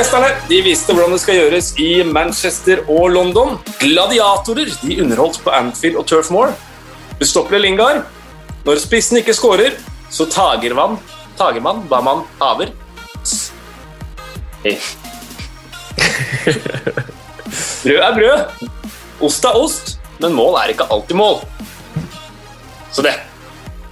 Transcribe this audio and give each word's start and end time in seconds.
Lærermesterne 0.00 0.48
de 0.48 0.58
viste 0.64 0.94
hvordan 0.96 1.12
det 1.12 1.20
skal 1.20 1.36
gjøres 1.36 1.66
i 1.76 1.88
Manchester 2.08 2.78
og 2.88 3.10
London. 3.12 3.58
Gladiatorer 3.82 4.70
de 4.80 4.94
underholdt 5.02 5.42
på 5.44 5.52
Anfield 5.52 5.98
og 6.00 6.06
Turf 6.08 6.30
Moor. 6.32 6.54
Ustoppelig 7.20 7.60
Lingard. 7.60 8.06
Når 8.64 8.80
spissen 8.80 9.18
ikke 9.20 9.34
skårer, 9.36 9.76
så 10.08 10.24
tager 10.24 10.72
man 10.78 10.96
Tager 11.36 11.60
man 11.60 11.82
hva 11.90 12.00
man 12.00 12.22
haver. 12.40 12.72
Hey. 14.64 14.78
Brød 17.84 18.00
er 18.00 18.16
brød, 18.16 18.70
ost 19.20 19.44
er 19.44 19.60
ost, 19.60 19.98
men 20.16 20.32
mål 20.32 20.56
er 20.62 20.72
ikke 20.72 20.88
alltid 20.88 21.16
mål. 21.20 21.44
Så 22.88 23.04
det. 23.04 23.18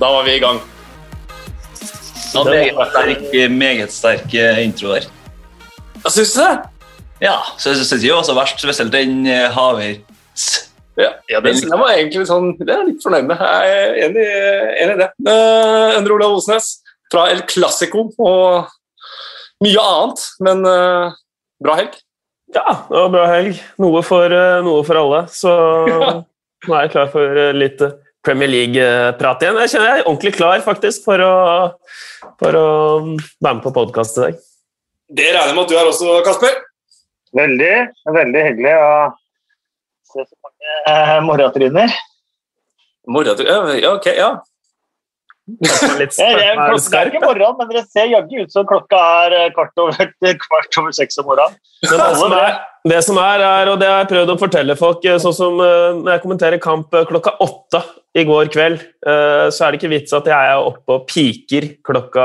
Da 0.00 0.08
var 0.16 0.24
vi 0.24 0.40
i 0.40 0.40
gang. 0.40 0.64
Ja, 2.32 2.48
var 2.48 3.14
en 3.44 3.58
meget 3.58 3.92
sterk 3.92 4.32
eh, 4.32 4.64
intro 4.64 4.96
der. 4.96 5.12
Hva 6.02 6.12
syns 6.14 6.34
du 6.36 6.42
det? 6.42 6.56
Ja, 7.22 7.36
så 7.58 7.72
jeg 7.72 7.80
syns 7.80 8.02
det 8.02 8.10
var 8.14 8.26
så 8.26 8.34
verst, 8.36 8.60
spesielt 8.62 8.94
den 8.94 9.24
eh, 9.26 9.48
Havertz. 9.54 10.68
Ja, 10.98 11.12
ja 11.30 11.40
det, 11.42 11.54
jeg 11.62 11.78
var 11.78 11.92
egentlig 11.94 12.26
sånn, 12.26 12.52
det 12.58 12.72
er 12.72 12.80
jeg 12.82 12.88
litt 12.92 13.04
fornøyd 13.04 13.28
med. 13.30 13.42
Jeg 13.42 13.74
er 13.74 13.96
enig, 14.06 14.26
enig 14.82 14.96
i 14.96 15.00
det. 15.02 15.08
Uh, 15.26 15.94
Endre 15.98 16.16
Olav 16.16 16.38
Osnes 16.40 16.72
fra 17.10 17.28
El 17.32 17.44
Clásico 17.46 18.08
og 18.18 18.72
mye 19.62 19.84
annet, 19.84 20.24
men 20.46 20.66
uh, 20.66 21.14
bra 21.62 21.78
helg. 21.78 21.94
Ja, 22.54 22.66
det 22.88 22.98
var 23.04 23.14
bra 23.14 23.28
helg. 23.30 23.62
Noe 23.82 24.02
for, 24.06 24.34
uh, 24.34 24.58
noe 24.66 24.82
for 24.86 24.98
alle. 25.02 25.22
Så 25.30 25.54
nå 26.66 26.74
er 26.74 26.86
jeg 26.86 26.94
klar 26.96 27.10
for 27.14 27.42
uh, 27.42 27.54
litt 27.54 27.82
Premier 28.26 28.50
League-prat 28.50 29.46
igjen. 29.46 29.62
Jeg 29.62 29.74
kjenner 29.74 29.90
jeg 29.92 30.02
er 30.02 30.10
ordentlig 30.10 30.34
klar 30.34 30.62
faktisk 30.66 31.06
for 31.06 31.22
å, 31.22 31.34
for 32.42 32.58
å 32.58 32.68
være 33.06 33.54
med 33.54 33.64
på 33.66 33.74
podkast 33.78 34.18
i 34.18 34.26
dag. 34.26 34.44
Det 35.08 35.24
regner 35.32 35.48
jeg 35.48 35.56
med 35.56 35.64
at 35.64 35.70
du 35.72 35.78
er 35.78 35.88
også, 35.88 36.18
Kasper? 36.26 36.58
Veldig. 37.36 37.72
Veldig 38.12 38.44
hyggelig 38.44 38.74
å 38.76 38.92
se 40.08 40.24
så 40.24 40.36
mange 40.44 40.76
eh, 40.92 41.16
morratryner. 41.24 41.96
Morratryner 43.08 43.80
Ja, 43.80 43.94
ok, 43.96 44.12
ja. 44.16 44.30
Litt 45.48 46.12
klokka 46.12 46.98
er 47.00 47.08
ikke 47.08 47.22
morgen, 47.22 47.54
men 47.56 47.70
dere 47.70 47.82
ser 47.88 48.10
jaggu 48.12 48.42
ut 48.42 48.52
som 48.52 48.66
klokka 48.68 49.00
er 49.24 49.36
eh, 49.38 49.50
kvart 49.56 49.80
over, 49.80 50.10
kvart 50.44 50.80
over 50.82 50.92
seks 50.96 51.16
om 51.22 51.30
morgenen. 51.30 51.56
Det 51.80 51.96
som, 52.20 52.34
er, 52.36 52.58
det 52.92 53.02
som 53.06 53.20
er, 53.22 53.44
er, 53.48 53.72
og 53.72 53.80
det 53.80 53.88
har 53.88 54.02
jeg 54.02 54.10
prøvd 54.12 54.34
å 54.34 54.40
fortelle 54.44 54.76
folk, 54.76 55.08
eh, 55.08 55.20
sånn 55.24 55.36
som 55.36 55.56
når 55.56 56.18
jeg 56.18 56.24
kommenterer 56.26 56.60
kamp 56.60 56.92
klokka 57.08 57.38
åtte 57.44 57.80
i 58.18 58.26
går 58.28 58.52
kveld, 58.52 58.82
så 59.04 59.64
er 59.64 59.70
det 59.70 59.78
ikke 59.78 59.90
vits 59.92 60.14
at 60.16 60.26
jeg 60.26 60.52
er 60.52 60.64
oppe 60.64 60.96
og 60.96 61.04
piker 61.06 61.68
klokka 61.86 62.24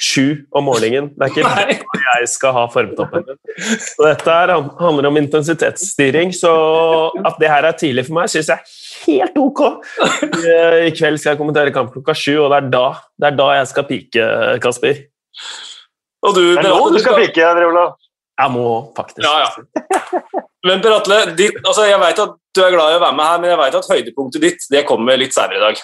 sju 0.00 0.44
om 0.54 0.64
morgenen. 0.66 1.10
Det 1.16 1.28
er 1.28 1.72
ikke 1.74 1.98
da 1.98 2.14
jeg 2.20 2.28
skal 2.32 2.54
ha 2.56 2.64
formtoppen 2.72 3.26
min. 3.26 3.40
Så 3.82 4.06
dette 4.06 4.36
her 4.36 4.52
handler 4.80 5.08
om 5.10 5.18
intensitetsstyring, 5.20 6.32
så 6.36 6.52
at 7.22 7.40
det 7.40 7.50
her 7.52 7.68
er 7.68 7.76
tidlig 7.78 8.06
for 8.08 8.18
meg, 8.20 8.30
syns 8.32 8.52
jeg 8.52 8.58
er 8.58 8.76
helt 9.06 9.40
ok. 9.42 9.64
I 10.86 10.92
kveld 10.96 11.20
skal 11.20 11.34
jeg 11.34 11.40
kommentere 11.40 11.74
kamp 11.74 11.92
klokka 11.94 12.16
sju, 12.16 12.38
og 12.44 12.52
det 12.52 12.62
er 12.62 12.70
da, 12.72 12.86
det 13.20 13.30
er 13.32 13.40
da 13.42 13.48
jeg 13.58 13.72
skal 13.72 13.88
pike, 13.90 14.30
Kasper. 14.64 15.02
Og 16.22 16.36
du, 16.36 16.44
det 16.54 16.62
er 16.62 16.70
nå 16.70 16.92
du 16.94 17.00
skal 17.02 17.18
pike, 17.18 17.44
André 17.46 17.68
Olav. 17.68 17.96
Jeg 18.42 18.54
må 18.54 18.68
faktisk. 18.96 19.24
Ja, 19.26 19.44
ja. 19.44 20.30
Men 20.66 20.82
Per 20.82 20.94
Atle, 20.94 21.18
altså 21.64 21.88
jeg 21.88 21.98
vet 22.00 22.20
at 22.22 22.36
du 22.54 22.60
er 22.62 22.74
glad 22.74 22.94
i 22.94 22.98
å 22.98 23.02
være 23.02 23.16
med 23.18 23.26
her, 23.26 23.40
men 23.42 23.50
jeg 23.50 23.58
vet 23.58 23.76
at 23.80 23.88
høydepunktet 23.90 24.44
ditt 24.44 24.68
det 24.70 24.84
kommer 24.88 25.18
litt 25.18 25.34
senere 25.34 25.58
i 25.58 25.64
dag. 25.64 25.82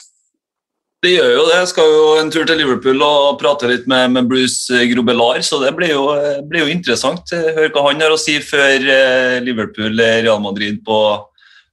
Det 0.98 1.12
gjør 1.12 1.28
jo 1.30 1.42
det. 1.46 1.58
Jeg 1.60 1.70
skal 1.70 1.92
jo 1.94 2.06
en 2.18 2.30
tur 2.34 2.46
til 2.48 2.58
Liverpool 2.58 3.02
og 3.06 3.36
prate 3.38 3.68
litt 3.70 3.84
med, 3.90 4.10
med 4.16 4.26
Bruce 4.30 4.80
Grobelar, 4.90 5.38
så 5.46 5.60
det 5.62 5.70
blir 5.78 5.92
jo, 5.92 6.08
blir 6.50 6.64
jo 6.64 6.72
interessant. 6.72 7.30
Høre 7.30 7.70
hva 7.70 7.84
han 7.86 8.02
har 8.02 8.14
å 8.14 8.18
si 8.18 8.34
før 8.42 8.82
eh, 8.82 9.36
Liverpool-Real 9.46 10.42
Madrid 10.42 10.80
på, 10.86 10.98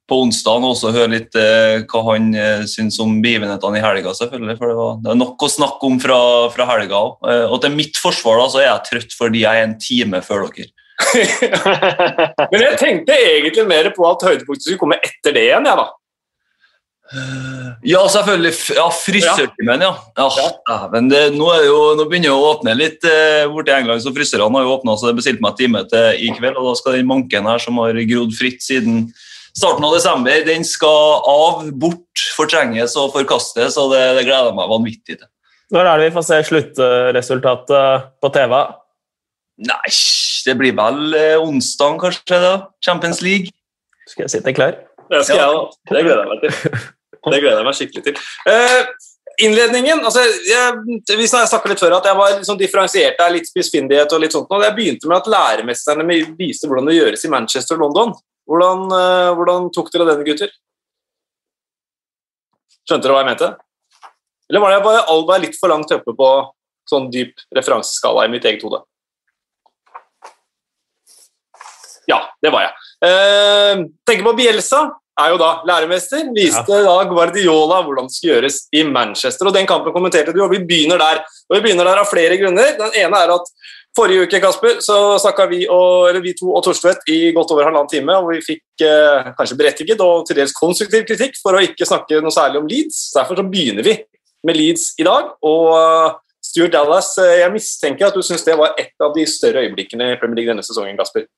på 0.06 0.22
onsdag, 0.28 0.62
og 0.62 0.76
også 0.76 0.94
høre 0.94 1.16
litt 1.16 1.40
eh, 1.42 1.82
hva 1.90 2.04
han 2.12 2.30
eh, 2.38 2.68
syns 2.70 3.02
om 3.02 3.18
begivenhetene 3.26 3.82
i 3.82 3.84
helga, 3.88 4.14
selvfølgelig. 4.14 4.60
For 4.62 4.70
det, 4.70 4.78
var, 4.84 4.96
det 5.02 5.14
er 5.16 5.20
nok 5.24 5.50
å 5.50 5.54
snakke 5.56 5.90
om 5.90 6.00
fra, 6.06 6.22
fra 6.54 6.70
helga 6.76 7.02
òg. 7.02 7.30
Og 7.50 7.58
til 7.66 7.78
mitt 7.82 7.98
forsvar 7.98 8.44
da, 8.44 8.48
så 8.54 8.62
er 8.62 8.70
jeg 8.70 8.88
trøtt 8.92 9.18
fordi 9.18 9.42
jeg 9.48 9.64
er 9.64 9.72
en 9.72 9.78
time 9.82 10.22
før 10.30 10.52
dere. 10.54 10.70
Men 12.54 12.62
jeg 12.62 12.78
tenkte 12.78 13.18
egentlig 13.18 13.66
mer 13.74 13.90
på 13.98 14.06
at 14.06 14.30
høydepunktet 14.30 14.70
skulle 14.70 14.86
komme 14.86 15.02
etter 15.02 15.34
det 15.34 15.50
igjen, 15.50 15.66
jeg, 15.66 15.82
da. 15.82 15.90
Ja, 17.86 18.02
selvfølgelig. 18.10 18.52
Ja, 18.74 18.88
Frisørtimen, 18.90 19.84
ja. 19.86 19.92
ja. 20.18 20.26
ja. 20.70 20.78
Men 20.94 21.10
det, 21.12 21.22
nå, 21.36 21.52
jo, 21.68 21.78
nå, 22.00 22.08
begynner 22.10 22.32
det 22.32 22.34
å 22.34 22.48
åpne 22.50 22.74
litt 22.80 23.06
eh, 23.10 23.46
borti 23.52 23.76
England, 23.76 24.02
så 24.02 24.14
frisørene 24.16 24.58
har 24.58 24.66
jo 24.66 24.74
åpna, 24.80 24.96
så 24.98 25.12
det 25.12 25.20
bestilte 25.20 25.46
meg 25.46 25.60
time 25.60 25.84
til 25.92 26.26
i 26.26 26.32
kveld. 26.34 26.58
og 26.58 26.72
Da 26.72 26.76
skal 26.80 26.98
den 26.98 27.10
manken 27.10 27.50
her, 27.50 27.62
som 27.62 27.78
har 27.84 28.02
grodd 28.10 28.34
fritt 28.38 28.66
siden 28.66 29.06
starten 29.56 29.86
av 29.88 29.94
desember, 29.96 30.42
den 30.48 30.66
skal 30.68 31.22
av, 31.32 31.62
bort, 31.80 32.26
fortrenges 32.36 32.98
og 33.00 33.14
forkastes, 33.14 33.78
og 33.80 33.94
det, 33.94 34.02
det 34.18 34.26
gleder 34.28 34.50
jeg 34.50 34.58
meg 34.58 34.74
vanvittig 34.74 35.20
til. 35.22 35.30
Når 35.74 35.88
er 35.90 36.02
det 36.02 36.10
vi 36.10 36.16
får 36.18 36.26
se 36.28 36.42
sluttresultatet 36.50 38.10
på 38.22 38.32
TV? 38.34 38.58
Nei, 39.66 39.94
det 40.46 40.58
blir 40.60 40.76
vel 40.78 41.16
eh, 41.18 41.38
onsdag, 41.40 41.96
kanskje. 42.02 42.42
da, 42.44 42.56
Champions 42.84 43.22
League. 43.26 43.54
Skal 44.10 44.28
jeg 44.28 44.36
sitte 44.38 44.54
klar? 44.58 44.78
Det 45.10 45.24
skal 45.26 45.42
jeg 45.42 45.58
òg. 45.58 45.76
Det 45.92 46.06
gleder 46.06 46.24
jeg 46.24 46.32
meg 46.32 46.46
til. 46.46 46.80
Det 47.26 47.42
gleder 47.42 47.60
jeg 47.60 47.66
meg 47.66 47.78
skikkelig 47.78 48.04
til. 48.06 48.20
Uh, 48.46 49.12
innledningen 49.46 50.04
altså, 50.06 50.22
jeg, 50.46 51.00
Vi 51.18 51.28
snakka 51.30 51.72
litt 51.72 51.82
før 51.82 51.98
at 51.98 52.10
jeg 52.10 52.18
var 52.20 52.36
liksom 52.36 52.60
differensiert 52.60 53.18
der, 53.20 53.34
litt 53.34 53.50
spissfindighet 53.50 54.14
og 54.14 54.22
litt 54.22 54.36
sånt. 54.36 54.52
Og 54.54 54.66
jeg 54.66 54.76
begynte 54.78 55.10
med 55.10 55.18
at 55.20 55.30
læremesterne 55.34 56.06
viste 56.38 56.70
hvordan 56.70 56.90
det 56.90 57.00
gjøres 57.00 57.26
i 57.26 57.34
Manchester 57.34 57.80
og 57.80 57.88
London. 57.88 58.16
Hvordan, 58.46 58.86
uh, 58.94 59.32
hvordan 59.38 59.70
tok 59.74 59.90
dere 59.94 60.10
denne, 60.12 60.26
gutter? 60.28 60.54
Skjønte 62.86 63.08
dere 63.08 63.16
hva 63.16 63.24
jeg 63.24 63.32
mente? 63.34 63.54
Eller 64.50 64.62
var 64.62 64.76
det 64.76 64.84
bare 64.86 65.06
Alba 65.10 65.40
litt 65.42 65.58
for 65.58 65.74
langt 65.74 65.94
oppe 65.94 66.14
på 66.14 66.32
sånn 66.90 67.10
dyp 67.14 67.42
referanseskala 67.58 68.28
i 68.28 68.34
mitt 68.34 68.46
eget 68.46 68.66
hode? 68.66 68.84
Ja, 72.06 72.20
det 72.46 72.54
var 72.54 72.68
jeg. 72.68 72.85
Uh, 73.04 73.88
tenker 74.08 74.24
på 74.26 74.36
Bielsa 74.38 74.86
er 75.20 75.32
jo 75.32 75.40
da 75.40 75.52
læremester. 75.68 76.28
Viste 76.36 76.80
ja. 76.80 76.84
da 76.88 77.08
Guardiola 77.10 77.82
hvordan 77.86 78.10
det 78.10 78.18
skal 78.18 78.34
gjøres 78.34 78.60
i 78.76 78.84
Manchester. 78.88 79.48
og 79.48 79.56
Den 79.56 79.68
kampen 79.70 79.96
kommenterte 79.96 80.36
du, 80.36 80.42
og 80.44 80.52
vi 80.52 80.64
begynner 80.64 81.00
der. 81.02 81.24
Og 81.50 81.58
vi 81.58 81.64
begynner 81.68 81.88
der 81.88 82.04
av 82.04 82.10
flere 82.10 82.38
grunner. 82.42 82.76
Den 82.80 83.00
ene 83.06 83.24
er 83.24 83.36
at 83.38 83.52
Forrige 83.96 84.26
uke 84.28 84.42
Kasper, 84.44 84.82
så 84.84 84.96
snakka 85.24 85.46
vi, 85.48 85.62
vi, 86.20 86.34
to 86.36 86.50
og 86.52 86.66
Torstvedt 86.66 87.06
i 87.14 87.32
godt 87.32 87.54
over 87.56 87.64
halvannen 87.64 87.88
time, 87.88 88.18
og 88.20 88.28
vi 88.34 88.42
fikk 88.44 88.84
eh, 88.84 89.30
kanskje 89.38 89.56
berettiget 89.56 90.04
og 90.04 90.26
til 90.28 90.36
dels 90.42 90.52
konstruktiv 90.58 91.06
kritikk 91.08 91.40
for 91.40 91.56
å 91.56 91.62
ikke 91.64 91.88
snakke 91.88 92.20
noe 92.20 92.36
særlig 92.36 92.60
om 92.60 92.68
Leeds. 92.68 92.98
Derfor 93.16 93.40
så 93.40 93.46
begynner 93.48 93.88
vi 93.88 93.96
med 94.44 94.60
Leeds 94.60 94.90
i 95.00 95.08
dag. 95.08 95.32
og 95.48 95.72
uh, 95.72 96.20
Stuart 96.44 96.76
Dallas, 96.76 97.14
eh, 97.24 97.40
jeg 97.46 97.54
mistenker 97.56 98.10
at 98.10 98.20
du 98.20 98.26
syns 98.26 98.44
det 98.44 98.60
var 98.60 98.76
et 98.76 98.92
av 99.00 99.16
de 99.16 99.24
større 99.32 99.64
øyeblikkene 99.64 100.12
i 100.12 100.20
Premier 100.20 100.42
League 100.42 100.52
denne 100.52 100.68
sesongen, 100.68 101.00
Kasper? 101.00 101.30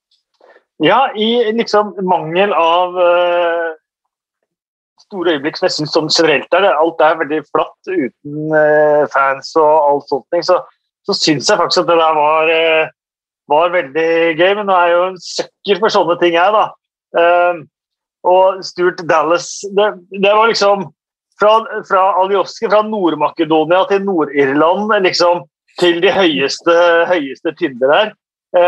Ja, 0.84 1.12
i 1.18 1.52
liksom 1.58 1.96
mangel 2.06 2.52
av 2.54 2.98
uh, 3.02 3.70
store 5.08 5.38
øyeblikk 5.38 5.58
som 5.58 5.66
jeg 5.66 5.74
syns 5.74 5.96
sånn 5.96 6.12
generelt 6.14 6.54
er 6.54 6.68
det. 6.68 6.74
Alt 6.78 7.00
er 7.02 7.22
veldig 7.22 7.40
flatt 7.50 7.90
uten 7.90 8.52
uh, 8.54 9.08
fans 9.14 9.56
og 9.58 9.72
alt 9.72 10.12
sånt. 10.12 10.38
Så, 10.46 10.60
så 11.08 11.16
syns 11.18 11.50
jeg 11.50 11.58
faktisk 11.58 11.82
at 11.82 11.90
det 11.90 11.98
der 11.98 12.20
var, 12.20 12.52
uh, 12.52 12.92
var 13.50 13.74
veldig 13.74 14.12
gøy. 14.38 14.52
Men 14.60 14.70
nå 14.70 14.76
er 14.76 14.92
jeg 14.92 15.00
jo 15.00 15.08
en 15.08 15.18
søkker 15.26 15.82
for 15.82 15.96
sånne 15.96 16.18
ting, 16.22 16.38
jeg, 16.38 16.54
da. 16.54 16.68
og 18.28 18.60
Stuart 18.68 19.00
Dallas 19.08 19.48
det, 19.78 19.86
det 20.12 20.34
var 20.36 20.52
liksom 20.52 20.84
fra, 21.40 21.54
fra 21.88 22.04
Aljoske, 22.22 22.68
fra 22.70 22.84
Nord-Makedonia 22.86 23.86
til 23.90 24.04
Nord-Irland, 24.06 24.92
liksom 25.08 25.46
til 25.80 26.02
de 26.04 26.12
høyeste, 26.12 26.76
høyeste 27.10 27.54
tinder 27.58 27.94
der, 27.94 28.14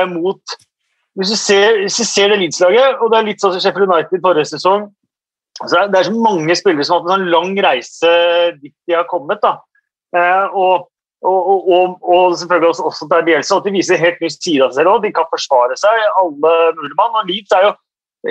mot 0.09 0.57
hvis 1.17 1.33
du 1.33 1.37
ser, 1.39 1.81
hvis 1.81 1.97
du 1.97 2.05
ser 2.05 2.31
det 2.31 2.39
Leeds-laget, 2.43 2.99
og 3.01 3.11
det 3.11 3.17
er 3.17 3.27
litt 3.31 3.41
sånn 3.41 3.55
som 3.55 3.63
Sheffield 3.63 3.89
United 3.89 4.21
forrige 4.23 4.51
sesong 4.53 4.89
altså 5.59 5.81
Det 5.91 5.99
er 5.99 6.07
så 6.07 6.15
mange 6.15 6.55
spillere 6.55 6.85
som 6.87 6.95
har 6.95 7.01
hatt 7.01 7.09
en 7.09 7.15
sånn 7.17 7.33
lang 7.33 7.57
reise 7.65 8.11
dit 8.61 8.73
de 8.87 8.95
har 8.95 9.07
kommet. 9.09 9.41
da. 9.43 9.57
Eh, 10.15 10.55
og, 10.55 10.87
og, 11.25 11.67
og, 11.67 11.97
og, 11.99 12.37
selvfølgelig 12.39 12.69
også, 12.69 12.85
også 12.87 13.07
der 13.11 13.25
Bielsa, 13.27 13.57
at 13.57 13.67
de 13.67 13.73
viser 13.75 13.99
helt 13.99 14.21
ny 14.23 14.29
side 14.31 14.63
av 14.63 14.71
seg 14.71 14.85
selv. 14.85 15.01
De 15.03 15.11
kan 15.17 15.27
forsvare 15.33 15.75
seg, 15.81 16.05
alle 16.21 16.53
mulige 16.77 16.95
mann. 17.01 17.17
Og 17.19 17.27
Leeds 17.27 17.57
er 17.57 17.67
jo 17.67 17.73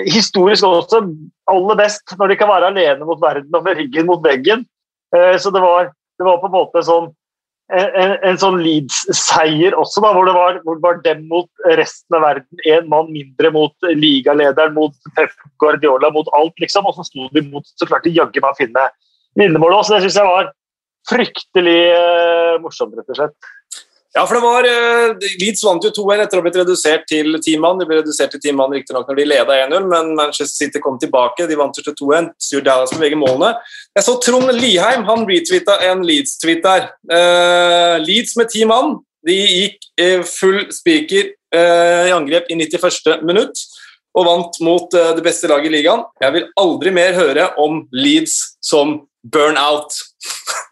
historisk 0.09 0.67
også 0.69 1.03
aller 1.49 1.79
best 1.81 2.17
når 2.19 2.33
de 2.33 2.41
kan 2.41 2.51
være 2.51 2.73
alene 2.73 3.09
mot 3.09 3.21
verden 3.21 3.55
og 3.57 3.65
med 3.65 3.79
ryggen 3.81 4.09
mot 4.09 4.25
veggen. 4.25 4.65
Eh, 5.17 5.37
så 5.41 5.53
det 5.55 5.63
var, 5.65 5.93
det 6.19 6.29
var 6.29 6.41
på 6.41 6.49
en 6.49 6.57
måte 6.57 6.85
sånn 6.85 7.13
en, 7.69 8.15
en 8.25 8.38
sånn 8.41 8.61
Leeds-seier 8.65 9.75
også, 9.76 10.00
da, 10.05 10.12
hvor 10.17 10.29
det, 10.29 10.35
var, 10.37 10.61
hvor 10.65 10.79
det 10.79 10.85
var 10.87 11.00
dem 11.05 11.26
mot 11.29 11.67
resten 11.76 12.17
av 12.17 12.25
verden. 12.25 12.62
Én 12.65 12.88
mann 12.88 13.11
mindre 13.12 13.50
mot 13.53 13.88
ligalederen, 13.93 14.73
mot 14.76 14.94
Pep 15.19 15.35
Guardiola, 15.61 16.11
mot 16.15 16.31
alt, 16.38 16.56
liksom. 16.62 16.88
Og 16.88 16.97
så 16.97 17.05
sto 17.09 17.29
de 17.35 17.44
mot 17.50 17.67
Så 17.75 17.88
klarte 17.88 18.09
de 18.09 18.17
jaggu 18.17 18.41
meg 18.41 18.55
å 18.55 18.59
finne 18.59 18.87
vinnermålet 19.38 19.82
også. 19.82 19.97
Det 19.97 20.06
syns 20.06 20.20
jeg 20.20 20.31
var 20.31 20.50
fryktelig 21.09 21.81
uh, 21.93 22.55
morsomt, 22.65 22.97
rett 22.97 23.12
og 23.12 23.20
slett. 23.20 23.53
Ja, 24.19 24.25
for 24.26 24.35
det 24.35 24.43
var 24.43 24.67
uh, 24.67 25.26
Leeds 25.38 25.61
vant 25.62 25.85
jo 25.87 25.93
2-1 25.94 26.25
etter 26.25 26.38
å 26.38 26.41
ha 26.41 26.44
blitt 26.49 26.56
redusert 26.59 27.05
til 27.06 27.37
ti 27.44 27.53
mann. 27.62 27.79
De 27.79 27.87
ble 27.87 28.00
redusert 28.00 28.32
til 28.35 28.41
ti 28.43 28.50
mann 28.56 28.73
riktignok 28.75 29.06
når 29.06 29.20
de 29.20 29.26
leda 29.31 29.59
1-0, 29.69 29.87
men 29.93 30.11
Manchester 30.19 30.65
City 30.65 30.82
kom 30.82 30.97
tilbake. 30.99 31.47
De 31.47 31.59
vant 31.59 31.70
til 31.76 31.87
2-1. 31.87 32.32
Stuart 32.43 32.67
Dallas 32.67 32.94
med 32.97 33.05
begge 33.05 33.20
målene. 33.20 33.53
Jeg 33.94 34.06
så 34.09 34.17
Trond 34.25 34.50
Liheim 34.56 35.06
han 35.06 35.23
retweeta 35.29 35.79
en 35.87 36.03
Leeds-tweet 36.09 36.67
der. 36.67 36.88
Uh, 37.06 38.03
Leeds 38.03 38.35
med 38.41 38.50
ti 38.50 38.67
mann. 38.67 38.97
De 39.29 39.38
gikk 39.38 39.87
uh, 40.03 40.26
full 40.26 40.64
spiker 40.75 41.35
i 41.49 42.11
angrep 42.12 42.50
i 42.53 42.59
91. 42.61 43.23
minutt 43.25 43.62
og 44.21 44.26
vant 44.26 44.59
mot 44.67 44.93
det 44.93 45.23
beste 45.25 45.49
laget 45.49 45.71
i 45.71 45.79
ligaen. 45.79 46.03
Jeg 46.21 46.35
vil 46.35 46.50
aldri 46.61 46.93
mer 46.93 47.17
høre 47.17 47.47
om 47.64 47.81
Leeds 47.88 48.37
som 48.61 48.99
burn-out. 49.32 49.97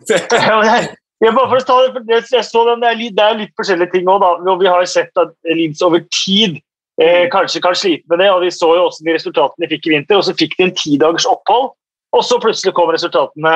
Jeg, 1.24 1.32
bare 1.32 1.48
for 1.48 1.64
ta 1.64 1.76
det, 1.96 2.18
jeg 2.28 2.44
så 2.44 2.62
den, 2.68 2.82
det, 2.82 2.88
er 2.90 2.98
litt, 3.00 3.14
det 3.16 3.24
er 3.24 3.38
litt 3.40 3.52
forskjellige 3.56 3.94
ting 3.94 4.08
òg. 4.12 4.24
Vi 4.60 4.68
har 4.68 4.84
sett 4.90 5.16
at 5.16 5.32
Leeds 5.48 5.80
over 5.86 6.02
tid 6.12 6.58
eh, 7.00 7.24
kanskje 7.32 7.62
kan 7.64 7.76
slite 7.78 8.04
med 8.12 8.20
det. 8.20 8.30
og 8.32 8.42
Vi 8.44 8.52
så 8.52 8.74
jo 8.76 8.88
også 8.90 9.06
de 9.06 9.14
resultatene 9.16 9.64
de 9.64 9.70
fikk 9.72 9.88
i 9.88 9.94
vinter. 9.94 10.18
og 10.18 10.26
Så 10.26 10.36
fikk 10.36 10.58
de 10.58 10.66
en 10.66 10.74
tidagers 10.76 11.28
opphold, 11.30 11.70
og 12.12 12.24
så 12.24 12.40
plutselig 12.42 12.74
kom 12.76 12.92
resultatene 12.92 13.54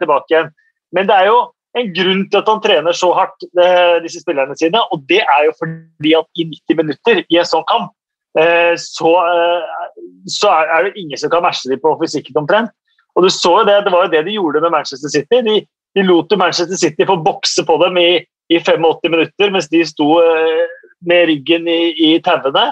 tilbake 0.00 0.34
igjen. 0.34 0.50
Men 0.94 1.06
det 1.06 1.14
er 1.14 1.30
jo 1.30 1.38
en 1.76 1.92
grunn 1.92 2.24
til 2.30 2.40
at 2.40 2.50
han 2.50 2.62
trener 2.64 2.96
så 2.96 3.12
hardt, 3.16 3.46
eh, 3.60 3.98
disse 4.04 4.22
spillerne 4.22 4.56
sine. 4.58 4.80
Og 4.94 5.04
det 5.10 5.22
er 5.22 5.44
jo 5.46 5.54
fordi 5.60 6.14
at 6.18 6.26
i 6.40 6.48
90 6.48 6.80
minutter 6.80 7.22
i 7.22 7.38
en 7.38 7.48
sånn 7.48 7.66
kamp, 7.70 7.92
eh, 8.38 8.74
så, 8.80 9.12
eh, 9.30 9.94
så 10.26 10.52
er, 10.64 10.88
det 10.88 10.96
ingen 10.96 11.20
som 11.20 11.30
kan 11.30 11.44
matche 11.44 11.68
dem 11.70 11.80
på 11.80 11.96
fysikken 12.00 12.42
omtrent. 12.42 12.70
Og 13.16 13.24
du 13.24 13.30
så 13.30 13.60
jo 13.60 13.64
det, 13.64 13.84
Det 13.84 13.92
var 13.92 14.04
jo 14.04 14.12
det 14.12 14.24
de 14.24 14.36
gjorde 14.36 14.60
med 14.60 14.72
Manchester 14.72 15.08
City. 15.08 15.40
De, 15.40 15.66
de 15.96 16.04
lot 16.04 16.32
Manchester 16.36 16.76
City 16.76 17.06
få 17.06 17.16
bokse 17.24 17.64
på 17.64 17.76
dem 17.80 17.96
i, 17.98 18.10
i 18.52 18.60
85 18.60 19.10
minutter 19.10 19.54
mens 19.54 19.70
de 19.72 19.80
sto 19.88 20.18
eh, 20.20 20.66
med 21.08 21.26
ryggen 21.30 21.68
i, 21.68 21.80
i 21.96 22.10
tauene. 22.24 22.68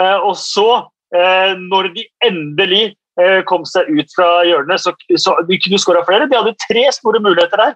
Eh, 0.00 0.16
og 0.20 0.36
så, 0.40 0.84
eh, 1.16 1.56
når 1.56 1.92
de 1.96 2.06
endelig 2.28 2.86
kom 3.48 3.62
seg 3.64 3.86
ut 3.96 4.10
fra 4.12 4.26
hjørnet, 4.44 4.76
så, 4.76 4.90
så 5.16 5.32
de 5.48 5.56
kunne 5.64 5.78
skåra 5.80 6.02
flere. 6.04 6.26
De 6.28 6.36
hadde 6.36 6.50
tre 6.66 6.82
store 6.92 7.16
muligheter 7.24 7.56
der 7.56 7.70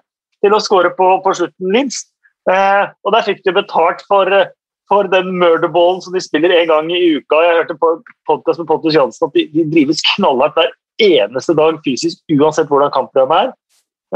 til 0.45 0.53
å 0.53 0.59
skåre 0.61 0.91
på, 0.93 1.07
på 1.23 1.33
slutten, 1.33 1.71
minst. 1.73 2.11
og 2.45 3.09
der 3.15 3.25
fikk 3.25 3.41
de 3.47 3.55
betalt 3.55 4.03
for, 4.05 4.29
for 4.85 5.09
den 5.09 5.31
murderballen 5.41 5.97
som 6.05 6.13
de 6.13 6.21
spiller 6.21 6.53
en 6.59 6.69
gang 6.69 6.91
i 6.93 7.01
uka. 7.17 7.41
Jeg 7.41 7.57
hørte 7.57 7.77
på 7.81 7.89
podkast 8.29 8.61
med 8.61 8.69
Pontus 8.69 8.93
Jansen 8.93 9.31
at 9.31 9.33
de, 9.33 9.47
de 9.55 9.65
drives 9.73 10.05
knallhardt 10.11 10.61
hver 10.61 10.69
eneste 11.09 11.57
dag 11.57 11.81
fysisk, 11.89 12.21
uansett 12.37 12.69
hvordan 12.69 12.93
kampprogrammet 12.93 13.47
er. 13.47 13.51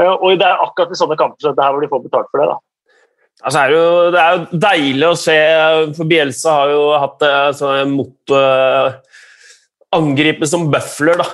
Eh, 0.00 0.12
og 0.12 0.38
det 0.38 0.46
er 0.46 0.64
akkurat 0.64 0.92
i 0.92 0.98
sånne 0.98 1.18
kamper 1.18 1.42
så 1.42 1.54
det 1.56 1.64
her 1.64 1.74
hvor 1.74 1.84
de 1.84 1.92
får 1.92 2.04
betalt 2.06 2.32
for 2.32 2.42
det. 2.42 2.48
da. 2.52 2.58
Altså 3.46 3.60
er 3.60 3.72
det, 3.72 3.76
jo, 3.76 3.88
det, 4.12 4.20
er 4.22 4.36
jo, 4.36 4.60
deilig 4.64 5.08
å 5.10 5.16
se, 5.20 5.38
for 5.98 6.08
Bielsa 6.08 6.54
har 6.56 6.70
jo 6.72 6.84
hatt 7.02 7.24
altså, 7.28 7.72
mot 7.90 8.36
angripe 9.96 10.48
som 10.48 10.64
bøfler. 10.72 11.20
da. 11.20 11.26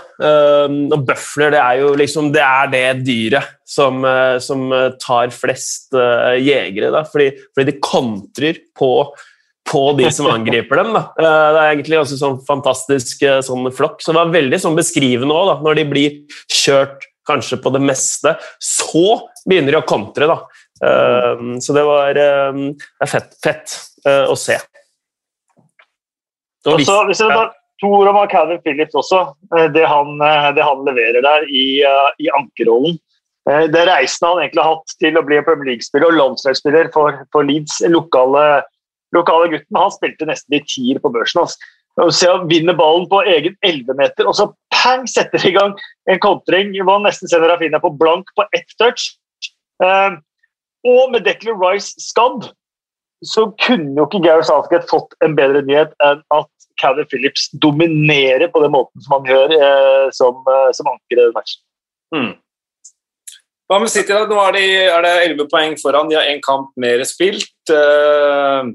og 0.96 1.04
bøfler 1.06 1.54
det 1.54 1.60
er 1.62 1.82
jo 1.84 1.92
liksom, 1.98 2.32
det 2.34 2.42
er 2.42 2.72
det 2.72 2.82
dyret 3.06 3.52
som, 3.62 4.02
som 4.42 4.66
tar 5.02 5.30
flest 5.34 5.94
jegere. 5.94 6.90
da, 6.94 7.04
fordi, 7.06 7.30
fordi 7.54 7.70
de 7.70 7.76
kontrer 7.86 8.58
på, 8.78 8.90
på 9.70 9.84
de 10.02 10.10
som 10.10 10.26
angriper 10.34 10.82
dem. 10.82 10.90
da. 10.98 11.04
det 11.22 11.30
er 11.30 11.70
egentlig 11.70 12.02
ganske 12.02 12.18
sånn 12.18 12.42
fantastisk 12.50 13.22
sånn 13.46 13.70
flokk. 13.70 14.02
Så 14.02 14.10
det 14.10 14.24
var 14.24 14.34
veldig 14.34 14.62
sånn 14.66 14.78
beskrivende 14.78 15.38
òg, 15.38 15.62
når 15.62 15.80
de 15.80 15.88
blir 15.94 16.20
kjørt 16.50 17.11
kanskje 17.28 17.60
på 17.62 17.72
det 17.74 17.82
meste. 17.84 18.34
Så 18.62 19.22
begynner 19.48 19.76
de 19.76 19.80
å 19.80 19.88
kontre, 19.88 20.28
da. 20.30 20.38
Um, 20.82 21.56
så 21.62 21.74
det 21.76 21.84
var 21.86 22.18
um, 22.50 22.62
det 22.74 23.06
er 23.06 23.10
fett, 23.10 23.34
fett 23.44 23.74
uh, 24.06 24.32
å 24.32 24.36
se. 24.38 24.56
Og 26.66 26.78
Også, 26.78 26.96
hvis 27.08 27.22
jeg 27.22 27.30
tar 27.30 27.52
to 27.82 27.90
ord 27.90 28.10
om 28.10 28.18
Calvin 28.30 28.60
Phillips 28.62 28.94
også, 28.98 29.24
eh, 29.56 29.68
det 29.74 29.82
han, 29.90 30.14
eh, 30.22 30.50
det 30.54 30.62
han, 30.62 30.84
leverer 30.86 31.24
der 31.24 31.46
i, 31.50 31.82
i 32.22 32.28
ankerrollen 32.38 33.00
Det 33.42 33.82
reisen 33.88 34.28
han 34.28 34.38
egentlig 34.38 34.62
har 34.62 34.76
hatt 34.76 34.92
til 35.02 35.18
å 35.18 35.24
bli 35.26 35.40
en 35.40 35.46
Premier 35.48 35.72
League-spiller 35.72 36.12
og 36.12 36.18
landslagsspiller 36.20 36.92
for, 36.94 37.24
for 37.34 37.42
Leeds, 37.42 37.80
lokale, 37.90 38.62
lokale 39.16 39.48
gutten, 39.50 39.80
han 39.80 39.90
spilte 39.90 40.28
nesten 40.28 40.54
i 40.54 40.62
tier 40.62 41.00
på 41.02 41.10
børsen. 41.10 41.42
Altså. 41.42 41.58
Og 42.00 42.12
se 42.16 42.28
å 42.30 42.44
vinne 42.48 42.72
ballen 42.76 43.04
på 43.10 43.20
egen 43.28 43.56
11-meter, 43.66 44.24
og 44.24 44.36
så 44.38 44.46
pang, 44.72 45.04
setter 45.10 45.42
i 45.44 45.52
gang 45.52 45.74
en 46.08 46.20
kontring. 46.24 46.72
Man 46.88 47.04
nesten 47.04 47.28
ser 47.28 47.44
Rafinha 47.44 47.82
på 47.82 47.92
blank 48.00 48.32
på 48.38 48.46
ett 48.56 48.72
touch. 48.80 49.10
Uh, 49.82 50.16
og 50.88 51.12
med 51.12 51.26
Declan 51.26 51.60
Rice 51.60 51.92
skadd, 52.00 52.48
så 53.22 53.46
kunne 53.62 53.94
jo 53.98 54.06
ikke 54.08 54.22
Gareth 54.24 54.48
Southgate 54.48 54.88
fått 54.90 55.12
en 55.22 55.36
bedre 55.38 55.62
nyhet 55.66 55.92
enn 56.02 56.22
at 56.34 56.48
Calvin 56.80 57.06
Phillips 57.10 57.50
dominerer 57.62 58.48
på 58.50 58.62
den 58.64 58.72
måten 58.74 59.04
som 59.04 59.18
han 59.18 59.28
gjør 59.28 59.52
uh, 59.60 60.08
som, 60.16 60.40
uh, 60.48 60.70
som 60.74 60.88
anker 60.90 61.20
i 61.20 61.28
matchen. 61.36 61.60
Mm. 62.16 62.32
Hva 63.70 63.78
med 63.80 63.92
City? 63.92 64.12
da? 64.12 64.26
Nå 64.28 64.40
er, 64.48 64.56
de, 64.56 64.64
er 64.90 65.04
det 65.04 65.12
11 65.30 65.50
poeng 65.52 65.76
foran. 65.80 66.10
De 66.10 66.18
har 66.18 66.28
én 66.28 66.42
kamp 66.44 66.72
mer 66.80 67.04
spilt. 67.08 67.54
Uh, 67.70 68.72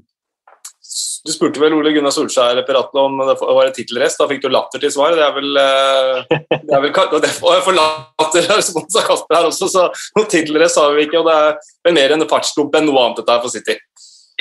du 1.28 1.34
spurte 1.34 1.60
vel 1.60 1.76
Ole 1.76 1.92
Gunnar 1.96 2.14
Solskjær 2.16 2.62
Peratle, 2.68 3.04
om 3.04 3.20
det 3.20 3.36
var 3.42 3.68
en 3.68 3.76
tittelrest. 3.76 4.20
Da 4.22 4.28
fikk 4.30 4.46
du 4.46 4.50
latter 4.54 4.82
til 4.82 4.94
svar. 4.94 5.16
Det 5.18 5.26
er 5.26 5.34
vel, 5.36 5.60
eh, 5.60 6.38
det 6.54 6.78
er 6.78 6.84
vel 6.86 6.94
Og 6.96 7.26
jeg 7.28 7.66
får 7.66 7.78
latter 7.78 8.48
respons 8.56 9.00
av 9.00 9.08
Kasper 9.10 9.40
her 9.40 9.50
også, 9.50 9.70
så 9.74 9.88
noen 10.16 10.30
tittelrest 10.32 10.80
har 10.80 10.96
vi 10.96 11.08
ikke. 11.08 11.20
Og 11.22 11.28
det 11.28 11.92
er 11.92 11.98
mer 11.98 12.16
en 12.16 12.28
fartsdump 12.30 12.78
enn 12.78 12.88
noe 12.88 13.04
annet 13.04 13.20
dette 13.22 13.36
her 13.36 13.44
for 13.44 13.54
City. 13.54 13.76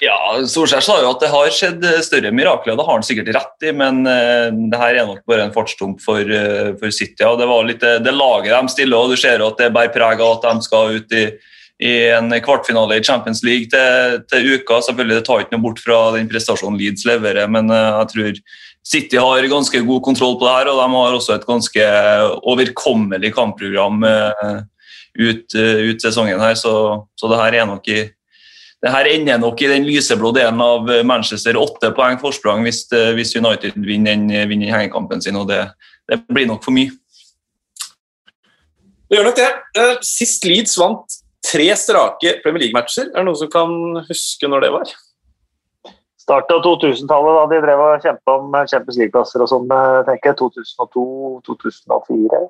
Ja, 0.05 0.17
Solskjær 0.45 0.85
sa 0.85 1.01
jo 1.01 1.11
at 1.15 1.23
det 1.25 1.33
har 1.33 1.51
skjedd 1.57 1.85
større 2.05 2.31
mirakler, 2.37 2.77
det 2.77 2.85
har 2.85 2.99
han 2.99 3.05
sikkert 3.07 3.31
rett 3.33 3.65
i, 3.65 3.71
men 3.73 4.03
uh, 4.05 4.53
det 4.53 4.77
her 4.77 4.99
er 5.01 5.07
nok 5.09 5.23
bare 5.25 5.47
en 5.47 5.55
fartsdump 5.55 6.03
for, 6.05 6.21
for 6.77 6.93
City. 6.93 7.25
og 7.25 7.41
Det 7.41 7.49
var 7.49 7.65
litt 7.65 7.81
det 7.81 8.13
laget 8.13 8.53
de 8.53 8.75
stiller, 8.75 9.01
og 9.01 9.15
du 9.15 9.17
ser 9.17 9.41
at 9.41 9.63
det 9.63 9.73
bærer 9.73 9.95
preg 9.95 10.21
av 10.21 10.35
at 10.37 10.51
de 10.51 10.69
skal 10.69 11.01
ut 11.01 11.17
i 11.17 11.25
i 11.83 12.09
en 12.09 12.33
kvartfinale 12.41 12.97
i 12.97 13.05
Champions 13.05 13.43
League 13.45 13.69
til, 13.73 14.23
til 14.31 14.55
uka. 14.57 14.81
Selvfølgelig, 14.81 15.19
Det 15.19 15.27
tar 15.27 15.43
ikke 15.45 15.57
noe 15.57 15.65
bort 15.67 15.83
fra 15.85 15.99
den 16.17 16.29
prestasjonen 16.31 16.79
Leeds 16.81 17.05
leverer, 17.09 17.51
men 17.53 17.69
uh, 17.73 18.01
jeg 18.01 18.13
tror 18.13 18.41
City 18.87 19.19
har 19.19 19.49
ganske 19.51 19.83
god 19.85 20.03
kontroll 20.07 20.39
på 20.39 20.47
det 20.47 20.55
her, 20.55 20.71
og 20.73 20.81
de 20.81 20.87
har 20.95 21.17
også 21.19 21.37
et 21.37 21.47
ganske 21.47 21.89
overkommelig 22.47 23.33
kampprogram 23.35 24.07
uh, 24.07 24.63
ut, 25.19 25.45
uh, 25.59 25.83
ut, 25.91 26.01
sesongen 26.01 26.41
her, 26.41 26.55
så, 26.57 27.03
så 27.19 27.33
det 27.33 27.43
her 27.43 27.61
er 27.61 27.69
nok 27.73 27.93
i 27.93 28.05
det 28.85 28.93
her 28.93 29.09
ender 29.09 29.39
nok 29.41 29.61
i 29.65 29.69
den 29.71 29.87
lyseblå 29.89 30.31
delen 30.37 30.61
av 30.61 30.91
Manchester. 31.09 31.57
Åtte 31.59 31.89
poeng 31.97 32.21
forsprang 32.21 32.61
hvis, 32.63 32.83
hvis 33.17 33.33
United 33.35 33.73
vinner 33.83 34.45
vinner 34.47 34.69
hengekampen 34.69 35.25
sin, 35.25 35.39
og 35.41 35.49
det, 35.49 35.63
det 36.07 36.21
blir 36.29 36.47
nok 36.47 36.61
for 36.63 36.77
mye. 36.77 36.93
Det 39.09 39.17
gjør 39.17 39.27
nok 39.31 39.41
det. 39.41 39.49
Sist 40.07 40.45
Leeds 40.45 40.77
vant 40.79 41.17
tre 41.47 41.69
strake 41.79 42.39
Premier 42.45 42.67
League-matcher. 42.67 43.13
Er 43.13 43.21
det 43.21 43.27
noen 43.29 43.39
som 43.39 43.53
kan 43.53 43.75
huske 44.09 44.51
når 44.51 44.67
det 44.67 44.73
var? 44.75 44.95
Starten 46.27 46.57
av 46.57 46.65
2000-tallet, 46.65 47.37
da 47.39 47.45
de 47.53 47.61
drev 47.63 47.83
og 47.85 48.03
kjempa 48.03 48.35
om 48.41 48.57
Champions 48.67 48.99
League-plasser 48.99 49.45
og 49.45 49.51
sånn, 49.53 49.69
eh, 49.71 50.01
tenker 50.09 50.33
jeg. 50.33 50.39
2002-2004. 50.41 52.41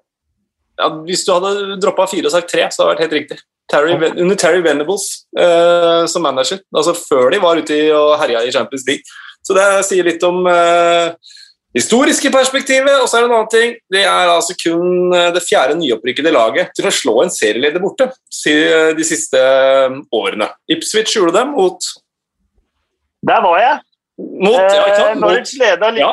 Ja, 0.81 0.89
hvis 1.09 1.27
du 1.27 1.35
hadde 1.35 1.77
droppa 1.81 2.07
fire 2.09 2.29
og 2.29 2.35
sagt 2.35 2.51
tre, 2.53 2.65
så 2.73 2.83
hadde 2.83 2.89
det 2.89 2.95
vært 2.95 3.05
helt 3.05 3.19
riktig. 3.21 3.39
Terry, 3.67 3.97
under 3.99 4.37
Terry 4.39 4.61
Venables 4.63 5.27
eh, 5.37 6.05
som 6.07 6.23
manager. 6.23 6.61
Altså 6.75 6.95
før 6.95 7.33
de 7.35 7.41
var 7.43 7.59
ute 7.59 7.79
og 7.97 8.15
herja 8.21 8.45
i 8.47 8.53
Champions 8.55 8.87
League. 8.87 9.03
Så 9.43 9.57
det 9.57 9.65
sier 9.89 10.07
litt 10.07 10.23
om 10.27 10.47
eh, 10.51 11.11
historiske 11.77 12.31
perspektivet. 12.33 12.95
Og 13.01 13.09
så 13.09 13.19
er 13.19 13.25
det 13.25 13.31
en 13.31 13.37
annen 13.37 13.53
ting. 13.53 13.75
Det 13.93 14.05
er 14.05 14.33
altså 14.33 14.57
kun 14.61 15.15
eh, 15.15 15.33
det 15.35 15.45
fjerde 15.45 15.79
nyopprykkede 15.81 16.33
laget 16.35 16.73
til 16.77 16.89
å 16.89 16.95
slå 16.95 17.19
en 17.25 17.33
serieleder 17.33 17.83
borte 17.83 18.09
eh, 18.11 18.93
de 18.97 19.07
siste 19.07 19.41
eh, 19.41 19.99
årene. 20.17 20.51
Ipswich 20.73 21.17
gjorde 21.19 21.37
dem 21.39 21.55
mot 21.57 21.93
Der 23.27 23.45
var 23.45 23.61
jeg. 23.63 23.83
Mot, 24.17 24.57
ja, 24.57 24.85
eh, 25.11 25.19
Norwich 25.21 25.59
leda 25.61 25.91
ja, 25.93 26.13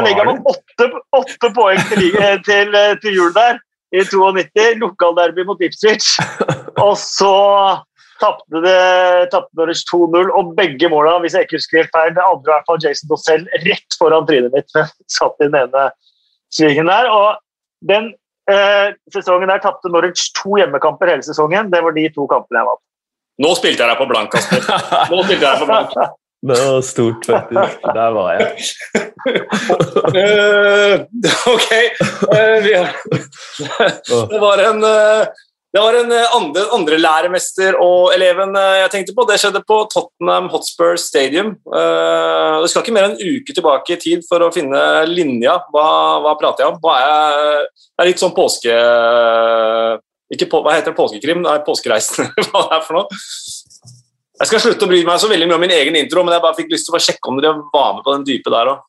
ligger 0.00 0.24
med 0.30 0.46
åtte, 0.48 0.86
åtte, 1.12 1.50
poeng 1.52 1.82
til, 1.90 2.06
til, 2.46 2.78
til 3.02 3.18
jul 3.18 3.34
der 3.36 3.58
i 3.92 4.00
92. 4.08 4.78
Lokalderby 4.80 5.44
mot 5.44 5.60
Ipswich. 5.60 6.16
Og 6.86 6.96
så 6.98 7.34
tapte 8.22 9.56
Norwich 9.58 9.84
2-0, 9.90 10.30
og 10.30 10.54
begge 10.58 10.90
måla, 10.92 11.18
hvis 11.22 11.36
jeg 11.36 11.46
ikke 11.48 11.58
husker 11.58 11.82
helt 11.82 11.94
feil, 11.94 12.14
det 12.16 12.24
andre 12.24 12.56
er 12.56 12.66
hvert 12.68 12.86
Jason 12.86 13.10
Dossell 13.10 13.46
rett 13.66 13.98
foran 13.98 14.28
trynet 14.28 14.54
mitt. 14.54 14.70
Satt 15.18 15.38
i 15.42 15.48
den 15.48 15.58
ene 15.64 15.88
svingen 16.52 16.90
der. 16.90 17.10
og 17.10 17.40
den 17.82 18.12
eh, 18.50 18.94
sesongen 19.14 19.50
der 19.50 19.62
tapte 19.62 19.90
Norwich 19.90 20.30
to 20.38 20.56
hjemmekamper 20.60 21.10
hele 21.10 21.26
sesongen. 21.26 21.70
Det 21.72 21.82
var 21.82 21.96
de 21.96 22.08
to 22.14 22.26
kampene 22.30 22.62
jeg 22.62 22.70
vant. 22.70 22.82
Nå 23.42 23.54
spilte 23.58 23.82
jeg 23.82 23.90
deg 23.90 24.00
på 24.00 24.10
blank, 24.10 24.34
Kasper. 24.34 24.60
Nå 25.10 25.22
spilte 25.24 25.40
jeg 25.40 25.46
deg 25.46 25.62
på 25.64 25.70
blank. 25.70 25.96
Det 26.42 26.56
var 26.58 26.80
stort, 26.82 27.26
faktisk. 27.26 27.84
Der 27.94 28.10
var 28.10 28.32
jeg. 28.34 28.46
uh, 30.10 30.94
ok. 31.54 31.68
Uh, 32.26 32.56
det 34.32 34.40
var 34.42 34.62
en 34.64 34.82
uh, 34.82 35.22
Det 35.72 35.80
var 35.80 35.96
en 35.96 36.12
eh, 36.12 36.34
andre, 36.36 36.62
andre 36.76 36.96
læremester 37.00 37.78
og 37.80 38.12
eleven 38.12 38.50
eh, 38.60 38.82
jeg 38.82 38.90
tenkte 38.92 39.14
på. 39.16 39.24
Det 39.28 39.38
skjedde 39.40 39.62
på 39.64 39.78
Tottenham 39.94 40.50
Hotspur 40.52 40.98
Stadium. 41.00 41.54
Eh, 41.64 42.56
det 42.60 42.68
skal 42.68 42.84
ikke 42.84 42.92
mer 42.92 43.08
enn 43.08 43.14
en 43.16 43.38
uke 43.38 43.54
tilbake 43.56 43.94
i 43.94 44.00
tid 44.02 44.26
for 44.28 44.44
å 44.44 44.50
finne 44.52 44.82
linja. 45.08 45.56
Hva, 45.72 45.86
hva 46.24 46.34
prater 46.40 46.66
jeg 46.66 46.74
om? 46.74 46.80
Hva 46.82 46.98
er, 47.00 47.64
det 47.72 48.04
er 48.04 48.10
litt 48.10 48.20
sånn 48.20 48.36
påske... 48.36 48.74
Ikke 50.32 50.48
på, 50.52 50.60
hva 50.64 50.76
heter 50.76 50.92
det? 50.92 50.96
Påskekrim? 50.96 51.40
Nei, 51.44 51.58
Påskereisen, 51.64 52.28
hva 52.50 52.66
det 52.68 52.76
er 52.76 52.84
for 52.84 53.00
noe. 53.00 53.22
Jeg 54.42 54.48
skal 54.48 54.62
slutte 54.64 54.84
å 54.84 54.90
bry 54.90 55.00
meg 55.06 55.20
så 55.22 55.28
veldig 55.30 55.48
mye 55.48 55.56
om 55.56 55.64
min 55.64 55.74
egen 55.76 55.96
intro, 56.00 56.24
men 56.24 56.36
jeg 56.36 56.44
bare 56.44 56.56
fikk 56.56 56.72
lyst 56.72 56.88
til 56.88 56.96
å 56.96 57.00
sjekke 57.04 57.32
om 57.32 57.40
dere 57.40 57.64
var 57.72 57.96
med 57.96 58.04
på 58.04 58.14
den 58.16 58.24
dype 58.28 58.52
der 58.52 58.72
òg. 58.74 58.84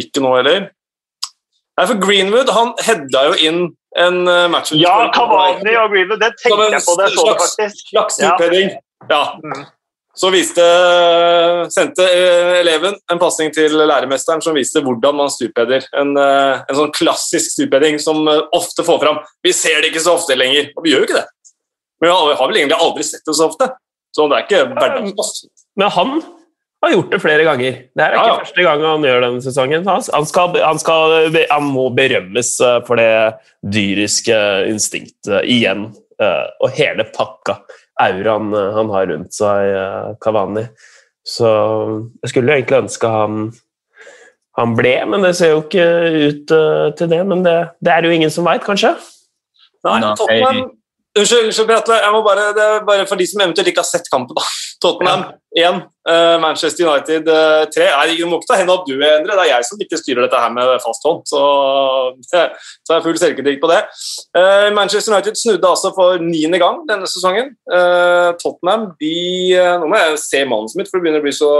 Ikke 0.00 0.24
nå 0.24 0.32
heller. 0.36 0.68
Nei, 1.78 1.86
for 1.86 2.00
Greenwood 2.02 2.52
han 2.56 2.72
hedda 2.84 3.24
jo 3.30 3.36
inn 3.48 3.60
en 4.04 4.20
uh, 4.28 4.44
match. 4.52 4.74
Ja, 4.78 5.08
Kavani 5.14 5.74
og 5.78 5.90
Greenwood, 5.94 6.20
det 6.22 6.34
tenkte 6.42 6.70
jeg 6.70 6.84
på. 6.84 6.94
Det 7.00 7.10
så 7.14 7.26
det 7.28 7.34
faktisk. 7.42 7.90
Slags 7.90 8.20
stupheading. 8.20 8.70
Ja. 9.10 9.24
Mm. 9.42 9.66
Så 10.18 10.32
viste, 10.34 10.64
sendte 11.70 12.02
eh, 12.02 12.56
eleven 12.58 12.96
en 13.12 13.20
pasning 13.22 13.52
til 13.54 13.76
læremesteren 13.78 14.40
som 14.42 14.56
viste 14.56 14.82
hvordan 14.82 15.14
man 15.14 15.30
stupheader. 15.30 15.84
En, 16.00 16.10
eh, 16.18 16.64
en 16.64 16.78
sånn 16.80 16.90
klassisk 16.96 17.52
stupheading 17.54 18.00
som 18.02 18.26
ofte 18.26 18.82
får 18.82 18.98
fram 19.04 19.20
Vi 19.46 19.52
ser 19.54 19.78
det 19.78 19.92
ikke 19.92 20.02
så 20.02 20.16
ofte 20.18 20.34
lenger, 20.34 20.72
og 20.74 20.82
vi 20.82 20.90
gjør 20.90 21.04
jo 21.04 21.08
ikke 21.10 21.20
det. 21.20 21.28
Men 22.02 22.10
vi 22.10 22.34
har 22.40 22.50
vel 22.50 22.58
egentlig 22.58 22.80
aldri 22.82 23.06
sett 23.06 23.22
det 23.30 23.36
så 23.38 23.46
ofte. 23.46 23.70
Så 24.14 24.26
det 24.26 24.40
er 24.40 24.48
ikke 24.48 24.64
hverdagspost. 24.72 25.48
Men 25.78 25.94
han 25.94 26.12
har 26.86 26.94
gjort 26.94 27.10
det 27.10 27.18
flere 27.22 27.44
ganger. 27.46 27.78
Det 27.90 28.04
er 28.04 28.14
ikke 28.14 28.26
ja, 28.26 28.34
ja. 28.34 28.42
første 28.44 28.66
gang 28.66 28.84
han 28.86 29.06
gjør 29.06 29.24
denne 29.24 29.42
sesongen. 29.42 29.88
Han, 29.88 30.26
skal, 30.28 30.58
han, 30.62 30.78
skal, 30.78 31.14
han, 31.50 31.70
må 31.74 31.88
berømmes 31.96 32.52
eh, 32.64 32.78
for 32.86 33.00
det 33.00 33.10
dyriske 33.66 34.38
instinktet 34.70 35.48
igjen. 35.50 35.88
Eh, 36.22 36.46
og 36.62 36.74
hele 36.78 37.06
pakka, 37.14 37.60
auraen 38.02 38.54
eh, 38.54 38.70
han 38.78 38.94
har 38.94 39.10
rundt 39.10 39.34
seg, 39.34 39.74
Kavani. 40.22 40.68
Så 41.26 41.48
jeg 42.22 42.32
skulle 42.32 42.54
egentlig 42.54 42.84
ønske 42.84 43.10
han, 43.10 43.50
han 44.56 44.78
ble, 44.78 44.94
men 45.10 45.26
det 45.26 45.34
ser 45.36 45.56
jo 45.56 45.64
ikke 45.66 45.88
ut 46.30 46.56
til 46.98 47.10
det. 47.10 47.22
Men 47.26 47.42
det, 47.44 47.58
det 47.84 47.94
er 47.94 48.06
jo 48.06 48.14
ingen 48.14 48.32
som 48.32 48.46
veit, 48.48 48.62
kanskje? 48.64 48.94
Nei, 49.86 50.00
Tottenham 50.14 50.77
Unnskyld, 51.16 51.48
unnskyld 51.48 51.68
Bratle. 51.68 51.96
Jeg 52.02 52.12
må 52.12 52.20
bare, 52.22 52.50
det 52.54 52.64
er 52.64 52.82
bare 52.86 53.06
for 53.08 53.18
de 53.18 53.26
som 53.26 53.40
eventuelt 53.42 53.70
ikke 53.70 53.80
har 53.80 53.88
sett 53.88 54.10
kampen. 54.12 54.36
da. 54.36 54.44
Tottenham 54.82 55.24
1, 55.58 55.74
uh, 55.74 56.12
eh, 56.12 56.36
Manchester 56.38 56.86
United 56.86 57.26
3. 57.26 57.86
Uh, 57.88 57.94
Nei, 57.98 58.14
Du 58.20 58.28
må 58.30 58.38
ikke 58.38 58.50
ta 58.52 58.58
hendene 58.60 58.76
opp, 58.76 58.84
du, 58.86 58.94
Endre. 58.94 59.34
Det 59.34 59.46
er 59.46 59.50
jeg 59.50 59.66
som 59.66 59.82
ikke 59.82 59.98
styrer 59.98 60.26
dette 60.26 60.42
her 60.42 60.52
med 60.54 60.70
fast 60.84 61.06
hånd. 61.08 61.24
Så, 61.26 61.40
så 62.86 62.94
jeg 62.94 63.06
full 63.06 63.18
selvkritikk 63.18 63.58
på 63.64 63.72
det. 63.72 63.80
Uh, 64.36 64.68
Manchester 64.76 65.16
United 65.16 65.40
snudde 65.40 65.72
altså 65.72 65.90
for 65.96 66.22
niende 66.22 66.60
gang 66.62 66.84
denne 66.90 67.10
sesongen. 67.10 67.54
Tottenham 68.38 68.90
de, 69.00 69.14
Nå 69.80 69.90
må 69.90 69.98
jeg 69.98 70.22
se 70.22 70.44
mannen 70.46 70.70
mitt, 70.78 70.90
for 70.90 71.00
det 71.00 71.06
begynner 71.06 71.24
å 71.24 71.26
bli 71.26 71.34
så 71.34 71.50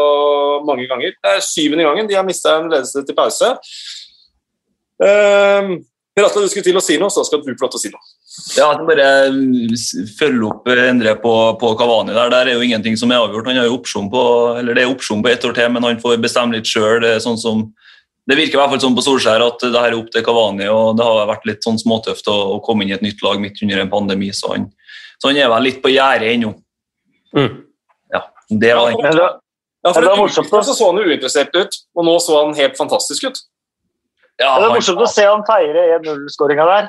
mange 0.69 0.87
ganger. 0.91 1.17
Det 1.19 1.35
er 1.35 1.45
syvende 1.45 1.89
gangen 1.89 2.11
de 2.11 2.19
har 2.19 2.27
mista 2.27 2.59
en 2.61 2.71
ledelse 2.71 3.03
til 3.09 3.19
pause. 3.19 3.55
Per 4.99 6.27
Atle, 6.27 6.43
du 6.43 6.51
skulle 6.51 6.67
til 6.67 6.79
å 6.79 6.83
si 6.83 6.97
noe, 6.99 7.13
så 7.15 7.27
skal 7.27 7.43
du 7.43 7.53
få 7.53 7.67
lov 7.67 7.75
til 7.75 7.79
å 7.79 7.85
si 7.85 7.93
noe. 7.95 8.08
Ja, 8.57 8.69
bare 8.87 9.09
følge 10.19 10.47
opp 10.49 10.69
Endre 10.73 11.15
på, 11.21 11.33
på 11.61 11.73
Kavani. 11.79 12.15
Der 12.17 12.31
Der 12.31 12.47
er 12.47 12.59
jo 12.59 12.65
ingenting 12.65 12.97
som 12.97 13.11
er 13.13 13.23
avgjort. 13.23 13.47
Han 13.51 13.61
har 13.61 13.69
jo 13.69 13.77
opsjon 13.79 14.11
på 14.13 14.23
eller 14.59 14.75
det 14.75 14.85
er 14.85 14.93
opsjon 14.93 15.23
på 15.23 15.31
ett 15.33 15.45
år 15.45 15.55
til, 15.57 15.71
men 15.75 15.87
han 15.87 16.01
får 16.01 16.21
bestemme 16.23 16.57
litt 16.57 16.69
sjøl. 16.69 17.01
Det, 17.05 17.19
sånn 17.25 17.67
det 18.29 18.37
virker 18.37 18.59
i 18.59 18.61
hvert 18.61 18.75
fall 18.75 18.81
sånn 18.83 18.97
på 18.97 19.05
Solskjær 19.07 19.41
at 19.41 19.63
det 19.65 19.81
her 19.81 19.93
er 19.93 19.99
opp 19.99 20.11
til 20.13 20.25
Kavani. 20.25 20.69
og 20.69 20.97
Det 20.99 21.05
har 21.07 21.29
vært 21.31 21.47
litt 21.49 21.65
sånn 21.65 21.81
småtøft 21.81 22.29
å, 22.29 22.37
å 22.55 22.63
komme 22.65 22.85
inn 22.85 22.93
i 22.93 22.97
et 22.99 23.05
nytt 23.05 23.23
lag 23.25 23.41
midt 23.41 23.63
under 23.65 23.81
en 23.81 23.93
pandemi, 23.93 24.29
så 24.37 24.53
han, 24.53 24.69
så 25.17 25.31
han 25.31 25.41
er 25.41 25.49
vel 25.49 25.65
litt 25.65 25.81
på 25.85 25.93
gjerdet 25.95 26.35
ennå. 26.37 26.53
Mm. 27.37 27.63
Ja, 28.13 28.27
det 28.51 28.75
var 28.77 28.91
egentlig 28.93 29.29
ja, 29.87 29.93
for 29.95 30.03
det, 30.03 30.11
var 30.11 30.19
morsomt, 30.19 30.51
så 30.51 30.75
så 30.75 30.91
han 30.91 30.99
jo 30.99 31.07
uinteressert 31.07 31.55
ut, 31.55 31.77
og 31.95 32.05
nå 32.05 32.17
så 32.21 32.37
han 32.41 32.57
helt 32.59 32.77
fantastisk 32.77 33.29
ut. 33.31 33.41
Ja, 34.39 34.57
det 34.59 34.67
er 34.67 34.75
morsomt 34.75 35.03
å 35.03 35.09
se 35.11 35.25
han 35.27 35.45
feire 35.47 35.85
1-0-skåringa 35.97 36.67
der. 36.69 36.89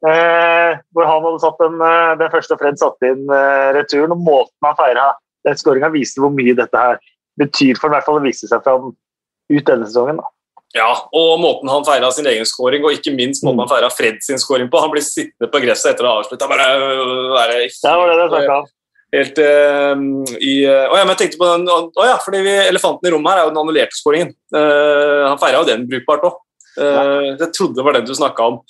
Eh, 0.00 0.78
hvor 0.96 1.04
han 1.04 1.24
hadde 1.26 1.42
satt 1.42 1.58
den, 1.60 1.76
eh, 1.84 2.12
den 2.22 2.30
første 2.32 2.56
Fred 2.56 2.78
satte 2.80 3.10
inn 3.12 3.26
eh, 3.28 3.68
returen. 3.76 4.14
og 4.14 4.22
Måten 4.24 4.68
han 4.68 4.78
feira 4.78 5.10
den 5.44 5.58
skåringa, 5.60 5.92
viste 5.92 6.22
hvor 6.22 6.32
mye 6.32 6.56
dette 6.56 6.76
her 6.76 7.00
betyr 7.40 7.76
for 7.80 7.90
i 7.90 7.96
hvert 7.96 8.06
fall 8.08 8.20
å 8.20 8.24
vise 8.24 8.48
seg 8.48 8.64
fram 8.64 8.92
ut 8.92 9.66
denne 9.66 9.88
sesongen. 9.88 10.20
da. 10.20 10.32
Ja, 10.76 10.90
og 11.16 11.40
måten 11.42 11.70
han 11.72 11.84
feira 11.84 12.12
sin 12.14 12.28
egen 12.30 12.46
skåring 12.46 12.84
og 12.86 12.94
ikke 12.94 13.12
minst 13.12 13.42
måten 13.42 13.58
mm. 13.58 13.64
han 13.64 13.72
feira 13.72 13.88
Fred 13.92 14.20
sin 14.22 14.38
skåring 14.38 14.70
på. 14.70 14.80
Han 14.80 14.92
blir 14.92 15.04
sittende 15.04 15.50
på 15.50 15.62
gresset 15.64 15.94
etter 15.94 16.06
å 16.06 16.12
ha 16.12 16.20
avslutta. 16.22 16.46
Øh, 16.46 16.60
helt, 16.60 17.80
det 17.82 17.96
var 17.98 18.12
det 18.12 18.20
jeg 18.20 18.30
snakka 18.34 18.58
om. 18.60 18.68
Helt 19.10 19.40
uh, 19.42 20.02
i 20.38 20.52
uh, 20.70 20.84
Å 20.86 21.00
ja, 21.00 21.02
men 21.02 21.16
jeg 21.16 21.18
tenkte 21.24 21.40
på 21.40 21.46
den 21.50 21.64
Å 21.66 22.04
ja, 22.06 22.12
fordi 22.22 22.44
vi, 22.46 22.52
elefanten 22.70 23.08
i 23.08 23.10
rommet 23.10 23.32
her 23.32 23.40
er 23.40 23.48
jo 23.48 23.50
den 23.50 23.58
annullerte 23.58 23.98
skåringen. 23.98 24.30
Uh, 24.54 25.26
han 25.26 25.40
feira 25.42 25.64
jo 25.64 25.66
den 25.66 25.88
brukbart 25.90 26.28
òg. 26.28 26.36
Uh, 26.78 27.34
jeg 27.34 27.50
trodde 27.56 27.78
det 27.78 27.86
var 27.86 27.98
den 27.98 28.08
du 28.08 28.14
snakka 28.16 28.46
om. 28.52 28.62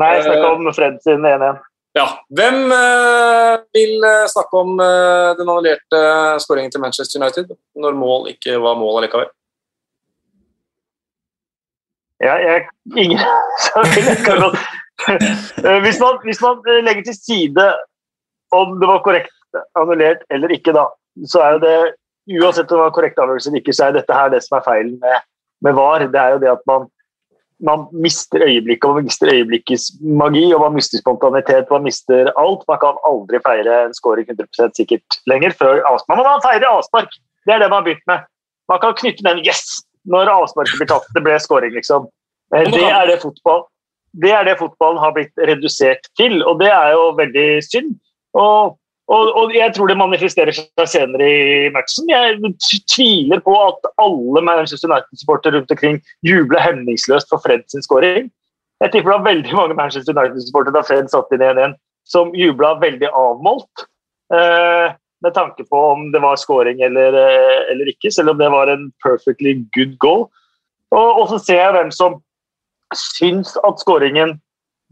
Nei, 0.00 0.12
jeg 0.18 0.28
snakka 0.28 0.52
om 0.54 0.70
Fred 0.76 1.00
sin 1.04 1.24
1-1. 1.24 1.64
Ja. 1.96 2.06
Hvem 2.38 2.60
uh, 2.70 3.56
vil 3.74 4.04
snakke 4.30 4.60
om 4.60 4.76
den 4.78 5.48
annullerte 5.48 6.04
skåringen 6.44 6.74
til 6.74 6.84
Manchester 6.84 7.22
United, 7.22 7.56
når 7.76 7.98
mål 7.98 8.30
ikke 8.34 8.60
var 8.62 8.78
mål 8.78 9.00
allikevel? 9.00 9.32
Ja, 12.18 12.34
jeg 12.42 12.66
Ingen 12.98 13.18
hvis, 15.84 16.00
man, 16.02 16.16
hvis 16.24 16.40
man 16.42 16.58
legger 16.82 17.04
til 17.06 17.14
side 17.14 17.66
om 18.50 18.80
det 18.80 18.88
var 18.90 19.04
korrekt 19.04 19.30
annullert 19.78 20.24
eller 20.34 20.50
ikke, 20.52 20.74
da, 20.74 20.88
så 21.30 21.44
er 21.44 21.50
jo 21.56 21.60
det 21.62 21.76
Uansett 22.28 22.68
om 22.72 22.76
det 22.76 22.82
var 22.82 22.92
korrekt 22.92 23.20
avgjørelse 23.22 23.48
eller 23.48 23.62
ikke, 23.62 23.72
så 23.72 23.86
er 23.86 23.94
dette 23.96 24.12
her 24.12 24.28
det 24.28 24.42
som 24.44 24.58
er 24.58 24.64
feilen 24.66 24.98
med, 25.00 25.22
med 25.64 25.72
VAR. 25.78 26.02
Det 26.12 26.20
er 26.20 26.30
jo 26.34 26.40
det 26.42 26.50
at 26.52 26.60
man 26.68 26.82
man 27.64 27.86
mister 27.92 28.42
øyeblikket, 28.46 28.86
og 28.86 28.98
man 28.98 29.06
mister 29.08 29.30
øyeblikkets 29.32 29.90
magi, 30.00 30.44
og 30.54 30.60
man 30.60 30.76
mister 30.78 31.00
spontanitet. 31.00 31.70
Man 31.70 31.82
mister 31.82 32.30
alt. 32.38 32.62
Man 32.68 32.78
kan 32.82 33.00
aldri 33.10 33.40
feire 33.46 33.78
en 33.86 33.94
scoring 33.94 34.28
100% 34.30 34.78
sikkert 34.78 35.18
lenger 35.30 35.56
før 35.58 35.82
avspark. 35.90 36.22
Man 36.22 36.44
feirer 36.44 36.68
avspark! 36.70 37.10
Det 37.46 37.54
er 37.54 37.62
det 37.62 37.70
man 37.70 37.80
har 37.80 37.88
begynt 37.88 38.06
med. 38.10 38.26
Man 38.68 38.80
kan 38.82 38.94
knytte 39.00 39.24
den 39.24 39.42
'yes' 39.44 39.82
når 40.06 40.30
avsparket 40.32 40.78
blir 40.78 40.90
tatt. 40.92 41.08
Det 41.14 41.22
ble 41.24 41.38
scoring, 41.40 41.74
liksom. 41.74 42.08
Eh, 42.54 42.70
det 42.72 42.84
er 42.84 43.06
det 43.10 43.20
fotball. 43.22 43.64
Det 44.22 44.32
er 44.32 44.44
det 44.44 44.58
fotballen 44.58 45.00
har 45.02 45.12
blitt 45.12 45.34
redusert 45.36 46.08
til, 46.16 46.40
og 46.46 46.60
det 46.60 46.70
er 46.72 46.92
jo 46.96 47.10
veldig 47.18 47.48
synd. 47.64 47.96
Og 48.34 48.78
og, 49.08 49.28
og, 49.40 49.54
jeg 49.56 49.72
tror 49.72 49.88
det 49.88 49.96
manifesterer 49.96 50.52
seg 50.52 50.88
senere 50.90 51.26
i 51.26 51.68
matchen. 51.72 52.10
Jeg 52.12 52.36
tviler 52.92 53.40
på 53.44 53.54
at 53.56 53.88
alle 54.02 54.42
Manchester 54.44 54.90
United-supportere 54.90 55.56
rundt 55.56 55.72
omkring 55.72 55.96
jubler 56.26 56.60
hemningsløst 56.60 57.30
for 57.32 57.40
Fred 57.44 57.64
sin 57.72 57.84
skåring. 57.84 58.28
Jeg 58.84 58.92
tipper 58.92 59.10
det 59.10 59.16
var 59.16 59.28
veldig 59.30 59.54
mange 59.56 59.76
Manchester 59.78 60.12
United-supportere 60.12 60.76
da 60.76 60.84
Fred 60.84 61.08
satt 61.10 61.32
inn 61.32 61.44
1-1, 61.46 61.76
som 62.08 62.34
jubla 62.36 62.74
veldig 62.82 63.08
avmålt. 63.08 63.86
Eh, 64.34 64.92
med 65.24 65.34
tanke 65.34 65.64
på 65.64 65.78
om 65.94 66.10
det 66.12 66.20
var 66.22 66.36
skåring 66.36 66.82
eller, 66.84 67.16
eh, 67.16 67.62
eller, 67.72 67.88
ikke, 67.88 68.12
selv 68.12 68.34
om 68.34 68.38
det 68.38 68.50
var 68.52 68.68
en 68.68 68.90
perfectly 69.04 69.56
good 69.74 69.96
goal. 70.04 70.28
Og, 70.92 71.08
og 71.22 71.24
så 71.32 71.40
ser 71.46 71.62
jeg 71.62 71.76
hvem 71.78 71.90
som 71.96 72.20
syns 72.96 73.56
at 73.64 73.80
skåringen 73.80 74.36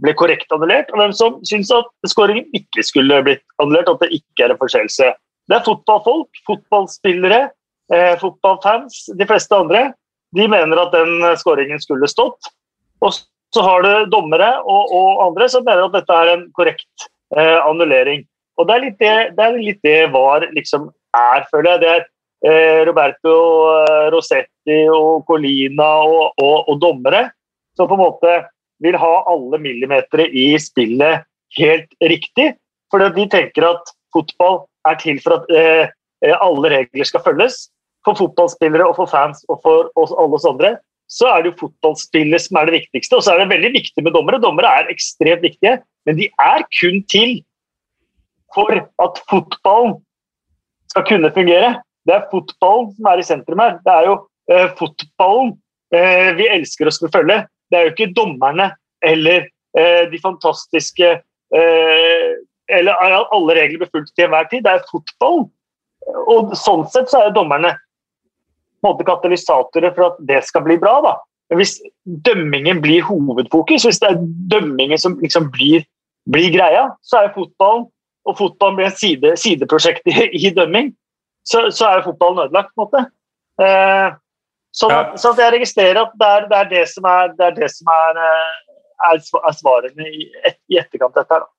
ble 0.05 0.13
korrekt 0.19 0.51
annullert, 0.53 0.91
og 0.93 1.01
hvem 1.01 1.15
som 1.17 1.39
syns 1.49 1.71
at 1.75 1.89
skåringen 2.11 2.49
ikke 2.57 2.85
skulle 2.85 3.23
blitt 3.25 3.45
annullert, 3.63 3.89
at 3.93 4.03
det 4.05 4.19
ikke 4.21 4.47
er 4.47 4.55
en 4.55 4.61
forseelse. 4.61 5.13
Det 5.47 5.57
er 5.57 5.65
fotballfolk, 5.65 6.43
fotballspillere, 6.49 7.47
eh, 7.95 8.15
fotballfans, 8.21 9.07
de 9.17 9.29
fleste 9.29 9.57
andre. 9.57 9.87
De 10.37 10.49
mener 10.51 10.83
at 10.83 10.93
den 10.93 11.23
skåringen 11.41 11.81
skulle 11.81 12.11
stått. 12.11 12.51
Og 13.01 13.15
så 13.55 13.63
har 13.63 13.85
du 13.85 14.11
dommere 14.13 14.49
og, 14.65 14.91
og, 14.93 15.23
andre 15.29 15.49
som 15.49 15.65
mener 15.65 15.87
at 15.87 15.95
dette 15.95 16.17
er 16.17 16.33
en 16.35 16.45
korrekt 16.57 17.07
eh, 17.37 17.59
annullering. 17.63 18.27
Og 18.57 18.69
det 18.69 18.75
er 18.75 18.85
litt 18.85 18.99
det, 19.01 19.15
det, 19.37 19.47
er 19.47 19.57
litt 19.61 19.81
det 19.87 19.97
VAR 20.13 20.49
liksom 20.57 20.91
er, 21.17 21.47
føler 21.53 21.71
jeg. 21.71 21.83
Det 21.85 21.91
er 21.93 22.05
eh, 22.51 22.83
Roberto 22.89 23.37
eh, 23.85 24.09
Rossetti 24.13 24.83
og 24.93 25.25
Colina 25.29 25.89
og, 26.05 26.37
og, 26.43 26.57
og 26.67 26.81
dommere 26.83 27.29
som 27.77 27.89
på 27.89 27.97
en 27.97 28.03
måte 28.03 28.37
vil 28.85 28.97
ha 29.01 29.13
alle 29.31 29.61
millimetere 29.63 30.29
i 30.29 30.49
spillet 30.61 31.25
helt 31.59 31.95
riktig. 32.05 32.53
For 32.93 33.03
de 33.03 33.29
tenker 33.33 33.67
at 33.69 33.95
fotball 34.15 34.65
er 34.89 34.99
til 35.01 35.21
for 35.23 35.41
at 35.41 35.55
eh, 35.55 35.95
eh, 36.25 36.37
alle 36.37 36.73
regler 36.73 37.09
skal 37.09 37.25
følges. 37.25 37.67
For 38.07 38.19
fotballspillere 38.19 38.87
og 38.87 38.99
for 39.01 39.11
fans 39.11 39.43
og 39.51 39.61
for 39.65 39.91
oss, 39.99 40.13
alle 40.15 40.39
oss 40.39 40.47
andre 40.49 40.77
så 41.11 41.29
er 41.31 41.43
det 41.43 41.53
jo 41.53 41.61
fotballspillet 41.67 42.43
som 42.43 42.59
er 42.59 42.69
det 42.69 42.81
viktigste. 42.81 43.19
Og 43.19 43.25
så 43.25 43.35
er 43.35 43.43
det 43.43 43.53
veldig 43.55 43.73
viktig 43.77 44.03
med 44.03 44.15
dommere. 44.17 44.43
Dommere 44.43 44.73
er 44.81 44.91
ekstremt 44.91 45.45
viktige, 45.45 45.79
men 46.07 46.19
de 46.19 46.29
er 46.43 46.65
kun 46.81 47.03
til 47.11 47.39
for 48.55 48.73
at 48.75 49.21
fotballen 49.31 49.99
skal 50.91 51.07
kunne 51.07 51.33
fungere. 51.35 51.77
Det 52.07 52.15
er 52.15 52.27
fotballen 52.31 52.91
som 52.97 53.11
er 53.11 53.23
i 53.23 53.27
sentrum 53.27 53.63
her. 53.63 53.79
Det 53.87 53.93
er 53.95 54.09
jo 54.11 54.17
eh, 54.51 54.69
fotballen 54.79 55.55
eh, 55.95 56.33
vi 56.39 56.51
elsker 56.57 56.89
å 56.89 56.95
skulle 56.95 57.15
følge. 57.15 57.43
Det 57.71 57.79
er 57.79 57.87
jo 57.87 57.95
ikke 57.95 58.15
dommerne 58.17 58.71
eller 59.05 59.49
eh, 59.79 60.05
de 60.11 60.21
fantastiske 60.23 61.09
eh, 61.55 62.29
eller 62.67 62.99
alle 63.03 63.57
regler 63.59 63.83
blir 63.83 63.91
fulgt 63.93 64.13
til 64.17 64.27
enhver 64.27 64.49
tid. 64.51 64.65
Det 64.67 64.73
er 64.73 64.87
fotball. 64.91 65.45
Og 66.27 66.55
sånn 66.59 66.87
sett 66.91 67.11
så 67.11 67.21
er 67.21 67.29
jo 67.31 67.39
dommerne 67.41 67.77
måte 68.85 69.07
katalysatorer 69.07 69.95
for 69.95 70.11
at 70.11 70.21
det 70.29 70.43
skal 70.47 70.65
bli 70.67 70.79
bra. 70.83 70.99
da. 71.05 71.15
Men 71.51 71.61
hvis 71.63 71.77
dømmingen 72.27 72.83
blir 72.83 73.07
hovedfokus, 73.07 73.87
hvis 73.87 74.01
det 74.03 74.13
er 74.13 74.25
dømmingen 74.53 74.99
som 74.99 75.19
liksom 75.23 75.51
blir, 75.55 75.87
blir 76.31 76.51
greia, 76.55 76.89
så 77.07 77.21
er 77.21 77.29
jo 77.29 77.43
fotballen 77.43 77.87
og 78.27 78.39
fotballen 78.41 78.79
blir 78.81 78.89
en 78.89 78.99
side, 78.99 79.35
sideprosjekt 79.39 80.09
i, 80.11 80.15
i 80.35 80.51
dømming, 80.55 80.91
så, 81.47 81.69
så, 81.71 81.93
er 81.93 82.07
fotballen 82.07 82.43
ødelagt. 82.47 82.73
på 82.75 82.83
en 82.83 82.89
måte. 82.89 83.03
Eh, 83.63 84.09
sånn, 84.77 84.95
sånn, 85.17 85.35
at, 85.35 85.43
jeg 85.45 85.55
registrerer 85.57 86.03
at 86.05 86.15
det 86.21 86.31
er 86.31 86.49
det, 86.51 86.63
er 86.63 86.73
det 86.73 86.87
som 86.93 87.11
er, 87.11 87.35
det 87.37 87.51
er, 87.51 87.59
det 87.59 87.73
som 87.73 87.93
er, 87.97 88.23
eh, 88.29 88.81
er, 89.11 89.21
svarene 89.59 90.09
i, 90.09 90.31
et, 90.45 90.59
i 90.73 90.81
etterkant 90.81 91.17
av 91.17 91.25
dette. 91.25 91.45
Da. 91.45 91.53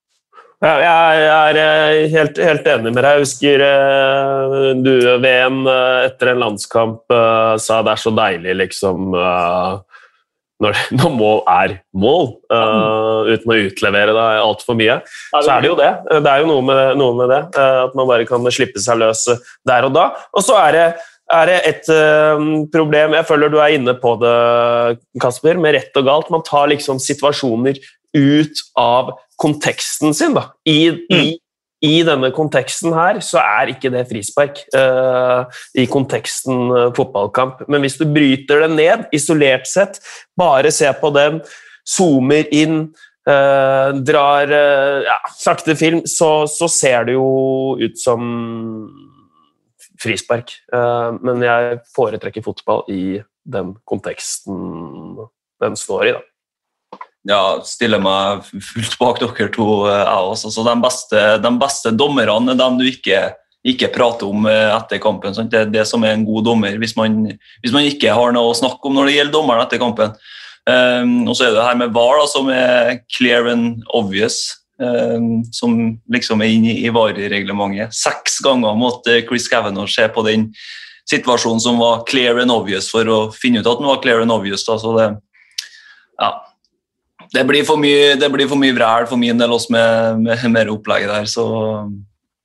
Ja, 0.58 0.74
jeg 0.82 1.26
er 1.30 1.58
eh, 1.62 2.08
helt, 2.10 2.40
helt, 2.42 2.66
enig 2.66 2.90
med 2.90 3.04
deg. 3.04 3.12
Jeg 3.20 3.26
husker 3.28 3.62
uh, 3.62 4.72
du 4.82 4.94
VM 5.22 5.60
uh, 5.70 6.08
etter 6.08 6.32
en 6.32 6.42
landskamp 6.42 7.14
uh, 7.14 7.54
sa 7.62 7.84
det 7.86 7.94
er 7.94 8.02
så 8.02 8.14
deilig, 8.18 8.56
liksom 8.64 9.12
når, 9.14 10.80
når, 10.98 11.12
mål 11.14 11.44
er 11.54 11.76
mål, 11.94 12.32
uten 12.50 13.54
å 13.54 13.60
utlevere 13.68 14.16
deg 14.18 14.40
altfor 14.48 14.80
mye. 14.80 14.96
Så 15.36 15.46
er 15.54 15.62
det 15.62 15.70
jo 15.70 15.78
det. 15.78 15.92
Det 16.10 16.32
er 16.32 16.42
jo 16.42 16.50
noe 16.50 16.66
med, 16.66 16.82
noe 16.98 17.20
med 17.20 17.30
det. 17.30 17.44
at 17.54 17.94
man 18.00 18.10
bare 18.10 18.26
kan 18.26 18.50
slippe 18.50 18.82
seg 18.82 18.98
løs 19.04 19.28
der 19.70 19.86
og 19.86 19.94
da. 19.94 20.08
Og 20.34 20.42
så 20.48 20.58
er 20.64 20.74
det 20.74 20.88
er 21.34 21.50
det 21.50 21.58
et 21.68 21.88
problem 22.72 23.16
Jeg 23.18 23.28
føler 23.28 23.52
du 23.52 23.58
er 23.60 23.74
inne 23.76 23.94
på 24.00 24.14
det, 24.22 24.36
Kasper, 25.20 25.60
med 25.60 25.76
rett 25.76 26.00
og 26.00 26.06
galt. 26.08 26.30
Man 26.32 26.46
tar 26.48 26.70
liksom 26.72 27.02
situasjoner 27.04 27.80
ut 28.16 28.64
av 28.80 29.12
konteksten 29.42 30.16
sin. 30.18 30.36
Da. 30.38 30.50
I, 30.68 30.80
mm. 30.90 31.18
i, 31.18 31.38
I, 31.86 31.96
denne 32.08 32.32
konteksten 32.36 32.96
her 32.98 33.22
så 33.26 33.42
er 33.44 33.74
ikke 33.74 33.92
det 33.94 34.06
frispark 34.10 34.64
uh, 34.76 35.46
i 35.78 35.88
konteksten 35.92 36.72
uh, 36.74 36.86
fotballkamp. 36.98 37.66
Men 37.72 37.86
hvis 37.86 38.00
du 38.00 38.08
bryter 38.10 38.66
det 38.66 38.72
ned, 38.76 39.06
isolert 39.16 39.70
sett, 39.70 40.02
bare 40.38 40.74
ser 40.74 40.98
på 41.02 41.14
den, 41.16 41.42
zoomer 41.88 42.50
inn, 42.52 42.88
drar 43.28 44.52
ja, 45.04 45.16
sakte 45.36 45.74
film, 45.76 46.06
så, 46.08 46.46
så, 46.48 46.70
ser 46.72 47.10
det 47.10 47.18
jo 47.18 47.76
ut 47.76 47.98
som 48.00 48.22
frispark. 50.02 50.54
men 51.22 51.42
jeg 51.42 51.80
foretrekker 51.96 52.46
fotball 52.46 52.84
i 52.94 53.20
den 53.48 53.76
konteksten 53.88 55.18
den 55.62 55.78
står 55.80 56.08
i, 56.08 56.12
da 56.18 56.22
ja, 57.28 57.42
stiller 57.66 58.02
meg 58.02 58.46
fullt 58.46 58.96
bak 59.00 59.20
dere 59.22 59.50
to. 59.54 59.68
Eh, 59.90 60.00
jeg 60.00 60.32
også. 60.32 60.52
Så 60.54 60.66
de 60.66 60.76
beste, 60.84 61.26
de 61.44 61.52
beste 61.60 61.94
dommerne 61.96 62.54
er 62.54 62.60
dem 62.60 62.80
du 62.80 62.86
ikke, 62.88 63.22
ikke 63.68 63.92
prater 63.94 64.30
om 64.30 64.48
eh, 64.50 64.72
etter 64.76 65.02
kampen. 65.04 65.36
Sant? 65.36 65.52
Det 65.54 65.66
er 65.66 65.74
det 65.74 65.88
som 65.90 66.06
er 66.08 66.16
en 66.16 66.28
god 66.28 66.48
dommer, 66.48 66.78
hvis 66.80 66.96
man, 67.00 67.24
hvis 67.64 67.76
man, 67.76 67.88
ikke 67.90 68.16
har 68.16 68.36
noe 68.36 68.54
å 68.54 68.58
snakke 68.58 68.88
om 68.88 68.98
når 68.98 69.10
det 69.10 69.18
gjelder 69.18 69.38
dommeren 69.40 69.66
etter 69.66 69.82
kampen. 69.82 70.16
Um, 70.68 71.30
og 71.32 71.38
så 71.40 71.46
er 71.46 71.54
det 71.56 71.64
her 71.64 71.78
med 71.80 71.94
VAR, 71.96 72.18
da, 72.20 72.26
som 72.28 72.50
er 72.52 72.98
clear 73.16 73.48
and 73.48 73.86
obvious. 73.96 74.42
Um, 74.78 75.42
som 75.50 75.72
liksom 76.14 76.42
er 76.46 76.52
inne 76.54 76.76
i, 76.78 76.90
varereglementet. 76.94 77.96
Seks 77.98 78.36
ganger 78.46 78.76
måtte 78.78 79.16
Chris 79.26 79.48
Cavanagh 79.50 79.90
se 79.90 80.06
på 80.14 80.22
den 80.28 80.52
situasjonen 81.10 81.64
som 81.64 81.80
var 81.82 82.04
clear 82.06 82.38
and 82.44 82.54
obvious, 82.54 82.92
for 82.94 83.10
å 83.10 83.18
finne 83.34 83.64
ut 83.64 83.70
at 83.72 83.82
den 83.82 83.90
var 83.90 84.04
clear 84.04 84.22
and 84.22 84.36
obvious. 84.36 84.68
Da. 84.68 84.76
Så 84.78 84.92
det, 84.94 85.08
ja, 86.22 86.30
det 87.34 87.46
blir 87.50 87.66
for 87.66 87.82
mye, 87.82 88.14
det 88.22 88.30
blir 88.34 88.50
for 88.52 88.62
mye 88.62 88.76
vræl 88.78 89.08
for 89.10 89.18
min 89.18 89.42
del 89.42 89.56
også 89.56 89.74
med, 89.74 90.22
med 90.28 90.46
mer 90.54 90.70
opplegget 90.76 91.10
der, 91.16 91.26
så 91.32 91.48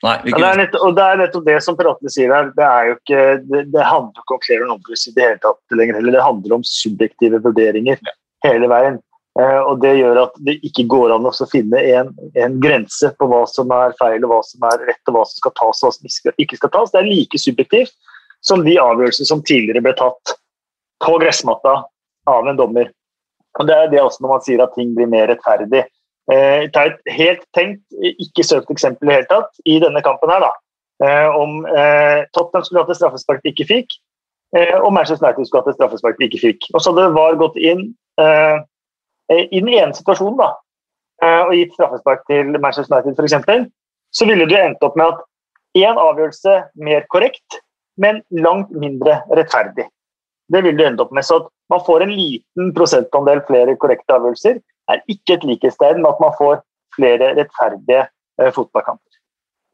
Nei, 0.03 0.17
ja, 0.27 0.35
det, 0.35 0.47
er 0.49 0.57
nettopp, 0.59 0.83
og 0.83 0.95
det 0.97 1.03
er 1.07 1.19
nettopp 1.21 1.45
det 1.47 1.57
som 1.63 1.77
piratene 1.79 2.11
sier 2.11 2.33
her. 2.35 2.49
Det, 2.57 2.65
er 2.67 2.89
jo 2.89 2.95
ikke, 2.97 3.21
det, 3.47 3.61
det 3.71 3.85
handler 3.87 4.25
ikke 4.25 4.35
om 4.35 4.41
clear 4.43 4.65
and 4.65 4.75
obvious 4.75 5.05
i 5.07 5.13
det 5.15 5.23
hele 5.23 5.39
tatt 5.45 5.77
lenger 5.79 6.01
Eller 6.01 6.17
Det 6.17 6.25
handler 6.25 6.55
om 6.57 6.65
subjektive 6.67 7.39
vurderinger 7.45 8.01
ja. 8.03 8.15
hele 8.49 8.71
veien. 8.73 8.97
Eh, 9.41 9.61
og 9.65 9.81
Det 9.81 9.95
gjør 9.97 10.19
at 10.27 10.35
det 10.45 10.59
ikke 10.67 10.85
går 10.93 11.15
an 11.15 11.27
å 11.29 11.33
finne 11.49 11.81
en, 11.95 12.11
en, 12.37 12.59
grense 12.61 13.13
på 13.17 13.29
hva 13.31 13.43
som 13.49 13.71
er 13.73 13.95
feil, 14.01 14.21
og 14.27 14.35
hva 14.35 14.41
som 14.45 14.67
er 14.69 14.85
rett, 14.91 15.03
og 15.09 15.17
hva 15.17 15.25
som 15.29 15.41
skal 15.41 15.55
tas 15.57 15.81
og 15.81 15.89
hva 15.89 15.93
som 15.97 16.43
ikke 16.45 16.59
skal 16.61 16.73
tas. 16.75 16.93
Det 16.93 17.01
er 17.01 17.09
like 17.09 17.41
subjektivt 17.41 17.95
som 18.45 18.65
de 18.67 18.77
avgjørelsene 18.83 19.31
som 19.31 19.45
tidligere 19.47 19.85
ble 19.85 19.95
tatt 19.97 20.35
på 21.03 21.17
gressmatta 21.23 21.79
av 22.29 22.49
en 22.51 22.59
dommer. 22.59 22.91
Og 23.61 23.69
Det 23.69 23.77
er 23.77 23.91
det 23.93 24.03
også 24.03 24.25
når 24.25 24.35
man 24.35 24.45
sier 24.45 24.63
at 24.65 24.75
ting 24.77 24.93
blir 24.97 25.09
mer 25.11 25.31
rettferdig. 25.31 25.85
Eh, 26.31 26.69
ta 26.75 26.87
et 26.91 27.01
helt 27.17 27.43
tenkt, 27.57 27.83
ikke 28.13 28.45
søkt 28.47 28.71
eksempel 28.71 29.11
i 29.11 29.17
hele 29.17 29.29
tatt 29.31 29.65
i 29.69 29.79
denne 29.83 30.03
kampen 30.05 30.31
her, 30.31 30.45
da. 30.45 30.53
Eh, 31.03 31.29
om 31.35 31.65
eh, 31.67 32.23
Tottenham 32.37 32.67
skulle 32.67 32.85
hatt 32.85 32.93
et 32.93 33.01
straffespark 33.01 33.43
de 33.43 33.51
ikke 33.51 33.67
fikk, 33.69 33.97
eh, 34.57 34.77
og 34.79 34.93
Manchester 34.95 35.27
United 35.27 35.49
skulle 35.49 35.65
hatt 35.65 35.73
et 35.73 35.81
straffespark 35.81 36.21
de 36.21 36.29
ikke 36.29 36.43
fikk. 36.45 36.69
Og 36.73 36.85
så 36.85 36.93
hadde 36.93 37.15
VAR 37.17 37.41
gått 37.41 37.59
inn 37.59 37.89
eh, 38.23 38.61
i 39.51 39.61
den 39.61 39.73
ene 39.73 39.97
situasjonen 39.97 40.39
da, 40.41 40.51
eh, 41.25 41.43
og 41.47 41.55
gitt 41.57 41.75
straffespark 41.77 42.25
til 42.31 42.55
Manchester 42.59 42.97
United 42.97 43.19
f.eks., 43.19 43.69
så 44.13 44.29
ville 44.29 44.47
du 44.49 44.57
endt 44.59 44.83
opp 44.85 44.97
med 45.01 45.15
at 45.15 45.23
én 45.79 45.99
avgjørelse 46.01 46.59
mer 46.85 47.07
korrekt, 47.13 47.63
men 48.01 48.21
langt 48.45 48.73
mindre 48.77 49.21
rettferdig. 49.33 49.87
Det 50.53 50.61
vil 50.65 50.77
du 50.77 50.85
ende 50.85 51.05
opp 51.05 51.13
med. 51.17 51.25
Så 51.25 51.41
at 51.41 51.49
man 51.73 51.81
får 51.87 52.05
en 52.05 52.13
liten 52.13 52.73
prosentandel 52.77 53.41
flere 53.49 53.77
korrekte 53.81 54.17
avgjørelser, 54.17 54.61
er 54.91 55.05
ikke 55.13 55.39
et 55.39 55.47
likhetstegn 55.49 56.03
med 56.03 56.11
at 56.11 56.21
man 56.21 56.37
får 56.37 56.61
flere 56.97 57.33
rettferdige 57.39 58.05
eh, 58.05 58.53
fotballkamper. 58.53 59.12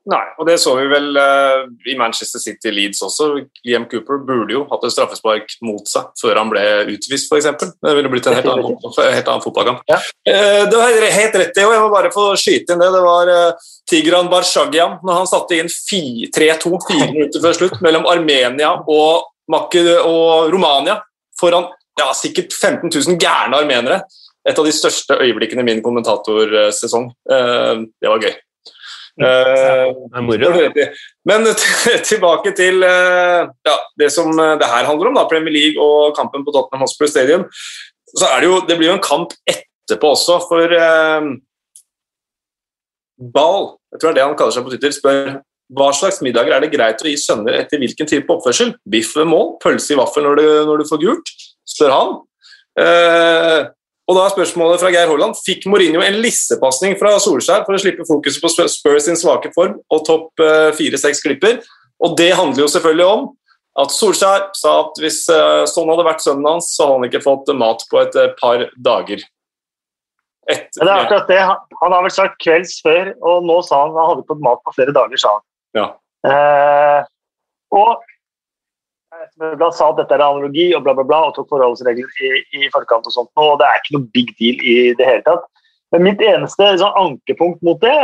Nei, 0.09 0.23
og 0.41 0.47
det 0.49 0.55
så 0.63 0.73
vi 0.79 0.87
vel 0.89 1.11
uh, 1.21 1.67
i 1.85 1.95
Manchester 1.99 2.41
City 2.41 2.71
Leeds 2.73 3.03
også. 3.05 3.27
Liam 3.69 3.85
Cooper 3.91 4.23
burde 4.25 4.55
jo 4.55 4.63
hatt 4.71 4.87
et 4.87 4.95
straffespark 4.95 5.53
mot 5.67 5.85
seg 5.91 6.07
før 6.17 6.41
han 6.41 6.53
ble 6.53 6.63
utvist, 6.95 7.29
f.eks. 7.29 7.49
Det 7.77 7.93
ville 7.99 8.09
blitt 8.13 8.29
en 8.31 8.39
helt 8.39 8.49
annen, 8.49 8.79
helt 9.19 9.29
annen 9.29 9.45
fotballkamp. 9.45 9.83
Ja. 9.91 9.99
Uh, 10.25 10.63
det 10.71 10.81
var 10.81 10.97
helt 11.19 11.37
rett 11.43 11.53
det 11.59 11.67
og 11.67 11.75
jeg 11.77 11.85
må 11.85 11.93
bare 11.93 12.13
få 12.15 12.25
skyte 12.41 12.73
inn 12.73 12.81
det. 12.81 12.89
Det 12.95 13.05
var 13.05 13.33
uh, 13.35 13.69
Tigran 13.91 14.33
Barshagian 14.33 14.97
når 15.05 15.21
han 15.21 15.29
satte 15.29 15.61
inn 15.61 15.69
3-2 15.69 16.73
fire 16.87 17.11
minutter 17.13 17.45
før 17.45 17.61
slutt 17.61 17.79
mellom 17.85 18.09
Armenia 18.09 18.73
og, 18.89 19.29
og 19.53 20.49
Romania 20.55 20.97
foran 21.41 21.69
ja, 22.01 22.09
sikkert 22.17 22.57
15 22.57 22.89
000 22.89 23.21
gærne 23.21 23.61
armenere. 23.61 24.03
Et 24.49 24.57
av 24.57 24.65
de 24.65 24.73
største 24.73 25.21
øyeblikkene 25.21 25.61
i 25.61 25.69
min 25.75 25.85
kommentatorsesong. 25.85 27.11
Det 27.29 28.09
var 28.09 28.23
gøy. 28.23 28.37
Uh, 29.19 29.91
men 31.27 31.49
tilbake 32.11 32.53
til 32.55 32.85
uh, 32.87 33.51
ja, 33.67 33.77
det 33.99 34.13
som 34.15 34.31
det 34.31 34.69
her 34.71 34.87
handler 34.87 35.11
om, 35.11 35.19
da, 35.19 35.27
Premier 35.31 35.55
League 35.55 35.83
og 35.83 36.15
kampen 36.19 36.47
på 36.47 36.55
Tottenham 36.55 36.87
Hospital 36.87 37.13
Stadium. 37.13 37.47
Så 38.15 38.31
er 38.31 38.41
det, 38.41 38.49
jo, 38.49 38.63
det 38.69 38.79
blir 38.79 38.93
jo 38.93 38.97
en 38.97 39.05
kamp 39.05 39.35
etterpå 39.51 40.15
også, 40.15 40.39
for 40.49 40.73
eh, 40.73 41.27
Ball, 43.35 43.67
jeg 43.93 44.01
tror 44.01 44.09
det 44.09 44.15
er 44.15 44.19
det 44.21 44.27
han 44.31 44.39
kaller 44.39 44.55
seg 44.57 44.65
på 44.65 44.73
Twitter, 44.73 44.95
spør 44.95 45.37
hva 45.77 45.91
slags 45.93 46.23
middager 46.25 46.55
er 46.57 46.65
det 46.65 46.71
greit 46.73 47.03
å 47.05 47.11
gi 47.11 47.19
sønner 47.21 47.59
etter 47.59 47.81
hvilken 47.83 48.09
type 48.09 48.33
oppførsel? 48.33 48.71
Biff 48.89 49.11
ved 49.19 49.29
mål? 49.29 49.59
Pølse 49.61 49.93
i 49.93 49.99
vaffel 49.99 50.25
når 50.25 50.39
du, 50.41 50.47
når 50.71 50.81
du 50.81 50.89
får 50.89 51.03
gult? 51.03 51.33
spør 51.69 51.93
han. 51.93 52.15
Eh, 52.81 53.59
og 54.09 54.17
da 54.17 54.25
er 54.25 54.33
spørsmålet 54.33 54.81
fra 54.81 54.91
Geir 54.93 55.11
Holland 55.11 55.37
fikk 55.37 55.67
Mourinho 55.69 56.01
en 56.01 56.21
lissepasning 56.23 56.95
fra 57.01 57.11
Solskjær 57.21 57.67
for 57.67 57.77
å 57.77 57.81
slippe 57.83 58.07
fokuset 58.09 58.41
på 58.41 58.51
Spurs 58.73 59.05
sin 59.05 59.19
svake 59.21 59.51
form 59.53 59.77
og 59.93 60.07
topp 60.09 60.41
eh, 60.41 60.71
fire-seks 60.79 61.21
klipper. 61.27 61.59
Og 62.01 62.15
det 62.17 62.31
handler 62.39 62.65
jo 62.65 62.71
selvfølgelig 62.73 63.05
om 63.05 63.27
at 63.79 63.93
Solskjær 63.93 64.47
sa 64.57 64.75
at 64.87 65.03
hvis 65.03 65.21
eh, 65.33 65.65
sånn 65.69 65.93
hadde 65.93 66.07
vært 66.09 66.25
sønnen 66.25 66.49
hans, 66.49 66.71
så 66.73 66.87
hadde 66.87 67.03
han 67.03 67.11
ikke 67.11 67.27
fått 67.27 67.53
mat 67.61 67.85
på 67.91 68.01
et 68.01 68.17
eh, 68.17 68.33
par 68.41 68.65
dager. 68.89 69.23
Etter, 70.49 70.81
det 70.81 70.89
er 70.89 71.03
akkurat 71.03 71.29
det. 71.29 71.41
Han 71.83 71.93
har 71.93 72.05
vel 72.07 72.15
sagt 72.15 72.41
kvelds 72.41 72.79
før, 72.81 73.13
og 73.21 73.45
nå 73.45 73.61
sa 73.67 73.83
han 73.85 73.93
at 73.93 74.01
han 74.01 74.13
hadde 74.15 74.29
fått 74.31 74.45
mat 74.47 74.65
på 74.65 74.77
flere 74.79 74.95
dager, 74.97 75.21
sa 75.21 75.35
han. 75.37 75.45
Ja. 75.77 75.89
Eh, 76.33 77.03
og 77.77 78.09
Smøgland 79.37 79.75
sa 79.77 79.91
at 79.93 80.01
dette 80.01 80.15
er 80.17 80.25
analogi 80.25 80.69
og 80.77 80.85
bla, 80.87 80.95
bla, 80.97 81.05
bla, 81.07 81.21
og 81.29 81.37
tok 81.37 81.49
forholdsregler 81.53 82.25
i, 82.25 82.31
i 82.59 82.71
forkant. 82.75 83.07
og 83.07 83.15
sånt, 83.15 83.31
og 83.37 83.59
Det 83.61 83.69
er 83.69 83.81
ikke 83.81 83.97
noe 83.97 84.13
big 84.15 84.35
deal 84.41 84.63
i 84.63 84.77
det 84.99 85.09
hele 85.09 85.25
tatt. 85.27 85.49
Men 85.95 86.05
mitt 86.05 86.23
eneste 86.25 86.71
sånn, 86.81 86.97
ankepunkt 87.01 87.63
mot 87.65 87.81
det, 87.81 87.97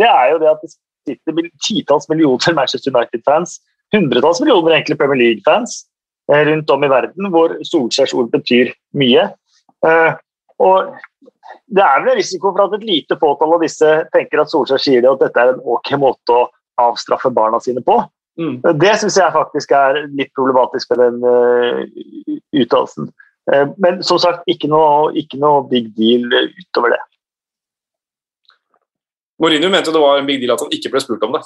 det 0.00 0.08
er 0.08 0.34
jo 0.34 0.40
det 0.42 0.50
at 0.50 0.64
det 0.64 0.72
sitter 1.08 1.50
titalls 1.66 2.08
millioner 2.10 2.56
Manchester 2.56 2.92
United-fans, 2.92 3.58
hundretalls 3.94 4.40
millioner 4.42 4.76
egentlig 4.76 4.98
Premier 5.00 5.20
League-fans 5.22 5.80
eh, 6.32 6.42
rundt 6.50 6.70
om 6.70 6.84
i 6.84 6.90
verden, 6.92 7.30
hvor 7.32 7.56
Solskjærs 7.66 8.14
ord 8.16 8.30
betyr 8.34 8.74
mye. 8.96 9.30
Uh, 9.86 10.12
og 10.60 10.92
Det 11.70 11.82
er 11.82 12.02
vel 12.02 12.12
en 12.12 12.18
risiko 12.18 12.50
for 12.52 12.66
at 12.66 12.74
et 12.76 12.86
lite 12.86 13.16
fåtall 13.18 13.54
av 13.56 13.62
disse 13.64 13.88
tenker 14.14 14.42
at 14.42 14.50
Solskjær 14.52 14.82
sier 14.82 15.02
det, 15.02 15.10
at 15.10 15.22
dette 15.24 15.42
er 15.42 15.52
en 15.54 15.62
ok 15.74 15.94
måte 16.02 16.34
å 16.34 16.48
avstraffe 16.82 17.30
barna 17.34 17.60
sine 17.62 17.82
på. 17.86 17.96
Mm. 18.38 18.60
Det 18.80 18.92
syns 19.00 19.18
jeg 19.18 19.34
faktisk 19.34 19.72
er 19.76 20.04
litt 20.16 20.30
problematisk 20.36 20.92
med 20.92 21.00
den 21.02 21.24
uh, 21.26 22.36
uttalelsen. 22.56 23.10
Uh, 23.50 23.72
men 23.82 24.02
som 24.06 24.20
sagt, 24.22 24.44
ikke 24.50 24.70
noe, 24.70 25.10
ikke 25.18 25.40
noe, 25.40 25.64
big 25.70 25.90
deal 25.98 26.28
utover 26.30 26.94
det. 26.94 27.00
Mourinho 29.40 29.72
mente 29.72 29.92
det 29.92 30.02
var 30.02 30.20
en 30.20 30.28
big 30.28 30.40
deal 30.42 30.54
at 30.54 30.62
han 30.62 30.72
ikke 30.76 30.92
ble 30.92 31.02
spurt 31.02 31.26
om 31.26 31.34
det. 31.36 31.42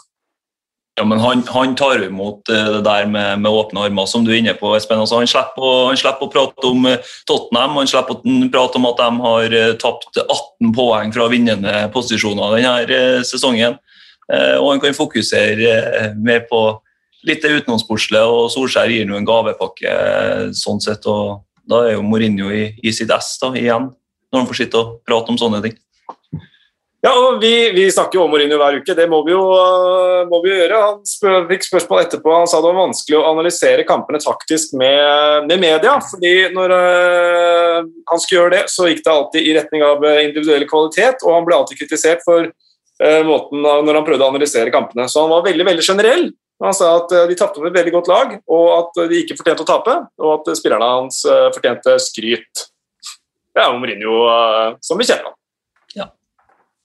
Ja, 0.94 1.02
men 1.10 1.18
han, 1.18 1.40
han 1.50 1.72
tar 1.74 2.04
imot 2.04 2.50
eh, 2.54 2.68
det 2.76 2.84
der 2.86 3.08
med, 3.10 3.40
med, 3.42 3.50
åpne 3.50 3.88
armer, 3.88 4.06
som 4.06 4.22
du 4.22 4.30
er 4.30 4.38
inne 4.38 4.52
på. 4.54 4.76
Espen. 4.76 5.00
Altså, 5.02 5.18
han, 5.18 5.30
slipper 5.30 5.64
å, 5.66 5.72
han, 5.88 5.98
slipper 5.98 6.28
å, 6.28 6.30
prate 6.30 6.68
om 6.70 6.86
Tottenham, 7.26 7.80
han 7.80 7.90
slipper 7.90 8.20
å 8.20 8.36
prate 8.54 8.78
om 8.78 8.86
at 8.92 9.02
de 9.02 9.08
har 9.24 9.56
tapt 9.82 10.20
18 10.22 10.70
poeng 10.76 11.10
fra 11.16 11.26
vinnende 11.32 11.88
posisjoner 11.94 12.54
denne 12.54 13.24
sesongen. 13.26 13.74
Og 14.32 14.70
han 14.70 14.80
kan 14.80 14.96
fokusere 14.96 16.14
mer 16.16 16.46
på 16.48 16.60
litt 17.28 17.44
det 17.44 17.60
utenomsportslige, 17.60 18.24
og 18.24 18.50
Solskjær 18.52 18.92
gir 18.92 19.08
nå 19.08 19.18
en 19.18 19.28
gavepakke 19.28 19.94
sånn 20.56 20.82
sett. 20.84 21.06
og 21.08 21.44
Da 21.68 21.84
er 21.86 21.96
jo 21.96 22.04
Mourinho 22.04 22.50
i, 22.52 22.66
i 22.84 22.92
sitt 22.92 23.12
ess 23.14 23.36
da, 23.42 23.54
igjen, 23.56 23.90
når 24.30 24.42
han 24.42 24.50
får 24.50 24.60
sitte 24.60 24.80
og 24.80 25.00
prate 25.08 25.32
om 25.32 25.40
sånne 25.40 25.62
ting. 25.64 25.78
Ja, 27.04 27.10
og 27.20 27.42
vi, 27.42 27.52
vi, 27.76 27.82
snakker 27.92 28.16
jo 28.16 28.22
om 28.24 28.30
Mourinho 28.32 28.56
hver 28.56 28.78
uke, 28.80 28.94
det 28.96 29.04
må 29.12 29.18
vi 29.26 29.34
jo, 29.34 29.42
må 30.30 30.38
vi 30.40 30.54
gjøre. 30.54 30.78
Han 30.80 31.02
spør, 31.04 31.42
fikk 31.50 31.66
spørsmål 31.66 32.00
etterpå, 32.00 32.32
han 32.32 32.48
sa 32.48 32.62
det 32.64 32.70
var 32.70 32.78
vanskelig 32.78 33.18
å 33.18 33.26
analysere 33.28 33.84
kampene 33.88 34.22
taktisk 34.24 34.72
med, 34.80 35.44
med 35.50 35.60
media. 35.60 35.98
fordi 36.08 36.32
når 36.54 36.72
øh, 36.78 37.90
han 38.08 38.22
skulle 38.22 38.38
gjøre 38.38 38.54
det, 38.56 38.62
så 38.72 38.88
gikk 38.88 39.04
det 39.04 39.12
alltid 39.12 39.50
i 39.50 39.56
retning 39.58 39.84
av 39.84 40.06
individuell 40.14 40.64
kvalitet, 40.70 41.20
og 41.26 41.36
han 41.36 41.48
ble 41.48 41.58
alltid 41.58 41.82
kritisert 41.82 42.24
for 42.24 42.48
måten 43.26 43.64
når 43.64 43.96
han 43.98 44.04
prøvde 44.06 44.22
å 44.26 44.30
analysere 44.30 44.72
kampene. 44.74 45.08
Så 45.10 45.24
han 45.24 45.32
var 45.32 45.46
veldig 45.46 45.66
veldig 45.66 45.86
generell. 45.86 46.28
Han 46.62 46.76
sa 46.76 46.92
at 47.00 47.14
de 47.28 47.34
tapte 47.36 47.60
med 47.60 47.72
et 47.72 47.80
veldig 47.80 47.94
godt 47.96 48.10
lag, 48.12 48.36
og 48.46 48.66
at 48.76 49.00
de 49.10 49.22
ikke 49.22 49.36
fortjente 49.40 49.64
å 49.64 49.68
tape, 49.68 49.96
og 50.22 50.30
at 50.36 50.52
spillerne 50.60 50.90
hans 51.00 51.24
fortjente 51.26 51.96
skryt. 52.00 52.68
Det 53.50 53.62
er 53.62 53.72
jo 53.72 53.80
Mourinho 53.82 54.20
som 54.82 55.00
vi 55.00 55.08
kjenner 55.08 55.32
ham. 55.32 55.36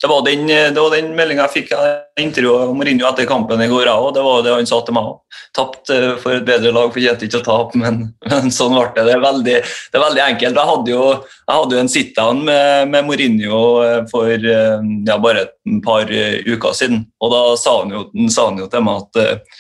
Det 0.01 0.07
var 0.07 0.21
den, 0.23 0.45
det 0.47 0.83
den 0.93 1.09
meldinga 1.17 1.43
jeg 1.47 1.55
fikk 1.57 1.73
av 1.75 2.21
intervjuet 2.23 2.71
Mourinho 2.75 3.07
etter 3.09 3.27
kampen 3.27 3.59
i 3.59 3.67
går. 3.67 3.89
og 3.91 4.13
Det 4.15 4.23
var 4.23 4.45
det 4.45 4.53
han 4.53 4.69
sa 4.69 4.79
til 4.85 4.95
meg 4.95 5.09
òg. 5.09 5.17
Tapt 5.55 5.91
eh, 5.91 6.13
for 6.21 6.37
et 6.37 6.45
bedre 6.47 6.71
lag, 6.75 6.93
fortjente 6.93 7.27
ikke 7.27 7.41
å 7.41 7.47
tape, 7.47 7.81
men, 7.81 8.01
men, 8.31 8.51
sånn 8.53 8.77
ble 8.77 8.87
det. 8.95 9.07
Det 9.09 9.15
er 9.17 9.25
veldig, 9.25 9.57
det 9.59 9.99
er 9.99 10.05
veldig 10.05 10.23
enkelt. 10.25 10.61
Jeg 10.61 10.71
hadde 10.71 10.93
jo, 10.93 11.05
jeg 11.43 11.57
hadde 11.57 11.75
jo 11.75 11.81
en 11.83 11.93
sit-down 11.95 12.43
med, 12.47 12.93
med, 12.93 13.09
Mourinho 13.09 13.63
eh, 13.83 13.97
for 14.11 14.51
eh, 14.55 14.87
ja, 15.09 15.19
bare 15.19 15.47
et 15.47 15.55
par 15.85 16.07
uker 16.07 16.77
siden, 16.77 17.03
og 17.19 17.35
da 17.35 17.41
sa 17.59 17.81
han 17.81 17.91
jo, 17.93 18.05
sa 18.31 18.47
han 18.49 18.63
jo 18.63 18.69
til 18.71 18.87
meg 18.87 19.03
at 19.03 19.19
Eh, 19.23 19.57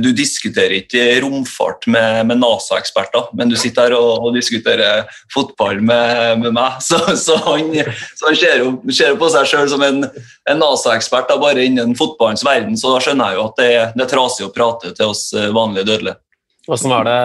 du 0.00 0.08
diskuterer 0.16 0.78
ikke 0.78 1.02
romfart 1.20 1.84
med, 1.90 2.22
med 2.30 2.40
NASA-eksperter, 2.40 3.26
men 3.36 3.50
du 3.52 3.56
sitter 3.60 3.90
her 3.90 3.96
og, 3.98 4.24
og 4.24 4.36
diskuterer 4.36 5.04
fotball 5.34 5.82
med, 5.84 6.44
med 6.44 6.56
meg. 6.56 6.78
Så, 6.88 6.96
så, 7.20 7.36
han, 7.44 7.74
så, 8.16 8.30
han, 8.30 8.36
ser 8.38 8.62
jo, 8.62 8.70
ser 8.94 9.18
på 9.20 9.28
seg 9.32 9.48
sjøl 9.50 9.68
som 9.68 9.82
en, 9.84 10.06
en 10.48 10.62
NASA-ekspert 10.62 11.34
bare 11.36 11.66
innen 11.66 11.92
fotballens 11.98 12.44
verden, 12.46 12.78
så 12.78 12.94
da 12.94 13.02
skjønner 13.04 13.32
jeg 13.32 13.38
jo 13.38 13.44
at 13.44 13.60
det, 13.60 13.68
det 13.98 14.04
er 14.06 14.10
trasig 14.10 14.46
å 14.46 14.54
prate 14.54 14.94
til 14.96 15.12
oss 15.12 15.28
eh, 15.36 15.50
vanlige 15.54 15.88
dødelige. 15.90 16.20
Hvordan 16.68 16.92
var 16.92 17.08
det, 17.08 17.20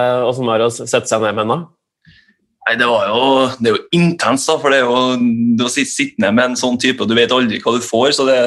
det 0.60 0.68
å 0.68 0.74
sette 0.74 1.08
seg 1.10 1.24
ned 1.24 1.36
med 1.36 1.44
henne? 1.46 1.58
Nei, 2.64 2.78
det, 2.80 2.86
jo, 2.88 3.24
det 3.60 3.68
er 3.68 3.74
jo 3.76 3.80
intenst, 3.98 4.48
da, 4.48 4.54
for 4.62 4.72
det 4.72 4.78
er 4.80 4.86
jo 4.88 5.18
du 5.60 5.66
å 5.66 5.72
sitte 5.72 6.22
ned 6.24 6.32
med 6.38 6.46
en 6.46 6.60
sånn 6.60 6.78
type, 6.80 7.04
og 7.04 7.10
du 7.12 7.16
vet 7.18 7.34
aldri 7.36 7.60
hva 7.60 7.74
du 7.76 7.84
får. 7.84 8.14
så 8.16 8.28
Det, 8.30 8.38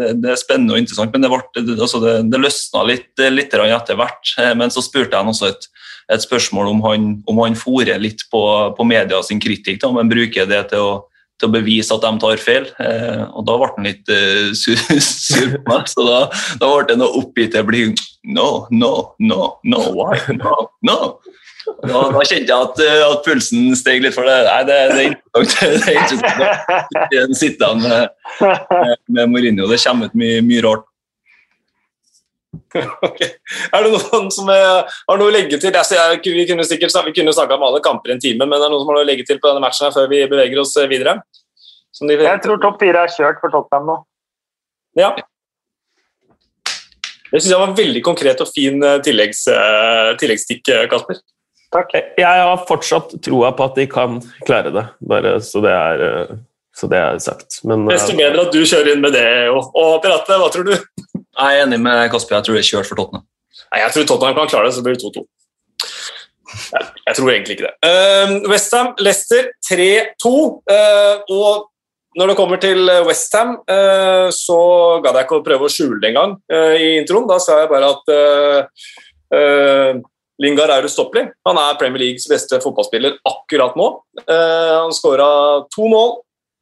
det, 0.00 0.10
det 0.20 0.34
er 0.34 0.40
spennende 0.40 0.76
og 0.76 0.82
interessant. 0.82 1.14
Men 1.14 1.24
det, 1.24 1.30
ble, 1.32 1.78
altså 1.78 2.02
løsna 2.02 2.84
litt, 2.90 3.08
litt 3.32 3.56
etter 3.56 3.96
hvert. 3.96 4.34
Eh, 4.42 4.52
men 4.60 4.74
så 4.74 4.84
spurte 4.84 5.16
jeg 5.16 5.22
han 5.22 5.32
også 5.32 5.48
et, 5.48 5.64
et 6.12 6.26
spørsmål 6.26 6.74
om 6.74 6.84
han, 6.84 7.08
om 7.30 7.40
han 7.40 7.56
fòrer 7.56 8.02
litt 8.04 8.26
på, 8.32 8.44
på 8.76 8.88
media 8.88 9.22
sin 9.24 9.40
kritikk, 9.40 9.80
da, 9.80 9.94
men 9.96 10.12
bruker 10.12 10.50
det 10.50 10.60
til 10.74 10.84
å, 10.84 10.92
til 11.40 11.48
å 11.48 11.54
bevise 11.56 11.96
at 11.96 12.04
de 12.04 12.12
tar 12.20 12.44
feil. 12.44 12.68
Eh, 12.84 13.22
og 13.32 13.48
Da 13.48 13.56
ble 13.62 13.70
han 13.78 13.88
litt 13.88 14.12
sur, 14.60 14.76
sur, 15.00 15.56
på 15.56 15.72
meg, 15.72 15.88
så 15.88 16.04
da, 16.04 16.20
da 16.60 16.68
ble 16.68 16.90
det 16.92 17.00
noe 17.00 17.16
oppgitt. 17.22 17.56
Det 17.56 17.64
blir 17.64 17.96
no, 18.28 18.66
no, 18.68 18.92
no, 19.24 19.54
no, 19.64 19.86
why, 19.96 20.20
no, 20.36 20.68
no. 20.84 21.00
Da, 21.84 22.00
da, 22.14 22.22
kjente 22.24 22.48
jeg 22.48 22.54
at, 22.54 22.80
eh, 22.80 23.02
at, 23.04 23.20
pulsen 23.26 23.74
steg 23.76 24.00
litt 24.04 24.14
for 24.16 24.24
det. 24.28 24.38
Nei, 24.46 24.60
det, 24.68 24.76
det 24.94 25.02
er 25.02 25.10
interessant. 26.00 27.36
Sitte 27.42 27.70
med, 27.76 28.96
med 29.12 29.32
Mourinho. 29.32 29.68
Det 29.68 29.80
kommer 29.84 30.08
ut 30.08 30.16
mye, 30.18 30.40
mye 30.46 30.64
rart. 30.64 30.86
Okay. 33.08 33.30
Er 33.74 33.84
det 33.84 33.92
noen 33.92 34.30
som 34.34 34.48
er, 34.52 34.88
har 35.08 35.20
noe 35.20 35.30
å 35.30 35.34
legge 35.34 35.58
til? 35.60 35.74
Jeg, 35.74 35.98
jeg, 35.98 36.34
vi 36.34 36.46
kunne 36.48 36.66
sikkert 36.66 36.96
vi 37.06 37.14
kunne 37.16 37.34
snakka 37.36 37.58
om 37.58 37.66
alle 37.68 37.82
kamper 37.84 38.12
i 38.12 38.16
en 38.16 38.22
time, 38.22 38.46
men 38.46 38.56
er 38.56 38.64
det 38.64 38.72
noen 38.72 38.82
som 38.82 38.90
har 38.90 38.98
noe 38.98 39.06
å 39.06 39.10
legge 39.10 39.26
til 39.28 39.40
på 39.42 39.50
denne 39.50 39.62
matchen 39.64 39.86
her 39.88 39.94
før 39.94 40.08
vi 40.10 40.24
beveger 40.30 40.62
oss 40.62 40.74
eh, 40.80 40.90
videre? 40.90 41.18
De, 41.94 42.16
jeg 42.18 42.42
tror 42.42 42.58
topp 42.62 42.80
fire 42.82 43.04
er 43.06 43.14
kjørt 43.14 43.38
for 43.42 43.54
Tottenham 43.54 43.86
nå. 43.92 43.96
Ja. 44.98 45.12
Det 47.30 47.38
syns 47.38 47.52
jeg 47.52 47.62
var 47.62 47.76
veldig 47.78 48.02
konkret 48.06 48.42
og 48.42 48.50
fin 48.50 48.82
eh, 48.82 48.98
tilleggs, 49.06 49.46
tilleggsstikk, 50.22 50.74
Kasper. 50.90 51.22
Takk. 51.74 51.94
Jeg 52.20 52.22
har 52.46 52.66
fortsatt 52.68 53.16
troa 53.24 53.50
på 53.56 53.66
at 53.66 53.78
de 53.78 53.86
kan 53.90 54.20
klare 54.46 54.70
det, 54.74 54.84
bare 55.02 55.36
så 55.42 55.62
det 55.64 55.72
er, 55.74 56.02
eh, 56.06 56.34
så 56.74 56.88
det 56.90 57.00
er 57.00 57.18
sagt. 57.22 57.58
Men, 57.66 57.88
Desto 57.90 58.14
bedre 58.18 58.46
at 58.46 58.54
du 58.54 58.60
kjører 58.62 58.92
inn 58.94 59.02
med 59.02 59.14
det. 59.16 59.26
Og, 59.50 59.72
og 59.74 59.96
Pirate, 60.04 60.38
hva 60.38 60.50
tror 60.54 60.68
du? 60.68 60.74
Jeg 60.74 61.58
er 61.58 61.64
enig 61.64 61.80
med 61.82 62.06
Kasper. 62.12 62.38
Jeg 62.38 62.46
tror 62.46 62.58
det 62.58 62.62
er 62.62 62.70
kjørt 62.70 62.90
for 62.90 63.00
Tottenham. 63.00 63.26
Nei, 63.64 63.80
Jeg 63.82 63.94
tror 63.96 64.06
Tottenham 64.10 64.38
kan 64.38 64.52
klare 64.52 64.70
det, 64.70 64.76
så 64.76 64.86
blir 64.86 64.94
det 64.94 65.02
2-2. 65.02 65.24
Jeg, 66.54 66.88
jeg 67.08 67.18
tror 67.18 67.30
egentlig 67.32 67.56
ikke 67.56 67.66
det. 67.66 67.74
Uh, 67.82 68.50
Westham, 68.52 68.94
Leicester 69.02 69.50
3-2. 69.66 70.34
Uh, 70.70 71.34
og 71.34 71.70
når 72.14 72.30
det 72.30 72.38
kommer 72.38 72.62
til 72.62 72.86
Westham, 73.08 73.56
uh, 73.66 74.30
så 74.30 74.58
gadd 75.02 75.18
jeg 75.18 75.26
ikke 75.26 75.40
å 75.40 75.46
prøve 75.46 75.66
å 75.66 75.74
skjule 75.74 75.98
det 75.98 76.12
engang 76.12 76.38
uh, 76.54 76.74
i 76.78 77.00
introen. 77.00 77.26
Da 77.30 77.42
sa 77.42 77.64
jeg 77.64 77.72
bare 77.74 77.90
at 77.96 78.14
uh, 78.14 80.02
Lingard 80.42 80.72
er 80.74 80.86
ustoppelig. 80.88 81.28
Han 81.46 81.58
er 81.60 81.78
Premier 81.78 82.02
Leagues 82.02 82.26
beste 82.30 82.58
fotballspiller 82.62 83.18
akkurat 83.28 83.76
nå. 83.78 83.88
Eh, 84.24 84.72
han 84.80 84.94
skåra 84.94 85.28
to 85.74 85.88
mål, 85.90 86.14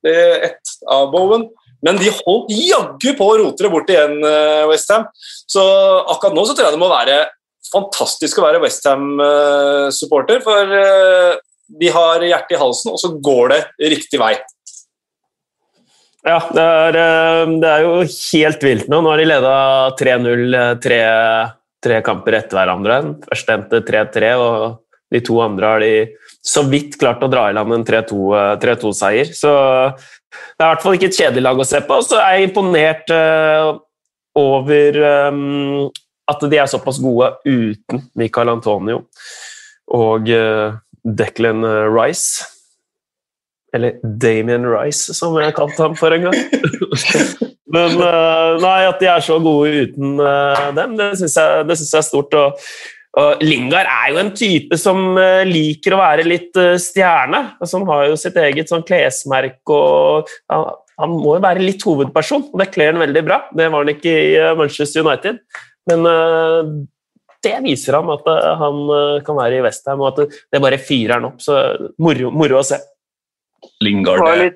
ett 0.05 0.75
av 0.91 1.13
Bowen. 1.13 1.47
Men 1.83 1.99
de 1.99 2.13
holdt 2.15 2.51
jaggu 2.55 3.13
på 3.19 3.27
å 3.27 3.39
rote 3.41 3.65
det 3.65 3.71
bort 3.73 3.91
igjen, 3.91 4.21
uh, 4.23 4.69
Westham. 4.71 5.09
Så 5.51 5.63
akkurat 6.15 6.37
nå 6.37 6.45
så 6.47 6.55
tror 6.55 6.69
jeg 6.69 6.77
det 6.77 6.83
må 6.83 6.91
være 6.93 7.17
fantastisk 7.73 8.39
å 8.39 8.45
være 8.47 8.61
Westham-supporter. 8.63 10.43
For 10.47 10.75
uh, 10.79 11.41
de 11.83 11.91
har 11.91 12.23
hjertet 12.23 12.55
i 12.55 12.61
halsen, 12.61 12.95
og 12.95 13.03
så 13.03 13.11
går 13.19 13.55
det 13.55 13.61
riktig 13.97 14.23
vei. 14.23 14.37
Ja, 16.23 16.39
det 16.55 16.63
er, 16.63 17.01
det 17.59 17.71
er 17.73 17.83
jo 17.83 17.95
helt 18.07 18.63
vilt 18.63 18.87
nå. 18.87 19.01
Nå 19.03 19.11
har 19.11 19.19
de 19.19 19.27
leda 19.27 19.55
3-0 19.99 20.59
tre 20.85 21.01
tre 21.83 22.01
kamper 22.05 22.39
etter 22.39 22.59
hverandre. 22.59 22.99
Første 23.27 23.57
endte 23.57 23.83
3-3, 23.87 24.33
og 24.41 25.13
de 25.13 25.21
to 25.25 25.39
andre 25.45 25.73
har 25.75 25.83
de 25.85 25.95
så 26.43 26.65
vidt 26.67 26.97
klart 27.01 27.23
å 27.23 27.31
dra 27.31 27.49
i 27.51 27.57
land 27.57 27.75
en 27.77 27.87
3-2-seier. 27.87 29.33
Eh, 29.33 29.37
så 29.37 29.53
det 29.53 30.65
er 30.65 30.69
i 30.69 30.71
hvert 30.71 30.85
fall 30.85 30.97
ikke 30.99 31.11
et 31.11 31.19
kjedelig 31.19 31.45
lag 31.45 31.61
å 31.61 31.69
se 31.69 31.83
på. 31.89 31.99
Så 32.07 32.21
er 32.21 32.39
jeg 32.39 32.49
imponert 32.51 33.13
uh, 33.13 33.75
over 34.39 34.99
um, 35.29 35.91
at 36.31 36.47
de 36.49 36.63
er 36.63 36.71
såpass 36.71 37.03
gode 37.03 37.35
uten 37.45 38.07
Michael 38.17 38.55
Antonio 38.55 39.03
og 39.93 40.31
Declan 41.03 41.67
Rice. 41.93 42.52
Eller 43.73 43.97
Damien 44.03 44.67
Rice, 44.69 45.15
som 45.17 45.39
jeg 45.41 45.55
kalte 45.57 45.81
ham 45.81 45.97
for 45.97 46.13
en 46.13 46.29
gang. 46.29 46.39
Men 47.73 47.97
uh, 47.97 48.59
nei, 48.61 48.81
at 48.85 49.01
de 49.01 49.09
er 49.09 49.25
så 49.25 49.39
gode 49.41 49.87
uten 49.87 50.21
uh, 50.21 50.69
dem, 50.77 50.99
det 50.99 51.15
syns 51.23 51.39
jeg, 51.41 51.63
jeg, 51.71 51.89
er 51.97 52.05
stort. 52.05 52.37
Og, 52.37 52.61
og 53.23 53.45
Lingard 53.45 53.89
er 53.89 54.13
jo 54.13 54.21
en 54.21 54.33
type 54.37 54.77
som 54.81 55.17
uh, 55.17 55.41
liker 55.49 55.97
å 55.97 56.03
være 56.03 56.29
litt 56.29 56.61
stjerne. 56.85 57.43
Altså, 57.57 57.81
han 57.81 57.89
har 57.89 58.07
jo 58.11 58.21
sitt 58.21 58.37
eget 58.45 58.73
sånn 58.73 58.85
klesmerke 58.89 59.73
og 59.73 60.33
han, 60.53 60.69
han 61.01 61.17
må 61.17 61.39
jo 61.39 61.45
være 61.49 61.65
litt 61.65 61.85
hovedperson, 61.89 62.51
og 62.53 62.61
det 62.61 62.71
kler 62.75 62.93
han 62.93 63.05
veldig 63.07 63.25
bra. 63.27 63.45
Det 63.57 63.73
var 63.73 63.87
han 63.87 63.97
ikke 63.97 64.17
i 64.21 64.33
Manchester 64.59 65.07
United. 65.07 65.41
Men 65.89 66.05
det 67.43 67.57
viser 67.65 67.97
ham 67.97 68.13
at 68.13 68.29
han 68.61 68.77
kan 69.27 69.35
være 69.41 69.57
i 69.59 69.65
Westham, 69.65 70.05
og 70.05 70.13
at 70.13 70.37
det 70.53 70.61
bare 70.63 70.79
fyrer 70.79 71.17
han 71.17 71.27
opp. 71.33 71.41
Så 71.43 71.57
moro, 72.05 72.31
moro 72.31 72.61
å 72.61 72.67
se. 72.69 72.79
Lingard 73.83 74.27
er 74.33 74.53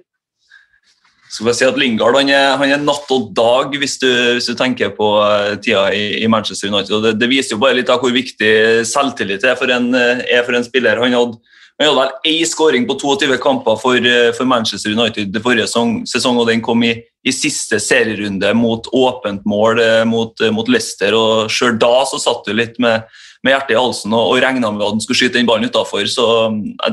skal 1.37 1.49
vi 1.49 1.55
si 1.59 1.67
at 1.67 1.79
Lingard 1.81 2.17
han 2.17 2.31
er, 2.33 2.55
han 2.61 2.71
er 2.73 2.83
natt 2.83 3.11
og 3.13 3.27
dag 3.37 3.75
hvis 3.77 3.99
du, 4.01 4.09
hvis 4.37 4.47
du 4.49 4.55
tenker 4.57 4.93
på 4.97 5.09
eh, 5.25 5.57
tida 5.61 5.89
i, 5.93 6.23
i 6.23 6.31
Manchester 6.33 6.71
United. 6.71 6.95
og 6.97 7.03
det, 7.05 7.17
det, 7.21 7.29
viser 7.29 7.57
jo 7.57 7.63
bare 7.65 7.77
litt 7.77 7.91
av 7.93 8.01
hvor 8.01 8.15
viktig 8.15 8.53
selvtillit 8.89 9.45
er 9.45 9.59
for 9.59 9.73
en, 9.75 9.91
eh, 9.99 10.23
er 10.33 10.47
for 10.47 10.57
en 10.57 10.65
spiller. 10.65 11.03
Han 11.03 11.17
hadde 11.17 11.56
Han 11.77 11.91
hadde 11.91 12.01
vel 12.01 12.33
én 12.33 12.49
skåring 12.49 12.87
på 12.89 12.97
22 13.01 13.37
kamper 13.43 13.77
for, 13.81 13.97
eh, 13.97 14.31
for 14.37 14.49
Manchester 14.49 14.95
United 14.97 15.33
det 15.35 15.43
forrige 15.45 15.69
sesong, 15.69 16.39
og 16.41 16.49
den 16.49 16.65
kom 16.65 16.83
i, 16.87 16.95
i 17.27 17.35
siste 17.35 17.81
serierunde 17.83 18.55
mot 18.57 18.89
åpent 18.97 19.45
mål 19.45 19.83
mot, 20.09 20.41
mot 20.57 20.69
Leicester. 20.73 21.15
og 21.15 21.53
Sjøl 21.53 21.77
da 21.79 22.05
så 22.09 22.23
satt 22.23 22.49
du 22.49 22.55
litt 22.57 22.79
med 22.81 23.05
med 23.47 23.55
hjertet 23.55 23.75
i 23.77 23.79
halsen 23.79 24.15
og, 24.17 24.33
og 24.33 24.43
regna 24.43 24.71
med 24.75 24.85
at 24.85 24.97
han 24.97 25.03
skulle 25.05 25.21
skyte 25.21 25.39
den 25.39 25.49
ballen 25.49 25.71
utafor. 25.71 26.05
Så 26.11 26.27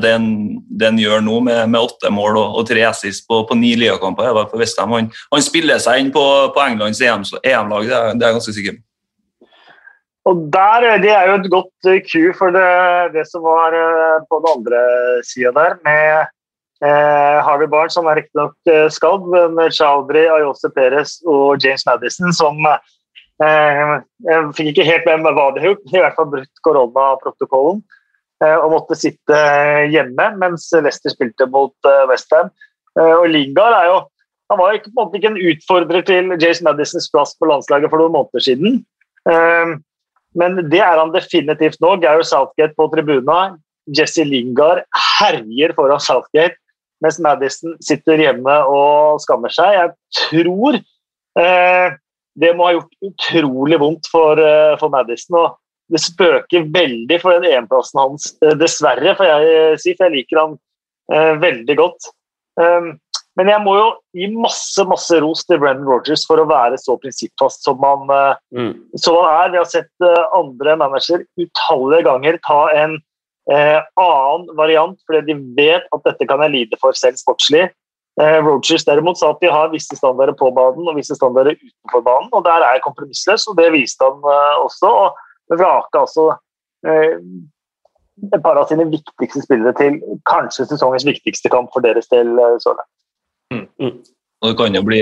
det 0.00 0.14
han 0.14 1.00
gjør 1.00 1.24
nå, 1.26 1.40
med, 1.48 1.60
med, 1.72 1.80
åtte 1.80 2.12
mål 2.14 2.38
og, 2.40 2.58
og 2.60 2.70
tre 2.70 2.86
assist 2.88 3.26
på, 3.30 3.42
på 3.48 3.58
ni 3.58 3.74
ligakamper 3.80 4.30
han, 4.30 5.10
han, 5.10 5.44
spiller 5.44 5.82
seg 5.82 6.02
inn 6.02 6.12
på, 6.14 6.24
på 6.54 6.64
Englands 6.64 7.02
EM-lag, 7.02 7.40
EM 7.42 7.72
det, 7.74 7.88
det, 7.90 8.26
er 8.26 8.28
jeg 8.28 8.40
ganske 8.40 8.58
sikker 8.58 8.76
på. 8.78 8.84
Og 10.24 10.46
der, 10.52 10.86
Det 11.02 11.10
er 11.12 11.28
jo 11.28 11.34
et 11.36 11.50
godt 11.52 11.90
Q 12.08 12.14
eh, 12.30 12.34
for 12.36 12.54
det, 12.54 13.12
det 13.12 13.26
som 13.28 13.44
var 13.44 13.76
eh, 13.76 14.24
på 14.30 14.40
den 14.40 14.52
andre 14.56 14.80
sida 15.22 15.52
der, 15.52 15.76
med 15.84 16.26
eh, 16.80 17.38
Harvey 17.44 17.68
Barnes, 17.68 17.92
som 17.92 18.08
er 18.08 18.22
riktignok 18.22 18.56
eh, 18.72 18.88
skadd, 18.88 19.28
men 19.28 19.70
Chaudhry, 19.70 20.24
Ayose 20.32 20.70
Perez 20.72 21.18
og 21.28 21.60
James 21.60 21.84
Madison, 21.86 22.32
som 22.32 22.56
Eh, 23.42 23.94
jeg 24.28 24.50
fikk 24.54 24.70
ikke 24.70 24.86
helt 24.86 25.06
med 25.08 25.24
meg 25.24 25.36
hva 25.36 25.48
de 25.56 25.64
gjort, 25.64 25.84
i 25.90 26.00
hvert 26.00 26.16
fall 26.18 26.30
brutt 26.30 26.64
koronaprotokollen. 26.66 27.82
Eh, 28.42 28.56
og 28.60 28.72
måtte 28.74 28.98
sitte 28.98 29.38
hjemme 29.90 30.28
mens 30.40 30.68
Leicester 30.74 31.14
spilte 31.14 31.48
mot 31.50 31.74
eh, 31.88 32.04
Westham. 32.10 32.52
Og 32.94 33.24
Lingard 33.26 33.74
er 33.74 33.88
jo 33.88 34.02
han 34.52 34.60
var 34.60 34.76
ikke, 34.76 34.90
på 34.92 35.00
en 35.00 35.06
måte 35.08 35.18
ikke 35.18 35.30
en 35.32 35.46
utfordrer 35.50 36.04
til 36.06 36.28
James 36.36 36.60
Madisons 36.62 37.08
plass 37.10 37.32
på 37.40 37.48
landslaget 37.48 37.90
for 37.90 37.98
noen 37.98 38.12
måneder 38.12 38.44
siden. 38.44 38.76
Men 40.38 40.58
det 40.70 40.82
er 40.82 40.98
han 40.98 41.12
definitivt 41.14 41.80
nå. 41.82 41.96
Gary 42.02 42.24
Southgate 42.26 42.74
på 42.78 42.88
tribuna. 42.92 43.56
Jesse 43.94 44.24
Lingard 44.24 44.82
herjer 45.20 45.74
foran 45.76 46.00
Southgate, 46.00 46.56
mens 47.04 47.18
Madison 47.20 47.74
sitter 47.84 48.22
hjemme 48.22 48.54
og 48.70 49.20
skammer 49.22 49.52
seg. 49.52 49.76
Jeg 49.76 49.92
tror 50.30 50.78
eh, 50.80 51.96
det 52.40 52.54
må 52.56 52.68
ha 52.68 52.78
gjort 52.78 53.10
utrolig 53.10 53.78
vondt 53.82 54.08
for, 54.10 54.40
eh, 54.40 54.74
for 54.80 54.92
Madison. 54.94 55.38
og 55.42 55.92
Det 55.92 56.00
spøker 56.00 56.68
veldig 56.72 57.20
for 57.20 57.36
den 57.36 57.50
EM-plassen 57.52 58.00
hans, 58.00 58.30
uh, 58.40 58.54
dessverre, 58.56 59.12
får 59.18 59.26
jeg 59.28 59.96
for 59.98 60.06
jeg 60.06 60.14
liker 60.14 60.40
han 60.40 60.54
eh, 61.12 61.34
veldig 61.42 61.76
godt. 61.76 62.08
Um, 62.56 62.94
men 63.38 63.50
jeg 63.50 63.62
må 63.64 63.76
jo 63.78 63.86
gi 64.14 64.28
masse 64.34 64.84
masse 64.90 65.18
ros 65.22 65.42
til 65.48 65.58
Brendan 65.62 65.88
Rogers 65.88 66.22
for 66.28 66.42
å 66.42 66.48
være 66.50 66.78
så 66.80 66.94
prinsippfast 67.02 67.66
som 67.66 67.82
han, 67.82 68.06
mm. 68.54 68.72
som 69.02 69.18
han 69.18 69.30
er. 69.30 69.54
Vi 69.54 69.60
har 69.60 69.70
sett 69.70 70.06
andre 70.38 70.76
managere 70.78 71.26
utallige 71.40 72.06
ganger 72.06 72.38
ta 72.46 72.60
en 72.78 72.98
annen 73.50 74.44
variant 74.56 74.94
fordi 75.04 75.32
de 75.32 75.40
vet 75.58 75.88
at 75.92 76.06
dette 76.06 76.28
kan 76.30 76.40
jeg 76.46 76.54
lide 76.54 76.78
for 76.80 76.96
selv 76.96 77.18
sportslig. 77.20 77.66
Eh, 78.20 78.38
Rogers 78.46 78.84
derimot 78.86 79.18
sa 79.18 79.32
at 79.32 79.40
de 79.42 79.50
har 79.50 79.72
visse 79.72 79.96
standarder 79.98 80.36
på 80.38 80.50
banen 80.54 80.86
og 80.86 80.98
visse 80.98 81.16
standarder 81.18 81.56
utenfor 81.58 82.04
banen, 82.06 82.28
og 82.30 82.44
der 82.46 82.62
er 82.62 82.76
jeg 82.76 82.84
kompromissløs, 82.84 83.48
og 83.50 83.56
det 83.58 83.72
viste 83.74 84.06
han 84.06 84.22
eh, 84.22 84.62
også. 84.62 84.90
og 84.90 85.58
vraka 85.58 86.00
altså 86.06 86.22
eh, 86.88 87.18
et 88.32 88.42
par 88.42 88.56
av 88.56 88.70
sine 88.70 88.86
viktigste 88.88 89.42
spillere 89.42 89.74
til 89.76 89.98
kanskje 90.30 90.68
sesongens 90.70 91.04
viktigste 91.04 91.50
kamp 91.52 91.74
for 91.74 91.84
deres 91.84 92.06
del 92.14 92.30
så 92.62 92.72
langt. 92.72 92.93
Mm. 93.54 93.64
Mm. 93.80 93.94
Og 94.44 94.50
det 94.50 94.56
kan 94.58 94.76
jo, 94.76 94.82
bli, 94.84 94.98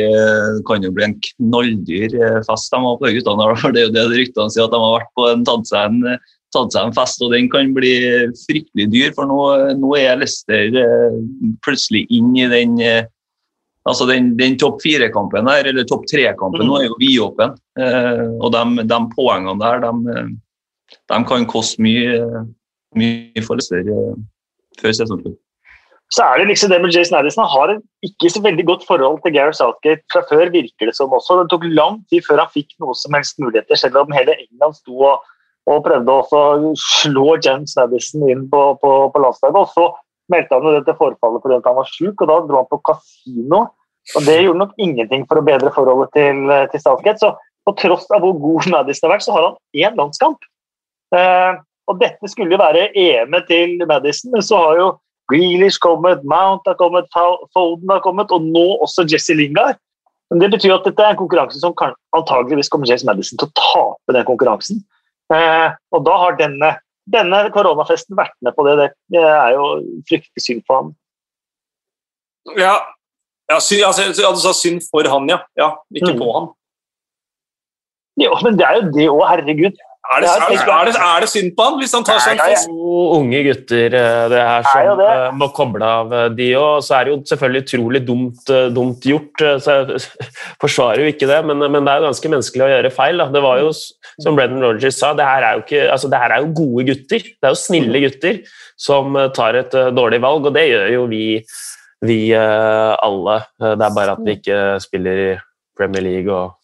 kan 0.68 0.84
jo 0.86 0.92
bli 0.94 1.06
en 1.08 1.16
knalldyr 1.26 2.12
fest 2.46 2.70
de 2.70 2.78
har 2.84 3.00
på 3.00 3.10
guttene. 3.16 3.48
for 3.58 3.72
Det 3.74 3.82
er 3.82 3.88
jo 3.88 3.94
det 3.96 4.04
ryktene 4.12 4.52
sier, 4.54 4.68
at 4.68 4.74
de 4.74 4.78
har 4.78 4.94
vært 5.00 5.12
på 5.18 5.26
en, 5.32 5.42
tatt 5.48 5.66
seg 5.72 5.88
en 5.90 6.20
tatt 6.52 6.74
seg 6.74 6.86
en 6.86 6.94
fest, 6.96 7.22
og 7.24 7.32
den 7.34 7.48
kan 7.52 7.72
bli 7.76 7.92
fryktelig 8.44 8.88
dyr. 8.92 9.12
For 9.16 9.28
nå, 9.28 9.40
nå 9.80 9.92
er 9.98 10.20
Leicester 10.20 10.78
eh, 10.82 11.18
plutselig 11.64 12.04
inn 12.12 12.32
i 12.36 12.48
den 12.52 12.78
eh, 12.84 13.04
altså 13.88 14.06
den, 14.10 14.32
den 14.38 14.58
topp 14.60 14.82
fire-kampen 14.84 15.48
der, 15.48 15.70
eller 15.72 15.86
topp 15.88 16.06
tre-kampen, 16.10 16.66
nå 16.68 16.78
er 16.78 16.88
jo 16.90 16.98
vidåpen. 17.00 17.56
Eh, 17.80 18.26
og 18.38 18.52
de, 18.54 18.86
de, 18.88 19.00
poengene 19.16 19.56
der, 19.62 19.86
de, 19.86 20.26
de, 21.00 21.22
kan 21.28 21.48
koste 21.50 21.82
mye, 21.82 22.44
mye 22.98 23.46
for 23.46 23.60
Lester 23.60 23.88
før 24.80 25.00
sesongslutt. 25.00 25.40
Så 26.12 26.24
er 26.26 26.40
det 26.42 26.50
liksom 26.50 26.68
det 26.68 26.80
med 26.82 26.92
Jason 26.92 27.16
Addison. 27.18 27.46
Han 27.48 27.52
har 27.52 27.70
ikke 28.04 28.30
så 28.30 28.42
veldig 28.44 28.64
godt 28.68 28.82
forhold 28.84 29.22
til 29.24 29.32
Gareth 29.32 29.56
Southgate 29.56 30.04
fra 30.12 30.20
før, 30.28 30.50
virker 30.52 30.90
det 30.90 30.96
som 30.96 31.12
også. 31.12 31.38
Det 31.40 31.52
tok 31.52 31.64
lang 31.72 32.02
tid 32.12 32.26
før 32.26 32.42
han 32.44 32.52
fikk 32.52 32.74
noe 32.84 32.96
som 32.98 33.16
helst 33.16 33.40
muligheter, 33.40 33.80
selv 33.80 34.02
om 34.02 34.12
hele 34.12 34.36
England 34.36 34.76
sto 34.80 34.98
og 35.08 35.22
og 35.70 35.84
prøvde 35.84 36.14
å 36.14 36.72
slå 36.78 37.36
James 37.42 37.76
Addison 37.78 38.24
inn 38.30 38.46
på, 38.50 38.62
på, 38.82 38.90
på 39.14 39.22
landslaget. 39.22 39.58
Og 39.60 39.70
så 39.70 40.32
meldte 40.32 40.58
han 40.58 40.66
jo 40.66 40.74
det 40.74 40.84
til 40.88 40.98
forfallet 40.98 41.44
fordi 41.44 41.58
han 41.58 41.78
var 41.78 41.90
sjuk, 41.92 42.14
og 42.16 42.30
da 42.30 42.38
dro 42.48 42.62
han 42.62 42.70
på 42.70 42.80
kasino. 42.88 43.64
Og 44.16 44.26
Det 44.26 44.38
gjorde 44.40 44.62
nok 44.64 44.72
ingenting 44.82 45.26
for 45.30 45.38
å 45.38 45.46
bedre 45.46 45.70
forholdet 45.74 46.10
til, 46.16 46.54
til 46.72 46.82
Southgate. 46.82 47.22
Så 47.22 47.34
på 47.62 47.76
tross 47.78 48.08
av 48.10 48.24
hvor 48.24 48.34
god 48.42 48.72
Madison 48.74 49.06
har 49.06 49.14
vært, 49.14 49.26
så 49.26 49.36
har 49.36 49.46
han 49.46 49.60
én 49.84 50.00
landskamp. 50.00 50.48
Eh, 51.14 51.60
og 51.90 51.98
dette 52.00 52.30
skulle 52.30 52.56
jo 52.56 52.62
være 52.62 52.88
EM-et 52.98 53.46
til 53.50 53.76
Madison, 53.86 54.32
men 54.34 54.42
så 54.46 54.58
har 54.64 54.80
jo 54.80 54.88
Grealish 55.32 55.80
kommet, 55.80 56.22
Mount 56.28 56.68
har 56.68 56.76
kommet, 56.76 57.08
Foden 57.56 57.90
har 57.90 58.04
kommet, 58.04 58.30
og 58.30 58.44
nå 58.44 58.66
også 58.84 59.06
Jesse 59.08 59.34
Lingard. 59.38 59.80
Men 60.30 60.40
Det 60.40 60.50
betyr 60.54 60.74
at 60.76 60.86
dette 60.88 61.02
er 61.02 61.12
en 61.12 61.20
konkurranse 61.20 61.60
som 61.60 61.74
kan, 61.76 61.96
antageligvis 62.16 62.70
kommer 62.72 62.88
James 62.88 63.04
Madison 63.04 63.40
til 63.40 63.48
å 63.48 63.56
tape 63.58 64.16
den 64.16 64.24
konkurransen. 64.28 64.80
Eh, 65.32 65.68
og 65.92 66.04
da 66.06 66.16
har 66.22 66.38
denne, 66.38 66.70
denne 67.12 67.42
koronafesten 67.52 68.16
vært 68.16 68.34
med 68.44 68.56
på 68.56 68.64
det. 68.68 68.90
Det 69.12 69.20
er 69.20 69.52
jo 69.56 69.68
fryktelig 70.08 70.44
synd 70.44 70.64
for 70.68 70.80
han. 70.80 70.90
Ja, 72.58 72.74
ja, 73.52 73.60
synd, 73.60 73.84
ja, 74.18 74.32
du 74.32 74.40
sa 74.40 74.54
synd 74.56 74.84
for 74.88 75.06
han, 75.08 75.28
ja. 75.30 75.42
ja 75.58 75.72
ikke 75.92 76.14
mm. 76.14 76.20
på 76.20 76.32
han. 76.36 76.50
Jo, 78.20 78.32
men 78.44 78.56
det 78.60 78.66
er 78.68 78.78
jo 78.78 78.88
det 78.92 79.08
òg, 79.12 79.22
herregud. 79.30 79.84
Er 80.02 80.18
det, 80.18 80.30
er, 80.34 80.48
det, 80.50 80.94
er 80.98 81.22
det, 81.22 81.28
synd 81.30 81.52
på 81.54 81.64
han 81.64 81.76
hvis 81.78 81.92
han 81.94 82.02
tar 82.02 82.18
seg 82.24 82.34
en 82.34 82.40
fest? 82.42 82.70
Unge 83.14 83.42
gutter 83.46 83.94
eh, 83.94 84.24
det 84.32 84.40
her 84.42 84.64
som 84.66 84.98
det. 84.98 85.10
Eh, 85.14 85.26
må 85.38 85.46
koble 85.54 85.86
av 85.86 86.14
de 86.34 86.48
òg. 86.58 86.80
Så 86.82 86.96
er 86.96 87.06
det 87.06 87.12
jo 87.12 87.18
selvfølgelig 87.30 87.62
utrolig 87.62 88.00
dumt, 88.08 88.50
dumt 88.74 89.06
gjort. 89.06 89.44
Så 89.62 89.76
jeg 89.78 90.00
forsvarer 90.64 91.04
jo 91.04 91.12
ikke 91.12 91.28
det, 91.30 91.38
men, 91.46 91.62
men, 91.62 91.86
det 91.86 91.92
er 91.92 92.02
jo 92.02 92.08
ganske 92.08 92.32
menneskelig 92.34 92.64
å 92.66 92.70
gjøre 92.72 92.90
feil. 92.96 93.22
Da. 93.22 93.28
Det 93.36 93.42
var 93.46 93.62
jo 93.62 93.70
som 93.76 94.38
Brendan 94.40 94.66
Rogers 94.66 94.98
sa, 94.98 95.12
det 95.16 95.28
her, 95.28 95.46
er 95.46 95.60
jo 95.60 95.62
ikke, 95.62 95.84
altså, 95.94 96.10
det 96.10 96.22
her 96.24 96.34
er 96.34 96.42
jo 96.42 96.50
gode 96.58 96.86
gutter. 96.90 97.28
Det 97.30 97.48
er 97.48 97.54
jo 97.54 97.60
snille 97.62 98.02
gutter 98.02 98.40
som 98.88 99.20
eh, 99.22 99.30
tar 99.38 99.60
et 99.60 99.78
dårlig 99.94 100.18
valg, 100.26 100.50
og 100.50 100.58
det 100.58 100.66
gjør 100.66 100.88
jo 100.96 101.04
vi, 101.14 101.24
vi 102.10 102.18
alle. 102.34 103.38
Det 103.62 103.86
er 103.86 103.94
bare 104.00 104.18
at 104.18 104.26
vi 104.26 104.34
ikke 104.40 104.58
spiller 104.82 105.24
i 105.28 105.30
Premier 105.78 106.04
League 106.10 106.34
og 106.34 106.58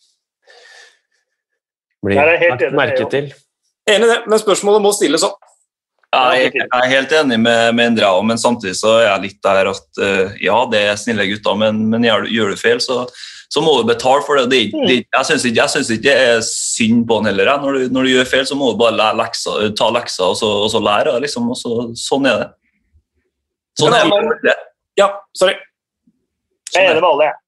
blir 2.05 2.75
merket 2.77 3.11
til. 3.13 3.31
Enig 3.89 4.05
i 4.07 4.11
det, 4.11 4.19
men 4.29 4.41
spørsmålet 4.41 4.85
må 4.85 4.93
stilles 4.97 5.25
opp. 5.27 5.39
Jeg 6.09 6.63
er 6.73 6.87
helt 6.89 7.11
enig 7.13 7.37
med, 7.37 7.75
med 7.77 7.91
Andrea, 7.91 8.21
men 8.25 8.39
samtidig 8.41 8.79
så 8.79 8.95
er 8.97 9.11
jeg 9.11 9.25
litt 9.27 9.43
der 9.45 9.69
at 9.69 9.99
uh, 10.01 10.39
ja, 10.41 10.57
det 10.73 10.81
er 10.89 10.97
snille 10.97 11.27
gutter, 11.29 11.59
men, 11.61 11.83
men 11.93 12.07
gjør, 12.07 12.25
gjør, 12.33 12.55
du 12.55 12.61
feil, 12.61 12.81
så, 12.81 13.03
så, 13.53 13.61
må 13.61 13.75
du 13.77 13.91
betale 13.91 14.25
for 14.25 14.41
det. 14.41 14.47
det, 14.49 14.63
det 14.89 14.97
jeg 15.03 15.29
syns 15.29 15.45
ikke, 15.51 15.67
ikke, 15.85 15.99
det 16.07 16.15
er 16.15 16.41
synd 16.49 17.03
på 17.09 17.19
han 17.21 17.29
heller. 17.29 17.53
Når 17.61 17.77
du, 17.77 17.85
når 17.93 18.09
du, 18.09 18.13
gjør 18.15 18.31
feil, 18.31 18.47
så 18.49 18.57
må 18.57 18.71
du 18.73 18.81
bare 18.81 19.13
leksa, 19.21 19.59
ta 19.77 19.91
lekser 19.93 20.31
og 20.31 20.39
så, 20.41 20.49
og 20.65 20.73
så 20.73 20.81
lære. 20.81 21.19
Liksom, 21.27 21.51
og 21.53 21.61
så, 21.61 21.75
sånn 22.01 22.31
er 22.31 22.41
det. 22.41 22.49
Sånn 23.79 23.99
er 23.99 24.09
det. 24.47 24.57
Ja, 24.99 25.13
sorry. 25.37 25.59
Jeg 26.73 26.87
er 26.87 26.95
enig 26.95 27.03
med 27.03 27.11
alle, 27.11 27.29
jeg. 27.29 27.41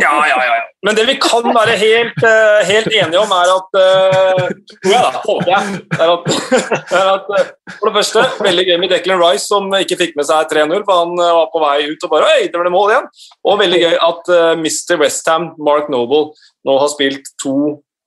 Ja, 0.00 0.12
ja, 0.24 0.38
ja. 0.40 0.60
Men 0.86 0.96
det 0.96 1.04
vi 1.04 1.14
kan 1.20 1.44
være 1.52 1.74
helt, 1.76 2.16
uh, 2.24 2.62
helt 2.64 2.88
enige 2.88 3.20
om, 3.20 3.32
er 3.36 3.50
at 3.52 3.76
uh, 3.76 4.46
tror 4.80 4.94
jeg 4.94 5.02
da, 5.04 5.10
håper 5.26 5.50
jeg, 5.50 5.80
er 5.98 6.12
at, 6.14 6.30
er 7.00 7.10
at 7.10 7.28
uh, 7.28 7.50
For 7.76 7.90
det 7.90 7.94
første, 7.98 8.24
veldig 8.46 8.64
gøy 8.70 8.78
med 8.80 8.94
Declan 8.94 9.20
Rice, 9.20 9.44
som 9.50 9.68
ikke 9.76 9.98
fikk 10.00 10.16
med 10.16 10.28
seg 10.30 10.48
3-0, 10.54 10.80
for 10.88 11.02
han 11.02 11.12
var 11.20 11.50
på 11.52 11.62
vei 11.62 11.76
ut 11.90 12.06
og 12.08 12.14
bare 12.14 12.30
Oi, 12.38 12.48
det 12.48 12.62
ble 12.62 12.72
mål 12.72 12.94
igjen! 12.94 13.08
Og 13.44 13.60
veldig 13.60 13.80
gøy 13.84 13.96
at 14.08 14.32
Mr. 14.62 15.00
Westham, 15.02 15.50
Mark 15.60 15.92
Noble, 15.92 16.30
nå 16.64 16.78
har 16.80 16.92
spilt 16.92 17.28
to 17.42 17.56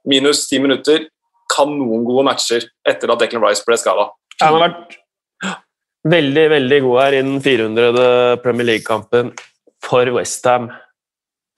minus 0.10 0.48
ti 0.50 0.58
minutter 0.62 1.06
kanongode 1.54 2.26
matcher 2.26 2.66
etter 2.88 3.14
at 3.14 3.22
Declan 3.22 3.46
Rice 3.46 3.66
ble 3.68 3.78
skada. 3.78 4.10
Han 4.42 4.58
har 4.58 4.72
vært 4.72 4.98
veldig, 6.06 6.48
veldig 6.56 6.80
god 6.88 7.02
her 7.04 7.18
i 7.20 7.22
den 7.28 7.38
400. 7.46 8.08
Premier 8.44 8.74
League-kampen 8.74 9.32
for 9.86 10.10
Westham. 10.18 10.72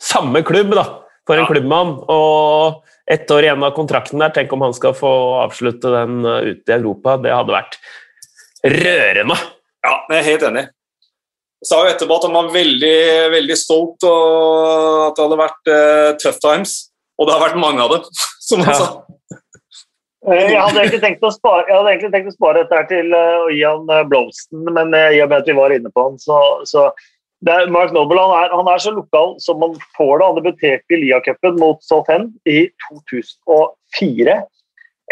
Samme 0.03 0.43
klubb, 0.45 0.75
da, 0.77 0.85
for 1.27 1.37
en 1.37 1.45
ja. 1.45 1.49
klubbmann. 1.49 1.95
Og 2.13 2.83
ett 3.11 3.31
år 3.31 3.47
igjen 3.47 3.63
av 3.63 3.75
kontrakten 3.75 4.21
der. 4.21 4.33
Tenk 4.35 4.53
om 4.53 4.65
han 4.67 4.75
skal 4.75 4.95
få 4.97 5.11
avslutte 5.41 5.91
den 5.93 6.19
uh, 6.25 6.41
ute 6.43 6.73
i 6.73 6.75
Europa. 6.75 7.17
Det 7.23 7.33
hadde 7.33 7.55
vært 7.55 7.79
rørende. 8.67 9.37
Ja, 9.85 9.95
jeg 10.11 10.19
er 10.19 10.27
helt 10.27 10.47
enig. 10.49 10.65
Jeg 11.57 11.69
sa 11.71 11.81
jo 11.81 11.89
etterpå 11.89 12.19
at 12.19 12.27
han 12.27 12.35
var 12.37 12.53
veldig, 12.53 12.97
veldig 13.33 13.57
stolt, 13.57 14.05
og 14.05 15.07
at 15.07 15.17
det 15.17 15.23
hadde 15.25 15.41
vært 15.41 15.71
uh, 15.71 16.09
tough 16.21 16.41
times. 16.43 16.77
Og 17.17 17.25
det 17.25 17.33
har 17.33 17.45
vært 17.47 17.61
mange 17.61 17.81
av 17.81 17.95
dem, 17.95 18.09
som 18.49 18.61
han 18.61 18.75
ja. 18.75 18.79
sa. 18.83 18.89
Eh, 20.27 20.49
jeg 20.51 20.59
hadde 20.59 20.81
egentlig 20.83 21.01
tenkt 21.01 21.23
å 21.23 21.31
spare, 21.31 21.63
jeg 21.69 21.77
hadde 21.79 21.93
egentlig 21.95 22.13
tenkt 22.13 22.29
å 22.33 22.35
spare 22.35 22.61
dette 22.61 22.77
her 22.77 22.89
til 22.91 23.13
uh, 23.15 23.45
å 23.47 23.51
gi 23.55 23.63
han 23.63 24.09
blomsten, 24.11 24.67
men 24.67 24.91
i 24.99 25.21
og 25.23 25.31
med 25.31 25.39
at 25.39 25.49
vi 25.49 25.55
var 25.57 25.73
inne 25.73 25.93
på 25.95 26.09
han, 26.09 26.19
så, 26.21 26.41
så 26.67 26.89
er, 27.45 27.67
Mark 27.73 27.93
Noble 27.93 28.21
han 28.21 28.33
er, 28.33 28.55
han 28.55 28.69
er, 28.71 28.81
så 28.81 28.93
lokal 28.95 29.35
som 29.43 29.59
man 29.61 29.75
får 29.97 30.17
det. 30.17 30.25
Han 30.25 30.39
debuterte 30.39 30.95
i 30.95 31.01
Lia-cupen 31.03 31.59
mot 31.61 31.83
Southen 31.85 32.31
i 32.49 32.65
2004. 32.87 34.39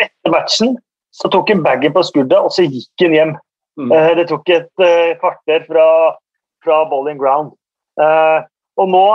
Etter 0.01 0.33
matchen 0.33 0.75
så 1.15 1.31
tok 1.31 1.53
han 1.53 1.63
bagen 1.63 1.93
på 1.95 2.03
skuddet, 2.03 2.39
og 2.39 2.51
så 2.51 2.65
gikk 2.65 3.05
han 3.05 3.15
hjem. 3.15 3.35
Mm. 3.75 3.91
det 4.15 4.29
tok 4.29 4.47
et 4.55 4.83
kvarter 5.19 5.65
fra, 5.67 5.85
fra 6.63 6.75
Bowling 6.87 7.17
Ground. 7.19 7.51
og 7.99 8.91
nå, 8.91 9.05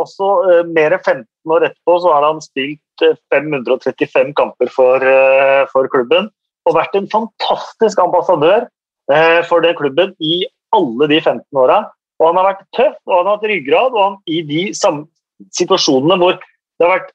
også 0.00 0.28
mer 0.72 0.96
enn 0.96 1.02
15 1.04 1.24
år 1.52 1.66
etterpå, 1.68 1.98
så 2.00 2.14
har 2.14 2.24
han 2.24 2.40
spilt 2.44 2.80
535 3.32 4.34
kamper 4.34 4.70
for, 4.72 4.96
eh, 4.96 5.66
for, 5.72 5.88
klubben 5.88 6.30
og 6.66 6.76
vært 6.76 6.96
en 6.98 7.08
fantastisk 7.08 7.98
ambassadør 8.02 8.66
eh, 9.12 9.40
for 9.48 9.64
den 9.64 9.76
klubben 9.78 10.14
i 10.20 10.44
alle 10.74 11.08
de 11.08 11.20
15 11.20 11.44
åra. 11.56 11.84
Og 12.18 12.26
han 12.26 12.40
har 12.40 12.48
vært 12.50 12.64
tøff 12.76 12.96
og 13.06 13.14
han 13.14 13.28
har 13.28 13.36
hatt 13.36 13.50
ryggrad. 13.50 13.94
og 13.94 14.02
han, 14.02 14.16
I 14.26 14.42
de 14.46 14.64
situasjonene 14.74 16.18
hvor, 16.20 16.40
vært, 16.82 17.12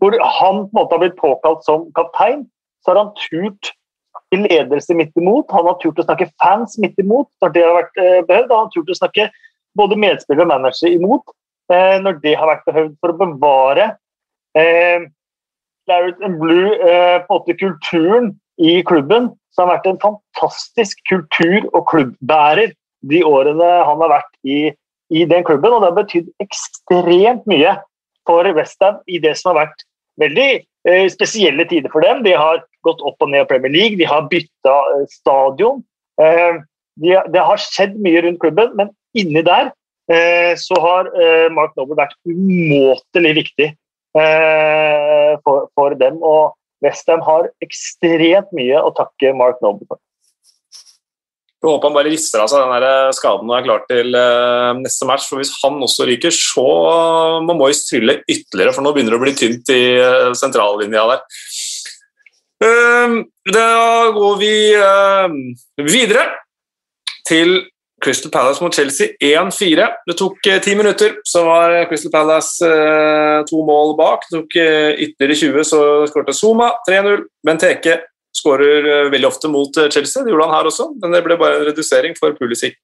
hvor 0.00 0.16
han 0.16 0.62
på 0.64 0.70
en 0.70 0.78
måte 0.80 0.96
har 0.96 1.02
blitt 1.04 1.18
påkalt 1.20 1.66
som 1.66 1.88
kaptein, 1.98 2.46
så 2.84 2.92
har 2.94 3.02
han 3.02 3.12
turt 3.26 3.74
i 4.34 4.40
ledelse 4.40 4.96
midt 4.96 5.16
imot. 5.20 5.50
Han 5.52 5.68
har 5.68 5.76
turt 5.82 6.00
å 6.00 6.06
snakke 6.06 6.30
fans 6.42 6.78
midt 6.80 6.98
imot 7.00 7.28
når 7.42 7.54
det 7.54 7.66
har 7.66 7.76
vært 7.76 8.00
eh, 8.00 8.22
behøvd. 8.28 8.54
Han 8.54 8.66
har 8.66 8.72
turt 8.74 8.94
å 8.94 9.00
snakke 9.02 9.28
både 9.78 10.00
medspiller 10.00 10.46
og 10.46 10.52
manager 10.54 10.90
imot 10.90 11.34
når 11.68 12.22
det 12.22 12.30
har 12.40 12.48
vært 12.48 12.64
behøvd 12.64 12.92
for 12.96 13.12
å 13.12 13.16
bevare 13.20 13.90
eh, 14.56 15.04
and 15.90 16.38
Blue, 16.40 16.72
eh, 16.74 17.20
på 17.24 17.28
en 17.28 17.38
måte 17.38 17.56
kulturen 17.56 18.32
i 18.58 18.82
klubben, 18.82 19.30
som 19.54 19.68
har 19.68 19.78
vært 19.78 19.86
en 19.92 20.00
fantastisk 20.02 20.98
kultur- 21.08 21.68
og 21.72 21.86
klubbbærer 21.90 22.74
de 23.06 23.22
årene 23.26 23.68
han 23.86 24.02
har 24.02 24.14
vært 24.16 24.32
i, 24.44 24.60
i 25.14 25.26
den 25.28 25.44
klubben. 25.46 25.74
Og 25.74 25.82
det 25.82 25.90
har 25.90 26.00
betydd 26.00 26.32
ekstremt 26.44 27.46
mye 27.50 27.76
for 28.28 28.48
Westham 28.56 29.00
i 29.08 29.20
det 29.22 29.34
som 29.38 29.52
har 29.52 29.64
vært 29.64 29.84
veldig 30.20 30.48
eh, 30.88 31.06
spesielle 31.12 31.66
tider 31.70 31.92
for 31.92 32.04
dem. 32.04 32.22
De 32.26 32.34
har 32.36 32.62
gått 32.86 33.02
opp 33.06 33.22
og 33.24 33.32
ned 33.32 33.44
i 33.44 33.50
Premier 33.50 33.74
League, 33.74 33.98
de 34.00 34.08
har 34.08 34.28
bytta 34.30 34.76
eh, 34.94 35.04
stadion. 35.12 35.82
Eh, 36.20 36.60
de, 37.02 37.14
det 37.32 37.44
har 37.50 37.62
skjedd 37.62 37.98
mye 38.02 38.24
rundt 38.24 38.42
klubben, 38.42 38.74
men 38.78 38.94
inni 39.18 39.44
der 39.46 39.72
så 40.56 40.78
har 40.80 41.10
Mark 41.52 41.74
Noble 41.76 41.98
vært 41.98 42.14
umåtelig 42.24 43.32
viktig 43.36 43.66
for, 44.16 45.66
for, 45.76 45.96
dem. 46.00 46.16
Og 46.24 46.54
Westham 46.80 47.20
har 47.26 47.50
ekstremt 47.60 48.48
mye 48.56 48.80
å 48.80 48.88
takke 48.96 49.34
Mark 49.36 49.60
Noble 49.60 49.84
for. 49.84 50.00
Jeg 51.58 51.66
håper 51.66 51.88
han 51.88 51.96
bare 51.96 52.10
rister 52.12 52.42
av 52.42 52.50
seg 52.50 52.62
den 52.62 52.84
der 52.84 53.14
skaden 53.16 53.48
og 53.50 53.56
er 53.56 53.64
klar 53.66 53.80
til 53.90 54.14
uh, 54.14 54.76
neste 54.78 55.08
match. 55.08 55.26
for 55.26 55.42
Hvis 55.42 55.56
han 55.62 55.80
også 55.82 56.06
ryker, 56.06 56.34
så 56.34 56.66
må 57.42 57.56
Moyes 57.58 57.82
trylle 57.88 58.20
ytterligere, 58.30 58.74
for 58.76 58.86
nå 58.86 58.92
begynner 58.94 59.16
det 59.16 59.18
å 59.18 59.24
bli 59.24 59.34
tynt 59.38 59.72
i 59.74 59.80
uh, 59.98 60.30
sentrallinja 60.38 61.06
der. 61.10 61.24
Uh, 62.62 63.18
da 63.50 63.66
går 64.14 64.38
vi 64.38 64.52
videre 65.88 66.28
til 67.28 67.58
Crystal 68.04 68.30
Palace 68.30 68.62
mot 68.62 68.74
Chelsea 68.74 69.08
1-4. 69.20 69.86
Det 70.06 70.16
tok 70.18 70.46
eh, 70.46 70.60
ti 70.62 70.74
minutter, 70.78 71.18
så 71.26 71.42
var 71.46 71.74
Crystal 71.90 72.12
Palace 72.14 72.66
eh, 72.66 73.40
to 73.48 73.62
mål 73.66 73.96
bak. 73.98 74.26
Det 74.28 74.36
tok 74.36 74.58
eh, 74.62 74.92
ytterligere 75.08 75.40
20, 75.58 75.66
så 75.66 75.80
skåret 76.10 76.36
Zuma 76.38 76.70
3-0. 76.88 77.26
Benteke 77.46 77.98
skårer 78.38 78.88
eh, 78.88 79.10
veldig 79.12 79.28
ofte 79.28 79.50
mot 79.52 79.80
eh, 79.80 79.90
Chelsea, 79.92 80.24
det 80.24 80.32
gjorde 80.32 80.48
han 80.48 80.56
her 80.58 80.70
også, 80.70 80.90
men 81.02 81.14
det 81.14 81.24
ble 81.26 81.38
bare 81.40 81.60
en 81.60 81.68
redusering, 81.68 82.16
for 82.18 82.36
Pulisic 82.38 82.78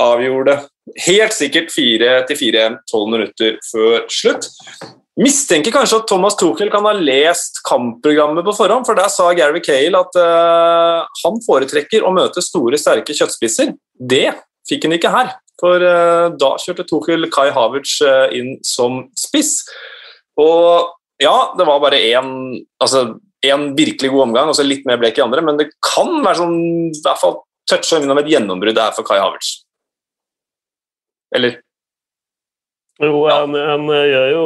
avgjorde 0.00 0.58
helt 1.06 1.34
sikkert 1.36 1.72
4-4-1 1.74 2.80
12 2.90 3.08
minutter 3.12 3.58
før 3.70 4.04
slutt. 4.12 4.50
Mistenker 5.20 5.70
kanskje 5.70 6.00
at 6.00 6.08
Thomas 6.10 6.34
Tuchel 6.34 6.72
kan 6.72 6.86
ha 6.88 6.92
lest 6.98 7.60
kampprogrammet 7.68 8.46
på 8.46 8.56
forhånd, 8.56 8.86
for 8.88 8.98
der 8.98 9.12
sa 9.12 9.28
Gary 9.38 9.62
Cale 9.62 10.00
at 10.00 10.18
uh, 10.18 11.06
han 11.20 11.38
foretrekker 11.44 12.02
å 12.02 12.10
møte 12.14 12.42
store, 12.42 12.80
sterke 12.80 13.14
kjøttspisser. 13.14 13.70
Det 13.94 14.26
fikk 14.66 14.88
han 14.88 14.96
ikke 14.96 15.14
her, 15.14 15.30
for 15.62 15.78
uh, 15.78 16.34
da 16.34 16.50
kjørte 16.58 16.88
Tuchel 16.90 17.30
Kai 17.30 17.46
Havertz 17.54 18.00
uh, 18.02 18.26
inn 18.34 18.56
som 18.66 19.04
spiss. 19.14 19.60
Og 20.42 20.90
ja, 21.22 21.36
det 21.54 21.68
var 21.68 21.78
bare 21.84 22.02
én 22.10 22.34
altså, 22.82 23.06
virkelig 23.76 24.10
god 24.12 24.28
omgang, 24.28 24.50
og 24.50 24.56
så 24.58 24.66
litt 24.66 24.86
mer 24.88 25.00
blek 25.00 25.18
i 25.20 25.24
andre, 25.24 25.44
men 25.44 25.60
det 25.60 25.70
kan 25.84 26.16
være 26.20 26.40
sånn, 26.40 26.56
i 26.90 27.02
hvert 27.04 27.20
fall 27.20 27.38
toucha 27.70 28.00
innom 28.00 28.20
et 28.20 28.32
gjennombrudd 28.32 28.80
her 28.80 28.96
for 28.96 29.06
Kai 29.08 29.20
Havertz. 29.20 29.60
Eller? 31.34 31.60
Jo, 33.02 33.24
han, 33.26 33.56
han, 33.58 33.88
gjør 33.90 34.28
jo 34.34 34.44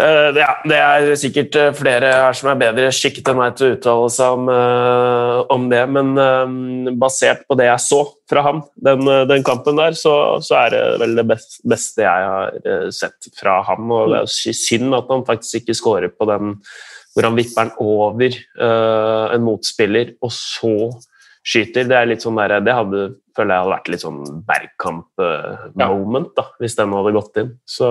Uh, 0.00 0.30
det, 0.32 0.40
ja, 0.40 0.52
det, 0.64 0.76
er 0.78 1.18
sikkert 1.18 1.56
flere 1.76 2.12
her 2.14 2.36
som 2.36 2.48
er 2.48 2.60
bedre 2.60 2.92
skikket 2.94 3.26
enn 3.28 3.36
meg 3.36 3.56
til 3.58 3.66
å 3.66 3.74
uttale 3.74 4.06
seg 4.14 4.36
om, 4.36 4.46
uh, 4.48 5.40
om 5.52 5.66
det, 5.68 5.80
men 5.92 6.12
uh, 6.16 6.92
basert 6.96 7.42
på 7.50 7.56
det 7.58 7.66
jeg 7.66 7.82
så 7.84 7.98
fra 8.30 8.44
ham, 8.46 8.62
den, 8.86 9.02
den 9.28 9.44
kampen 9.44 9.76
der, 9.76 9.98
så, 9.98 10.14
så, 10.46 10.62
er 10.62 10.72
det 10.72 10.82
vel 11.02 11.18
det 11.18 11.26
best, 11.32 11.58
beste 11.68 12.06
jeg 12.06 12.30
har 12.30 12.94
sett 12.94 13.28
fra 13.36 13.58
ham. 13.66 13.90
og 13.90 14.14
Det 14.14 14.22
er 14.22 14.56
synd 14.62 14.96
at 14.96 15.10
han 15.10 15.26
faktisk 15.26 15.60
ikke 15.60 15.76
scorer 15.76 16.14
på 16.14 16.30
den 16.30 16.54
hvor 17.14 17.26
han 17.26 17.38
vipper 17.38 17.68
den 17.68 17.72
over 17.82 18.36
en 19.34 19.42
motspiller, 19.42 20.12
og 20.22 20.30
så 20.34 20.74
skyter. 21.46 21.88
Det 21.88 21.96
er 21.96 22.08
litt 22.10 22.24
sånn 22.24 22.38
der, 22.38 22.58
det 22.64 22.76
hadde, 22.76 23.04
føler 23.36 23.54
jeg 23.54 23.64
hadde 23.64 23.74
vært 23.74 23.90
litt 23.92 24.04
sånn 24.04 24.20
Bergkamp-moment, 24.48 26.32
da, 26.36 26.46
hvis 26.62 26.78
den 26.78 26.94
hadde 26.96 27.14
gått 27.16 27.40
inn. 27.42 27.52
Så 27.68 27.90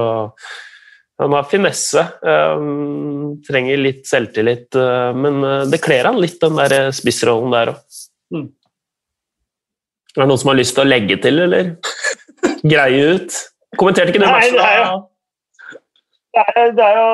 han 1.20 1.36
har 1.36 1.50
finesse. 1.52 2.06
Um, 2.24 3.42
trenger 3.48 3.82
litt 3.82 4.06
selvtillit, 4.08 4.70
uh, 4.80 5.12
men 5.18 5.44
uh, 5.44 5.68
det 5.70 5.82
kler 5.84 6.08
han 6.08 6.20
litt, 6.22 6.40
den 6.40 6.56
der 6.60 6.94
spissrollen 6.96 7.52
der 7.56 7.74
òg. 7.74 8.02
Mm. 8.32 8.48
Er 10.16 10.24
det 10.24 10.28
noen 10.32 10.42
som 10.42 10.52
har 10.52 10.60
lyst 10.60 10.76
til 10.78 10.86
å 10.86 10.90
legge 10.90 11.20
til, 11.22 11.44
eller 11.44 11.76
greie 12.64 13.16
ut? 13.16 13.40
Kommenterte 13.76 14.14
ikke 14.14 14.24
du 14.24 14.28
matchen? 14.30 14.56
Nei, 14.56 14.64
det 14.64 14.70
er 14.70 14.80
jo, 14.80 14.96
det 16.36 16.46
er, 16.48 16.72
det 16.78 16.88
er 16.88 17.00
jo 17.02 17.10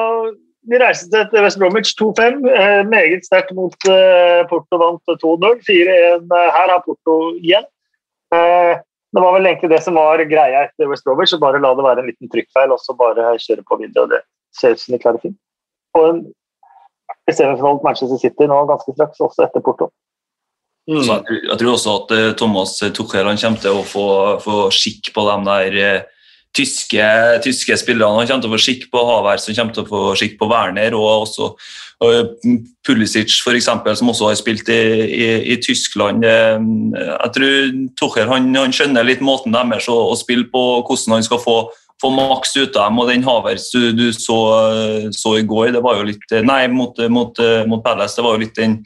vi 0.69 0.80
reiste 0.82 1.21
til 1.32 1.45
West 1.45 1.60
Bromwich 1.62 1.93
2-5. 1.99 2.41
Eh, 2.49 2.82
meget 2.89 3.25
sterkt 3.28 3.54
mot 3.58 3.88
eh, 3.89 4.41
Porto 4.49 4.80
vant 4.82 5.13
2-0. 5.23 5.60
4-1 5.67 6.25
eh, 6.25 6.51
her 6.58 6.71
har 6.73 6.84
Porto 6.86 7.17
igjen. 7.38 7.67
Det 9.15 9.21
var 9.23 9.36
vel 9.38 9.47
egentlig 9.47 9.69
det 9.71 9.80
som 9.86 9.95
var 9.95 10.19
greia 10.28 10.65
etter 10.65 10.89
West 10.91 11.06
Bromwich, 11.06 11.32
så 11.32 11.39
bare 11.39 11.62
la 11.63 11.71
det 11.78 11.86
være 11.86 12.01
en 12.04 12.10
liten 12.10 12.32
trykkfeil 12.32 12.73
og 12.73 12.82
så 12.84 12.95
bare 12.99 13.36
kjøre 13.39 13.63
på 13.63 13.78
videre. 13.80 14.19
Det 14.19 14.60
ser 14.60 14.73
ut 14.73 14.82
som 14.82 14.95
de 14.95 14.99
klarer 14.99 15.21
fint. 15.21 15.38
Og 15.95 16.08
en 16.10 16.25
semifinale 17.30 17.78
mot 17.78 17.86
Manchester 17.86 18.19
City 18.19 18.49
nå 18.49 18.58
ganske 18.67 18.95
straks, 18.97 19.21
også 19.23 19.45
etter 19.45 19.63
Porto. 19.63 19.88
Mm. 20.89 20.99
Jeg, 20.99 21.21
tror, 21.30 21.39
jeg, 21.45 21.60
tror, 21.62 21.71
også 21.78 21.95
at 22.01 22.36
Thomas 22.41 22.75
Tuchel 22.97 23.30
kommer 23.30 23.63
til 23.63 23.80
å 23.80 23.86
få, 23.88 24.08
få 24.43 24.58
skikk 24.75 25.13
på 25.15 25.23
de 25.30 25.38
der 25.47 25.80
tyske, 26.56 27.08
tyske 27.44 27.78
spillerne. 27.80 28.22
Han 28.22 28.30
kommer 28.30 28.46
til 28.46 28.52
å 28.52 28.56
få 28.56 28.63
skikk 28.65 28.86
på 28.94 29.02
Havertz, 29.10 29.50
han 29.50 29.58
kommer 29.60 29.76
til 29.76 29.86
å 29.86 29.89
få 29.91 30.04
skikk 30.20 30.38
på 30.39 30.50
Werner 30.52 30.96
og 30.98 31.10
også 31.26 31.56
og 32.04 32.41
Pulisic, 32.86 33.38
for 33.44 33.56
eksempel, 33.56 33.96
som 33.96 34.10
også 34.12 34.30
har 34.30 34.36
spilt 34.39 34.70
i, 34.70 34.82
i, 35.06 35.28
i 35.54 35.56
Tyskland. 35.63 36.26
Jeg 36.26 37.32
tror 37.38 37.72
Tucher 38.00 38.30
han, 38.32 38.50
han, 38.56 38.76
skjønner 38.76 39.08
litt 39.08 39.24
måten 39.24 39.56
deres 39.56 39.88
å, 39.91 39.96
å 40.12 40.18
spille 40.20 40.50
på, 40.52 40.63
hvordan 40.84 41.18
han 41.18 41.28
skal 41.28 41.39
få, 41.39 41.56
få 42.04 42.12
maks 42.13 42.56
ut 42.58 42.76
av 42.76 42.89
dem. 42.89 43.00
og 43.00 43.12
Den 43.12 43.24
Havertz 43.26 43.70
du, 43.72 43.94
du 43.96 44.10
så, 44.12 44.39
så, 45.15 45.38
i 45.39 45.48
går, 45.48 45.72
det 45.78 45.84
var 45.86 46.02
jo 46.02 46.10
litt 46.12 46.36
Nei, 46.44 46.65
mot, 46.68 47.00
mot, 47.10 47.39
mot 47.70 47.86
Palace, 47.86 48.20
det 48.20 48.28
var 48.28 48.36
jo 48.36 48.44
litt 48.44 48.60
den 48.60 48.82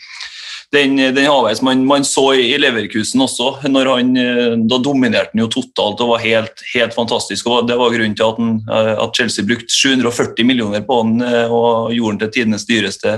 den, 0.73 0.97
den 0.97 1.25
halvveis 1.25 1.63
man, 1.65 1.81
man, 1.89 2.05
så 2.05 2.27
i 2.37 2.57
Leverkusen 2.61 3.23
også. 3.25 3.51
Han, 3.63 3.77
eh, 4.17 4.55
da 4.69 4.81
dominerte 4.85 5.33
han 5.33 5.43
jo 5.43 5.49
totalt 5.53 6.01
og 6.05 6.13
var 6.13 6.25
helt, 6.25 6.65
helt 6.75 6.93
fantastisk. 6.93 7.47
og 7.49 7.67
Det 7.69 7.77
var 7.79 7.93
grunnen 7.95 8.17
til 8.17 8.27
at, 8.27 8.41
han, 8.41 8.59
eh, 8.69 8.93
at 9.05 9.15
Chelsea 9.17 9.45
brukte 9.45 9.73
740 9.73 10.45
millioner 10.45 10.85
på 10.85 11.01
han 11.01 11.17
eh, 11.25 11.47
og 11.49 11.95
gjorde 11.95 12.15
han 12.15 12.21
til 12.25 12.35
tidenes 12.37 12.67
dyreste 12.69 13.17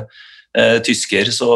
eh, 0.55 0.79
tysker. 0.85 1.31
så 1.35 1.51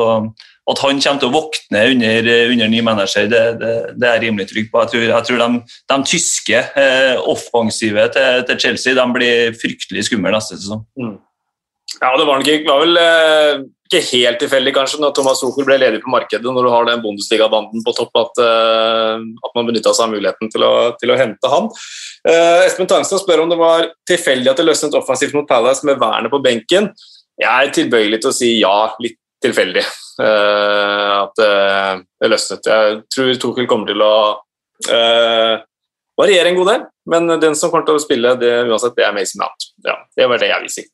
at 0.66 0.82
han 0.82 0.98
kommer 0.98 1.22
til 1.22 1.30
å 1.30 1.36
våkne 1.36 1.82
under, 1.94 2.28
under 2.50 2.70
ny 2.72 2.80
manager, 2.86 3.28
det, 3.30 3.42
det, 3.62 3.74
det, 4.00 4.08
er 4.08 4.16
jeg 4.18 4.24
rimelig 4.24 4.48
trygg 4.50 4.72
på. 4.72 4.82
Jeg 4.82 4.92
tror, 4.92 5.04
jeg 5.12 5.28
tror 5.28 5.44
de, 5.44 5.76
de, 5.92 5.98
tyske 6.10 6.62
eh, 6.82 7.20
offensive 7.22 8.08
til, 8.16 8.40
til, 8.50 8.60
Chelsea 8.64 9.06
blir 9.14 9.54
fryktelig 9.62 10.08
skumle 10.08 10.34
neste 10.34 10.58
sesong. 10.58 10.82
Mm. 10.98 11.14
Ja, 12.02 12.12
det 12.20 12.28
var, 12.28 12.42
nok, 12.42 12.68
var 12.68 12.82
vel 12.84 13.00
eh, 13.00 13.64
ikke 13.86 14.02
helt 14.10 14.40
tilfeldig 14.42 14.74
kanskje 14.76 15.00
når 15.02 15.14
Thomas 15.16 15.42
Tuchel 15.42 15.68
ble 15.68 15.78
ledig 15.80 16.02
på 16.04 16.12
markedet, 16.12 16.46
når 16.46 16.68
du 16.68 16.72
har 16.74 16.88
den 16.90 17.04
Bundesliga-banden 17.04 17.84
på 17.86 17.94
topp, 17.96 18.12
at, 18.20 18.42
eh, 18.44 19.26
at 19.48 19.58
man 19.58 19.70
benytta 19.70 19.94
seg 19.94 20.08
av 20.08 20.16
muligheten 20.16 20.52
til 20.52 20.66
å, 20.68 20.74
til 21.00 21.14
å 21.14 21.20
hente 21.20 21.52
han. 21.52 21.70
Eh, 22.28 22.64
Espen 22.66 22.90
Tangstad 22.90 23.22
spør 23.22 23.46
om 23.46 23.54
det 23.54 23.60
var 23.62 23.92
tilfeldig 24.10 24.52
at 24.52 24.62
det 24.62 24.68
løsnet 24.68 24.98
offensivt 24.98 25.38
mot 25.38 25.48
Palace 25.50 25.88
med 25.88 26.02
Werner 26.02 26.34
på 26.34 26.42
benken. 26.44 26.92
Jeg 27.40 27.52
er 27.52 27.76
tilbøyelig 27.76 28.24
til 28.24 28.32
å 28.32 28.36
si 28.36 28.52
ja, 28.62 28.76
litt 29.04 29.20
tilfeldig. 29.46 29.86
Uh, 30.16 31.26
at 31.26 31.42
uh, 31.44 32.02
det 32.24 32.30
løsnet. 32.32 32.68
Jeg 32.72 33.00
tror 33.12 33.34
Tuchel 33.42 33.68
kommer 33.68 33.92
til 33.92 34.00
å 34.00 34.16
uh, 34.88 35.56
variere 36.16 36.52
en 36.52 36.60
god 36.60 36.72
del, 36.72 36.86
men 37.12 37.36
den 37.44 37.58
som 37.60 37.74
kommer 37.74 37.88
til 37.88 38.00
å 38.00 38.04
spille, 38.04 38.38
det, 38.40 38.54
uansett, 38.70 38.96
det 38.96 39.04
er 39.04 39.16
Mason 39.16 39.44
Mount. 39.44 39.70
Ja, 39.84 40.00
det 40.16 40.30
var 40.32 40.40
det 40.40 40.54
jeg 40.54 40.64
vil 40.64 40.76
si. 40.78 40.86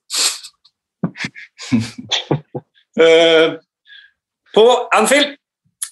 på 4.56 4.66
Anfield 4.96 5.36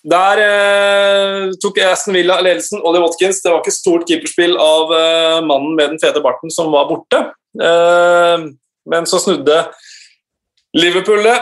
der 0.07 0.39
eh, 0.39 1.49
tok 1.59 1.80
Aston 1.84 2.15
Villa 2.15 2.39
ledelsen. 2.41 2.80
Ollie 2.88 3.01
Watkins. 3.03 3.41
Det 3.43 3.51
var 3.51 3.59
ikke 3.59 3.76
stort 3.76 4.07
keeperspill 4.07 4.55
av 4.55 4.93
eh, 4.95 5.39
mannen 5.43 5.76
med 5.76 5.93
den 5.93 6.01
fete 6.01 6.24
barten 6.24 6.51
som 6.53 6.72
var 6.72 6.88
borte. 6.89 7.20
Eh, 7.59 8.47
men 8.89 9.09
så 9.09 9.20
snudde 9.20 9.65
Liverpool 10.78 11.24
det. 11.26 11.38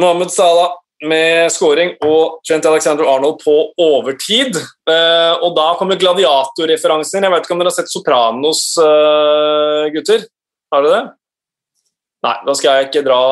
Mohammed 0.00 0.32
Salah 0.32 0.76
med 1.02 1.50
scoring 1.50 1.96
og 2.06 2.44
Trent 2.46 2.66
Alexander 2.68 3.08
Arnold 3.10 3.40
på 3.42 3.56
overtid. 3.80 4.60
Eh, 4.60 5.32
og 5.40 5.56
da 5.56 5.72
kommer 5.80 6.00
gladiatorreferansen. 6.00 7.24
Jeg 7.24 7.32
vet 7.32 7.48
ikke 7.48 7.56
om 7.56 7.64
dere 7.64 7.72
har 7.72 7.80
sett 7.80 7.92
Sopranos, 7.92 8.66
eh, 8.82 9.88
gutter? 9.96 10.28
Har 10.72 10.84
dere 10.84 11.00
det? 11.00 11.04
Nei, 12.22 12.34
da 12.46 12.52
skal 12.54 12.76
jeg 12.78 12.86
ikke 12.86 13.00
dra 13.02 13.22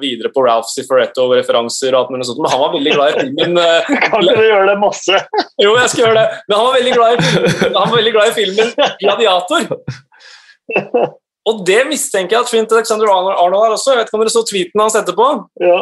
videre 0.00 0.28
på 0.34 0.42
Ralph 0.44 0.68
Cifaretto-referanser, 0.74 1.94
og 1.96 2.10
noe 2.12 2.26
sånt, 2.28 2.42
men 2.44 2.52
han 2.52 2.60
var 2.60 2.74
veldig 2.74 2.92
glad 2.92 3.14
i 3.14 3.22
filmen 3.22 3.60
eh, 3.62 3.88
Kan 4.04 4.20
ikke 4.20 4.34
du 4.36 4.44
gjøre 4.44 4.66
det 4.68 4.76
masse? 4.82 5.22
Jo, 5.64 5.70
jeg 5.78 5.92
skal 5.92 6.04
gjøre 6.04 6.18
det. 6.18 6.42
Men 6.44 6.58
han 6.58 6.66
var 6.66 6.76
veldig 6.76 6.92
glad 6.98 7.14
i 7.14 7.24
filmen, 7.24 7.78
han 7.78 7.80
var 7.80 7.96
veldig 7.96 8.12
glad 8.18 8.28
i 8.28 8.36
filmen 8.36 8.74
'Gladiator'. 9.00 9.64
Og 11.48 11.62
det 11.66 11.78
mistenker 11.88 12.36
jeg 12.36 12.44
at 12.44 12.50
Trint 12.52 12.72
Alexander 12.76 13.08
Arnold 13.08 13.64
har 13.64 13.72
også. 13.72 13.94
Jeg 13.94 13.98
vet 13.98 14.10
ikke 14.10 14.18
om 14.18 14.22
dere 14.22 14.32
så 14.34 14.42
tweeten 14.44 14.82
hans 14.84 14.96
etterpå? 15.00 15.28
Ja. 15.64 15.78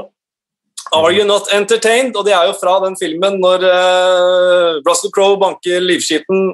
Are 0.94 1.12
You 1.12 1.24
Not 1.28 1.50
Entertained? 1.52 2.16
Og 2.16 2.24
det 2.26 2.34
er 2.36 2.48
jo 2.48 2.54
fra 2.58 2.78
den 2.84 2.96
filmen 2.98 3.38
når 3.42 3.64
uh, 3.64 4.78
Russell 4.86 5.12
Crowe 5.14 5.38
banker 5.40 5.82
livskiten, 5.84 6.52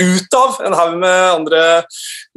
ut 0.00 0.36
av 0.38 0.60
en 0.64 0.76
haug 0.78 0.94
med 1.02 1.18
andre 1.30 1.62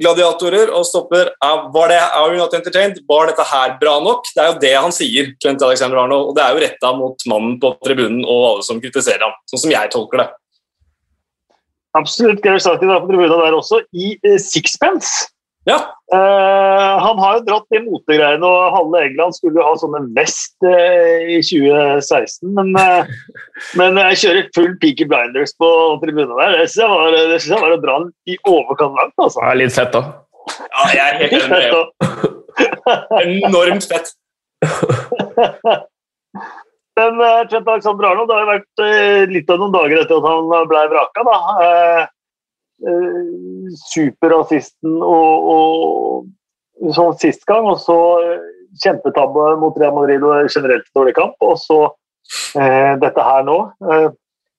gladiatorer 0.02 0.72
og 0.74 0.86
stopper 0.88 1.32
Var 1.38 1.94
det 1.94 2.02
Are 2.02 2.34
You 2.34 2.42
Not 2.42 2.58
Entertained? 2.58 3.00
Var 3.08 3.32
dette 3.32 3.48
her 3.52 3.78
bra 3.82 3.98
nok? 4.04 4.28
Det 4.34 4.44
er 4.44 4.52
jo 4.52 4.60
det 4.66 4.74
han 4.76 4.96
sier, 4.96 5.32
Clint 5.44 5.64
Alexander 5.64 6.04
Arnold, 6.04 6.32
og 6.32 6.38
det 6.38 6.44
er 6.44 6.54
jo 6.54 6.66
retta 6.66 6.94
mot 6.98 7.30
mannen 7.30 7.56
på 7.62 7.74
tribunen 7.86 8.26
og 8.26 8.52
alle 8.52 8.68
som 8.68 8.84
kritiserer 8.84 9.24
ham, 9.28 9.38
sånn 9.50 9.66
som 9.66 9.74
jeg 9.74 9.94
tolker 9.94 10.24
det. 10.24 10.30
Absolutt. 11.98 12.44
Gary 12.44 12.62
Sarkin 12.62 12.92
var 12.92 13.02
på 13.02 13.10
tribunen 13.10 13.42
der 13.42 13.58
også, 13.58 13.82
i 13.96 14.16
uh, 14.28 14.38
sixpence. 14.42 15.30
Ja. 15.68 15.78
Uh, 16.14 16.94
han 17.04 17.20
har 17.20 17.34
jo 17.36 17.42
dratt 17.50 17.74
de 17.74 17.82
motegreiene, 17.84 18.48
og 18.48 18.72
halve 18.72 19.02
England 19.04 19.36
skulle 19.36 19.60
jo 19.60 19.66
ha 19.68 19.74
sånne 19.76 20.00
vest 20.16 20.56
uh, 20.64 21.28
i 21.28 21.42
2016. 21.44 22.54
Men, 22.56 22.72
uh, 22.80 23.04
men 23.80 24.00
jeg 24.06 24.22
kjører 24.22 24.48
full 24.56 24.78
Peaky 24.84 25.10
Blinders 25.10 25.52
på 25.60 25.70
tribunen 26.04 26.32
der. 26.40 26.56
Det 26.56 26.70
syns 26.70 26.86
jeg, 26.86 26.94
var, 26.94 27.18
det 27.18 27.42
synes 27.42 27.52
jeg 27.52 27.66
var 27.66 27.76
å 27.76 27.82
dra 27.84 27.98
den 28.06 28.14
i 28.32 28.40
overkant 28.48 28.96
langt. 29.02 29.18
Altså. 29.20 29.44
Er 29.44 29.60
litt 29.60 29.76
fett, 29.76 29.92
da. 29.98 30.02
Ja, 30.48 30.88
jeg 30.96 31.04
er 31.04 31.16
helt 31.36 31.52
enig. 31.60 31.70
Enormt 33.52 33.92
fett. 33.92 34.16
men 36.98 37.20
Trent 37.52 37.68
Alexander 37.68 38.08
Arnold, 38.08 38.30
det 38.30 38.38
har 38.38 38.46
jo 38.46 38.54
vært 38.56 38.76
litt 39.36 39.52
av 39.52 39.60
noen 39.60 39.76
dager 39.76 40.00
etter 40.02 40.16
at 40.18 40.30
han 40.32 40.72
ble 40.72 40.86
vraka. 40.96 41.26
da 41.28 41.36
Eh, 41.68 42.06
superrasisten 43.88 45.00
og, 45.02 45.48
og 45.54 46.94
sånn 46.94 47.18
sist 47.22 47.46
gang, 47.50 47.68
og 47.70 47.80
så 47.82 47.98
eh, 48.22 48.46
kjempetabbe 48.84 49.56
mot 49.62 49.78
Real 49.80 49.96
Madrid 49.96 50.24
og 50.26 50.52
generelt 50.52 50.88
dårlig 50.96 51.16
kamp, 51.18 51.36
og 51.42 51.58
så 51.62 51.80
eh, 52.60 52.94
dette 53.02 53.28
her 53.30 53.46
nå. 53.48 53.58
Eh, 53.88 54.10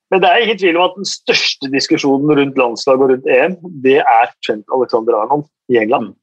men 0.09 0.23
det 0.25 0.31
er 0.31 0.45
ingen 0.45 0.59
tvil 0.61 0.79
om 0.79 0.87
at 0.87 0.97
den 0.97 1.09
største 1.09 1.69
diskusjonen 1.73 2.33
rundt 2.39 2.59
landslaget 2.59 3.05
og 3.05 3.13
rundt 3.13 3.29
EM, 3.29 3.59
det 3.85 3.99
er 4.01 4.33
Trent 4.47 4.65
Alexander 4.75 5.19
Arnold 5.21 5.47
i 5.69 5.81
England. 5.83 6.15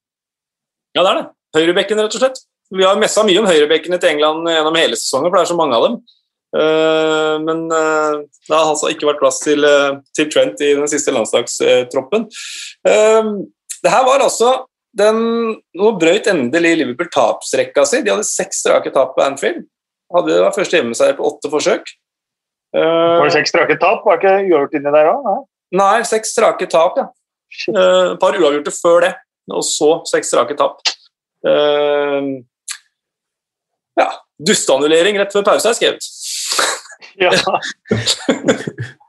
Ja, 0.98 1.04
det 1.04 1.12
er 1.12 1.20
det. 1.20 1.26
Høyrebekken, 1.56 2.02
rett 2.02 2.18
og 2.18 2.24
slett. 2.24 2.42
Vi 2.74 2.84
har 2.84 2.98
messa 2.98 3.22
mye 3.28 3.44
om 3.44 3.48
høyrebekkene 3.48 4.00
til 4.02 4.16
England 4.16 4.50
gjennom 4.50 4.80
hele 4.80 4.98
sesongen, 4.98 5.30
for 5.30 5.38
det 5.38 5.46
er 5.46 5.52
så 5.52 5.60
mange 5.60 5.78
av 5.78 5.86
dem. 5.86 6.00
Eh, 6.56 7.36
men 7.44 7.66
eh, 7.72 8.22
det 8.48 8.54
har 8.56 8.70
altså 8.70 8.92
ikke 8.94 9.10
vært 9.10 9.20
plass 9.20 9.42
til, 9.44 9.66
eh, 9.68 9.98
til 10.16 10.30
Trent 10.32 10.62
i 10.64 10.72
den 10.78 10.88
siste 10.92 11.14
landslagstroppen. 11.16 12.30
Det 12.86 13.92
her 13.92 14.06
var 14.08 14.24
altså 14.24 14.54
den, 14.96 15.18
Nå 15.76 15.92
brøyt 16.00 16.30
endelig 16.32 16.78
Liverpool 16.80 17.10
tapsrekka 17.12 17.84
si. 17.86 18.00
De 18.06 18.14
hadde 18.14 18.28
seks 18.28 18.64
strake 18.64 18.94
tap 18.96 19.14
på 19.18 19.26
Anfield. 19.26 19.66
Hadde 20.16 20.32
det 20.32 20.42
var 20.46 20.56
første 20.56 20.80
hjemmeseier 20.80 21.18
på 21.18 21.28
åtte 21.28 21.52
forsøk. 21.52 21.92
Var 22.76 23.26
det 23.26 23.36
seks 23.36 23.52
strake 23.52 23.76
tap? 23.82 24.06
Var 24.08 24.20
det 24.22 24.32
ikke 24.32 24.56
uavgjort 24.56 24.78
inni 24.80 24.94
der 24.96 25.12
òg? 25.12 25.44
Nei, 25.76 26.00
seks 26.08 26.32
strake 26.36 26.68
tap, 26.72 26.98
ja. 27.00 27.10
Et 27.72 28.20
par 28.22 28.38
uavgjorte 28.38 28.72
før 28.76 29.04
det, 29.04 29.12
og 29.52 29.64
så 29.68 29.90
seks 30.08 30.32
strake 30.32 30.56
tap. 30.60 30.80
Ja, 33.96 34.10
dusteannullering 34.44 35.20
rett 35.20 35.36
før 35.36 35.46
pause 35.48 35.72
er 35.72 35.78
skrevet. 35.78 36.08
Ja. 37.22 37.32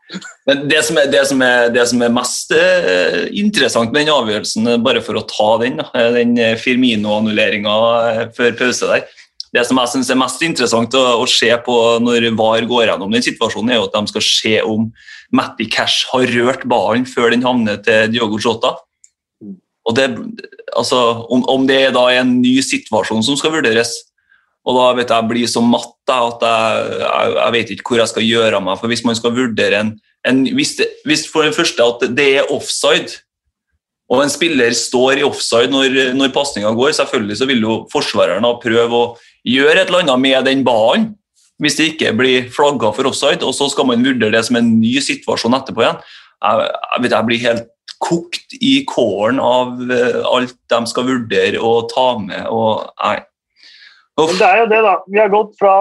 Men 0.46 0.68
det 0.70 0.78
som, 0.86 0.98
er, 1.00 1.08
det, 1.10 1.24
som 1.26 1.40
er, 1.42 1.68
det 1.74 1.84
som 1.90 2.02
er, 2.04 2.12
mest 2.14 2.52
eh, 2.54 3.24
interessant 3.34 3.90
med 3.90 4.04
den 4.04 4.14
avgjørelsen, 4.14 4.68
eh, 4.70 4.82
bare 4.82 5.02
for 5.02 5.18
å 5.18 5.24
ta 5.26 5.48
den, 5.64 5.80
eh, 5.82 6.10
den 6.14 6.36
Firmino-annulleringa 6.62 8.30
før 8.36 8.54
pause 8.58 8.90
der 8.92 9.06
Det 9.56 9.64
som 9.66 9.80
jeg 9.80 9.92
synes 9.94 10.10
er 10.12 10.20
mest 10.20 10.42
interessant 10.46 10.94
å, 10.94 11.04
å, 11.18 11.26
se 11.26 11.50
på 11.66 11.76
når 12.04 12.30
VAR 12.38 12.66
går 12.70 12.86
gjennom 12.92 13.14
den 13.14 13.26
situasjonen, 13.26 13.72
er 13.72 13.80
jo 13.80 13.88
at 13.88 13.98
de 13.98 14.12
skal 14.12 14.26
se 14.28 14.56
om 14.62 14.90
Matti 15.34 15.66
Cash 15.66 16.06
har 16.12 16.26
rørt 16.36 16.66
ballen 16.70 17.06
før 17.08 17.32
den 17.34 17.42
havner 17.46 17.80
til 17.82 18.12
Diogo 18.12 18.38
Jota. 18.38 18.76
Og 19.86 19.94
det, 19.94 20.10
altså, 20.74 20.98
om, 21.30 21.42
om 21.50 21.66
det 21.66 21.88
er 21.88 22.20
en 22.20 22.36
ny 22.42 22.58
situasjon 22.62 23.24
som 23.26 23.38
skal 23.38 23.54
vurderes, 23.54 23.94
og 24.66 24.74
da 24.74 24.86
vet 24.98 25.10
jeg, 25.10 25.22
jeg 25.22 25.30
blir 25.30 25.50
så 25.50 25.62
matt 25.62 26.10
at 26.10 26.42
jeg, 26.42 26.86
jeg, 27.02 27.34
jeg, 27.36 27.52
vet 27.54 27.70
ikke 27.74 27.92
hvor 27.92 28.00
jeg 28.02 28.10
skal 28.10 28.26
gjøre 28.26 28.58
av 28.58 28.64
meg. 28.66 28.80
For 28.80 28.90
hvis 28.90 29.04
man 29.06 29.18
skal 29.18 29.34
vurdere 29.36 29.82
en, 29.82 29.92
en 30.26 30.42
hvis, 30.58 30.74
det, 30.80 30.88
hvis, 31.06 31.22
for 31.30 31.46
det 31.46 31.54
første 31.54 31.86
at 31.86 32.02
det 32.18 32.26
er 32.40 32.50
offside, 32.54 33.20
og 34.10 34.22
en 34.22 34.30
spiller 34.30 34.74
står 34.74 35.20
i 35.20 35.26
offside 35.26 35.70
når, 35.70 35.94
når 36.18 36.34
pasninga 36.34 36.70
går, 36.78 36.92
selvfølgelig 36.98 37.38
så 37.40 37.48
vil 37.50 37.62
jo 37.62 37.78
forsvareren 37.90 38.46
prøve 38.62 38.98
å 38.98 39.06
gjøre 39.46 39.80
et 39.80 39.88
eller 39.90 40.04
annet 40.04 40.22
med 40.22 40.50
den 40.50 40.66
ballen. 40.66 41.08
Hvis 41.62 41.78
det 41.78 41.88
ikke 41.92 42.12
blir 42.18 42.50
flagga 42.52 42.90
for 42.92 43.08
offside, 43.08 43.46
og 43.46 43.54
så 43.56 43.70
skal 43.72 43.88
man 43.88 44.04
vurdere 44.04 44.34
det 44.34 44.44
som 44.46 44.58
en 44.58 44.74
ny 44.76 44.98
situasjon 45.02 45.56
etterpå 45.56 45.82
igjen. 45.82 46.02
Jeg, 46.36 46.66
jeg, 46.68 47.02
vet, 47.02 47.14
jeg 47.14 47.28
blir 47.30 47.44
helt 47.46 47.70
kokt 48.02 48.58
i 48.60 48.74
kålen 48.86 49.38
av 49.40 49.78
eh, 49.88 50.20
alt 50.28 50.58
de 50.68 50.80
skal 50.90 51.06
vurdere 51.08 51.62
og 51.64 51.88
ta 51.94 52.10
med. 52.20 52.44
og 52.50 52.90
nei, 53.00 53.16
men 54.24 54.38
det 54.40 54.46
er 54.48 54.60
jo 54.62 54.68
det, 54.70 54.82
da. 54.84 54.92
Vi 55.12 55.20
har 55.20 55.32
gått 55.32 55.56
fra 55.60 55.74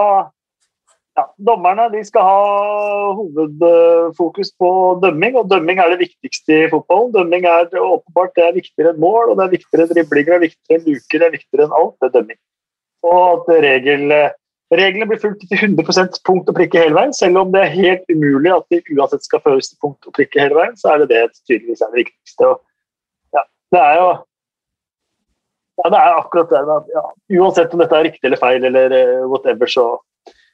ja, 1.16 1.24
Dommerne 1.48 1.88
de 1.94 2.02
skal 2.04 2.26
ha 2.28 3.12
hovedfokus 3.16 4.52
på 4.60 4.70
dømming, 5.04 5.38
og 5.40 5.48
dømming 5.52 5.80
er 5.80 5.94
det 5.94 6.02
viktigste 6.02 6.58
i 6.66 6.72
fotballen. 6.72 7.14
Dømming 7.16 7.48
er 7.48 7.70
åpenbart 7.80 8.36
det 8.36 8.44
er 8.44 8.58
viktigere 8.58 8.92
enn 8.92 9.00
mål, 9.04 9.32
og 9.32 9.40
det 9.40 9.46
er 9.46 9.54
viktigere 9.54 9.86
enn 9.86 9.94
driblinger, 9.94 10.34
det 10.34 10.36
er 10.36 10.46
viktigere 10.50 10.82
enn 10.82 10.90
luker, 10.90 11.22
det 11.22 11.30
er 11.30 11.38
viktigere 11.38 11.68
enn 11.68 11.78
alt. 11.80 11.96
Det 11.96 12.10
er 12.10 12.16
dømming. 12.18 12.42
Og 13.06 13.24
at 13.30 13.64
regel, 13.64 14.14
reglene 14.76 15.08
blir 15.08 15.24
fulgt 15.24 15.48
til 15.48 15.62
100% 15.62 16.22
punkt 16.28 16.52
og 16.52 16.60
prikke 16.60 16.84
hele 16.84 17.00
veien. 17.00 17.16
Selv 17.16 17.40
om 17.46 17.56
det 17.56 17.64
er 17.64 17.76
helt 17.78 18.12
umulig 18.12 18.52
at 18.52 18.68
de 18.74 18.82
uansett 18.98 19.24
skal 19.24 19.44
føres 19.46 19.72
til 19.72 19.80
punkt 19.86 20.10
og 20.10 20.20
prikke 20.20 20.44
hele 20.44 20.60
veien, 20.60 20.76
så 20.80 20.92
er 20.92 21.04
det 21.04 21.14
det 21.14 21.26
tydeligvis 21.46 21.86
er 21.86 21.94
det 21.94 22.04
viktigste. 22.04 22.52
Og, 22.52 22.60
ja, 23.38 23.48
det 23.72 23.86
er 23.86 24.00
jo 24.02 24.10
ja, 25.82 25.92
det 25.92 26.02
er 26.02 26.18
akkurat 26.20 26.52
det. 26.52 26.82
Ja. 26.96 27.06
Uansett 27.42 27.74
om 27.76 27.82
dette 27.84 27.98
er 27.98 28.08
riktig 28.08 28.30
eller 28.30 28.42
feil, 28.42 28.64
eller 28.70 28.96
uh, 28.96 29.26
whatever, 29.32 29.70
så 29.72 29.88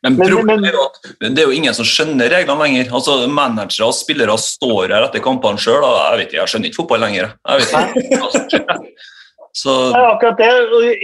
men, 0.01 0.15
men, 0.17 0.63
at 0.65 0.95
det 1.21 1.43
er 1.43 1.45
jo 1.45 1.53
ingen 1.53 1.75
som 1.77 1.85
skjønner 1.85 2.31
reglene 2.33 2.65
lenger. 2.65 2.87
Altså, 2.89 3.19
Managere 3.29 3.85
og 3.85 3.93
spillere 3.93 4.33
står 4.41 4.95
her 4.95 5.05
etter 5.05 5.21
kampene 5.21 5.61
sjøl, 5.61 5.85
jeg 5.85 6.17
vet 6.17 6.31
ikke, 6.31 6.39
jeg 6.39 6.49
skjønner 6.49 6.71
ikke 6.71 6.79
fotball 6.79 7.03
lenger. 7.05 7.35
Ikke. 7.61 8.79
Så... 9.53 9.71
Ja, 9.91 10.13
akkurat 10.13 10.39
det. 10.39 10.49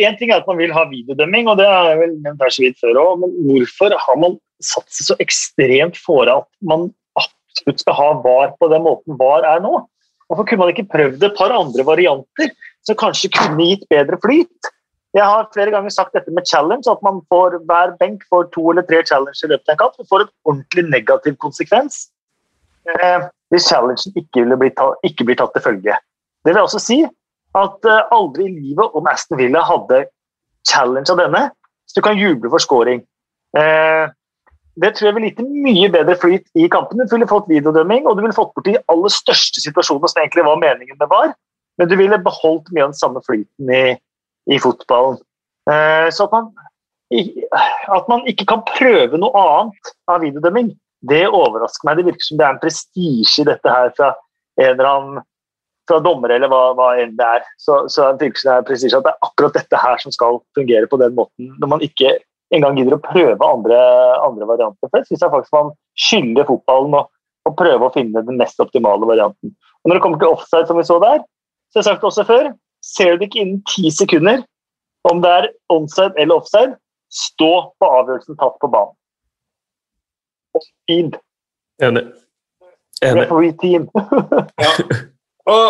Én 0.02 0.18
ting 0.18 0.32
er 0.32 0.42
at 0.42 0.48
man 0.50 0.58
vil 0.58 0.74
ha 0.74 0.88
videodømming, 0.90 1.50
og 1.52 1.60
det 1.60 1.68
er 1.68 1.98
vel 2.00 2.16
nevnt 2.24 2.42
her 2.42 2.54
så 2.54 2.64
vidt 2.64 2.80
før 2.82 3.02
òg, 3.04 3.22
men 3.22 3.36
hvorfor 3.52 3.96
har 4.02 4.20
man 4.24 4.38
satt 4.64 4.88
seg 4.90 5.12
så 5.12 5.18
ekstremt 5.22 6.00
fore 6.02 6.40
at 6.42 6.48
man 6.66 6.88
absolutt 7.20 7.84
skal 7.84 7.98
ha 8.00 8.10
VAR 8.24 8.56
på 8.58 8.72
den 8.72 8.86
måten 8.88 9.20
VAR 9.20 9.46
er 9.46 9.62
nå? 9.62 9.84
Hvorfor 10.28 10.48
kunne 10.48 10.66
man 10.66 10.74
ikke 10.74 10.90
prøvd 10.92 11.28
et 11.28 11.38
par 11.38 11.54
andre 11.56 11.86
varianter? 11.88 12.56
Som 12.88 12.98
kanskje 13.00 13.32
kunne 13.36 13.70
gitt 13.70 13.88
bedre 13.92 14.20
flyt. 14.24 14.72
Jeg 15.16 15.26
har 15.26 15.48
flere 15.54 15.72
ganger 15.74 15.94
sagt 15.94 16.14
dette 16.16 16.32
med 16.36 16.48
challenge, 16.48 16.86
at 16.92 17.02
man 17.06 17.22
får 17.32 17.58
hver 17.70 17.96
benk 18.00 18.26
får 18.32 18.50
to 18.54 18.70
eller 18.72 18.86
tre 18.88 19.02
challenges 19.08 19.44
i 19.44 19.50
løpet 19.52 19.72
av 19.72 19.74
en 19.74 19.82
kamp. 19.82 19.96
Du 19.98 20.10
får 20.10 20.26
en 20.26 20.34
ordentlig 20.52 20.86
negativ 20.92 21.38
konsekvens 21.44 22.06
eh, 22.92 23.26
hvis 23.54 23.70
challengen 23.72 24.20
ikke, 24.20 24.46
bli 24.60 24.70
tatt, 24.76 25.00
ikke 25.08 25.28
blir 25.28 25.40
tatt 25.40 25.56
til 25.56 25.66
følge. 25.66 25.96
Det 26.46 26.54
vil 26.54 26.62
også 26.64 26.82
si 26.84 27.00
at 27.58 27.90
eh, 27.90 28.14
aldri 28.14 28.48
i 28.48 28.54
livet 28.54 29.00
om 29.00 29.10
Aston 29.10 29.40
Villa 29.40 29.64
hadde 29.66 30.06
challenge 30.68 31.12
av 31.14 31.24
denne, 31.24 31.48
så 31.88 31.98
du 31.98 32.06
kan 32.06 32.20
juble 32.20 32.52
for 32.54 32.64
scoring. 32.64 33.02
Eh, 33.58 34.06
det 34.78 34.94
tror 34.94 35.08
jeg 35.08 35.18
ville 35.18 35.32
gitt 35.32 35.42
mye 35.66 35.90
bedre 35.90 36.14
flyt 36.22 36.46
i 36.60 36.68
kampen. 36.70 37.00
Du 37.02 37.16
ville 37.16 37.30
fått 37.30 37.48
videodømming, 37.50 38.06
og 38.06 38.18
du 38.18 38.22
ville 38.22 38.38
fått 38.38 38.54
bort 38.54 38.68
de 38.68 38.78
aller 38.92 39.14
største 39.14 39.64
situasjonene 39.64 40.12
som 40.12 40.22
egentlig 40.22 40.46
var 40.46 40.60
meningen 40.62 41.00
det 41.00 41.10
var, 41.10 41.32
men 41.78 41.90
du 41.90 41.96
ville 42.00 42.20
beholdt 42.24 42.72
mye 42.74 42.88
av 42.88 42.94
den 42.94 43.00
samme 43.00 43.22
flyten 43.26 43.72
i, 43.74 43.84
i 44.52 44.60
fotballen. 44.62 45.20
Eh, 45.70 46.10
så 46.16 46.28
man, 46.32 46.52
at 47.94 48.12
man 48.12 48.26
ikke 48.30 48.48
kan 48.50 48.66
prøve 48.68 49.20
noe 49.22 49.46
annet 49.46 49.96
av 50.10 50.22
videodømming, 50.26 50.72
det 51.08 51.26
overrasker 51.30 51.88
meg. 51.88 52.00
Det 52.00 52.08
virker 52.10 52.26
som 52.26 52.40
det 52.40 52.48
er 52.48 52.56
en 52.56 52.62
prestisje 52.62 53.44
i 53.44 53.50
dette 53.50 53.74
her 53.74 53.92
fra 53.98 54.14
en 54.58 54.72
eller 54.72 54.90
annen 54.92 55.26
fra 55.88 56.02
dommere 56.04 56.36
eller 56.36 56.52
hva, 56.52 56.74
hva 56.76 56.88
enn 57.00 57.14
det 57.20 57.28
er. 57.38 57.46
Så, 57.62 57.84
så 57.92 58.10
det 58.18 58.28
virker 58.28 58.42
som 58.42 58.50
det 58.50 58.56
er 58.56 58.66
prestisje 58.72 59.00
at 59.00 59.06
det 59.06 59.14
er 59.14 59.30
akkurat 59.30 59.60
dette 59.60 59.84
her 59.84 60.02
som 60.04 60.16
skal 60.16 60.42
fungere 60.58 60.90
på 60.90 61.00
den 61.00 61.16
måten. 61.16 61.54
Når 61.62 61.72
man 61.76 61.86
ikke 61.86 62.18
engang 62.56 62.80
gidder 62.80 62.98
å 62.98 63.04
prøve 63.04 63.48
andre, 63.48 63.78
andre 64.24 64.50
varianter. 64.50 64.90
For 64.90 65.00
det 65.00 65.08
syns 65.08 65.24
jeg 65.24 65.34
faktisk 65.34 65.56
man 65.56 65.72
skylder 66.00 66.48
fotballen 66.48 67.00
å 67.00 67.56
prøve 67.58 67.88
å 67.88 67.94
finne 67.96 68.24
den 68.28 68.40
mest 68.40 68.60
optimale 68.64 69.08
varianten. 69.08 69.54
Og 69.84 69.90
Når 69.90 69.98
det 69.98 70.04
kommer 70.04 70.22
til 70.22 70.34
offside, 70.36 70.68
som 70.68 70.80
vi 70.80 70.86
så 70.88 71.00
der, 71.04 71.24
så 71.72 71.76
har 71.80 71.86
sagt 71.90 72.02
det 72.02 72.10
også 72.12 72.26
før, 72.28 72.44
ser 72.86 73.08
du 73.12 73.16
det 73.22 73.28
ikke 73.30 73.44
innen 73.44 73.62
ti 73.70 73.86
sekunder 73.94 74.38
om 75.08 75.16
det 75.24 75.32
er 75.32 75.46
onside 75.72 76.14
eller 76.18 76.36
offside, 76.42 76.74
stå 77.14 77.54
på 77.80 77.86
avgjørelsen 78.00 78.36
tatt 78.40 78.56
på 78.62 78.68
banen. 78.72 78.96
Speed. 80.58 81.12
Enig. 81.84 82.04
Enig. 83.06 83.22
Referee 83.22 83.54
team. 83.62 83.84
ja. 84.66 84.72
Og, 85.48 85.68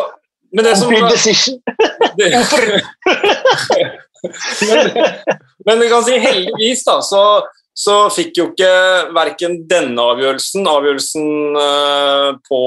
men 0.56 0.66
det 0.66 0.74
som 0.80 0.90
Speed 0.90 1.06
decision. 1.12 1.58
men, 5.66 5.78
men 5.78 5.88
kan 5.92 6.06
si 6.08 6.18
heldigvis, 6.24 6.82
da, 6.88 6.96
så, 7.06 7.24
så 7.78 7.96
fikk 8.14 8.40
jo 8.40 8.46
ikke 8.54 8.72
verken 9.16 9.60
denne 9.70 10.02
avgjørelsen, 10.14 10.68
avgjørelsen 10.72 11.28
uh, 11.60 12.30
på 12.48 12.62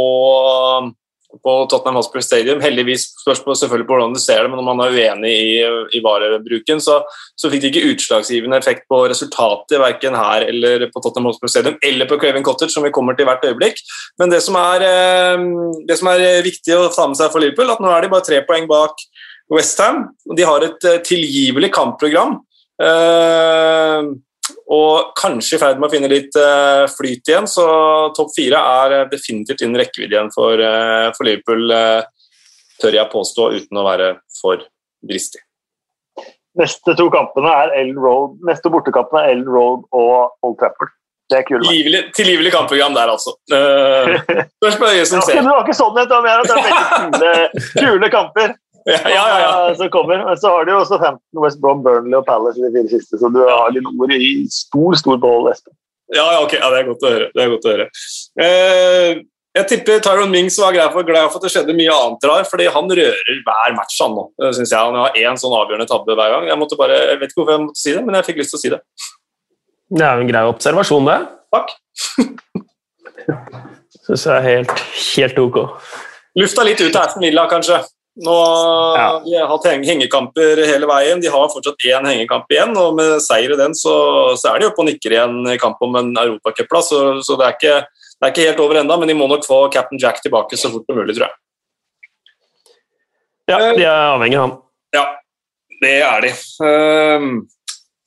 på 1.44 1.52
Tottenham 1.70 1.98
Hotspur 2.00 2.22
Stadium. 2.24 2.60
Heldigvis 2.62 3.06
spørs 3.22 3.42
på 3.44 3.54
selvfølgelig 3.56 3.86
på 3.88 3.96
hvordan 3.96 4.14
du 4.16 4.20
ser 4.22 4.42
det, 4.42 4.50
men 4.52 4.60
om 4.62 4.68
man 4.70 4.82
er 4.84 4.96
uenig 4.96 5.30
i, 5.30 5.52
i 5.96 6.02
varebruken, 6.04 6.82
så, 6.82 7.00
så, 7.38 7.50
fikk 7.52 7.64
det 7.64 7.70
ikke 7.72 7.92
utslagsgivende 7.94 8.58
effekt 8.60 8.86
på 8.90 9.02
resultatet 9.10 9.80
verken 9.82 10.18
her 10.18 10.46
eller 10.50 10.86
på 10.90 11.02
Tottenham 11.02 11.30
Hotspur 11.30 11.52
Stadium 11.52 11.78
eller 11.86 12.10
på 12.10 12.18
Craven 12.20 12.46
Cottage, 12.46 12.74
som 12.74 12.86
vi 12.86 12.94
kommer 12.94 13.18
til 13.18 13.28
hvert 13.28 13.44
øyeblikk. 13.46 13.82
Men 14.20 14.32
det 14.34 14.42
som 14.46 14.58
er, 14.60 14.86
eh, 14.86 15.46
det 15.88 15.98
som 16.00 16.12
er 16.12 16.42
viktig 16.46 16.76
å 16.76 16.88
ta 16.94 17.08
med 17.08 17.20
seg 17.20 17.32
for 17.32 17.42
Liverpool, 17.42 17.70
at 17.72 17.82
nå 17.82 17.92
er 17.94 18.06
de 18.06 18.14
bare 18.14 18.26
tre 18.26 18.42
poeng 18.48 18.68
bak 18.70 19.06
Westham. 19.50 20.08
De 20.36 20.46
har 20.46 20.66
et 20.66 20.88
eh, 20.88 21.02
tilgivelig 21.06 21.72
kampprogram. 21.74 22.38
Eh, 22.80 24.10
og 24.70 25.12
kanskje 25.18 25.56
i 25.56 25.60
ferd 25.62 25.80
med 25.80 25.88
å 25.88 25.92
finne 25.92 26.10
litt 26.10 26.36
eh, 26.38 26.84
flyt 26.92 27.30
igjen, 27.32 27.48
så 27.50 27.66
topp 28.16 28.32
fire 28.36 28.60
er 28.86 29.10
definitivt 29.10 29.64
innen 29.64 29.80
rekkevidde 29.82 30.16
igjen 30.16 30.32
for, 30.34 30.62
for 31.16 31.26
Liverpool, 31.26 31.74
tør 32.80 32.98
jeg 33.00 33.12
påstå, 33.12 33.50
uten 33.58 33.80
å 33.80 33.86
være 33.86 34.12
for 34.40 34.62
dristig. 35.02 35.42
Neste 36.58 36.94
to 36.98 37.06
kampene 37.14 37.50
er 37.62 37.74
Ellen 37.80 37.98
Road, 37.98 38.40
neste 38.46 38.72
bortekampene 38.72 39.22
er 39.22 39.34
Ellen 39.34 39.50
Road 39.50 39.84
og 39.96 40.46
Old 40.46 40.58
Trafford. 40.62 40.94
Det 41.30 41.38
er 41.38 41.44
kult. 41.46 41.66
Tilgivelig 42.16 42.50
kampprogram 42.50 42.94
der, 42.96 43.12
altså. 43.12 43.36
Spørs 44.58 44.78
på 44.80 44.88
øyet 44.90 45.06
som 45.08 45.22
ser. 45.22 45.38
Det 45.38 45.46
var 45.46 45.62
ikke 45.62 45.76
sånn, 45.78 45.94
det 45.94 46.08
var 46.10 46.26
veldig 46.26 46.72
kule, 47.20 47.34
kule 47.78 48.10
kamper. 48.10 48.56
Ja, 48.88 49.00
ja, 49.12 49.24
ja. 49.40 49.74
som 49.76 49.90
kommer. 49.96 50.22
Men 50.24 50.38
så 50.40 50.52
har 50.54 50.64
du 50.64 50.72
jo 50.72 50.78
også 50.84 50.98
15 50.98 51.42
West 51.44 51.60
Brom, 51.60 51.82
Burnley 51.84 52.16
og 52.18 52.26
Palace 52.28 52.60
i 52.60 52.64
de 52.64 52.72
fire 52.76 52.92
siste, 52.92 53.18
så 53.20 53.32
du 53.32 53.42
har 53.44 53.74
litt 53.74 53.88
ord 53.90 54.14
i 54.16 54.30
stor 54.52 54.96
stor 55.00 55.20
behold, 55.20 55.50
Espen. 55.52 55.74
Ja, 56.10 56.24
ja, 56.34 56.38
ok. 56.42 56.56
Ja, 56.58 56.70
det 56.72 56.80
er 56.80 56.88
godt 56.88 57.04
å 57.06 57.12
høre. 57.12 57.28
Det 57.34 57.42
er 57.42 57.52
godt 57.52 57.68
å 57.68 57.74
høre. 57.74 57.86
Eh, 58.42 59.20
jeg 59.50 59.66
tipper 59.66 60.02
Tyron 60.02 60.30
Mings 60.30 60.56
var 60.62 60.74
glad 60.74 60.92
for, 60.94 61.06
glad 61.06 61.28
for 61.30 61.40
at 61.40 61.46
det 61.46 61.52
skjedde 61.54 61.74
mye 61.74 61.94
annet 61.94 62.26
rar, 62.26 62.44
fordi 62.46 62.66
han 62.70 62.90
rører 62.98 63.40
hver 63.46 63.76
match 63.76 63.96
han 64.02 64.14
nå, 64.14 64.24
syns 64.54 64.70
jeg. 64.70 64.78
Han 64.78 64.98
har 64.98 65.18
én 65.18 65.38
sånn 65.38 65.54
avgjørende 65.58 65.90
tabbe 65.90 66.14
hver 66.14 66.34
gang. 66.34 66.46
Jeg, 66.50 66.58
måtte 66.58 66.78
bare, 66.78 66.98
jeg 67.12 67.20
vet 67.20 67.32
ikke 67.32 67.42
hvorfor 67.42 67.56
jeg 67.56 67.64
måtte 67.64 67.82
si 67.82 67.94
det, 67.94 68.04
men 68.06 68.18
jeg 68.18 68.28
fikk 68.28 68.42
lyst 68.42 68.54
til 68.54 68.60
å 68.60 68.62
si 68.62 68.72
det. 68.74 68.80
Det 69.90 70.06
er 70.06 70.18
jo 70.18 70.26
en 70.26 70.30
grei 70.30 70.44
observasjon, 70.50 71.10
det. 71.10 71.18
Takk. 71.54 71.74
Syns 74.06 74.26
jeg 74.26 74.36
er 74.36 74.46
helt, 74.46 74.84
helt 75.16 75.42
ok. 75.42 75.58
Lufta 76.38 76.66
litt 76.66 76.82
ut 76.82 76.94
av 76.94 77.08
Aston 77.08 77.26
Villa, 77.26 77.46
kanskje. 77.50 77.80
Nå 78.20 78.36
ja. 78.96 79.06
De 79.24 79.36
har 79.38 79.48
hatt 79.48 79.66
hengekamper 79.70 80.60
hele 80.68 80.88
veien. 80.90 81.20
De 81.22 81.30
har 81.32 81.52
fortsatt 81.52 81.86
én 81.88 82.08
hengekamp 82.08 82.50
igjen, 82.52 82.74
og 82.76 82.98
med 82.98 83.16
seier 83.24 83.54
i 83.54 83.60
den 83.60 83.76
så, 83.76 83.94
så, 84.36 84.52
er 84.52 84.60
de 84.60 84.68
oppe 84.68 84.82
og 84.82 84.90
nikker 84.90 85.14
igjen 85.14 85.38
i 85.54 85.58
kamp 85.60 85.80
om 85.84 85.96
en 86.00 86.10
europacupplass. 86.12 86.90
Så, 86.92 87.00
så 87.24 87.38
det, 87.40 87.46
er 87.46 87.56
ikke, 87.56 87.76
det, 87.86 88.20
er 88.26 88.34
ikke, 88.34 88.48
helt 88.50 88.64
over 88.66 88.82
ennå, 88.82 88.98
men 89.00 89.12
de 89.12 89.16
må 89.16 89.28
nok 89.30 89.46
få 89.48 89.62
Captain 89.72 90.00
Jack 90.02 90.20
tilbake 90.24 90.58
så 90.60 90.72
fort 90.72 90.84
som 90.84 91.00
mulig, 91.00 91.16
tror 91.16 91.30
jeg. 91.30 91.38
Ja, 93.50 93.58
de 93.74 93.86
er 93.86 94.12
avhengig 94.12 94.38
av 94.38 94.44
han. 94.46 94.58
Ja, 94.94 95.06
det 95.80 95.96
er 96.06 96.26
de. 96.26 96.34
Um, 96.60 97.32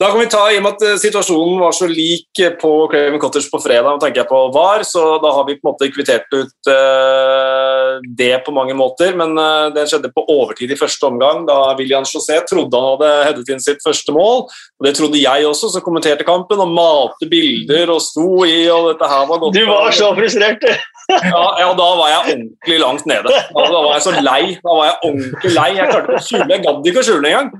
da 0.03 0.09
kan 0.11 0.19
vi 0.19 0.27
ta, 0.31 0.41
I 0.51 0.57
og 0.59 0.65
med 0.65 0.75
at 0.75 0.83
eh, 0.85 0.99
situasjonen 0.99 1.61
var 1.61 1.75
så 1.75 1.87
lik 1.87 2.41
på 2.59 2.71
Craven 2.91 3.21
Cottage 3.21 3.47
på 3.51 3.61
fredag, 3.63 4.01
tenker 4.01 4.23
jeg 4.23 4.29
på 4.29 4.41
VAR, 4.55 4.83
så 4.87 5.03
da 5.23 5.31
har 5.37 5.47
vi 5.47 5.55
på 5.55 5.63
en 5.63 5.71
måte 5.71 5.89
kvittert 5.93 6.27
ut 6.35 6.69
uh, 6.69 8.01
det 8.19 8.33
på 8.45 8.53
mange 8.55 8.75
måter. 8.77 9.15
Men 9.17 9.35
det 9.75 9.85
skjedde 9.89 10.11
på 10.13 10.25
overtid 10.29 10.73
i 10.73 10.77
første 10.79 11.07
omgang, 11.07 11.43
da 11.47 11.57
William 11.79 12.05
José 12.07 12.41
trodde 12.49 12.79
han 12.79 12.93
hadde 12.93 13.11
headet 13.29 13.53
inn 13.53 13.63
sitt 13.63 13.83
første 13.85 14.15
mål. 14.15 14.47
og 14.49 14.87
Det 14.87 14.95
trodde 14.97 15.21
jeg 15.21 15.47
også, 15.47 15.71
som 15.73 15.85
kommenterte 15.85 16.27
kampen 16.27 16.61
og 16.63 16.73
malte 16.73 17.29
bilder 17.31 17.93
og 17.93 18.01
sto 18.03 18.43
i 18.47 18.65
og 18.73 18.91
dette 18.91 19.09
her 19.09 19.27
var 19.29 19.41
godt. 19.43 19.55
Du 19.55 19.63
var 19.69 19.93
så 19.95 20.11
frustrert, 20.17 20.63
du! 20.63 20.89
ja, 21.11 21.45
ja, 21.59 21.69
da 21.77 21.89
var 21.99 22.09
jeg 22.09 22.19
ordentlig 22.33 22.79
langt 22.79 23.05
nede. 23.09 23.27
Da, 23.27 23.67
da 23.67 23.79
var 23.79 23.93
jeg 23.97 24.05
så 24.05 24.15
lei. 24.23 24.41
Da 24.63 24.75
var 24.79 24.89
jeg 24.89 24.97
ordentlig 25.09 25.53
lei. 25.57 25.69
Jeg 25.77 25.91
klarte 25.91 26.09
ikke 26.09 26.19
å 26.19 26.27
skjule, 26.27 26.49
jeg 26.53 26.65
gadd 26.65 26.91
ikke 26.91 27.03
å 27.03 27.07
skjule 27.09 27.31
engang. 27.31 27.53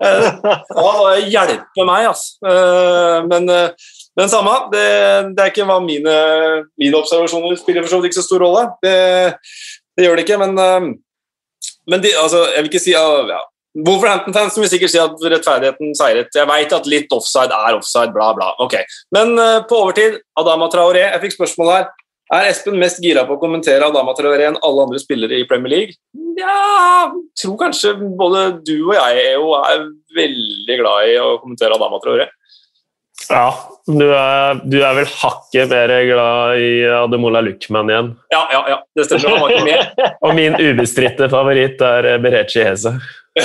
Ja, 0.00 0.92
det 1.04 1.28
hjelper 1.28 1.86
meg, 1.88 2.08
altså. 2.08 2.38
Men, 3.28 3.46
men 3.50 4.24
eh, 4.24 4.32
samme, 4.32 4.56
det, 4.72 4.86
det, 5.36 5.44
er 5.44 5.52
ikke 5.52 5.68
hva 5.68 5.76
mine, 5.84 6.16
mine 6.80 6.98
observasjoner 6.98 7.58
spiller 7.60 7.84
for 7.84 7.92
så 7.92 8.00
vidt 8.00 8.10
ikke 8.10 8.20
så 8.22 8.26
stor 8.26 8.44
rolle. 8.46 8.64
Det, 8.84 8.96
det, 9.96 10.06
gjør 10.06 10.18
det 10.18 10.26
ikke, 10.26 10.40
men, 10.40 10.56
men 11.90 12.04
de, 12.04 12.14
altså, 12.16 12.46
jeg 12.54 12.64
vil 12.64 12.72
ikke 12.72 12.84
si 12.86 12.96
ja, 12.96 13.38
Wolverhampton-fans 13.86 14.56
vil 14.58 14.72
sikkert 14.72 14.94
si 14.94 14.98
at 14.98 15.20
rettferdigheten 15.20 15.92
seiret. 15.98 16.32
Jeg 16.34 16.48
veit 16.50 16.72
at 16.74 16.88
litt 16.90 17.12
offside 17.14 17.54
er 17.54 17.76
offside, 17.76 18.10
bla, 18.16 18.32
bla. 18.34 18.54
Okay. 18.64 18.88
Men 19.14 19.36
på 19.70 19.84
overtid, 19.84 20.18
Adama 20.40 20.66
Traoré, 20.72 21.04
jeg 21.06 21.22
fikk 21.26 21.38
spørsmål 21.38 21.74
her. 21.76 21.90
Er 22.30 22.46
Espen 22.46 22.78
mest 22.78 23.00
gira 23.02 23.24
på 23.26 23.34
å 23.34 23.40
kommentere 23.42 23.88
Adama 23.90 24.12
Traoré 24.14 24.44
enn 24.46 24.58
alle 24.66 24.84
andre 24.86 25.00
spillere 25.02 25.40
i 25.40 25.46
Premier 25.50 25.72
League? 25.72 25.96
Ja, 26.38 27.10
jeg 27.10 27.40
tror 27.42 27.56
kanskje 27.64 27.96
både 27.98 28.44
du 28.62 28.76
og 28.76 28.94
jeg 28.94 29.24
EO, 29.32 29.48
er 29.58 29.88
veldig 30.14 30.76
glad 30.78 31.08
i 31.10 31.16
å 31.18 31.32
kommentere 31.42 31.74
Adama 31.74 31.98
Traoré. 32.04 32.28
Ja, 33.28 33.48
du 33.86 34.06
er, 34.06 34.60
du 34.62 34.78
er, 34.78 34.94
vel 34.96 35.10
hakket 35.10 35.70
mer 35.70 35.92
glad 36.08 36.62
i 36.62 36.70
Ademola 37.02 37.42
Luckman 37.44 37.90
igjen. 37.90 38.12
Ja, 38.32 38.40
ja, 38.54 38.62
ja, 38.72 38.78
det 38.96 39.06
stemmer. 39.08 39.34
Han 39.34 39.42
var 39.44 39.54
ikke 39.54 39.66
med. 39.66 40.00
og 40.24 40.34
min 40.38 40.56
ubestridte 40.56 41.28
favoritt 41.34 41.82
er 41.84 42.12
Berechi 42.22 42.62
Heze. 42.64 42.94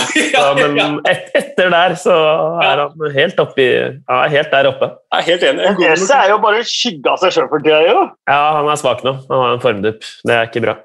ja, 0.36 0.46
men 0.58 1.00
et, 1.10 1.30
etter 1.38 1.72
der 1.74 1.96
så 2.00 2.16
er 2.64 2.84
han 2.84 3.16
helt, 3.16 3.40
oppi, 3.42 3.66
ja, 3.68 4.20
helt 4.32 4.54
der 4.54 4.70
oppe. 4.72 4.92
Jeg 5.14 5.22
er 5.22 5.28
helt 5.30 5.48
enig. 5.50 5.72
Ese 5.92 6.20
er 6.20 6.34
jo 6.34 6.42
bare 6.44 6.62
skygge 6.68 7.14
av 7.14 7.22
seg 7.24 7.36
sjøl 7.36 7.50
for 7.52 7.66
tida, 7.66 7.82
jo. 7.88 8.06
Ja, 8.30 8.40
han 8.60 8.70
er 8.72 8.80
svak 8.82 9.04
nå. 9.08 9.18
Han 9.30 9.44
har 9.44 9.58
en 9.58 9.64
formdupp. 9.64 10.08
Det 10.26 10.36
er 10.36 10.50
ikke 10.50 10.64
bra. 10.66 10.78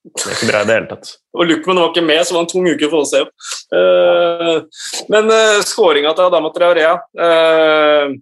Det 0.00 0.24
er 0.24 0.36
ikke 0.38 0.48
bra 0.48 0.62
i 0.62 0.68
det 0.68 0.76
hele 0.78 0.90
tatt. 0.90 1.12
Og 1.36 1.46
Luckman 1.46 1.80
var 1.82 1.90
ikke 1.92 2.06
med, 2.06 2.22
så 2.24 2.32
det 2.32 2.38
var 2.38 2.44
en 2.46 2.50
tung 2.54 2.68
uke 2.70 2.88
for 2.88 3.04
oss. 3.04 3.12
Uh, 3.70 4.84
men 5.12 5.28
uh, 5.28 5.60
skåringa 5.66 6.14
til 6.16 6.26
Adama 6.26 6.50
Traorea 6.54 6.94
uh, 6.96 8.14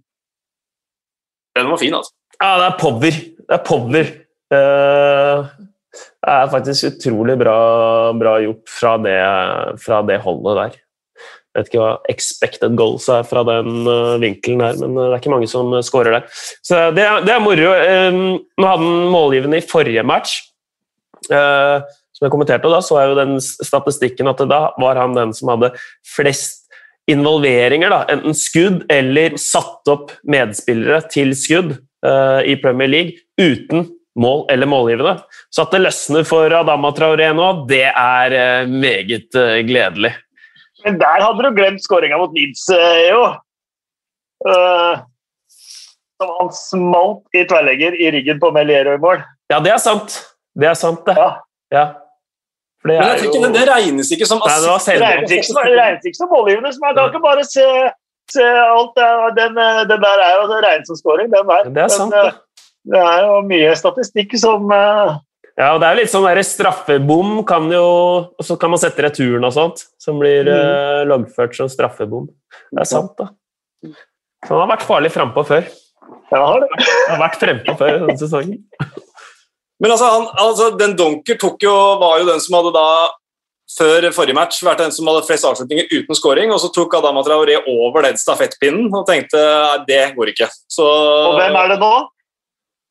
Den 1.55 1.71
var 1.71 1.81
fin, 1.81 1.95
altså. 1.95 2.13
Ja, 2.39 2.51
det 2.59 2.67
er 2.67 2.79
power. 2.83 3.21
Det 3.39 3.57
er 3.57 3.65
power. 3.67 4.11
Uh, 4.49 5.69
er 6.29 6.53
faktisk 6.53 6.93
utrolig 6.93 7.39
bra, 7.41 7.57
bra 8.19 8.37
gjort 8.43 8.71
fra 8.73 8.97
det, 9.03 9.17
fra 9.83 10.03
det, 10.07 10.21
holdet 10.25 10.59
der. 10.59 10.77
Jeg 11.49 11.63
vet 11.63 11.71
ikke 11.71 11.81
hva 11.83 11.93
expected 12.13 12.77
goals 12.79 13.09
er 13.11 13.25
fra 13.27 13.43
den 13.49 13.89
uh, 13.89 14.19
vinkelen 14.23 14.63
der, 14.63 14.77
men 14.83 14.95
det 14.99 15.07
er 15.09 15.17
ikke 15.19 15.33
mange 15.33 15.49
som 15.51 15.73
skårer 15.83 16.19
der. 16.19 16.29
Så 16.63 16.89
det, 16.95 17.07
det 17.27 17.35
er 17.35 17.43
moro. 17.43 17.73
Um, 17.73 18.21
nå 18.61 18.69
hadde 18.69 18.85
han 18.85 19.11
målgivende 19.15 19.61
i 19.61 19.67
forrige 19.67 20.05
match. 20.07 20.39
Som 21.29 22.25
jeg 22.25 22.33
kommenterte, 22.33 22.71
da 22.71 22.79
så 22.83 23.01
jeg 23.01 23.11
jo 23.11 23.19
den 23.19 23.35
statistikken 23.43 24.31
at 24.31 24.41
da 24.49 24.61
var 24.81 25.01
han 25.01 25.17
den 25.17 25.35
som 25.35 25.51
hadde 25.51 25.73
flest 26.07 26.69
involveringer, 27.11 27.91
da, 27.91 27.99
enten 28.13 28.37
skudd 28.39 28.85
eller 28.93 29.35
satt 29.41 29.91
opp 29.91 30.15
medspillere 30.31 31.03
til 31.11 31.35
skudd 31.37 31.75
i 32.47 32.55
Premier 32.63 32.91
League 32.91 33.19
uten 33.41 33.89
mål 34.19 34.47
eller 34.51 34.67
målgivende. 34.67 35.19
Så 35.51 35.65
at 35.65 35.75
det 35.75 35.83
løsner 35.83 36.27
for 36.29 36.53
Adama 36.61 36.91
Traoré 36.97 37.29
nå, 37.37 37.51
det 37.71 37.87
er 37.91 38.35
eh, 38.39 38.71
meget 38.71 39.39
eh, 39.39 39.61
gledelig. 39.69 40.15
Men 40.85 40.99
der 41.01 41.23
hadde 41.25 41.45
du 41.45 41.55
glemt 41.57 41.83
skåringa 41.83 42.19
mot 42.21 42.35
Leeds, 42.37 42.69
eh, 42.75 43.05
jo. 43.11 43.23
Uh, 44.47 45.01
som 46.19 46.29
han 46.37 46.51
smalt 46.55 47.35
i 47.35 47.41
tverrlegger 47.51 47.97
i 47.99 48.11
ryggen 48.15 48.39
på 48.43 48.53
Meliero 48.55 48.93
i 48.95 49.01
mål. 49.03 49.25
Ja, 49.51 49.59
det 49.65 49.73
er 49.75 49.81
sant. 49.83 50.21
Det 50.55 50.69
er 50.71 50.77
sant, 50.79 51.03
det. 51.07 51.17
Ja. 51.19 51.31
Ja. 51.75 51.87
For 52.79 52.93
det 52.93 53.01
Men 53.01 53.03
er 53.03 53.17
jeg 53.17 53.33
tror 53.33 53.49
jo 53.49 53.51
det, 53.57 53.65
regnes 53.67 54.13
ikke 54.15 54.29
som 54.31 54.39
Nei, 54.45 54.55
det 54.63 54.71
var. 54.71 54.85
Det 54.87 55.01
regnes 55.03 55.35
ikke 55.35 55.49
som, 55.49 55.59
det 55.67 55.79
regnes 55.81 56.07
ikke 56.07 56.21
som 56.21 56.31
målgivende. 56.31 56.71
så 56.75 56.85
Man 56.85 56.95
kan 56.95 57.11
ikke 57.11 57.25
bare 57.25 57.47
se, 57.51 57.67
se 58.31 58.47
alt 58.47 59.03
den, 59.41 59.59
den 59.91 60.07
der 60.07 60.23
er 60.29 60.37
jo 60.39 60.61
regnet 60.63 60.87
som 60.91 61.01
scoring, 61.01 61.33
den 61.35 61.51
der. 61.51 61.73
Det 61.75 61.85
er 61.89 61.95
sant, 61.97 62.15
Men, 62.15 62.31
det. 62.31 62.48
Det 62.85 63.01
er 63.01 63.25
jo 63.27 63.41
mye 63.49 63.73
statistikk 63.77 64.37
som 64.39 64.71
eh, 64.73 65.17
Ja, 65.59 65.73
og 65.75 65.81
det 65.83 65.89
er 65.89 65.99
litt 65.99 66.13
sånn 66.13 66.27
der 66.29 66.39
straffebom 66.47 67.41
kan 67.49 67.67
jo 67.73 67.83
Og 68.39 68.45
så 68.47 68.55
kan 68.61 68.71
man 68.71 68.79
sette 68.79 69.03
returen 69.03 69.45
og 69.45 69.53
sånt, 69.57 69.83
som 69.99 70.19
blir 70.23 70.47
Mm. 70.47 70.55
uh, 70.55 71.03
loggført 71.11 71.57
som 71.57 71.69
straffebom. 71.69 72.29
Det 72.73 72.81
er 72.85 72.89
sant, 72.89 73.13
da. 73.19 73.31
Så 74.47 74.55
han 74.55 74.63
har 74.63 74.71
vært 74.77 74.87
farlig 74.87 75.11
frampå 75.11 75.43
før. 75.49 75.67
Ja, 76.31 76.39
har 76.47 76.61
det. 76.63 76.69
Han 77.09 77.17
har 77.19 77.29
vært 77.29 77.41
frempå 77.41 77.75
før 77.79 77.95
i 77.97 77.99
denne 78.05 78.19
sesongen. 78.21 78.61
Men 79.81 79.91
altså, 79.95 80.09
han, 80.11 80.27
altså, 80.43 80.71
den 80.79 80.95
Donker 80.99 81.39
tok 81.39 81.63
jo, 81.63 81.73
var 82.01 82.19
jo 82.21 82.27
den 82.31 82.41
som 82.43 82.57
hadde 82.59 82.73
da 82.75 82.87
før 83.79 84.07
forrige 84.17 84.35
match 84.35 84.63
vært 84.65 84.81
den 84.81 84.93
som 84.95 85.07
hadde 85.11 85.27
flest 85.27 85.45
avslutninger 85.45 85.91
uten 85.93 86.17
scoring, 86.17 86.51
og 86.55 86.59
så 86.63 86.71
tok 86.73 86.95
Adama 86.99 87.21
Traoré 87.27 87.59
over 87.69 88.07
den 88.07 88.17
stafettpinnen 88.19 88.89
og 88.95 89.05
tenkte 89.07 89.39
nei, 89.43 89.83
det 89.91 90.01
går 90.17 90.33
ikke. 90.33 90.49
Så, 90.73 90.87
Og 90.87 91.37
hvem 91.39 91.59
er 91.61 91.75
det 91.75 91.79
nå? 91.83 91.93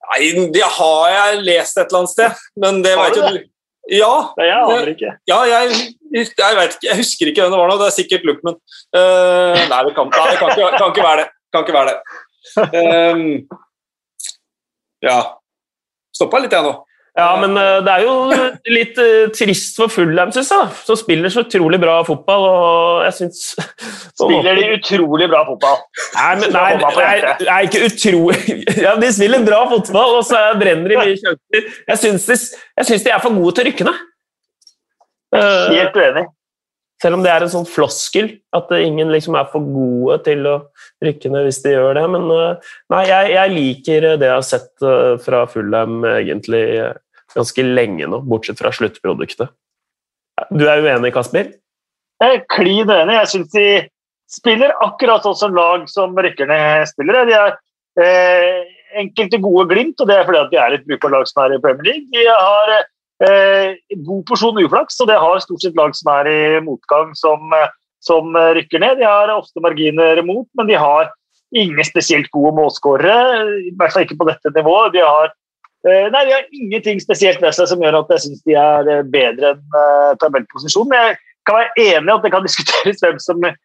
Nei, 0.08 0.48
det 0.56 0.64
har 0.78 1.06
jeg 1.12 1.40
lest 1.44 1.78
et 1.78 1.86
eller 1.90 2.04
annet 2.04 2.14
sted, 2.14 2.44
men 2.64 2.82
det 2.86 2.96
veit 2.96 3.18
jo 3.20 3.30
du. 3.36 3.40
Ja, 3.88 4.14
det 4.36 4.48
Jeg 4.50 4.58
aner 4.60 4.90
ikke. 4.92 5.12
ja 5.30 5.38
jeg, 5.48 5.76
jeg, 6.12 6.56
vet 6.58 6.74
ikke, 6.76 6.88
jeg 6.90 7.00
husker 7.00 7.30
ikke 7.32 7.44
hvem 7.44 7.54
det 7.54 7.60
var 7.62 7.70
nå. 7.72 7.78
Det 7.80 7.88
er 7.88 7.96
sikkert 7.96 8.26
Luckman. 8.28 8.58
Uh, 8.96 9.56
nei, 9.72 9.80
det 9.88 9.94
kan, 9.96 10.10
nei, 10.12 10.26
det 10.32 10.40
kan, 10.42 10.52
ikke, 10.52 10.72
kan 10.76 10.92
ikke 10.92 11.06
være 11.06 11.22
det. 11.22 11.30
Kan 11.56 11.64
ikke 11.64 11.78
være 11.78 11.94
det. 11.94 12.00
Um, 12.76 13.24
ja. 15.08 15.18
Stoppa 16.16 16.42
litt, 16.44 16.56
jeg 16.56 16.68
nå. 16.68 16.74
Ja, 17.18 17.32
men 17.42 17.58
eh, 17.58 17.80
det 17.82 17.94
er 17.96 18.04
jo 18.06 18.12
litt 18.70 19.00
eh, 19.02 19.30
trist 19.34 19.80
for 19.80 19.90
Fulham, 19.90 20.30
syns 20.36 20.52
jeg. 20.54 20.74
Som 20.86 21.00
spiller 21.00 21.34
så 21.34 21.42
utrolig 21.48 21.80
bra 21.82 21.96
fotball, 22.06 22.44
og 22.46 23.06
jeg 23.08 23.16
syns 23.18 23.40
Spiller 24.18 24.60
de 24.60 24.68
utrolig 24.76 25.26
bra 25.32 25.42
fotball? 25.48 25.80
Nei, 26.14 26.30
men, 26.44 26.54
nei, 26.54 26.68
nei, 26.84 27.16
nei, 27.42 27.58
ikke 27.66 27.88
utrolig 27.90 28.58
Ja, 28.86 28.94
de 29.02 29.10
spiller 29.16 29.42
bra 29.48 29.64
fotball, 29.72 30.20
og 30.20 30.28
så 30.30 30.44
brenner 30.62 30.94
de 30.94 31.00
mye 31.00 31.16
sjanser. 31.18 31.72
Jeg 31.90 32.02
syns 32.04 32.30
de, 32.30 33.00
de 33.08 33.16
er 33.16 33.24
for 33.24 33.34
gode 33.34 33.56
til 33.58 33.66
å 33.66 33.70
rykke 33.72 33.90
ned. 33.90 34.04
Eh, 35.38 35.74
Helt 35.74 35.98
uenig. 35.98 36.28
Selv 37.02 37.18
om 37.18 37.26
det 37.26 37.30
er 37.34 37.44
en 37.46 37.54
sånn 37.54 37.68
floskel, 37.70 38.30
at 38.58 38.72
ingen 38.78 39.10
liksom 39.14 39.36
er 39.38 39.50
for 39.50 39.66
gode 39.66 40.20
til 40.26 40.46
å 40.50 40.56
rykke 41.06 41.30
ned 41.34 41.50
hvis 41.50 41.62
de 41.66 41.74
gjør 41.74 41.98
det. 41.98 42.06
Men 42.14 42.30
nei, 42.30 43.04
jeg, 43.10 43.34
jeg 43.34 43.54
liker 43.54 44.08
det 44.22 44.30
jeg 44.30 44.34
har 44.34 44.46
sett 44.46 44.88
fra 45.26 45.44
Fulham 45.50 46.00
egentlig 46.10 46.64
ganske 47.38 47.66
lenge 47.66 48.10
nå, 48.10 48.22
bortsett 48.28 48.60
fra 48.62 48.74
sluttproduktet. 48.76 49.54
Du 50.54 50.66
er 50.70 50.84
uenig, 50.86 51.14
Kasper? 51.16 51.54
Jeg 52.22 52.40
er 52.40 52.44
klin 52.50 52.90
uenig. 52.90 53.16
Jeg 53.22 53.32
syns 53.34 53.54
de 53.54 53.68
spiller 54.32 54.74
akkurat 54.84 55.26
sånn 55.26 55.40
som 55.40 55.56
lag 55.56 55.86
som 55.92 56.18
rykker 56.18 56.50
ned 56.50 56.90
spillere. 56.90 57.26
De 57.30 57.38
er 57.38 57.56
eh, 58.04 58.76
enkelte 59.02 59.40
gode 59.44 59.68
glimt, 59.72 59.98
og 60.02 60.10
det 60.10 60.18
er 60.18 60.28
fordi 60.28 60.44
at 60.44 60.54
de 60.54 60.62
er 60.62 60.78
et 60.78 60.86
brukbart 60.88 61.16
lag 61.16 61.30
som 61.30 61.44
er 61.46 61.56
i 61.56 61.62
Premier 61.64 61.90
League. 61.90 62.08
De 62.14 62.26
har 62.28 62.74
eh, 62.76 63.78
god 64.06 64.24
porsjon 64.30 64.62
uflaks, 64.64 65.00
og 65.02 65.12
det 65.12 65.20
har 65.22 65.44
stort 65.46 65.66
sett 65.66 65.78
lag 65.80 65.96
som 65.98 66.14
er 66.20 66.32
i 66.32 66.42
motgang, 66.66 67.14
som, 67.18 67.54
som 68.04 68.38
rykker 68.58 68.84
ned. 68.84 69.00
De 69.02 69.08
har 69.08 69.34
ofte 69.34 69.64
marginer 69.64 70.22
mot, 70.26 70.48
men 70.58 70.70
de 70.70 70.78
har 70.78 71.14
ingen 71.56 71.86
spesielt 71.88 72.30
gode 72.34 72.54
målskårere. 72.58 73.46
I 73.70 73.74
hvert 73.78 73.94
fall 73.94 74.06
ikke 74.06 74.20
på 74.20 74.28
dette 74.30 74.54
nivået. 74.56 74.94
De 74.98 75.06
har 75.06 75.32
Nei, 75.88 76.26
De 76.26 76.34
har 76.36 76.48
ingenting 76.52 77.00
spesielt 77.04 77.42
ved 77.42 77.56
seg 77.56 77.70
som 77.72 77.84
gjør 77.84 78.02
at 78.02 78.14
jeg 78.16 78.26
syns 78.26 78.44
de 78.48 78.58
er 78.60 78.90
eh, 78.92 79.06
bedre 79.14 79.54
enn 79.54 79.76
uh, 79.76 80.16
tabellposisjon. 80.22 80.90
Men 80.92 81.04
jeg 81.04 81.20
kan 81.48 81.60
være 81.62 81.86
enig 81.86 82.12
i 82.12 82.16
at 82.16 82.26
det 82.26 82.34
kan 82.34 82.48
diskuteres 82.50 83.04
hvem 83.04 83.22
som 83.24 83.46
eh, 83.48 83.56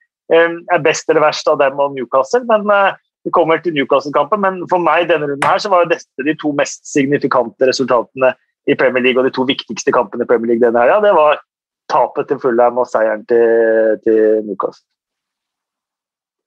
er 0.76 0.84
best 0.84 1.10
eller 1.10 1.24
verst 1.24 1.48
av 1.50 1.58
dem 1.62 1.80
og 1.82 1.96
Newcastle. 1.96 2.44
men 2.50 2.68
eh, 2.70 3.00
Vi 3.24 3.30
kommer 3.30 3.60
til 3.62 3.74
Newcastle-kampen, 3.74 4.40
men 4.42 4.62
for 4.70 4.82
meg 4.82 5.06
denne 5.06 5.28
runden 5.30 5.46
her 5.46 5.60
så 5.62 5.70
var 5.70 5.86
dette 5.86 6.26
de 6.26 6.34
to 6.40 6.50
mest 6.58 6.82
signifikante 6.90 7.68
resultatene 7.68 8.32
i 8.66 8.74
Premier 8.74 9.04
League 9.04 9.20
og 9.20 9.28
de 9.28 9.34
to 9.34 9.46
viktigste 9.46 9.94
kampene 9.94 10.26
i 10.26 10.30
Premier 10.30 10.50
League 10.50 10.64
denne 10.64 10.82
helga. 10.82 10.98
Det 11.04 11.14
var 11.14 11.38
tapet 11.92 12.26
til 12.30 12.40
Fulham 12.42 12.80
og 12.82 12.88
seieren 12.90 13.22
til, 13.30 14.00
til 14.02 14.42
Newcastle. 14.48 14.86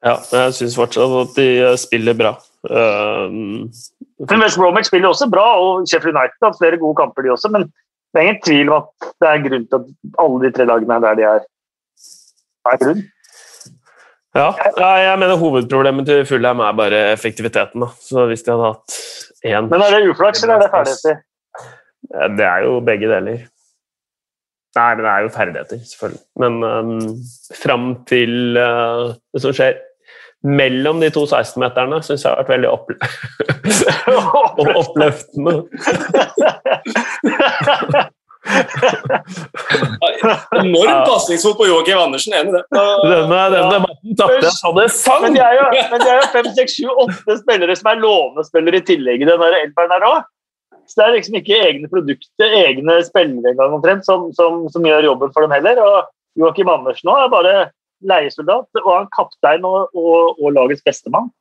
Ja, 0.05 0.19
jeg 0.19 0.53
syns 0.53 0.76
fortsatt 0.78 1.15
at 1.21 1.38
de 1.39 1.47
eh, 1.63 1.78
spiller 1.82 2.17
bra. 2.17 2.36
Um, 2.65 3.71
Men 4.20 4.41
West 4.41 4.57
Bromwich 4.57 4.88
spiller 4.88 5.11
også 5.11 5.28
bra, 5.32 5.47
og 5.59 5.88
Sheffield 5.89 6.16
United 6.16 6.39
har 6.41 6.53
hatt 6.53 6.61
flere 6.61 6.80
gode 6.80 6.95
kamper, 6.99 7.26
de 7.26 7.34
også. 7.34 7.51
Men 7.51 7.68
det 7.68 8.22
er 8.22 8.28
ingen 8.30 8.41
tvil 8.45 8.72
om 8.72 8.86
at 8.86 9.09
det 9.22 9.30
er 9.30 9.43
grunn 9.43 9.66
til 9.68 9.82
at 9.82 9.89
alle 10.24 10.38
de 10.45 10.51
tre 10.55 10.68
lagene 10.70 10.95
er 10.95 11.03
der 11.03 11.18
de 11.20 11.26
er. 11.32 11.41
Er 12.72 12.78
grunn. 12.84 13.01
ja, 14.36 14.47
ja, 14.78 14.91
jeg 15.03 15.20
mener 15.20 15.41
hovedproblemet 15.41 16.07
til 16.07 16.24
Fulheim 16.30 16.63
er 16.63 16.78
bare 16.80 17.01
effektiviteten. 17.11 17.84
Da. 17.84 17.89
Så 18.07 18.26
hvis 18.30 18.45
de 18.45 18.55
hadde 18.55 18.70
hatt 18.72 18.99
én 19.45 19.68
Men 19.72 19.84
er 19.84 19.97
det 19.97 20.13
uflaks, 20.13 20.43
eller 20.43 20.55
er 20.55 20.63
det 20.63 20.72
ferdigheter? 20.78 21.20
Det 22.39 22.47
er 22.47 22.63
jo 22.63 22.80
begge 22.86 23.11
deler. 23.11 23.43
Nei, 24.76 24.89
men 24.95 25.05
det 25.05 25.11
er 25.11 25.24
jo 25.24 25.32
ferdigheter, 25.32 25.84
selvfølgelig. 25.91 26.24
Men 26.39 26.63
um, 26.63 27.03
fram 27.55 27.86
til 28.07 28.59
uh, 28.59 29.13
det 29.34 29.43
som 29.43 29.55
skjer 29.55 29.78
mellom 30.45 30.99
de 31.01 31.09
to 31.13 31.25
16-meterne, 31.25 32.01
syns 32.05 32.25
jeg 32.25 32.31
har 32.31 32.37
vært 32.43 32.53
veldig 32.53 32.69
opple 32.69 32.95
og 34.59 34.67
oppløftende. 34.83 35.55
Enorm 40.55 40.99
pasningsfot 41.07 41.57
på 41.57 41.65
Joakim 41.67 41.97
Andersen, 41.97 42.33
enig 42.37 42.53
i 42.53 42.55
det. 42.55 42.63
Denne, 42.69 43.41
denne 43.53 43.79
tapte 44.19 44.51
jeg 44.51 44.75
det 44.77 44.87
sang! 44.93 45.25
Men 45.25 45.35
de 45.35 45.41
er 45.41 45.57
jo, 45.57 45.65
fem, 46.33 46.49
seks, 46.57 46.77
sju, 46.77 46.87
åtte 46.93 47.39
spillere 47.41 47.75
som 47.79 47.91
er 47.91 48.01
lovende 48.03 48.45
spillere 48.45 48.81
i 48.81 48.85
tillegg 48.85 49.23
i 49.23 49.29
den 49.29 49.41
der 49.41 49.57
elferen 49.63 49.95
her 49.95 50.07
òg. 50.11 50.19
Så 50.85 50.99
det 50.99 51.05
er 51.05 51.15
liksom 51.15 51.39
ikke 51.39 51.61
egne 51.65 51.89
produkter, 51.89 52.51
egne 52.61 52.99
spillere 53.07 53.55
engang 53.55 53.73
omtrent, 53.79 54.05
som, 54.05 54.29
som, 54.37 54.51
som 54.69 54.85
gjør 54.85 55.09
jobben 55.09 55.33
for 55.33 55.41
dem 55.45 55.55
heller. 55.55 55.81
Og 55.81 55.95
Joakim 56.43 56.69
Andersen 56.69 57.09
òg 57.09 57.23
er 57.23 57.33
bare 57.33 57.55
leiesoldat, 58.03 58.67
og 58.83 58.91
han 58.91 59.11
kaptein 59.15 59.65
og, 59.67 59.93
og, 59.95 60.39
og 60.41 60.55
lagets 60.55 60.83
bestemann. 60.85 61.31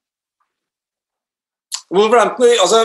Wolverhampton, 1.95 2.49
altså, 2.63 2.85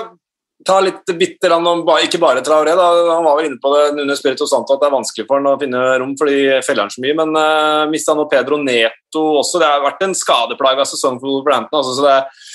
ta 0.66 0.80
litt 0.84 1.08
bitte 1.18 1.50
om 1.56 1.88
ikke 2.04 2.20
bare 2.22 2.44
Traoré. 2.46 2.76
Da. 2.76 2.88
Han 3.14 3.26
var 3.26 3.38
vel 3.40 3.50
inne 3.50 3.62
på 3.62 3.72
det 3.74 4.02
under 4.02 4.18
Spirito 4.20 4.48
Santo 4.50 4.76
at 4.76 4.84
det 4.84 4.90
er 4.90 4.96
vanskelig 4.98 5.28
for 5.28 5.40
han 5.40 5.52
å 5.54 5.60
finne 5.62 5.84
rom 6.02 6.16
fordi 6.20 6.40
feller 6.66 6.86
han 6.86 6.94
så 6.94 7.04
mye. 7.04 7.16
Men 7.22 7.36
uh, 7.38 7.90
mista 7.92 8.16
nå 8.16 8.28
Pedro 8.32 8.60
Neto 8.62 9.24
også. 9.40 9.62
Det 9.62 9.70
har 9.70 9.86
vært 9.86 10.04
en 10.06 10.18
skadeplaga 10.18 10.88
sesong 10.90 11.20
for 11.22 11.32
Wolverhampton. 11.32 11.80
Altså, 11.80 11.96
så 11.96 12.06
det 12.06 12.16
er, 12.18 12.48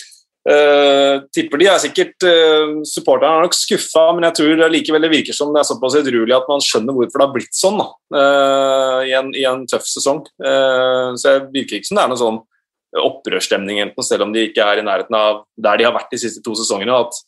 eh, 0.53 1.16
tipper 1.34 1.61
de 1.61 1.68
er 1.70 1.80
sikkert 1.82 2.26
uh, 2.28 2.80
Supporterne 2.88 3.40
er 3.40 3.47
nok 3.47 3.57
skuffa, 3.57 4.05
men 4.14 4.26
jeg 4.28 4.36
tror 4.38 4.64
likevel 4.72 5.07
det 5.07 5.12
virker 5.12 5.36
som 5.36 5.53
det 5.55 5.62
er 5.62 5.68
såpass 5.68 5.97
edruelig 6.01 6.36
at 6.36 6.51
man 6.51 6.64
skjønner 6.64 6.97
hvorfor 6.97 7.20
det 7.20 7.26
har 7.26 7.34
blitt 7.36 7.57
sånn 7.57 7.78
da, 7.80 7.86
uh, 8.16 8.99
i, 9.07 9.14
en, 9.16 9.30
i 9.36 9.47
en 9.49 9.64
tøff 9.70 9.86
sesong. 9.88 10.24
Uh, 10.42 11.14
så 11.20 11.36
det 11.36 11.55
virker 11.55 11.78
ikke 11.78 11.90
som 11.90 12.01
det 12.01 12.05
er 12.05 12.12
noen 12.12 12.22
sånn 12.24 12.42
opprørsstemning, 13.05 13.80
enten, 13.82 14.07
selv 14.07 14.26
om 14.26 14.34
de 14.34 14.45
ikke 14.51 14.62
er 14.62 14.80
i 14.82 14.86
nærheten 14.86 15.16
av 15.18 15.42
der 15.59 15.80
de 15.80 15.88
har 15.88 15.97
vært 15.97 16.12
de 16.14 16.20
siste 16.22 16.45
to 16.45 16.55
sesongene. 16.59 16.95
at 16.95 17.24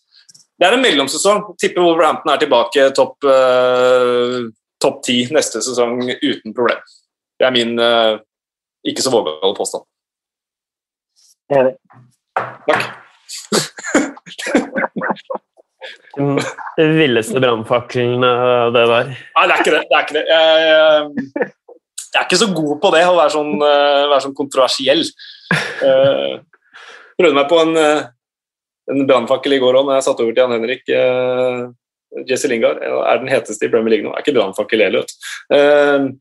det 0.57 0.69
er 0.69 0.77
en 0.77 0.85
mellomsesong. 0.85 1.43
Tipper 1.61 1.83
Wolverhampton 1.83 2.33
er 2.33 2.39
tilbake 2.41 2.87
topp 2.97 3.27
top 4.81 5.03
ti 5.05 5.19
neste 5.35 5.61
sesong 5.65 5.99
uten 6.07 6.55
problem. 6.57 6.81
Det 7.37 7.49
er 7.49 7.53
min 7.53 7.75
ikke 8.87 9.03
så 9.03 9.11
vågale 9.11 9.55
påstand. 9.59 9.85
Takk. 12.67 13.06
Den 16.77 16.93
villeste 16.99 17.41
brannfakkelen, 17.43 18.25
uh, 18.25 18.73
det 18.75 18.85
der. 18.91 19.13
Nei, 19.13 19.47
det 19.47 19.55
er 19.55 19.63
ikke 19.63 19.75
det. 19.75 19.85
det, 19.85 19.95
er, 19.97 20.03
ikke 20.05 20.17
det. 20.17 20.25
Jeg, 20.31 20.43
jeg, 20.67 21.49
jeg 22.17 22.21
er 22.21 22.27
ikke 22.27 22.43
så 22.43 22.51
god 22.57 22.75
på 22.83 22.93
det, 22.97 23.05
å 23.07 23.17
være 23.21 23.35
sånn, 23.37 23.55
uh, 23.61 24.05
være 24.11 24.23
sånn 24.27 24.37
kontroversiell. 24.37 25.05
Jeg 25.57 26.43
prøvde 27.17 27.37
meg 27.39 27.51
på 27.51 27.59
en, 27.63 27.75
uh, 27.77 28.07
en 28.93 29.09
brannfakkel 29.09 29.57
i 29.57 29.61
går 29.63 29.81
òg, 29.81 29.89
når 29.89 29.99
jeg 29.99 30.07
satt 30.09 30.23
over 30.25 30.33
til 30.33 30.43
Jan 30.45 30.57
Henrik. 30.57 30.85
Uh, 30.91 31.75
Jesse 32.29 32.49
Lingard 32.49 32.81
er 32.81 33.21
den 33.21 33.31
heteste 33.31 33.67
i 33.67 33.73
Premier 33.73 33.97
League 33.97 34.07
nå. 34.07 34.15
Er 34.15 34.25
ikke 34.25 34.37
brannfakkel 34.37 34.85
heller. 34.87 35.09
Uh, 35.53 36.15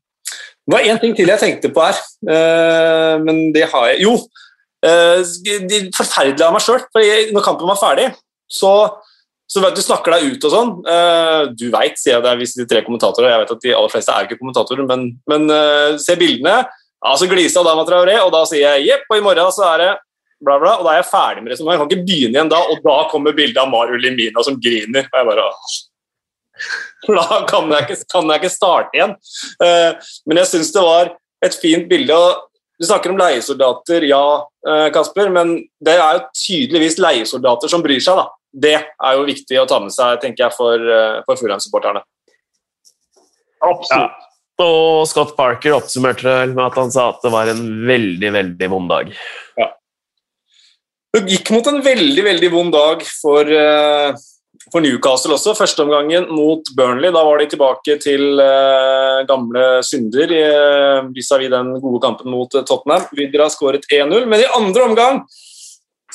det 0.65 0.73
var 0.73 0.87
én 0.89 0.99
ting 1.01 1.13
til 1.17 1.29
jeg 1.29 1.41
tenkte 1.41 1.69
på 1.73 1.83
her, 1.85 1.99
uh, 2.25 3.21
men 3.21 3.51
det 3.55 3.67
har 3.71 3.91
jeg 3.93 4.07
Jo! 4.07 4.17
Uh, 4.85 5.89
forferdelig 5.97 6.45
av 6.45 6.53
meg 6.53 6.63
sjøl. 6.63 6.85
Når 7.33 7.45
kampen 7.45 7.69
var 7.71 7.81
ferdig, 7.81 8.11
så 8.51 8.75
så 9.45 9.61
vet 9.61 9.75
du 9.77 9.83
snakker 9.85 10.15
deg 10.15 10.31
ut 10.33 10.45
og 10.47 10.53
sånn. 10.53 10.71
Uh, 10.87 11.51
du 11.53 11.67
veit, 11.73 11.99
sier 12.01 12.15
jeg 12.15 12.23
det 12.25 12.31
er 12.31 12.39
hvis 12.39 12.55
de 12.57 12.65
tre 12.69 12.81
kommentatorer. 12.85 13.29
Jeg 13.29 13.43
vet 13.43 13.53
at 13.53 13.61
de 13.61 13.75
aller 13.77 13.91
fleste 13.93 14.13
er 14.13 14.25
ikke 14.25 14.39
kommentatorer, 14.39 14.87
men, 14.89 15.03
men 15.29 15.45
uh, 15.53 15.99
se 16.01 16.15
bildene. 16.17 16.63
Ja, 16.65 17.11
Så 17.19 17.29
gliser 17.29 17.61
Adama 17.61 17.83
Traoré, 17.85 18.15
og 18.23 18.31
da 18.33 18.41
sier 18.49 18.65
jeg 18.65 18.87
jepp, 18.89 19.05
og 19.11 19.19
i 19.19 19.25
morgen 19.25 19.53
så 19.53 19.67
er 19.67 19.83
det 19.83 19.91
bla, 20.41 20.57
bla, 20.57 20.79
og 20.79 20.87
da 20.87 20.95
er 20.95 21.03
jeg 21.03 21.11
ferdig 21.11 21.43
med 21.43 21.53
resonnementet. 21.53 21.77
Jeg 21.77 21.83
kan 21.83 21.91
ikke 21.91 22.07
begynne 22.09 22.39
igjen 22.39 22.49
da, 22.55 22.63
og 22.73 22.81
da 22.87 22.95
kommer 23.11 23.37
bildet 23.37 23.61
av 23.61 23.69
Maru 23.69 23.93
Limina 24.01 24.45
som 24.45 24.57
griner. 24.61 25.05
og 25.11 25.21
jeg 25.21 25.29
bare... 25.29 25.45
Da 27.05 27.39
kan 27.45 27.69
jeg 27.69 27.85
ikke, 27.85 27.97
kan 28.15 28.29
jeg 28.31 28.41
ikke 28.41 28.49
starte 28.49 28.95
igjen. 28.95 29.11
Men 29.59 30.39
jeg 30.39 30.47
syns 30.49 30.71
det 30.73 30.81
var 30.81 31.11
et 31.45 31.57
fint 31.61 31.85
bilde. 31.91 32.15
og 32.15 32.54
Du 32.79 32.85
snakker 32.85 33.13
om 33.13 33.19
leiesoldater, 33.19 34.03
ja, 34.09 34.25
uh, 34.67 34.87
Kasper, 34.93 35.29
men 35.31 35.55
det 35.83 35.95
er 35.95 36.17
jo 36.17 36.25
tydeligvis 36.35 36.97
leiesoldater 36.99 37.71
som 37.71 37.83
bryr 37.85 38.01
seg. 38.03 38.19
da. 38.19 38.27
Det 38.51 38.75
er 38.75 39.15
jo 39.15 39.27
viktig 39.27 39.59
å 39.61 39.67
ta 39.69 39.79
med 39.83 39.93
seg 39.95 40.19
tenker 40.23 40.47
jeg, 40.47 40.55
for, 40.57 40.79
uh, 40.79 41.21
for 41.27 41.39
Fulham-supporterne. 41.39 42.03
Absolutt. 43.63 44.15
Ja. 44.15 44.31
Og 44.65 45.03
Scott 45.11 45.33
Parker 45.35 45.75
oppsummerte 45.75 46.23
det 46.23 46.53
med 46.53 46.63
at 46.63 46.77
han 46.79 46.91
sa 46.93 47.09
at 47.11 47.23
det 47.25 47.31
var 47.33 47.49
en 47.51 47.63
veldig, 47.87 48.29
veldig 48.35 48.69
vond 48.71 48.91
dag. 48.91 49.09
Ja. 49.59 49.71
Det 51.15 51.25
gikk 51.31 51.51
mot 51.55 51.67
en 51.71 51.81
veldig, 51.83 52.23
veldig 52.23 52.51
vond 52.53 52.75
dag 52.75 53.03
for 53.07 53.51
uh, 53.51 54.15
for 54.71 54.83
Newcastle 54.83 55.35
også. 55.35 55.55
Førsteomgangen 55.57 56.27
mot 56.33 56.67
Burnley. 56.77 57.13
Da 57.13 57.23
var 57.25 57.41
de 57.41 57.49
tilbake 57.51 57.97
til 58.03 58.41
eh, 58.41 59.23
gamle 59.29 59.65
synder 59.85 60.31
uh, 60.35 61.09
vis-à-vis 61.15 61.51
den 61.53 61.73
gode 61.83 62.01
kampen 62.03 62.31
mot 62.33 62.51
uh, 62.55 62.63
Tottenham. 62.65 63.07
Vidra 63.17 63.49
skåret 63.53 63.87
1-0, 63.91 64.25
men 64.29 64.41
i 64.41 64.53
andre 64.57 64.87
omgang 64.89 65.21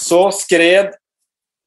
så 0.01 0.29
skred 0.35 0.97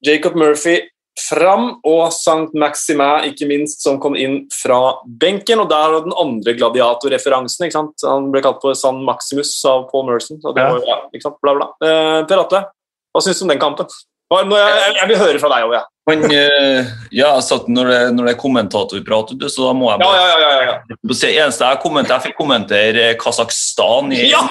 Jacob 0.03 0.35
Murphy 0.39 0.81
fram, 1.13 1.75
og 1.85 2.07
St. 2.09 2.55
Maximin, 2.57 3.27
ikke 3.29 3.45
minst, 3.45 3.83
som 3.85 3.99
kom 4.01 4.15
inn 4.17 4.39
fra 4.51 4.79
benken. 5.05 5.61
Og 5.61 5.69
der 5.69 5.93
var 5.93 6.05
den 6.07 6.15
andre 6.19 6.55
gladiatorreferansen. 6.57 7.67
ikke 7.67 7.77
sant? 7.77 8.07
Han 8.07 8.31
ble 8.33 8.41
kalt 8.43 8.63
for 8.63 8.75
San 8.77 9.03
Maximus 9.05 9.53
av 9.69 9.85
Paul 9.91 10.07
Merson. 10.09 10.41
Det 10.41 10.57
var, 10.57 10.81
ja, 10.89 10.97
ikke 11.13 11.27
sant? 11.27 11.37
Bla, 11.45 11.53
bla. 11.59 11.69
per 11.79 12.41
Atle, 12.41 12.65
hva 13.13 13.21
syns 13.23 13.39
du 13.39 13.45
om 13.45 13.53
den 13.53 13.61
kampen? 13.61 13.89
Jeg, 14.33 14.95
jeg, 14.97 15.07
vil 15.11 15.21
høre 15.21 15.39
fra 15.41 15.51
deg 15.53 15.67
òg, 15.67 15.75
jeg. 15.77 15.92
Men, 16.09 16.25
uh, 16.27 16.89
ja, 17.15 17.29
når, 17.67 17.89
det, 17.89 17.99
når 18.17 18.27
det 18.27 18.33
er 18.33 18.39
kommentatorprat, 18.41 19.31
så 19.47 19.69
da 19.69 19.73
må 19.77 19.87
jeg 19.87 20.01
bare 20.01 20.19
ja, 20.19 20.33
ja, 20.41 20.51
ja, 20.67 20.97
Det 20.99 21.29
eneste 21.31 21.69
jeg 21.69 21.79
kommenterer, 21.83 22.17
jeg 22.17 22.27
fikk 22.27 22.39
kommentere 22.41 23.05
Kasakhstan 23.21 24.11
i 24.11 24.27
ja! 24.33 24.43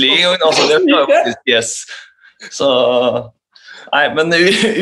League. 0.00 0.38
Altså, 0.38 0.64
det 0.70 0.78
er 0.80 1.08
faktisk 1.10 1.50
yes. 1.50 1.72
Så 2.54 2.68
Nei, 3.94 4.06
men 4.16 4.32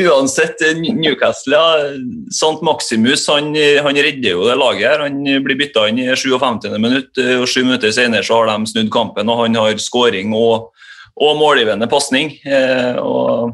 uansett, 0.07 0.61
Newcastle 0.79 1.57
ja, 1.57 1.89
Sant 2.33 2.63
Maximus 2.65 3.25
han, 3.29 3.51
han, 3.53 3.99
redder 3.99 4.31
jo 4.31 4.45
det 4.47 4.55
laget. 4.57 4.85
her. 4.87 5.03
Han 5.05 5.19
blir 5.45 5.59
bytta 5.59 5.85
inn 5.89 5.99
i 6.01 6.07
57. 6.15 6.69
minutt, 6.81 7.11
og 7.19 7.45
sju 7.49 7.61
minutter 7.65 7.93
senere 7.93 8.25
så 8.25 8.39
har 8.39 8.49
de 8.49 8.71
snudd 8.71 8.89
kampen. 8.93 9.29
og 9.29 9.43
Han 9.43 9.59
har 9.59 9.81
skåring 9.81 10.33
og, 10.37 10.71
og 11.19 11.35
målgivende 11.37 11.89
pasning. 11.91 12.33
Eh, 12.47 12.97
og 13.03 13.53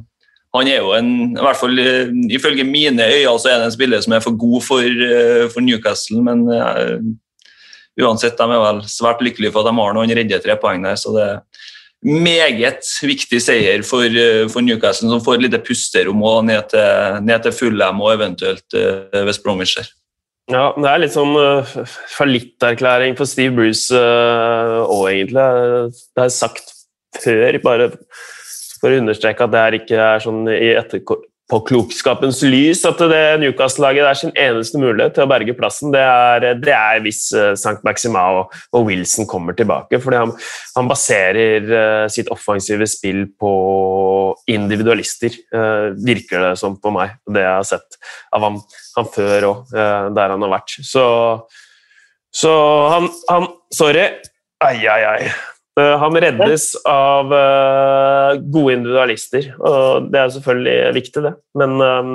han 0.55 0.69
er 0.69 0.79
jo 0.81 0.93
en, 0.97 1.09
i 1.35 1.41
hvert 1.45 1.59
fall 1.59 1.81
eh, 1.81 2.13
ifølge 2.33 2.65
mine 2.65 3.05
øyne, 3.05 3.35
så 3.37 3.51
er 3.51 3.59
det 3.59 3.67
en 3.69 3.75
spiller 3.75 4.01
som 4.01 4.15
er 4.17 4.23
for 4.23 4.37
god 4.39 4.63
for, 4.65 4.85
eh, 5.09 5.45
for 5.53 5.61
Newcastle. 5.61 6.23
Men 6.25 6.47
uh, 6.49 6.95
uansett, 8.01 8.37
de 8.39 8.47
er 8.47 8.63
vel 8.63 8.79
svært 8.89 9.21
lykkelige 9.25 9.53
for 9.53 9.61
at 9.61 9.69
de 9.69 9.77
har 9.77 9.93
noen 9.97 10.15
redde 10.17 10.39
tre 10.41 10.55
poeng 10.57 10.87
der. 10.87 10.97
Så 10.97 11.13
det 11.13 11.27
er 11.27 11.43
meget 12.01 12.89
viktig 13.05 13.41
seier 13.43 13.85
for, 13.85 14.17
for 14.49 14.65
Newcastle, 14.65 15.11
som 15.11 15.21
får 15.21 15.37
et 15.37 15.45
lite 15.45 15.61
pusterom 15.67 16.25
og 16.25 16.41
ned 16.49 16.71
til, 16.73 17.21
ned 17.27 17.45
til 17.45 17.53
Fulham 17.53 18.01
og 18.01 18.15
eventuelt 18.15 18.79
uh, 18.79 19.21
West 19.27 19.45
Bromwich. 19.45 19.77
Ja, 20.49 20.71
det 20.73 20.89
er 20.89 21.03
litt 21.03 21.13
sånn 21.13 21.35
uh, 21.37 21.77
fallitterklæring 22.15 23.13
for 23.19 23.29
Steve 23.29 23.53
Bruce 23.53 23.93
òg, 23.93 24.97
uh, 24.97 25.13
egentlig. 25.13 25.45
Det 26.17 26.25
er 26.25 26.33
sagt 26.33 26.73
før, 27.21 27.61
bare 27.61 27.91
for 28.81 28.91
å 28.91 29.01
understreke 29.01 29.45
at 29.45 29.51
det 29.53 29.65
her 29.65 29.75
ikke 29.79 29.99
er 30.03 30.23
sånn 30.23 30.47
i 30.51 30.71
etterpåklokskapens 30.79 32.41
lys 32.47 32.83
at 32.87 33.01
det 33.11 33.21
Newcastle-laget 33.41 34.07
er 34.07 34.19
sin 34.19 34.33
eneste 34.39 34.81
mulighet 34.81 35.17
til 35.17 35.25
å 35.25 35.29
berge 35.31 35.55
plassen. 35.57 35.93
Det 35.93 36.01
er, 36.03 36.47
det 36.61 36.75
er 36.75 37.03
hvis 37.05 37.21
uh, 37.35 37.51
St. 37.53 37.79
Maxima 37.87 38.23
og, 38.37 38.55
og, 38.71 38.87
Wilson 38.87 39.27
kommer 39.29 39.57
tilbake. 39.57 40.01
fordi 40.03 40.21
han, 40.23 40.33
han 40.77 40.91
baserer 40.91 41.69
uh, 41.73 42.05
sitt 42.11 42.31
offensive 42.33 42.87
spill 42.89 43.25
på 43.39 43.53
individualister, 44.51 45.35
uh, 45.55 45.91
virker 45.99 46.49
det 46.49 46.55
som 46.61 46.79
på 46.79 46.93
meg. 46.95 47.19
Det 47.27 47.45
jeg 47.45 47.55
har 47.57 47.69
sett 47.75 47.99
av 48.35 48.47
han, 48.47 48.59
han 48.97 49.13
før 49.13 49.51
òg, 49.53 49.77
der 50.15 50.35
han 50.35 50.47
har 50.47 50.57
vært. 50.59 50.79
Så, 50.85 51.05
så 52.35 52.51
han, 52.95 53.09
han 53.29 53.49
Sorry. 53.73 54.09
Ai, 54.65 54.81
ai, 54.91 55.03
ai. 55.07 55.31
Eh, 55.79 55.95
han 56.01 56.17
reddes 56.23 56.73
av 56.89 57.31
uh, 57.31 58.35
gode 58.51 58.75
individualister, 58.79 59.51
og 59.61 60.09
det 60.11 60.19
er 60.19 60.35
selvfølgelig 60.35 60.77
viktig, 60.97 61.23
det. 61.27 61.33
Men 61.61 61.77
um, 61.79 62.13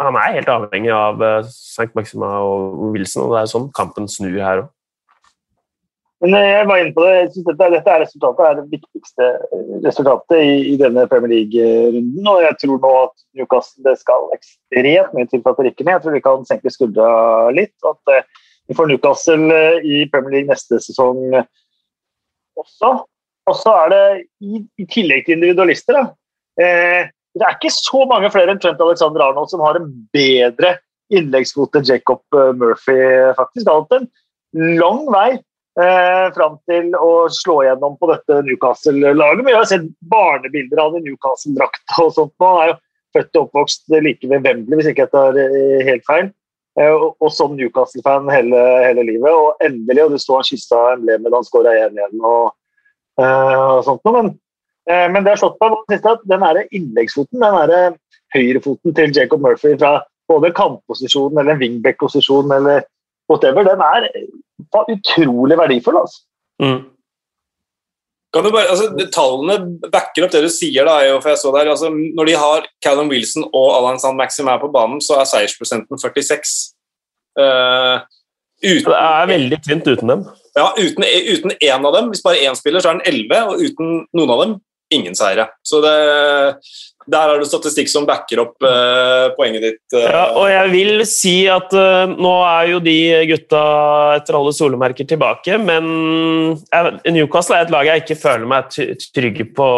han 0.00 0.18
er 0.20 0.36
helt 0.38 0.52
avhengig 0.52 0.92
av 0.94 1.20
uh, 1.20 1.42
St. 1.44 1.90
Maxima 1.98 2.38
og 2.46 2.92
Wilson, 2.94 3.26
og 3.26 3.34
det 3.34 3.42
er 3.42 3.52
sånn 3.52 3.70
kampen 3.76 4.08
snur 4.10 4.38
her 4.38 4.64
òg. 4.64 4.74
Jeg 6.18 6.64
var 6.66 6.80
inne 6.80 6.94
på 6.96 7.04
det, 7.04 7.10
jeg 7.14 7.28
synes 7.30 7.44
dette, 7.46 7.66
dette 7.76 7.92
er 7.94 8.00
resultatet 8.02 8.40
er 8.42 8.56
det 8.58 8.72
viktigste 8.72 9.26
resultatet 9.84 10.40
i, 10.42 10.54
i 10.72 10.78
denne 10.80 11.04
Premier 11.06 11.30
League-runden. 11.30 12.26
og 12.26 12.40
Jeg 12.42 12.56
tror 12.58 12.80
nå 12.82 12.90
at 13.04 13.14
Newcastle 13.38 13.84
det 13.86 13.94
skal 14.00 14.26
ekstremt 14.34 15.14
mye 15.14 15.28
til 15.30 15.44
ned. 15.44 15.92
Jeg 15.92 16.02
tror 16.02 16.16
vi 16.16 16.24
kan 16.24 16.42
senke 16.48 16.72
skuldra 16.74 17.12
litt. 17.54 17.76
at 17.86 18.18
Vi 18.66 18.74
får 18.74 18.90
Newcastle 18.90 19.62
i 19.86 20.02
Premier 20.10 20.40
League 20.40 20.50
neste 20.50 20.82
sesong 20.82 21.38
også. 22.62 22.92
Og 23.48 23.56
så 23.56 23.74
er 23.84 23.92
det, 23.94 24.02
i, 24.44 24.60
i, 24.80 24.84
tillegg 24.90 25.24
til 25.24 25.38
individualister, 25.38 25.96
da, 25.96 26.04
eh, 26.60 27.08
det 27.38 27.46
er 27.46 27.56
ikke 27.56 27.72
så 27.72 28.04
mange 28.10 28.30
flere 28.34 28.52
enn 28.52 28.60
Trent 28.60 28.80
Alexander 28.82 29.24
Arnold 29.28 29.50
som 29.52 29.62
har 29.64 29.78
en 29.78 29.88
bedre 30.14 30.76
innleggsfot 31.14 31.76
enn 31.78 31.86
Jacob 31.88 32.22
eh, 32.36 32.54
Murphy, 32.58 32.98
faktisk. 33.38 33.70
Alt 33.72 33.94
en 33.96 34.08
lang 34.80 35.04
vei 35.12 35.28
eh, 35.36 36.26
fram 36.34 36.58
til 36.68 36.90
å 36.98 37.12
slå 37.32 37.60
gjennom 37.66 37.96
på 38.00 38.10
dette 38.10 38.42
Newcastle-laget. 38.48 39.46
Jeg 39.48 39.58
har 39.60 39.70
sett 39.70 39.88
barnebilder 40.12 40.82
av 40.82 40.96
det 40.96 41.04
Newcastle-drakta 41.06 42.04
og 42.04 42.14
sånt. 42.16 42.34
Han 42.42 42.60
er 42.62 42.72
jo 42.72 42.78
født 43.16 43.38
og 43.38 43.46
oppvokst 43.46 43.96
like 44.04 44.28
ved 44.30 44.44
Wembley, 44.44 44.80
hvis 44.80 44.90
ikke 44.92 45.06
jeg 45.06 45.14
tar 45.14 45.40
eh, 45.40 45.86
helt 45.88 46.06
feil. 46.08 46.32
Eh, 46.78 46.94
og, 46.94 47.28
som 47.34 47.56
Newcastle-fan 47.58 48.30
hele, 48.30 48.62
hele, 48.84 49.04
livet. 49.08 49.32
Og 49.34 49.64
endelig, 49.64 50.04
og 50.04 50.14
du 50.14 50.22
så 50.22 50.38
han 50.38 50.46
kyssa 50.46 50.82
emblemet 50.94 51.32
da 51.32 51.40
han 51.40 51.48
skåra 51.48 51.74
1 51.86 51.98
igjen. 51.98 52.22
og 52.22 52.54
Uh, 53.18 53.78
og 53.78 53.80
sånt 53.86 54.04
noe. 54.06 54.14
Men, 54.14 54.28
uh, 54.90 55.06
men 55.10 55.24
det 55.24 55.34
har 55.34 55.40
slått 55.40 55.58
meg 55.62 55.74
siste 55.90 56.12
at 56.14 56.28
den 56.30 56.44
innleggsfoten, 56.78 57.42
den 57.42 57.72
der 57.72 57.96
høyrefoten 58.36 58.94
til 58.94 59.14
Jacob 59.16 59.42
Murphy 59.42 59.74
fra 59.80 59.96
både 60.30 60.52
kantposisjonen 60.54 61.40
eller 61.42 61.58
wingback-posisjonen 61.58 62.54
eller 62.58 62.84
whatever, 63.32 63.64
den 63.66 63.82
er 63.82 64.06
utrolig 64.92 65.58
verdifull. 65.58 65.98
altså. 66.02 66.22
Mm. 66.62 66.84
Kan 68.34 68.44
du 68.44 68.50
bare, 68.52 68.68
altså, 68.68 68.90
Tallene 69.14 69.56
backer 69.88 70.26
opp 70.26 70.34
det 70.34 70.42
du 70.44 70.50
sier. 70.52 70.84
da, 70.84 70.98
for 71.16 71.32
jeg 71.32 71.40
så 71.40 71.52
der, 71.54 71.70
altså, 71.72 71.88
Når 71.90 72.28
de 72.28 72.36
har 72.36 72.66
Callum 72.84 73.08
Wilson 73.08 73.46
og 73.48 73.70
Alan 73.78 74.00
Sand 74.00 74.20
Maxim 74.20 74.50
her 74.50 74.60
på 74.60 74.72
banen, 74.72 75.00
så 75.00 75.16
er 75.20 75.30
seiersprosenten 75.30 76.00
46. 76.00 76.54
Uh, 77.38 78.04
uten, 78.64 78.90
det 78.90 79.00
er 79.00 79.32
veldig 79.32 79.58
tynt 79.64 79.88
uten 79.88 80.12
dem. 80.12 80.24
Ja, 80.58 80.72
uten, 80.74 81.04
uten 81.06 81.54
én 81.56 81.86
av 81.86 81.94
dem, 81.94 82.08
hvis 82.12 82.24
bare 82.24 82.42
én 82.42 82.56
spiller, 82.58 82.82
så 82.82 82.90
er 82.90 82.98
den 82.98 83.06
11, 83.30 83.52
og 83.52 83.62
uten 83.62 83.92
noen 84.18 84.34
av 84.34 84.42
dem 84.42 84.56
ingen 84.92 85.16
seire. 85.16 85.48
Så 85.64 85.80
det, 85.84 85.94
der 87.08 87.32
er 87.32 87.40
det 87.40 87.48
statistikk 87.48 87.90
som 87.90 88.06
backer 88.08 88.42
opp 88.42 88.64
uh, 88.64 89.30
poenget 89.38 89.64
ditt. 89.64 89.80
Uh. 89.94 90.04
Ja, 90.04 90.24
og 90.36 90.46
jeg 90.52 90.72
vil 90.74 91.04
si 91.08 91.36
at 91.50 91.72
uh, 91.76 92.10
nå 92.12 92.34
er 92.44 92.70
jo 92.74 92.82
de 92.84 92.98
gutta 93.32 93.62
etter 94.18 94.38
alle 94.38 94.54
solemerker 94.56 95.08
tilbake, 95.08 95.58
men 95.62 95.88
Newcastle 97.08 97.58
er 97.58 97.66
et 97.66 97.74
lag 97.74 97.88
jeg 97.88 98.04
ikke 98.04 98.20
føler 98.20 98.48
meg 98.50 98.70
trygg 98.72 99.42
på. 99.56 99.70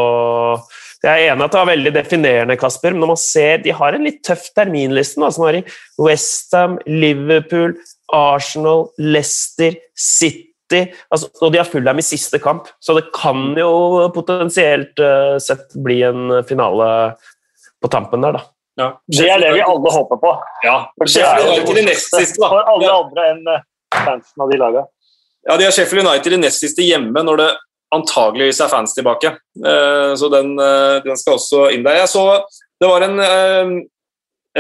Jeg 1.01 1.11
er 1.15 1.33
enig 1.33 1.47
at 1.47 1.55
det 1.55 1.63
er 1.63 1.71
veldig 1.71 1.95
definerende, 1.95 2.59
Kasper, 2.61 2.93
men 2.93 3.05
når 3.05 3.15
man 3.15 3.23
ser 3.23 3.63
de 3.65 3.73
har 3.73 3.97
en 3.97 4.05
litt 4.05 4.21
tøff 4.27 4.51
terminliste. 4.57 5.23
nå, 5.23 5.31
som 5.33 5.47
har 5.47 5.63
i 5.63 5.65
Westham, 6.03 6.77
Liverpool, 6.87 7.79
Arsenal, 8.13 8.91
Leicester, 8.99 9.79
City 9.97 10.50
altså, 10.79 11.29
og 11.41 11.53
de 11.53 11.61
har 11.61 11.69
Fulham 11.69 11.99
i 12.01 12.05
siste 12.05 12.41
kamp, 12.43 12.69
så 12.81 12.95
det 12.99 13.09
kan 13.17 13.53
jo 13.59 14.09
potensielt 14.15 15.01
uh, 15.03 15.37
sett 15.43 15.75
bli 15.83 16.01
en 16.07 16.41
finale 16.49 16.89
på 17.81 17.91
tampen 17.93 18.25
der, 18.25 18.39
da. 18.39 18.47
Ja. 18.81 18.89
Det 19.07 19.29
er 19.29 19.41
det 19.43 19.53
vi 19.59 19.65
alle 19.65 19.93
håper 19.93 20.21
på. 20.21 20.31
Ja. 20.65 20.77
For 20.97 21.11
det 21.11 21.25
er 21.27 21.43
jo 21.43 21.75
det 21.77 21.97
siste, 21.99 22.41
for 22.41 22.63
alle 22.63 22.87
ja. 22.87 22.97
andre 22.97 23.27
enn 23.33 23.51
eh, 23.51 23.67
fansen 23.97 24.45
av 24.45 24.53
de 24.53 24.61
lagene. 24.61 24.87
Ja, 25.49 25.57
de 25.57 25.67
har 25.67 25.75
Sheffield 25.75 26.07
United 26.07 26.37
i 26.37 26.41
nest 26.41 26.65
siste 26.65 26.85
hjemme 26.85 27.25
når 27.25 27.41
det 27.41 27.49
antageligvis 27.97 28.61
er 28.63 28.71
fans 28.71 28.95
tilbake. 28.97 29.35
Uh, 29.61 30.13
så 30.17 30.31
den, 30.33 30.55
uh, 30.61 31.01
den, 31.05 31.17
skal 31.19 31.39
også 31.41 31.71
inn 31.75 31.85
der. 31.87 32.03
Jeg 32.03 32.13
så 32.13 32.27
det 32.81 32.89
var 32.89 33.05
en 33.05 33.19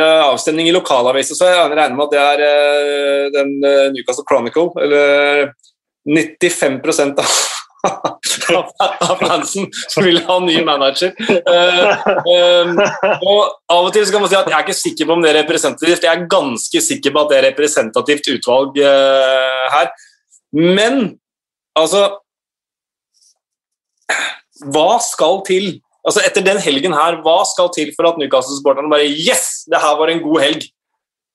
avstemning 0.00 0.66
i 0.68 0.72
lokalavisa, 0.74 1.32
så 1.34 1.46
jeg 1.48 1.70
regner 1.72 1.94
med 1.96 2.02
at 2.04 2.12
det 2.12 2.20
er 2.20 3.30
den 3.32 3.54
Newcastle 3.94 4.26
Chronicle, 4.28 4.68
eller 4.76 5.48
95 6.08 6.80
av 7.18 7.32
av 9.08 9.16
fansen 9.20 9.68
som 9.88 10.04
vil 10.04 10.20
ha 10.26 10.38
ny 10.44 10.60
manager. 10.64 11.12
Uh, 11.30 11.92
um, 12.28 12.80
og 13.24 13.40
Av 13.70 13.86
og 13.86 13.92
til 13.94 14.06
så 14.06 14.14
kan 14.14 14.24
man 14.24 14.32
si 14.32 14.38
at 14.38 14.48
jeg 14.50 14.56
er 14.56 14.66
ikke 14.66 14.78
sikker 14.80 15.08
på 15.08 15.16
om 15.16 15.24
det 15.24 15.32
er 15.32 15.38
representativt. 15.40 16.06
Jeg 16.06 16.12
er 16.12 16.30
ganske 16.30 16.82
sikker 16.84 17.14
på 17.14 17.22
at 17.22 17.32
det 17.32 17.38
er 17.38 17.46
representativt 17.50 18.32
utvalg 18.34 18.80
uh, 18.82 19.66
her. 19.76 19.92
Men 20.56 21.04
altså 21.78 22.08
Hva 24.74 24.98
skal 25.04 25.40
til? 25.46 25.78
Altså 26.04 26.24
Etter 26.26 26.44
den 26.44 26.58
helgen 26.60 26.96
her, 26.96 27.20
hva 27.24 27.38
skal 27.48 27.70
til 27.76 27.92
for 27.96 28.08
at 28.10 28.18
Newcastle-supporterne 28.20 28.90
bare 28.92 29.08
Yes! 29.08 29.62
Det 29.70 29.80
her 29.80 29.96
var 30.00 30.12
en 30.12 30.22
god 30.24 30.40
helg. 30.42 30.66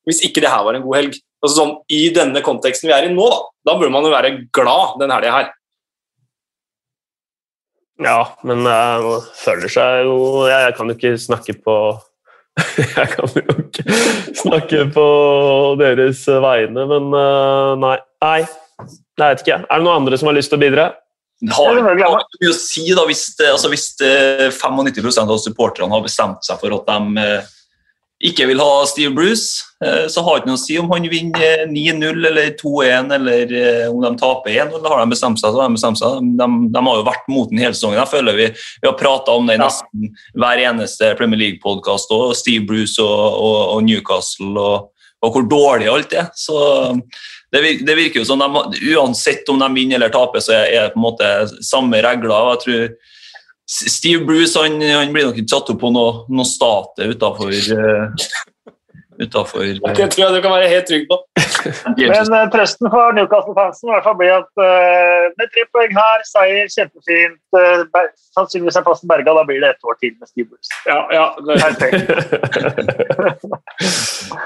Hvis 0.05 0.21
ikke 0.27 0.43
det 0.43 0.51
her 0.51 0.65
var 0.65 0.77
en 0.77 0.85
god 0.85 0.99
helg. 0.99 1.17
Altså 1.45 1.59
sånn, 1.59 1.75
I 1.93 2.07
denne 2.15 2.41
konteksten 2.45 2.89
vi 2.89 2.95
er 2.95 3.05
i 3.05 3.13
nå, 3.13 3.27
da, 3.29 3.37
da 3.69 3.77
burde 3.77 3.93
man 3.93 4.07
jo 4.07 4.13
være 4.13 4.33
glad 4.55 4.97
den 5.01 5.13
helga 5.13 5.35
her. 5.35 5.53
Ja, 8.01 8.17
men 8.43 8.65
jeg 8.67 9.21
føler 9.39 9.71
seg 9.71 10.01
jo 10.03 10.17
jeg, 10.49 10.65
jeg 10.65 10.75
kan 10.75 10.89
jo 10.89 10.95
ikke 10.97 11.13
snakke 11.21 11.55
på 11.63 11.77
Jeg 12.79 13.07
kan 13.11 13.31
jo 13.35 13.55
ikke 13.61 13.95
snakke 14.39 14.81
på 14.95 15.05
deres 15.79 16.21
vegne, 16.27 16.85
men 16.87 17.09
uh, 17.11 17.73
nei. 17.79 17.97
Nei, 18.15 18.37
jeg 19.27 19.31
vet 19.31 19.43
ikke. 19.43 19.57
Er 19.63 19.79
det 19.81 19.85
noen 19.85 20.01
andre 20.01 20.19
som 20.19 20.29
har 20.31 20.37
lyst 20.37 20.51
til 20.51 20.59
å 20.59 20.63
bidra? 20.63 20.85
Det 21.43 21.51
har 21.51 21.75
ikke 21.75 21.91
mye 21.91 22.51
å 22.51 22.55
si 22.55 22.85
da, 22.95 23.03
hvis, 23.07 23.25
altså, 23.43 23.71
hvis 23.71 23.89
95% 24.55 25.35
av 25.35 25.41
supporterne 25.43 25.91
har 25.91 26.03
bestemt 26.03 26.47
seg 26.47 26.59
for 26.61 26.75
at 26.77 26.87
de 26.87 27.27
ikke 28.23 28.45
vil 28.47 28.61
ha 28.63 28.85
Steve 28.87 29.11
Bruce, 29.11 29.65
eh, 29.83 30.05
så 30.07 30.21
har 30.23 30.37
det 30.37 30.43
ikke 30.43 30.51
noe 30.53 30.59
å 30.59 30.61
si 30.61 30.77
om 30.79 30.91
han 30.93 31.07
vinner 31.11 31.65
9-0 31.67 32.27
eller 32.29 32.53
2-1 32.61 33.11
eller 33.17 33.51
eh, 33.59 33.87
om 33.91 33.99
de 34.05 34.11
taper 34.21 34.53
1 34.53 34.71
eller 34.77 34.93
har 34.93 35.01
de 35.03 35.11
bestemt 35.11 35.41
seg, 35.41 35.51
så 35.51 35.59
har 35.59 35.67
de 35.67 35.75
bestemt 35.75 35.99
seg. 35.99 36.29
De, 36.39 36.47
de 36.71 36.83
har 36.87 36.99
jo 37.01 37.07
vært 37.09 37.27
mot 37.31 37.51
den 37.51 37.59
hele 37.59 37.75
sesongen. 37.75 37.99
Jeg 37.99 38.13
føler 38.13 38.39
vi, 38.39 38.47
vi 38.55 38.87
har 38.87 38.95
prata 38.99 39.35
om 39.35 39.49
det 39.49 39.57
i 39.57 39.61
nesten 39.61 40.13
hver 40.31 40.63
eneste 40.63 41.11
Premier 41.19 41.41
League-podkast, 41.43 42.13
og 42.15 42.37
Steve 42.39 42.63
Bruce 42.69 43.03
og, 43.03 43.25
og, 43.35 43.57
og 43.75 43.83
Newcastle 43.89 44.53
og, 44.53 45.09
og, 45.19 45.33
hvor 45.35 45.49
dårlig 45.51 45.91
alt 45.91 46.15
er. 46.15 46.31
Så 46.39 46.55
det, 47.51 47.65
det 47.83 47.97
virker 47.99 48.21
jo 48.21 48.29
som 48.31 48.39
de, 48.39 48.79
uansett 48.95 49.51
om 49.51 49.59
de 49.59 49.69
vinner 49.75 49.99
eller 49.99 50.15
taper, 50.15 50.43
så 50.43 50.55
er 50.61 50.71
det 50.77 50.93
på 50.95 51.01
en 51.01 51.07
måte 51.09 51.35
samme 51.67 51.99
regler. 52.05 52.31
og 52.31 52.55
jeg 52.55 52.63
tror 52.63 53.13
Steve 53.65 54.25
Bruce 54.25 54.61
han, 54.61 54.77
han 54.81 55.13
blir 55.13 55.29
nok 55.29 55.39
ikke 55.41 55.55
satt 55.55 55.71
opp 55.73 55.79
på 55.81 55.89
noe, 55.93 56.25
noe 56.29 56.45
state 56.45 57.07
utafor 57.09 57.49
uh, 57.49 58.27
Utenfor, 59.15 59.59
uh, 59.63 59.93
det 59.95 60.09
tror 60.11 60.25
jeg 60.25 60.35
du 60.35 60.41
kan 60.43 60.51
være 60.51 60.67
helt 60.67 60.87
trygg 60.89 61.05
på. 61.07 61.17
Men 62.11 62.33
uh, 62.35 62.41
trøsten 62.51 62.89
for 62.91 63.15
Newcastle-fansen 63.15 63.87
i 63.87 63.93
hvert 63.93 64.07
fall 64.07 64.17
blir 64.19 64.33
at 64.35 64.51
uh, 64.59 65.31
med 65.39 65.47
tre 65.53 65.63
poeng 65.71 65.91
her, 65.95 66.25
seier, 66.27 66.67
kjempefint. 66.73 67.39
Uh, 67.55 67.87
sannsynligvis 68.35 68.79
er 68.79 68.85
plassen 68.87 69.09
berga, 69.11 69.31
da 69.37 69.45
blir 69.47 69.61
det 69.63 69.71
ett 69.71 69.87
år 69.87 69.95
til 70.01 70.13
med 70.19 70.27
Steve 70.27 70.47
Bruce. 70.51 70.69
Ja, 70.89 70.99
ja, 71.15 71.25
det, 71.39 71.53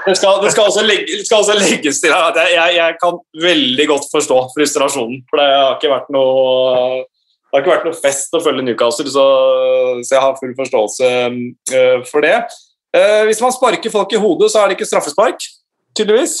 det, 0.06 0.16
skal, 0.20 0.38
det, 0.44 0.50
skal 0.54 0.64
også 0.68 0.86
legge, 0.86 1.18
skal 1.26 1.42
også 1.42 1.58
legges 1.58 2.02
til 2.04 2.14
her 2.14 2.30
at 2.30 2.38
jeg, 2.44 2.54
jeg, 2.60 2.78
jeg 2.78 2.98
kan 3.02 3.18
veldig 3.42 3.86
godt 3.90 4.06
forstå 4.14 4.38
frustrasjonen. 4.54 5.24
For 5.26 5.42
det 5.42 5.50
har 5.50 5.74
ikke 5.80 5.94
vært 5.96 6.14
noe 6.14 7.08
det 7.50 7.56
har 7.58 7.64
ikke 7.64 7.72
vært 7.72 7.86
noe 7.88 7.98
fest 7.98 8.36
å 8.36 8.42
følge 8.44 8.62
Newcastle, 8.62 9.10
så, 9.10 9.24
så 10.06 10.14
jeg 10.14 10.22
har 10.22 10.36
full 10.38 10.52
forståelse 10.54 11.08
uh, 11.74 12.04
for 12.06 12.22
det. 12.22 12.36
Uh, 12.94 13.24
hvis 13.26 13.42
man 13.42 13.54
sparker 13.54 13.90
folk 13.90 14.14
i 14.14 14.20
hodet, 14.22 14.52
så 14.52 14.62
er 14.62 14.70
det 14.70 14.78
ikke 14.78 14.86
straffespark, 14.86 15.48
tydeligvis. 15.98 16.36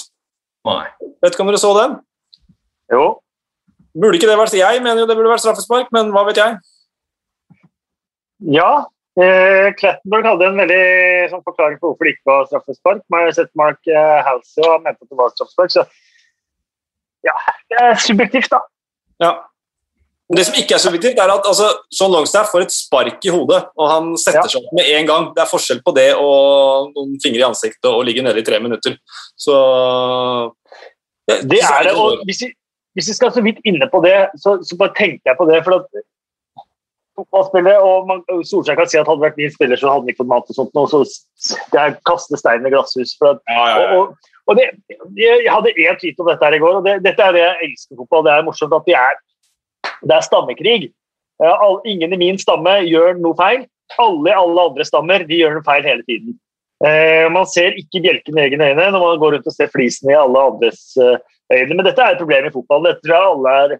Nei. 0.68 0.84
Vet 1.24 1.34
ikke 1.34 1.42
om 1.42 1.50
dere 1.50 1.62
så 1.62 1.72
den? 1.74 1.98
Jo. 2.94 3.04
Burde 3.98 4.20
ikke 4.20 4.30
det 4.30 4.38
vært 4.38 4.54
Jeg 4.54 4.82
mener 4.84 5.02
jo 5.02 5.08
det 5.10 5.16
burde 5.18 5.32
vært 5.32 5.42
straffespark, 5.42 5.90
men 5.94 6.12
hva 6.14 6.22
vet 6.28 6.38
jeg? 6.38 6.58
Ja. 8.54 8.70
Eh, 9.18 9.68
Klettenberg 9.76 10.28
hadde 10.30 10.46
en 10.46 10.60
veldig 10.62 10.84
sånn, 11.32 11.42
forklaring 11.44 11.80
på 11.80 11.90
hvorfor 11.90 12.06
det 12.06 12.14
ikke 12.14 12.30
var 12.30 12.46
straffespark. 12.46 13.02
Man 13.12 13.26
har 13.26 13.34
sett 13.36 13.50
Mark 13.58 13.90
eh, 13.90 14.20
Halsey 14.26 14.62
og 14.62 14.84
mente 14.84 15.02
at 15.02 15.10
det 15.10 15.18
var 15.18 15.34
straffespark, 15.34 15.74
så 15.74 15.84
ja, 17.26 17.34
det 17.68 17.80
er 17.82 17.98
subjektivt, 18.00 18.52
da. 18.52 18.62
Ja. 19.20 19.32
Det 20.30 20.44
som 20.46 20.58
ikke 20.60 20.76
er 20.76 20.82
subjektivt, 20.82 21.18
er 21.18 21.32
at 21.32 21.46
altså, 21.50 21.68
Sean 21.90 22.12
Longstaff 22.14 22.52
får 22.52 22.66
et 22.66 22.74
spark 22.74 23.24
i 23.26 23.32
hodet, 23.34 23.64
og 23.74 23.88
han 23.90 24.12
setter 24.20 24.44
ja. 24.44 24.52
seg 24.52 24.62
opp 24.62 24.76
med 24.78 24.90
en 24.94 25.08
gang. 25.08 25.24
Det 25.34 25.42
er 25.42 25.50
forskjell 25.50 25.80
på 25.82 25.94
det 25.96 26.06
og 26.14 26.92
noen 26.94 27.16
fingre 27.22 27.42
i 27.42 27.48
ansiktet 27.48 27.88
og 27.90 28.04
ligge 28.06 28.22
nede 28.22 28.38
i 28.38 28.46
tre 28.46 28.60
minutter. 28.62 28.94
Så 29.34 29.56
Det, 31.26 31.42
det 31.50 31.60
er 31.66 31.88
det. 31.88 31.96
og 31.98 32.22
hvis 32.26 32.44
vi, 32.44 32.52
hvis 32.94 33.10
vi, 33.10 33.16
skal 33.18 33.34
så 33.34 33.42
vidt 33.42 33.58
inne 33.66 33.86
på 33.90 34.02
det, 34.06 34.14
så, 34.42 34.56
så 34.66 34.78
bare 34.78 34.94
tenker 34.98 35.32
jeg 35.32 35.38
på 35.38 35.46
det. 35.50 35.64
for 35.66 35.80
at 35.80 36.06
fotballspillere, 37.20 37.80
og 37.82 38.06
man, 38.08 38.22
Solskjær 38.46 38.78
kan 38.78 38.90
si 38.90 38.98
at 39.00 39.08
hadde 39.08 39.24
vært 39.24 39.38
min 39.40 39.52
spiller, 39.54 39.78
så 39.78 39.90
hadde 39.90 40.04
han 40.04 40.12
ikke 40.12 40.22
fått 40.22 40.32
mat 40.32 40.52
og 40.52 40.58
sånt. 40.58 40.78
Og 40.78 40.92
så 40.92 41.00
det 41.72 41.80
er 41.80 41.96
kaste 42.08 42.38
stein 42.40 42.66
i 42.66 42.72
glasshus. 42.72 43.16
At, 43.20 43.42
ja, 43.50 43.64
ja, 43.72 43.80
ja. 43.82 43.98
Og, 43.98 44.30
og 44.46 44.58
det, 44.58 44.68
jeg 45.18 45.50
hadde 45.50 45.74
én 45.74 45.98
tweet 46.00 46.22
om 46.22 46.30
dette 46.30 46.46
her 46.46 46.56
i 46.56 46.62
går, 46.62 46.78
og 46.80 46.86
det, 46.86 47.00
dette 47.06 47.26
er 47.26 47.36
det 47.36 47.42
jeg 47.44 47.68
elsker 47.68 48.00
fotball. 48.00 48.24
Det 48.26 48.34
er 48.34 48.46
morsomt 48.46 48.78
at 48.78 48.88
vi 48.88 48.96
er 48.98 49.18
det 50.02 50.16
er 50.16 50.26
stammekrig. 50.26 50.90
Ingen 51.88 52.14
i 52.14 52.20
min 52.20 52.38
stamme 52.40 52.80
gjør 52.86 53.20
noe 53.20 53.36
feil. 53.38 53.66
Alle 53.98 54.30
i 54.30 54.36
alle 54.36 54.64
andre 54.70 54.86
stammer 54.86 55.24
de 55.26 55.40
gjør 55.40 55.58
noe 55.58 55.66
feil 55.66 55.86
hele 55.86 56.04
tiden. 56.06 56.36
Eh, 56.80 57.26
man 57.32 57.48
ser 57.48 57.76
ikke 57.76 58.00
bjelken 58.00 58.38
i 58.38 58.46
egne 58.46 58.70
øyne 58.70 58.86
når 58.94 59.02
man 59.02 59.18
går 59.20 59.34
rundt 59.36 59.48
og 59.50 59.52
ser 59.52 59.68
flisen 59.72 60.08
i 60.12 60.16
alle 60.16 60.44
andres 60.52 60.94
eh, 60.96 61.16
øyne. 61.52 61.74
Men 61.74 61.84
dette 61.84 62.04
er 62.04 62.14
et 62.14 62.22
problem 62.22 62.46
i 62.48 62.52
fotball. 62.54 62.86
Dette 62.86 63.04
tror 63.04 63.16
jeg 63.16 63.32
alle 63.32 63.56
er, 63.64 63.74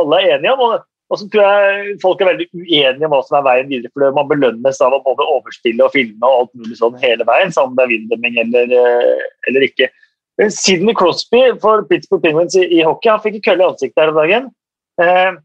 alle 0.00 0.20
er 0.20 0.36
enige 0.36 0.54
om. 0.54 0.78
Og 1.06 1.20
så 1.20 1.28
tror 1.30 1.44
jeg 1.44 1.98
folk 2.02 2.22
er 2.22 2.30
veldig 2.32 2.46
uenige 2.56 3.06
om 3.06 3.12
hva 3.12 3.20
som 3.26 3.38
er 3.38 3.44
veien 3.46 3.68
videre. 3.70 3.92
for 3.92 4.16
Man 4.16 4.30
belønnes 4.30 4.80
av 4.82 4.96
å 4.96 5.02
både 5.04 5.28
overstille 5.36 5.84
og 5.84 5.94
filme 5.94 6.26
og 6.26 6.40
alt 6.40 6.52
mulig 6.58 6.78
sånn 6.80 6.96
hele 7.02 7.26
veien, 7.28 7.52
sammen 7.54 7.76
med 7.78 7.92
Windeming 7.92 8.40
eller, 8.42 8.72
eh, 8.74 9.26
eller 9.50 9.68
ikke. 9.68 9.90
Sidney 10.52 10.96
Crosby 10.96 11.44
for 11.62 11.84
Pittsburgh 11.88 12.24
Penguins 12.24 12.56
i, 12.58 12.66
i 12.78 12.82
hockey 12.84 13.08
han 13.08 13.22
fikk 13.22 13.38
en 13.38 13.46
kølle 13.46 13.64
i 13.64 13.68
ansiktet 13.70 14.02
her 14.02 14.12
om 14.12 14.18
dagen. 14.18 14.50
Eh, 15.00 15.38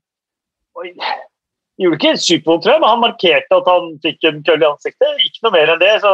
gjorde 1.82 1.98
ikke 1.98 2.18
supervondt, 2.22 2.66
tror 2.66 2.76
jeg, 2.76 2.82
men 2.84 2.92
han 2.92 3.02
markerte 3.06 3.58
at 3.58 3.70
han 3.70 3.96
fikk 4.04 4.28
en 4.30 4.44
kølle 4.48 4.66
i 4.66 4.70
ansiktet. 4.70 5.24
Ikke 5.26 5.46
noe 5.46 5.56
mer 5.56 5.74
enn 5.74 5.82
det. 5.82 5.96
så 6.04 6.14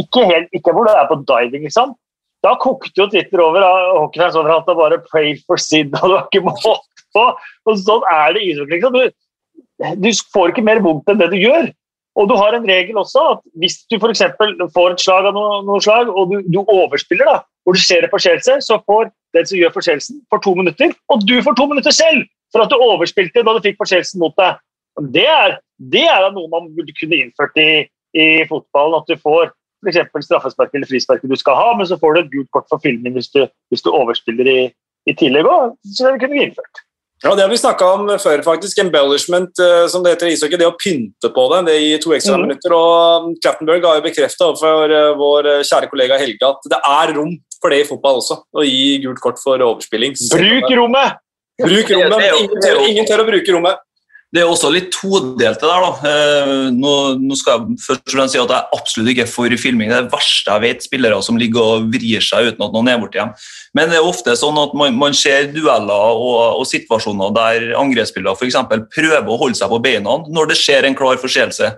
Ikke 0.00 0.26
helt, 0.28 0.52
ikke 0.56 0.74
hvor 0.76 0.88
det 0.88 0.94
er 0.96 1.08
på 1.10 1.18
diving, 1.28 1.66
liksom. 1.66 1.96
Da 2.44 2.54
kokte 2.60 2.96
jo 2.96 3.08
Twitter 3.10 3.42
over 3.44 3.64
hockeyfans 3.98 4.38
over 4.38 4.54
at 4.54 4.68
det 4.68 4.76
bare 4.76 5.02
'pray 5.04 5.34
for 5.46 5.60
Sid', 5.60 5.92
og 6.00 6.08
det 6.08 6.14
var 6.16 6.28
ikke 6.28 6.46
måte 6.46 7.04
på. 7.12 7.26
Og 7.66 7.76
sånn 7.76 8.06
er 8.08 8.32
det 8.32 8.42
i 8.42 8.52
ishockey. 8.52 8.78
Liksom. 8.78 8.92
Du, 8.96 9.10
du 10.00 10.10
får 10.32 10.54
ikke 10.54 10.64
mer 10.64 10.80
vondt 10.80 11.10
enn 11.10 11.20
det 11.20 11.30
du 11.34 11.36
gjør. 11.36 11.68
Og 12.18 12.28
du 12.28 12.34
har 12.34 12.56
en 12.56 12.66
regel 12.66 12.96
også 12.98 13.20
at 13.34 13.40
hvis 13.60 13.76
du 13.90 13.96
f.eks. 13.96 14.22
får 14.74 14.94
et 14.94 15.04
slag 15.04 15.28
av 15.28 15.36
noe, 15.36 15.60
noe 15.66 15.80
slag, 15.84 16.08
og 16.08 16.32
du, 16.32 16.40
du, 16.48 16.58
overspiller, 16.64 17.28
da, 17.28 17.36
hvor 17.64 17.76
du 17.76 17.80
ser 17.80 18.04
en 18.04 18.12
forseelse, 18.12 18.58
så 18.66 18.80
får 18.88 19.12
den 19.36 19.46
som 19.46 19.60
gjør 19.60 19.76
forseelsen, 19.76 20.18
for 20.32 20.42
to 20.42 20.56
minutter, 20.58 20.90
og 21.12 21.22
du 21.28 21.36
får 21.44 21.54
to 21.60 21.68
minutter 21.70 21.94
selv! 21.94 22.26
For 22.52 22.64
at 22.64 22.72
du 22.72 22.76
overspilte 22.78 23.44
da 23.46 23.54
du 23.56 23.64
fikk 23.64 23.78
forseelsen 23.80 24.22
mot 24.22 24.34
deg. 24.40 24.60
Det 25.14 25.26
er, 25.30 25.56
det 25.92 26.04
er 26.10 26.28
noe 26.34 26.50
man 26.52 26.68
burde 26.74 26.94
kunne 26.98 27.22
innført 27.22 27.56
i, 27.60 27.86
i 28.16 28.28
fotballen. 28.50 29.00
At 29.00 29.10
du 29.10 29.16
får 29.20 29.52
f.eks. 29.86 30.26
straffespark 30.26 30.74
eller 30.76 30.90
frispark 30.90 31.24
du 31.24 31.38
skal 31.38 31.56
ha, 31.56 31.72
men 31.78 31.88
så 31.88 31.98
får 32.00 32.14
du 32.14 32.20
et 32.20 32.30
gult 32.34 32.50
kort 32.52 32.68
for 32.68 32.82
filming 32.82 33.16
hvis 33.16 33.32
du, 33.32 33.42
hvis 33.72 33.84
du 33.86 33.90
overspiller 33.94 34.50
i, 34.50 34.60
i 35.08 35.16
tillegg 35.16 35.48
òg. 35.48 35.76
Så 35.88 36.06
det 36.06 36.20
kunne 36.20 36.36
vi 36.36 36.46
innført. 36.48 36.84
Ja, 37.20 37.34
Det 37.34 37.42
har 37.44 37.50
vi 37.52 37.58
snakka 37.60 37.84
om 37.84 38.06
før, 38.16 38.42
faktisk. 38.42 38.78
Embellishment, 38.80 39.52
uh, 39.60 39.86
som 39.92 40.04
det 40.04 40.14
heter 40.14 40.30
i 40.30 40.36
ishockey. 40.36 40.56
Det 40.56 40.68
å 40.68 40.76
pynte 40.80 41.28
på 41.34 41.46
det 41.52 41.60
det 41.68 41.74
i 41.84 41.90
to 42.00 42.14
ekstra 42.16 42.38
mm. 42.38 42.44
minutter. 42.46 42.74
og 42.76 43.26
um, 43.26 43.34
Clattenburg 43.44 43.84
har 43.84 43.98
jo 43.98 44.06
bekrefta 44.06 44.48
overfor 44.48 44.94
uh, 44.94 45.16
vår 45.20 45.48
uh, 45.50 45.64
kjære 45.68 45.90
kollega 45.92 46.20
Helge 46.20 46.48
at 46.48 46.70
det 46.72 46.80
er 46.80 47.12
rom 47.18 47.34
for 47.60 47.72
det 47.72 47.82
i 47.82 47.88
fotball 47.88 48.22
også. 48.22 48.38
Å 48.56 48.64
gi 48.64 48.94
gult 49.04 49.20
kort 49.20 49.42
for 49.42 49.60
overspilling. 49.60 50.16
Bruk 50.32 50.72
rommet! 50.80 51.20
Bruk 51.62 51.94
rommet. 51.94 52.26
Ingen 52.40 52.66
tør, 52.66 52.82
ingen 52.88 53.08
tør 53.08 53.24
å 53.24 53.30
bruke 53.30 53.56
rommet. 53.56 53.86
Det 54.30 54.44
er 54.44 54.46
også 54.46 54.68
litt 54.70 54.92
todelte 54.94 55.66
der. 55.66 55.82
da. 55.82 55.90
Eh, 56.06 56.50
nå, 56.70 56.92
nå, 57.18 57.38
skal 57.38 57.56
jeg 57.64 57.80
først 57.82 58.04
og 58.04 58.12
fremst 58.14 58.36
si 58.36 58.38
at 58.38 58.52
jeg 58.54 58.76
absolutt 58.76 59.10
ikke 59.10 59.24
er 59.26 59.30
for 59.30 59.56
filming. 59.58 59.90
Det 59.90 59.96
er 59.96 60.04
det 60.06 60.12
verste 60.12 60.54
jeg 60.54 60.64
vet, 60.64 60.84
spillere 60.86 61.18
som 61.26 61.40
ligger 61.40 61.72
og 61.78 61.88
vrir 61.90 62.22
seg 62.22 62.52
uten 62.52 62.62
at 62.66 62.76
noen 62.76 62.92
er 62.92 63.00
borti 63.02 63.18
dem. 63.18 63.32
Men 63.74 63.90
det 63.90 63.98
er 63.98 64.06
ofte 64.06 64.36
sånn 64.38 64.60
at 64.62 64.76
man, 64.78 64.94
man 65.00 65.16
ser 65.18 65.50
dueller 65.50 66.14
og, 66.14 66.60
og 66.62 66.68
situasjoner 66.70 67.34
der 67.34 67.66
angrepsspillere 67.80 68.38
f.eks. 68.38 68.60
prøver 68.94 69.34
å 69.34 69.40
holde 69.40 69.58
seg 69.58 69.72
på 69.72 69.82
beina 69.82 70.20
når 70.30 70.52
det 70.52 70.60
skjer 70.62 70.86
en 70.86 70.98
klar 70.98 71.18
forseelse. 71.18 71.72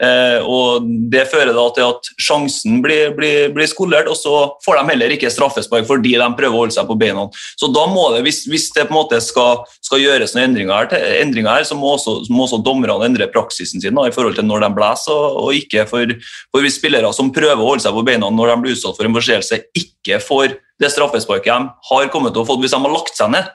Eh, 0.00 0.40
og 0.48 0.86
Det 1.12 1.26
fører 1.28 1.52
da 1.52 1.64
til 1.76 1.84
at 1.90 2.08
sjansen 2.20 2.78
blir, 2.84 3.10
blir, 3.16 3.50
blir, 3.52 3.68
skolert, 3.68 4.08
og 4.08 4.16
så 4.16 4.34
får 4.64 4.78
de 4.78 4.94
heller 4.94 5.14
ikke 5.14 5.32
straffespark 5.32 5.84
fordi 5.88 6.14
de 6.16 6.28
prøver 6.38 6.56
å 6.56 6.62
holde 6.62 6.76
seg 6.76 6.88
på 6.88 6.96
beina. 7.00 7.26
Så 7.60 7.68
da 7.74 7.84
må 7.90 8.06
det, 8.14 8.22
Hvis, 8.24 8.42
hvis 8.48 8.70
det 8.76 8.86
på 8.88 8.94
en 8.94 9.00
måte 9.00 9.20
skal, 9.24 9.64
skal 9.84 10.02
gjøres 10.02 10.34
noen 10.34 10.50
endringer 10.50 10.74
her, 10.94 11.06
endringer 11.20 11.60
her 11.60 11.68
så 11.68 11.76
må 11.76 11.94
også, 11.98 12.16
må 12.32 12.46
også, 12.46 12.62
dommerne 12.64 12.96
endre 13.04 13.28
praksisen 13.32 13.82
sin 13.82 13.96
da, 13.96 14.08
i 14.08 14.14
forhold 14.14 14.38
til 14.38 14.48
når 14.48 14.64
de 14.64 14.72
blåser, 14.78 15.12
og, 15.12 15.38
og, 15.44 15.54
ikke 15.60 15.86
for, 15.90 16.16
for 16.50 16.64
hvis 16.64 16.80
spillere 16.80 17.12
som 17.16 17.32
prøver 17.34 17.60
å 17.60 17.70
holde 17.72 17.84
seg 17.84 17.96
på 17.96 18.06
beina 18.06 18.30
når 18.32 18.54
de 18.54 18.58
blir 18.64 18.76
utsatt 18.76 18.96
for 18.96 19.08
en 19.08 19.16
forseelse, 19.16 19.62
ikke 19.76 20.20
får 20.24 20.58
det 20.80 20.92
straffesparket 20.92 21.50
de 21.50 21.88
har 21.90 22.12
kommet 22.12 22.32
til 22.32 22.44
å 22.44 22.48
få 22.48 22.56
hvis 22.60 22.72
de 22.72 22.80
har 22.80 22.94
lagt 22.94 23.18
seg 23.18 23.32
ned 23.34 23.48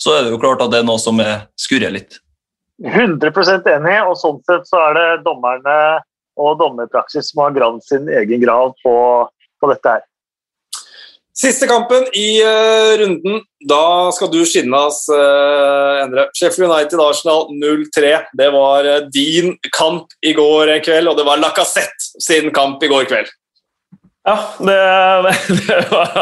så 0.00 0.16
er 0.16 0.26
det 0.26 0.34
jo 0.34 0.40
klart 0.42 0.62
at 0.64 0.72
det 0.72 0.82
er 0.82 0.86
noe 0.86 1.00
som 1.00 1.20
skurrer 1.60 1.92
litt. 1.94 2.18
100 2.82 3.70
enig, 3.70 4.00
og 4.08 4.16
sånn 4.18 4.40
sett 4.48 4.66
så 4.66 4.80
er 4.88 4.98
det 4.98 5.06
dommerne 5.26 5.76
og 6.40 6.58
dommerpraksis 6.58 7.30
som 7.30 7.44
har 7.44 7.54
gravd 7.54 7.84
sin 7.86 8.10
egen 8.10 8.42
grav 8.42 8.74
på, 8.82 8.96
på 9.62 9.70
dette 9.70 9.92
her. 9.96 10.02
Siste 11.34 11.66
kampen 11.66 12.04
i 12.14 12.38
uh, 12.46 12.94
runden. 13.00 13.40
Da 13.66 14.10
skal 14.14 14.30
du 14.30 14.44
skinne 14.46 14.78
oss, 14.86 15.00
uh, 15.10 16.02
Endre. 16.04 16.28
Sheffield 16.38 16.70
United-Arsenal 16.70 17.48
0-3. 17.58 18.12
Det 18.38 18.50
var 18.54 18.86
uh, 18.86 19.00
din 19.10 19.56
kamp 19.74 20.14
i 20.22 20.34
går 20.36 20.76
kveld, 20.86 21.10
og 21.10 21.18
det 21.18 21.26
var 21.26 21.42
Lacassette 21.42 22.22
sin 22.22 22.52
kamp 22.54 22.82
i 22.86 22.90
går 22.92 23.10
kveld. 23.10 23.32
Ja, 24.24 24.36
det, 24.58 24.76
det, 25.68 25.80
var, 25.90 26.12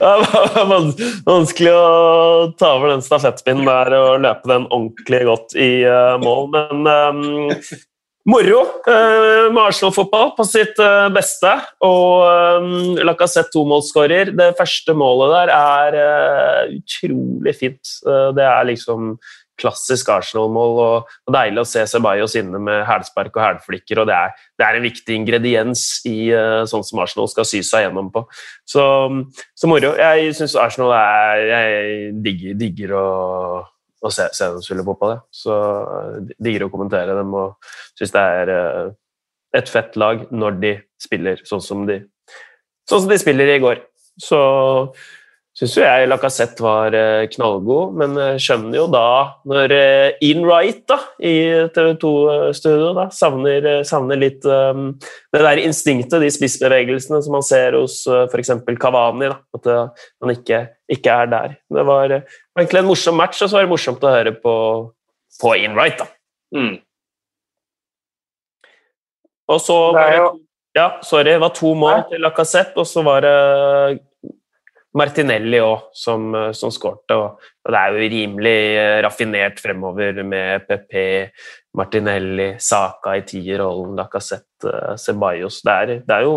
var, 0.00 0.86
vanskelig 1.26 1.74
å 1.78 1.84
ta 2.58 2.72
over 2.74 2.90
den 2.90 3.04
stafettpinnen 3.06 3.68
der 3.68 3.94
og 3.94 4.24
løpe 4.24 4.50
den 4.50 4.66
ordentlig 4.66 5.20
godt 5.28 5.54
i 5.54 5.70
mål. 6.22 6.48
Men 6.56 6.90
um, 6.90 7.60
Moro 8.26 8.64
uh, 8.88 9.46
med 9.54 9.60
Arsenal-fotball 9.62 10.32
på 10.34 10.44
sitt 10.48 10.74
uh, 10.82 11.06
beste. 11.14 11.52
Og 11.86 12.26
um, 12.58 12.96
Lacassette 13.06 13.54
tomålsskårer. 13.54 14.32
Det 14.34 14.48
første 14.58 14.96
målet 14.98 15.34
der 15.36 15.52
er 15.54 15.98
uh, 16.00 16.74
utrolig 16.74 17.54
fint. 17.54 17.94
det 18.34 18.42
er 18.42 18.66
liksom 18.72 19.14
klassisk 19.60 20.10
Arsenal-mål, 20.12 20.80
og, 20.84 21.12
og, 21.26 21.34
deilig 21.36 21.62
å 21.62 21.68
se 21.68 21.84
Ceballos 21.90 22.36
inne 22.38 22.60
med 22.62 22.82
hælspark 22.88 23.36
og 23.36 23.44
hælflikker. 23.44 24.02
og 24.02 24.10
det 24.10 24.16
er, 24.16 24.34
det 24.58 24.66
er, 24.66 24.78
en 24.78 24.88
viktig 24.88 25.20
ingrediens 25.20 25.86
i 26.08 26.18
sånn 26.70 26.84
som 26.86 27.04
Arsenal 27.04 27.30
skal 27.32 27.48
sy 27.48 27.62
seg 27.66 27.86
gjennom 27.86 28.10
på. 28.14 28.26
Så, 28.68 28.84
så 29.56 29.70
moro. 29.70 29.94
Jeg 30.00 30.34
syns 30.36 30.58
Arsenal 30.60 30.92
er 30.96 31.46
Jeg 31.46 32.12
digger, 32.24 32.60
digger 32.60 32.94
å 32.98 33.06
å 34.04 34.12
se, 34.12 34.28
se 34.36 34.48
dem 34.52 34.62
spille 34.64 34.84
fotball. 34.86 35.16
Ja. 35.16 35.24
Så 35.34 35.56
digger 36.42 36.66
å 36.66 36.72
kommentere 36.72 37.16
dem 37.18 37.34
og 37.36 37.70
syns 37.98 38.14
det 38.14 38.24
er 38.40 38.52
uh, 38.52 38.94
et 39.56 39.70
fett 39.72 39.96
lag 40.00 40.26
når 40.34 40.58
de 40.62 40.72
spiller 41.02 41.42
sånn 41.48 41.64
som 41.64 41.86
de, 41.88 42.00
sånn 42.88 43.04
som 43.04 43.12
de 43.12 43.20
spiller 43.20 43.56
i 43.56 43.60
går. 43.62 43.82
Så 44.20 44.40
syns 45.56 45.76
jo 45.78 45.84
jeg 45.84 46.08
Lacassette 46.10 46.60
var 46.64 46.92
uh, 46.92 47.24
knallgod, 47.32 47.94
men 47.96 48.16
skjønner 48.42 48.76
jo 48.76 48.86
da 48.92 49.06
når 49.48 49.72
uh, 49.72 50.18
Ian 50.24 50.44
Wright 50.44 50.82
da, 50.88 50.98
i 51.16 51.34
TV 51.72 51.94
2-studio 52.02 52.90
da, 52.98 53.06
savner, 53.14 53.68
savner 53.88 54.20
litt 54.20 54.44
um, 54.44 54.90
det 55.32 55.44
der 55.44 55.62
instinktet, 55.64 56.20
de 56.22 56.32
spissbevegelsene 56.32 57.22
som 57.24 57.36
man 57.38 57.46
ser 57.46 57.78
hos 57.78 58.02
uh, 58.10 58.26
f.eks. 58.28 58.52
Kavani. 58.80 59.30
Da, 59.32 59.38
at 59.56 59.70
uh, 59.72 60.08
man 60.22 60.34
ikke, 60.36 60.62
ikke, 60.92 61.20
er 61.24 61.30
der. 61.32 61.56
Det 61.72 61.86
var, 61.88 62.18
egentlig 62.56 62.82
en 62.82 62.90
morsom 62.90 63.16
match, 63.18 63.40
og 63.40 63.50
så 63.50 63.58
var 63.58 63.66
det 63.66 63.72
morsomt 63.72 64.04
å 64.04 64.12
høre 64.12 64.34
på, 64.40 64.56
på 65.40 65.54
Inright, 65.62 66.02
da. 66.02 66.10
Mm. 66.56 66.74
Og 69.46 69.62
så 69.62 69.76
var 69.94 70.12
det, 70.12 70.26
ja, 70.76 70.86
sorry, 71.06 71.30
det 71.30 71.40
var 71.40 71.54
to 71.56 71.72
mål 71.78 72.02
til 72.10 72.22
Lacassette, 72.24 72.76
og 72.80 72.88
så 72.88 73.04
var 73.06 73.22
det 73.24 73.36
Martinelli 74.96 75.58
òg 75.60 75.90
som, 75.96 76.30
som 76.56 76.72
skårte. 76.72 77.16
Og 77.16 77.72
det 77.72 77.80
er 77.80 77.92
jo 77.92 78.08
rimelig 78.14 78.56
raffinert 79.04 79.60
fremover 79.60 80.22
med 80.24 80.64
PP, 80.68 80.96
Martinelli, 81.76 82.54
Saka 82.62 83.16
i 83.18 83.24
tierrollen, 83.28 83.96
Lacassette, 83.98 84.96
Ceballos. 85.00 85.60
Det 85.66 85.74
er, 85.74 85.94
det 86.06 86.16
er 86.16 86.26
jo 86.26 86.34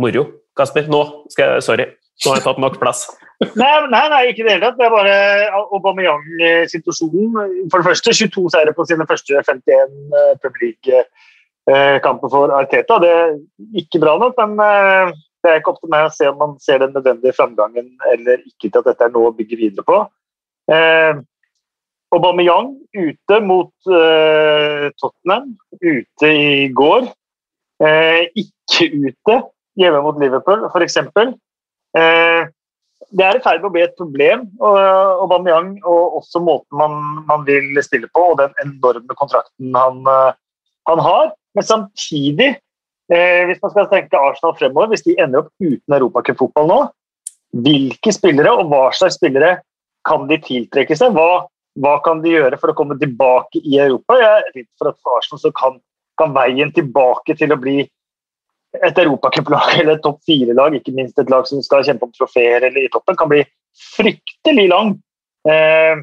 moro. 0.00 0.26
Kasper, 0.56 0.88
nå 0.92 1.02
skal 1.32 1.56
jeg 1.56 1.64
Sorry, 1.64 1.86
nå 2.22 2.32
har 2.32 2.40
jeg 2.40 2.46
tatt 2.46 2.60
nok 2.62 2.78
plass. 2.82 3.06
Nei, 3.58 3.72
nei, 3.90 4.04
nei, 4.06 4.20
ikke 4.30 4.44
i 4.44 4.46
det 4.46 4.52
hele 4.52 4.68
tatt. 4.68 4.76
Det 4.78 4.84
er 4.86 4.92
bare 4.92 5.14
Aubameyang-situasjonen. 5.74 7.32
For 7.72 7.82
det 7.82 7.88
første 7.88 8.12
22 8.14 8.44
seire 8.54 8.74
på 8.76 8.84
sine 8.86 9.06
første 9.08 9.40
51 9.40 10.36
publikkamper 10.44 12.30
for 12.30 12.54
Arteta. 12.54 13.00
Det 13.02 13.10
er 13.10 13.34
ikke 13.82 13.98
bra 14.04 14.14
nok, 14.22 14.38
men 14.38 14.62
eh, 14.62 15.10
det 15.42 15.50
er 15.50 15.60
ikke 15.60 15.72
opp 15.74 15.82
til 15.82 15.90
meg 15.92 16.06
å 16.06 16.14
se 16.14 16.28
om 16.30 16.38
man 16.38 16.54
ser 16.62 16.80
den 16.82 16.94
nødvendige 16.94 17.34
framgangen 17.36 17.90
eller 18.12 18.42
ikke 18.46 18.68
til 18.68 18.80
at 18.80 18.88
dette 18.92 19.06
er 19.08 19.14
noe 19.14 19.30
å 19.32 19.36
bygge 19.36 19.58
videre 19.58 19.84
på. 19.86 19.98
Eh, 20.70 21.20
Aubameyang 22.12 22.74
ute 22.92 23.38
mot 23.40 23.72
eh, 23.88 24.88
Tottenham, 25.00 25.54
ute 25.80 26.28
i 26.30 26.68
går. 26.76 27.08
Eh, 27.82 28.26
ikke 28.38 28.90
ute 28.92 29.38
hjemme 29.80 30.02
mot 30.04 30.18
Liverpool, 30.20 30.66
f.eks. 30.68 30.98
Eh, 31.96 32.42
det 33.12 33.24
er 33.26 33.38
i 33.38 33.42
ferd 33.44 33.62
med 33.62 33.68
å 33.68 33.72
bli 33.74 33.84
et 33.84 33.96
problem. 33.98 34.44
og 34.60 34.76
Aubameyang 35.24 35.74
og 35.80 36.18
også 36.20 36.42
måten 36.44 36.78
man, 36.78 36.98
man, 37.28 37.46
vil 37.48 37.80
stille 37.84 38.08
på, 38.12 38.32
og 38.32 38.38
den 38.40 38.52
enorme 38.64 39.16
kontrakten 39.18 39.74
han, 39.76 40.04
eh, 40.08 40.36
han 40.90 41.02
har. 41.08 41.32
Men 41.56 41.68
samtidig, 41.68 42.54
eh, 43.12 43.44
hvis 43.48 43.60
man 43.62 43.74
skal 43.74 43.88
tenke 43.92 44.18
Arsenal 44.18 44.56
fremover, 44.58 44.92
hvis 44.92 45.04
de 45.06 45.16
ender 45.20 45.44
opp 45.44 45.52
uten 45.62 45.96
europacupfotball 45.98 46.68
nå, 46.70 46.80
hvilke 47.64 48.12
spillere 48.14 48.52
og 48.56 48.68
hva 48.72 48.86
slags 48.96 49.18
spillere 49.20 49.58
kan 50.08 50.26
de 50.28 50.38
tiltrekke 50.42 50.96
seg? 50.98 51.14
Hva, 51.16 51.44
hva, 51.82 51.96
kan 52.04 52.22
de 52.24 52.32
gjøre 52.34 52.58
for 52.60 52.72
å 52.72 52.76
komme 52.76 52.96
tilbake 53.00 53.60
i 53.62 53.78
Europa? 53.78 54.18
Jeg 54.20 54.30
er 54.30 54.46
redd 54.56 54.70
for 54.80 54.92
at 54.92 55.12
Arsenal 55.18 55.42
så 55.42 55.52
kan, 55.56 55.76
kan 56.20 56.32
veien 56.36 56.72
tilbake 56.74 57.36
til 57.38 57.54
å 57.54 57.60
bli 57.60 57.82
et 58.80 58.98
europacuplag 58.98 59.74
eller 59.80 59.98
et 59.98 60.04
topp 60.04 60.22
fire-lag, 60.28 60.78
ikke 60.78 60.94
minst 60.96 61.18
et 61.20 61.30
lag 61.32 61.48
som 61.48 61.62
skal 61.64 61.84
kjempe 61.86 62.08
om 62.08 62.14
trofeer 62.16 62.64
eller 62.64 62.86
i 62.86 62.92
toppen, 62.92 63.18
kan 63.18 63.30
bli 63.30 63.44
fryktelig 63.92 64.68
lang. 64.72 64.96
Eh, 65.48 66.00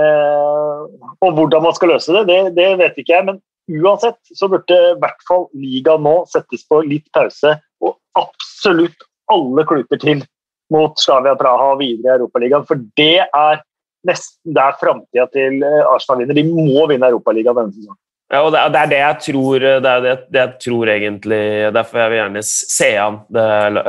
eh, 0.00 0.80
og 1.24 1.36
hvordan 1.38 1.64
man 1.64 1.76
skal 1.76 1.94
løse 1.94 2.12
det, 2.12 2.26
det, 2.28 2.40
det, 2.58 2.70
vet 2.82 3.00
ikke 3.00 3.16
jeg. 3.16 3.28
Men 3.30 3.40
uansett 3.66 4.18
så 4.34 4.48
burde 4.50 4.76
i 4.76 4.96
hvert 5.02 5.28
fall 5.28 5.46
ligaen 5.58 6.04
nå 6.06 6.16
settes 6.30 6.64
på 6.68 6.80
litt 6.86 7.06
pause 7.14 7.56
og 7.84 7.96
absolutt 8.18 9.06
alle 9.32 9.66
kluter 9.66 10.00
til 10.00 10.24
mot 10.72 10.98
Slavia 10.98 11.36
Praha 11.38 11.72
og 11.74 11.80
videre 11.82 12.14
i 12.14 12.20
Europaligaen. 12.20 12.66
For 12.66 12.80
det 12.98 13.26
er 13.26 13.62
nesten 14.06 14.54
der 14.54 14.74
framtida 14.80 15.26
til 15.34 15.62
Arsenal 15.64 16.22
vinner. 16.22 16.38
De 16.38 16.46
må 16.46 16.86
vinne 16.90 17.10
Europaligaen 17.10 17.58
denne 17.58 17.74
sesongen. 17.74 18.00
Ja, 18.26 18.40
og 18.42 18.50
det, 18.50 18.60
er 18.74 18.88
det 18.90 18.98
jeg 18.98 19.18
tror 19.22 19.62
Det 19.62 19.86
er 19.86 20.00
det, 20.02 20.12
det, 20.34 20.40
jeg 20.40 20.54
tror 20.64 20.88
egentlig 20.90 21.42
Derfor 21.76 22.00
jeg 22.00 22.10
vil 22.10 22.18
gjerne 22.18 22.40
se 22.42 22.88
an 22.98 23.20
det 23.30 23.44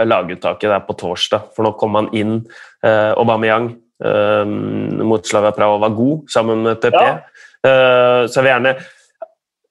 laguttaket 0.06 0.70
der 0.70 0.84
på 0.86 0.94
torsdag. 1.00 1.48
For 1.56 1.66
nå 1.66 1.72
kom 1.80 1.98
han 1.98 2.12
inn, 2.18 2.36
eh, 2.86 3.16
Aubameyang 3.18 3.72
eh, 4.06 4.54
mot 5.02 5.26
Slavia 5.26 5.56
Praha 5.58 5.80
og 5.80 5.82
var 5.88 5.98
god 5.98 6.30
sammen 6.30 6.62
med 6.68 6.78
PP. 6.84 7.02
Ja. 7.02 7.18
Eh, 7.66 8.22
så 8.30 8.38
jeg 8.38 8.46
vil 8.46 8.54
gjerne 8.54 8.76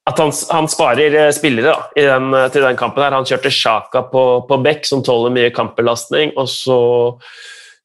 at 0.06 0.22
han, 0.22 0.30
han 0.54 0.70
sparer 0.70 1.14
eh, 1.18 1.32
spillere 1.34 1.74
da, 1.74 1.90
den, 1.96 2.30
til 2.54 2.62
den 2.62 2.78
kampen. 2.78 3.02
her. 3.02 3.16
Han 3.16 3.26
kjørte 3.26 3.52
Sjaka 3.52 4.06
på, 4.12 4.24
på 4.46 4.62
bekk, 4.62 4.86
som 4.86 5.02
tåler 5.06 5.34
mye 5.34 5.52
kampbelastning. 5.54 6.34
og 6.38 6.48
så 6.52 6.80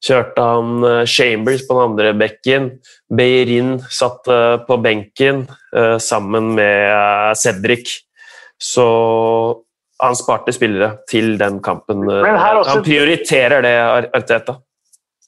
kjørte 0.02 0.44
han 0.44 0.86
eh, 0.86 1.04
Chambers 1.06 1.66
på 1.66 1.76
den 1.76 1.90
andre 1.90 2.14
bekken. 2.18 2.70
Beirin 3.12 3.76
satt 3.90 4.28
eh, 4.30 4.56
på 4.66 4.78
benken 4.82 5.44
eh, 5.76 5.98
sammen 6.02 6.54
med 6.58 7.36
Cedric. 7.38 8.00
Så 8.62 8.86
han 10.02 10.18
sparte 10.18 10.54
spillere 10.54 10.96
til 11.10 11.36
den 11.38 11.60
kampen. 11.62 12.04
Også, 12.08 12.68
han 12.70 12.84
prioriterer 12.86 13.62
det, 13.62 13.74
Arteta. 14.14 14.58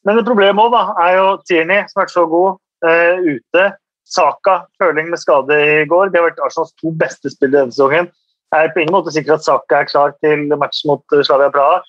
Men 0.04 0.18
det 0.18 0.26
problemet 0.26 0.60
òg 0.60 0.98
er 1.00 1.16
jo 1.16 1.26
Tierney, 1.46 1.86
som 1.88 2.00
har 2.00 2.04
vært 2.04 2.12
så 2.12 2.24
god, 2.28 2.58
uh, 2.84 3.22
ute. 3.24 3.62
Saka, 4.04 4.64
føling 4.80 5.08
med 5.10 5.20
skade 5.20 5.56
i 5.56 5.84
går. 5.88 6.10
Det 6.12 6.20
har 6.20 6.28
vært 6.28 6.42
Arsenals 6.44 6.74
to 6.80 6.92
beste 7.00 7.32
spillere 7.32 7.64
denne 7.64 7.74
sesongen. 7.74 8.10
Jeg 8.54 8.68
er 8.68 8.74
på 8.74 8.82
ingen 8.82 8.94
måte 8.94 9.12
sikker 9.14 9.36
at 9.36 9.46
Saka 9.46 9.80
er 9.80 9.88
klar 9.88 10.12
til 10.22 10.46
match 10.60 10.84
mot 10.88 11.16
Slavia 11.26 11.50
Praha. 11.54 11.80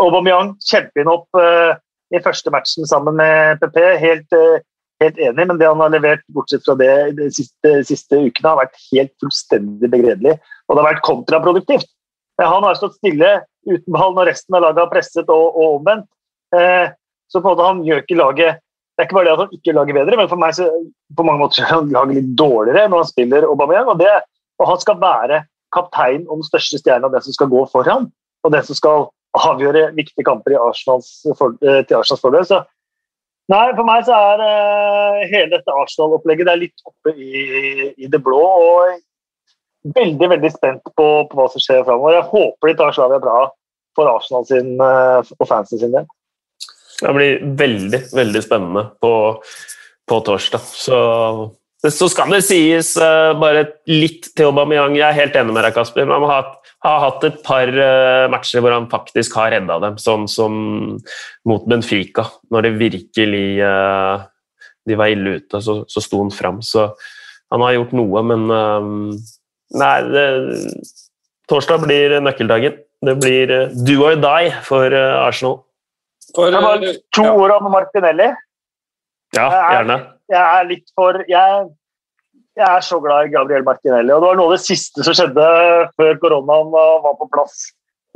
Aubameyang 0.00 0.54
kjemper 0.64 1.02
inn 1.02 1.10
opp 1.10 1.38
uh, 1.38 1.74
i 2.14 2.22
første 2.22 2.50
matchen 2.54 2.88
sammen 2.88 3.18
med 3.18 3.60
PP. 3.62 3.78
Helt, 4.00 4.32
uh, 4.32 4.62
helt 5.02 5.20
enig, 5.20 5.48
men 5.50 5.60
det 5.60 5.68
han 5.68 5.82
har 5.82 5.92
levert 5.92 6.24
bortsett 6.34 6.64
fra 6.66 6.78
det 6.78 6.90
de 7.18 7.28
siste, 7.34 7.76
siste 7.90 8.22
ukene, 8.22 8.48
har 8.48 8.62
vært 8.64 8.80
helt 8.88 9.12
fullstendig 9.22 9.90
begredelig. 9.92 10.38
Og 10.66 10.74
det 10.74 10.82
har 10.82 10.92
vært 10.94 11.06
kontraproduktivt. 11.06 11.90
Han 12.40 12.66
har 12.66 12.78
stått 12.78 12.96
stille 12.98 13.36
uten 13.68 13.94
ball 13.94 14.16
når 14.16 14.32
resten 14.32 14.56
av 14.56 14.64
laget 14.64 14.82
har 14.82 14.90
presset 14.90 15.30
og, 15.30 15.54
og 15.54 15.80
omvendt. 15.80 16.08
Uh, 16.54 16.90
så 17.30 17.40
på 17.40 17.48
en 17.48 17.52
måte 17.52 17.68
han 17.68 17.84
gjør 17.86 18.02
ikke 18.04 18.20
laget 18.20 18.63
Det 18.94 19.02
er 19.02 19.08
ikke 19.08 19.16
bare 19.16 19.26
det 19.26 19.34
at 19.34 19.42
han 19.42 19.56
ikke 19.56 19.74
lager 19.74 19.96
bedre, 19.96 20.18
men 20.20 20.28
for 20.30 20.38
meg 20.38 20.54
så, 20.54 20.68
på 21.18 21.24
mange 21.26 21.42
måter 21.42 21.66
han 21.66 21.90
lager 21.90 22.14
litt 22.14 22.30
dårligere 22.38 22.86
når 22.86 23.02
han 23.02 23.10
spiller 23.10 23.46
Aubameyang. 23.48 23.90
Og, 23.90 23.98
det, 23.98 24.12
og 24.62 24.70
han 24.70 24.80
skal 24.82 25.00
være 25.00 25.40
kaptein 25.74 26.28
og 26.28 26.38
den 26.38 26.46
største 26.46 26.78
stjerna, 26.78 27.10
det 27.10 27.24
som 27.24 27.34
skal 27.34 27.50
gå 27.50 27.64
foran. 27.72 28.06
Og 28.44 28.52
det 28.54 28.62
som 28.68 28.78
skal 28.78 29.08
avgjøre 29.34 29.88
viktige 29.96 30.26
kamper 30.26 30.54
Arsenals 30.60 31.10
for, 31.38 31.56
eh, 31.66 31.82
til 31.86 31.98
Arsenals 31.98 32.22
fordel. 32.22 32.46
Så 32.46 32.60
nei, 33.50 33.66
for 33.74 33.86
meg 33.88 34.06
så 34.06 34.14
er 34.14 34.44
uh, 34.44 35.24
hele 35.26 35.50
dette 35.56 35.74
Arsenal-opplegget 35.82 36.48
det 36.48 36.60
litt 36.60 36.86
oppe 36.86 37.16
i, 37.18 37.90
i, 37.96 38.06
det 38.06 38.22
blå. 38.22 38.40
og 38.44 39.02
Veldig 39.94 40.30
veldig 40.30 40.48
spent 40.48 40.86
på, 40.96 41.06
på 41.28 41.36
hva 41.36 41.44
som 41.52 41.60
skjer 41.60 41.82
framover. 41.84 42.14
Jeg 42.16 42.30
håper 42.30 42.70
de 42.70 42.76
tar 42.78 42.94
Slavia 42.96 43.20
bra 43.20 43.40
for 43.98 44.08
Arsenal 44.08 44.46
sin, 44.48 44.76
uh, 44.80 45.20
og 45.40 45.50
fansen 45.50 45.82
sin 45.82 45.92
del. 45.92 46.06
Det 47.00 47.12
blir 47.14 47.42
veldig 47.58 48.00
veldig 48.14 48.42
spennende 48.44 48.84
på, 49.02 49.12
på 50.08 50.18
torsdag. 50.26 50.62
Så, 50.62 50.98
så 51.90 52.08
skal 52.12 52.34
det 52.36 52.44
sies 52.46 52.94
uh, 53.00 53.32
bare 53.40 53.66
litt 53.90 54.30
til 54.32 54.50
Aubameyang. 54.50 54.96
Jeg 54.98 55.06
er 55.08 55.18
helt 55.18 55.38
enig 55.40 55.56
med 55.56 55.66
deg, 55.66 55.74
Kasper. 55.76 56.06
Man 56.08 56.26
har, 56.30 56.52
har 56.86 57.02
hatt 57.08 57.26
et 57.26 57.40
par 57.46 57.72
uh, 57.72 58.28
matcher 58.32 58.64
hvor 58.64 58.76
han 58.76 58.88
faktisk 58.92 59.36
har 59.40 59.52
redda 59.56 59.80
dem, 59.88 59.98
sånn 60.00 60.28
som 60.30 60.54
mot 61.48 61.66
Benfica. 61.70 62.28
Når 62.54 62.68
det 62.68 62.76
virkelig 62.84 63.48
uh, 63.64 64.24
de 64.84 65.00
var 65.00 65.12
ille 65.12 65.38
ute, 65.40 65.60
så, 65.64 65.80
så 65.90 66.04
sto 66.04 66.22
han 66.22 66.32
fram. 66.34 66.62
Så 66.64 66.92
han 67.52 67.64
har 67.64 67.78
gjort 67.78 67.94
noe, 67.96 68.22
men 68.26 68.50
Nei, 69.74 69.94
det, 70.06 70.24
torsdag 71.50 71.82
blir 71.82 72.12
nøkkeldagen. 72.22 72.76
Det 73.04 73.14
blir 73.18 73.50
do 73.74 73.96
or 74.06 74.14
die 74.20 74.52
for 74.62 74.92
Arsenal. 74.94 75.64
For, 76.34 76.50
det 76.50 76.60
var 76.64 76.82
to 77.14 77.24
ja. 77.24 77.36
ord 77.38 77.54
om 77.58 77.70
Martinelli. 77.72 78.32
Ja, 79.34 79.46
gjerne. 79.50 79.98
Jeg 80.30 80.34
er, 80.34 80.34
jeg 80.34 80.58
er 80.58 80.68
litt 80.70 80.92
for 80.98 81.20
jeg, 81.28 81.62
jeg, 82.58 82.66
er 82.66 82.84
så 82.86 82.98
glad 83.02 83.28
i 83.28 83.32
Gabriel 83.34 83.66
Martinelli. 83.66 84.12
og 84.14 84.22
Det 84.22 84.30
var 84.30 84.40
noe 84.40 84.50
av 84.50 84.56
det 84.56 84.64
siste 84.64 85.06
som 85.06 85.16
skjedde 85.16 85.46
før 85.98 86.20
koronaen 86.22 86.74
var 86.74 87.16
på 87.20 87.30
plass 87.34 87.64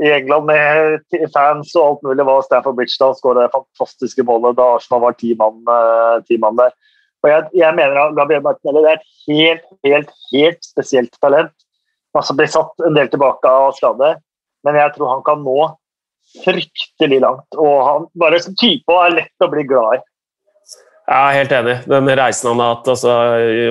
i 0.03 0.11
England 0.14 0.47
med 0.47 1.16
fans 1.35 1.73
og 1.75 1.85
alt 1.85 2.05
mulig. 2.07 2.27
var 2.27 2.45
Stanford 2.47 2.79
Bridge 2.79 2.99
da 3.01 3.11
skåret 3.19 3.43
det 3.43 3.55
fantastiske 3.55 4.27
målet 4.27 4.59
da 4.59 4.69
Arsenal 4.77 5.03
var 5.09 5.19
ti 5.19 5.33
mann, 5.39 5.59
ti 6.29 6.39
mann 6.39 6.59
der. 6.59 6.75
Og 7.25 7.33
jeg, 7.33 7.49
jeg, 7.59 7.75
mener 7.75 7.99
at 7.99 8.14
Gabriel 8.14 8.45
Martinelli 8.45 8.85
det 8.85 8.93
er 8.93 9.01
et 9.01 9.09
helt, 9.27 9.66
helt, 9.87 10.12
helt 10.33 10.62
spesielt 10.66 11.19
talent. 11.23 11.55
Altså 12.16 12.35
Blir 12.39 12.51
satt 12.51 12.87
en 12.87 12.97
del 12.97 13.11
tilbake 13.11 13.51
av 13.51 13.75
skade, 13.77 14.14
men 14.66 14.79
jeg 14.79 14.95
tror 14.95 15.12
han 15.16 15.27
kan 15.27 15.43
nå 15.43 15.59
fryktelig 16.45 17.22
langt. 17.24 17.49
Og 17.57 17.74
han 17.87 18.07
bare 18.18 18.41
som 18.45 18.57
type 18.59 19.01
er 19.05 19.16
lett 19.22 19.45
å 19.45 19.51
bli 19.53 19.66
glad 19.68 19.99
i. 19.99 20.05
Jeg 21.09 21.24
er 21.24 21.37
helt 21.39 21.53
enig. 21.57 21.74
Den 21.89 22.11
reisen 22.20 22.51
han 22.51 22.61
har 22.61 22.74
hatt 22.74 22.89
altså, 22.93 23.12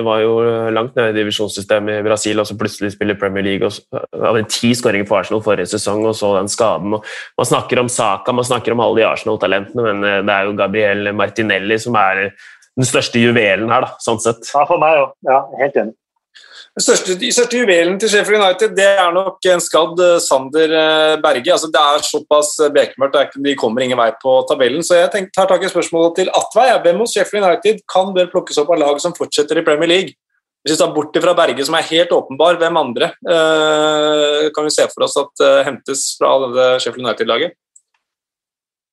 var 0.02 0.22
jo 0.24 0.32
langt 0.74 0.96
nede 0.98 1.12
i 1.12 1.18
divisjonssystemet 1.20 2.00
i 2.00 2.06
Brasil, 2.06 2.40
og 2.42 2.48
så 2.48 2.56
plutselig 2.58 2.96
spiller 2.96 3.18
Premier 3.20 3.46
League. 3.46 3.68
og 3.68 4.24
Hadde 4.24 4.42
ti 4.50 4.72
skåringer 4.74 5.06
for 5.06 5.20
Arsenal 5.20 5.44
forrige 5.44 5.70
sesong, 5.70 6.02
og 6.10 6.16
så 6.18 6.32
den 6.34 6.50
skaden. 6.50 6.96
Og 6.98 7.06
man 7.38 7.50
snakker 7.52 7.78
om 7.84 7.92
Saka, 7.94 8.34
man 8.34 8.48
snakker 8.48 8.74
om 8.74 8.82
alle 8.82 8.98
de 8.98 9.06
Arsenal-talentene, 9.06 9.86
men 9.86 10.02
eh, 10.02 10.18
det 10.26 10.34
er 10.34 10.48
jo 10.48 10.56
Gabriel 10.58 11.12
Martinelli 11.14 11.78
som 11.78 11.94
er 12.02 12.24
den 12.26 12.90
største 12.90 13.22
juvelen 13.22 13.70
her, 13.70 13.86
da, 13.86 14.02
sånn 14.02 14.18
sett. 14.22 14.50
Ja, 14.50 14.66
for 14.66 14.82
meg 14.82 14.98
òg. 15.04 15.14
Ja, 15.30 15.44
helt 15.62 15.78
enig. 15.78 15.94
Den 16.78 16.84
største, 16.84 17.14
største, 17.34 17.58
juvelen 17.58 17.96
til 17.98 18.10
Sheffield 18.12 18.38
United 18.38 18.76
det 18.78 18.84
er 19.02 19.08
nok 19.10 19.42
en 19.50 19.62
skadd 19.64 19.98
eh, 19.98 20.20
Sander 20.22 20.74
eh, 20.78 21.14
Berge. 21.18 21.50
Altså, 21.50 21.66
det 21.74 21.80
er 21.82 22.04
såpass 22.06 22.52
eh, 22.62 22.70
bekmørkt, 22.70 23.34
de 23.42 23.54
kommer 23.58 23.82
ingen 23.82 23.98
vei 23.98 24.12
på 24.22 24.36
tabellen. 24.46 24.84
Så 24.86 24.94
jeg 24.94 25.10
tenkte, 25.10 25.34
tar 25.34 25.48
tak 25.50 25.64
i 25.66 25.72
spørsmålet 25.72 26.14
til 26.20 26.30
Atvei. 26.38 26.68
Hvem 26.84 27.02
hos 27.02 27.16
Sheffield 27.16 27.48
United 27.48 27.82
kan 27.90 28.12
bør 28.14 28.30
plukkes 28.30 28.62
opp 28.62 28.70
av 28.70 28.78
lag 28.84 29.02
som 29.02 29.16
fortsetter 29.18 29.58
i 29.58 29.66
Premier 29.66 29.90
League? 29.90 30.14
Hvis 30.62 30.76
vi 30.76 30.78
tar 30.78 30.94
bort 30.94 31.18
fra 31.24 31.34
Berge, 31.40 31.66
som 31.66 31.74
er 31.74 31.90
helt 31.90 32.14
åpenbar, 32.14 32.60
hvem 32.62 32.78
andre 32.78 33.10
kan 34.54 34.66
vi 34.66 34.72
se 34.74 34.86
for 34.90 35.06
oss 35.06 35.14
at 35.18 35.42
hentes 35.66 36.02
fra 36.18 36.32
Sheffield 36.82 37.06
United-laget? 37.06 37.54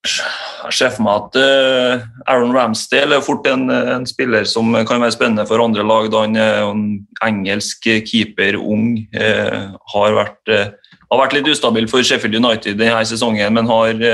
Jeg 0.06 0.74
ser 0.78 0.93
for 0.93 1.06
meg 1.06 1.24
at 1.24 1.38
uh, 1.39 2.06
Aaron 2.30 2.53
Ramsdale 2.56 3.18
er 3.18 3.26
fort 3.26 3.45
en, 3.49 3.68
en, 3.70 4.06
spiller 4.10 4.45
som 4.49 4.74
kan 4.88 5.01
være 5.01 5.16
spennende 5.16 5.45
for 5.49 5.62
andre 5.64 5.86
lag. 5.86 6.10
da 6.12 6.24
Han 6.26 6.38
er 6.39 6.62
en 6.70 6.84
engelsk 7.26 7.88
keeper, 8.08 8.58
ung. 8.60 8.97
Uh, 9.16 9.76
har, 9.93 10.18
vært, 10.18 10.41
uh, 10.49 10.99
har, 11.10 11.22
vært, 11.22 11.38
litt 11.38 11.49
ustabil 11.49 11.89
for 11.91 12.06
Sheffield 12.06 12.38
United 12.38 12.78
denne 12.82 13.06
sesongen, 13.06 13.53
men 13.53 13.70
har, 13.72 14.06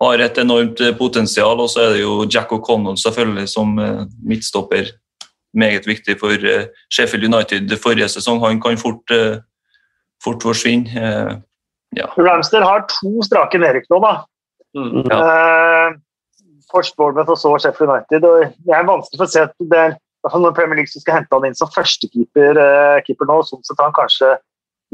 har 0.00 0.24
et 0.24 0.40
enormt 0.40 0.80
potensial. 0.98 1.60
Og 1.60 1.70
så 1.72 1.84
er 1.84 1.94
det 1.96 2.02
jo 2.04 2.24
Jack 2.28 2.52
O'Connell 2.56 2.98
selvfølgelig 3.00 3.48
som 3.52 3.76
midtstopper. 4.24 4.94
Meget 5.52 5.86
viktig 5.88 6.14
for 6.20 6.38
Sheffield 6.94 7.26
United 7.26 7.72
forrige 7.82 8.08
sesong. 8.08 8.40
Han 8.44 8.60
kan 8.62 8.78
fort, 8.78 9.16
fort 10.22 10.42
forsvinne. 10.42 11.40
Ja. 11.96 12.06
Ramsdale 12.14 12.68
har 12.68 12.84
to 12.86 13.16
strake 13.26 13.58
nedrykk 13.58 13.88
nå, 13.90 13.98
da. 14.04 14.12
Mm, 14.76 15.02
ja. 15.10 15.18
uh, 15.18 15.98
Først 16.70 16.94
Bournemouth 16.96 17.32
og 17.34 17.38
så 17.38 17.56
Sheffield 17.58 17.90
United. 17.90 18.24
og 18.24 18.52
Det 18.66 18.76
er 18.76 18.86
vanskelig 18.86 19.18
for 19.18 19.26
å 19.26 19.32
se 19.32 19.42
at 19.48 19.54
det 19.72 19.80
er, 19.80 19.96
når 20.30 20.54
Premier 20.54 20.78
League 20.78 20.92
skal 20.92 21.18
hente 21.18 21.34
han 21.34 21.48
inn 21.48 21.58
som 21.58 21.70
førstekeeper 21.74 22.60
uh, 22.60 23.00
keeper 23.06 23.26
nå, 23.26 23.40
sånn 23.46 23.64
sett 23.66 23.80
har 23.80 23.90
han 23.90 23.96
kanskje 23.96 24.36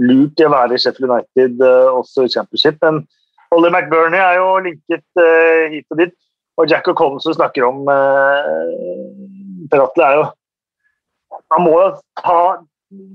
lurt 0.01 0.41
i 0.41 0.47
å 0.47 0.53
være 0.53 0.77
i 0.77 0.81
Sheffield 0.81 1.11
United 1.11 1.61
uh, 1.64 1.99
også 1.99 2.27
i 2.27 2.33
Championship. 2.33 2.79
Men 2.85 3.03
Ollie 3.55 3.72
McBurney 3.72 4.20
er 4.20 4.39
jo 4.41 4.49
linket 4.64 5.05
uh, 5.20 5.66
hit 5.72 5.87
og 5.93 6.01
dit. 6.03 6.16
Og 6.57 6.70
Jack 6.72 6.89
O'Connell 6.89 7.20
som 7.20 7.37
snakker 7.37 7.66
om 7.66 7.85
uh, 7.85 9.66
Peratle, 9.72 10.07
er 10.07 10.20
jo 10.22 10.27
Man 11.53 11.66
må 11.66 11.74
jo 11.77 11.89
ta, 12.22 12.39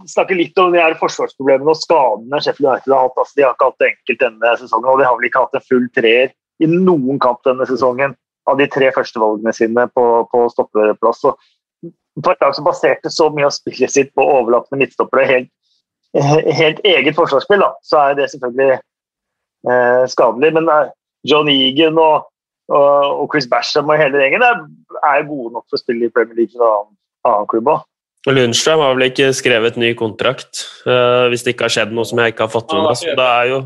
snakke 0.08 0.38
litt 0.38 0.60
om 0.62 0.76
de 0.76 0.80
her 0.80 0.94
forsvarsproblemene 1.00 1.74
og 1.74 1.80
skadene 1.80 2.42
Sheffield 2.44 2.70
United 2.70 2.94
har 2.94 3.08
hatt. 3.08 3.18
Altså, 3.18 3.34
de 3.38 3.46
har 3.48 3.56
ikke 3.56 3.70
hatt 3.72 3.82
det 3.82 3.90
enkelt 3.90 4.22
denne 4.22 4.54
sesongen, 4.62 4.92
og 4.92 5.02
de 5.02 5.08
har 5.08 5.18
vel 5.18 5.28
ikke 5.32 5.44
hatt 5.48 5.58
en 5.58 5.66
full 5.66 5.90
treer 5.98 6.30
i 6.62 6.70
noen 6.70 7.20
kamp 7.22 7.42
denne 7.48 7.66
sesongen 7.70 8.16
av 8.50 8.58
de 8.60 8.68
tre 8.72 8.90
første 8.96 9.22
valgene 9.22 9.54
sine 9.56 9.88
på, 9.96 10.06
på 10.32 10.46
stoppeplass. 10.54 11.24
Og 11.30 11.92
for 12.20 12.34
et 12.34 12.44
lag 12.44 12.56
som 12.56 12.68
baserte 12.68 13.12
så 13.14 13.30
mye 13.34 13.48
av 13.48 13.56
spillet 13.56 13.94
sitt 13.94 14.14
på 14.18 14.26
overlappende 14.26 14.82
midtstoppere 14.84 15.26
og 15.26 15.32
helt, 15.32 15.52
helt 16.58 16.82
eget 16.88 17.16
forsvarsspill, 17.18 17.64
da, 17.64 17.72
så 17.88 18.02
er 18.10 18.18
det 18.20 18.32
selvfølgelig 18.34 18.74
eh, 18.76 20.04
skadelig. 20.12 20.52
Men 20.58 20.72
eh, 20.74 20.90
John 21.32 21.52
Egan 21.52 22.00
og, 22.02 22.28
og, 22.72 23.22
og, 23.22 23.30
Chris 23.32 23.48
Basham 23.52 23.92
og 23.94 24.02
hele 24.02 24.20
gjengen 24.24 24.44
er, 24.46 24.66
er, 25.02 25.30
gode 25.30 25.56
nok 25.56 25.68
for 25.70 25.80
å 25.80 25.84
spille 25.84 26.10
i 26.10 26.14
Premier 26.14 26.44
League 26.44 26.58
og 26.60 26.68
annen, 26.68 27.00
annen 27.30 27.50
klubb. 27.54 27.72
Lundstrøm 28.30 28.84
har 28.84 28.98
vel 28.98 29.08
ikke 29.08 29.32
skrevet 29.34 29.80
ny 29.82 29.96
kontrakt, 29.98 30.68
uh, 30.86 31.26
hvis 31.32 31.42
det 31.42 31.56
ikke 31.56 31.66
har 31.66 31.74
skjedd 31.74 31.96
noe 31.98 32.06
som 32.06 32.20
jeg 32.22 32.36
ikke 32.36 32.46
har 32.46 32.54
fått 32.54 32.76
med 32.76 32.84
meg. 32.86 33.16
Det 33.18 33.26
er 33.26 33.48
jo 33.50 33.62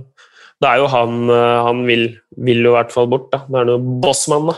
det 0.66 0.72
er 0.72 0.82
jo 0.82 0.88
han 0.90 1.30
eh, 1.30 1.58
Han 1.68 1.84
vil, 1.88 2.08
vil, 2.48 2.64
jo 2.66 2.74
i 2.74 2.78
hvert 2.80 2.94
fall 2.94 3.10
bort, 3.12 3.30
da. 3.34 3.44
Det 3.48 3.62
er 3.62 3.70
noe 3.70 4.00
Bossmann, 4.04 4.50
da. 4.50 4.58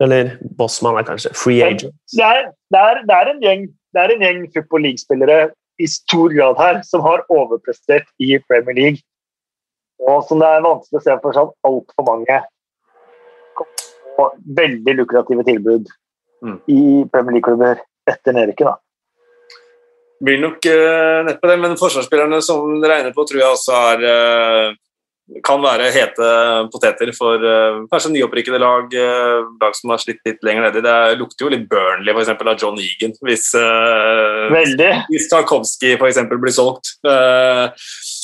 Eller 0.00 0.32
Bossmann 0.56 0.96
er 0.96 1.04
kanskje 1.04 1.34
free 1.36 1.60
agent. 1.60 1.92
Det 2.16 2.24
er, 2.24 2.48
det 2.72 2.80
er, 2.80 3.02
det 3.04 3.18
er 3.18 3.32
en 3.34 3.44
gjeng 3.44 3.68
det 3.90 4.02
er 4.02 4.12
en 4.14 4.22
gjeng 4.22 4.42
football 4.54 4.84
league-spillere 4.86 5.38
i 5.82 5.86
stor 5.90 6.30
grad 6.34 6.58
her 6.60 6.80
som 6.86 7.02
har 7.02 7.24
overprestert 7.32 8.06
i 8.22 8.36
Premier 8.46 8.76
League. 8.76 9.02
Og 10.08 10.22
som 10.28 10.40
det 10.40 10.48
er 10.48 10.64
vanskelig 10.64 11.00
å 11.00 11.04
se 11.04 11.16
for 11.22 11.36
seg 11.36 11.48
at 11.48 11.70
altfor 11.70 12.06
mange 12.06 12.38
og 14.20 14.36
veldig 14.56 14.94
lukrative 15.00 15.44
tilbud 15.48 15.88
mm. 16.44 16.56
i 16.70 16.82
Premier 17.12 17.38
League-klubber 17.38 17.82
etter 18.10 18.36
nedrykket. 18.36 18.78
Blir 20.24 20.40
nok 20.42 20.66
uh, 20.68 21.24
nett 21.26 21.40
på 21.40 21.50
det, 21.50 21.58
men 21.62 21.78
forsvarsspillerne 21.80 22.42
som 22.44 22.78
regner 22.84 23.14
på, 23.16 23.24
tror 23.28 23.42
jeg 23.42 23.56
også 23.56 23.82
er 23.94 24.06
uh, 24.06 24.78
kan 25.46 25.60
være 25.62 25.90
hete 25.94 26.28
poteter 26.72 27.12
for 27.14 27.38
uh, 27.44 27.84
kanskje 27.90 28.12
nyopprykkede 28.16 28.58
lag, 28.60 28.90
uh, 28.90 29.46
lag 29.62 29.76
som 29.78 29.92
har 29.94 30.02
slitt 30.02 30.20
litt 30.26 30.42
lenger 30.46 30.66
nedi. 30.66 30.82
Det 30.84 30.96
lukter 31.20 31.46
jo 31.46 31.52
litt 31.54 31.68
Burnley 31.70 32.14
for 32.14 32.24
eksempel, 32.24 32.50
av 32.50 32.58
John 32.60 32.80
Egan, 32.82 33.14
hvis, 33.26 33.52
uh, 33.54 34.50
hvis 35.10 35.30
Tarkovskij 35.30 35.98
blir 36.00 36.54
solgt. 36.54 36.96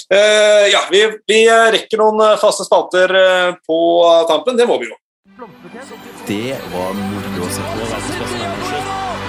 ja, 0.07 0.83
vi, 0.91 1.03
vi, 1.27 1.41
rekker 1.77 2.03
noen 2.03 2.39
faste 2.41 2.67
spalter 2.67 3.11
på 3.67 3.81
tampen. 4.31 4.59
Det 4.59 4.67
må 4.69 4.79
vi 4.83 4.91
jo. 4.91 4.99
Det 6.27 6.57
var 6.73 6.97
moro 6.97 7.47
å 7.47 7.53
se 7.53 7.67
på. 7.67 7.91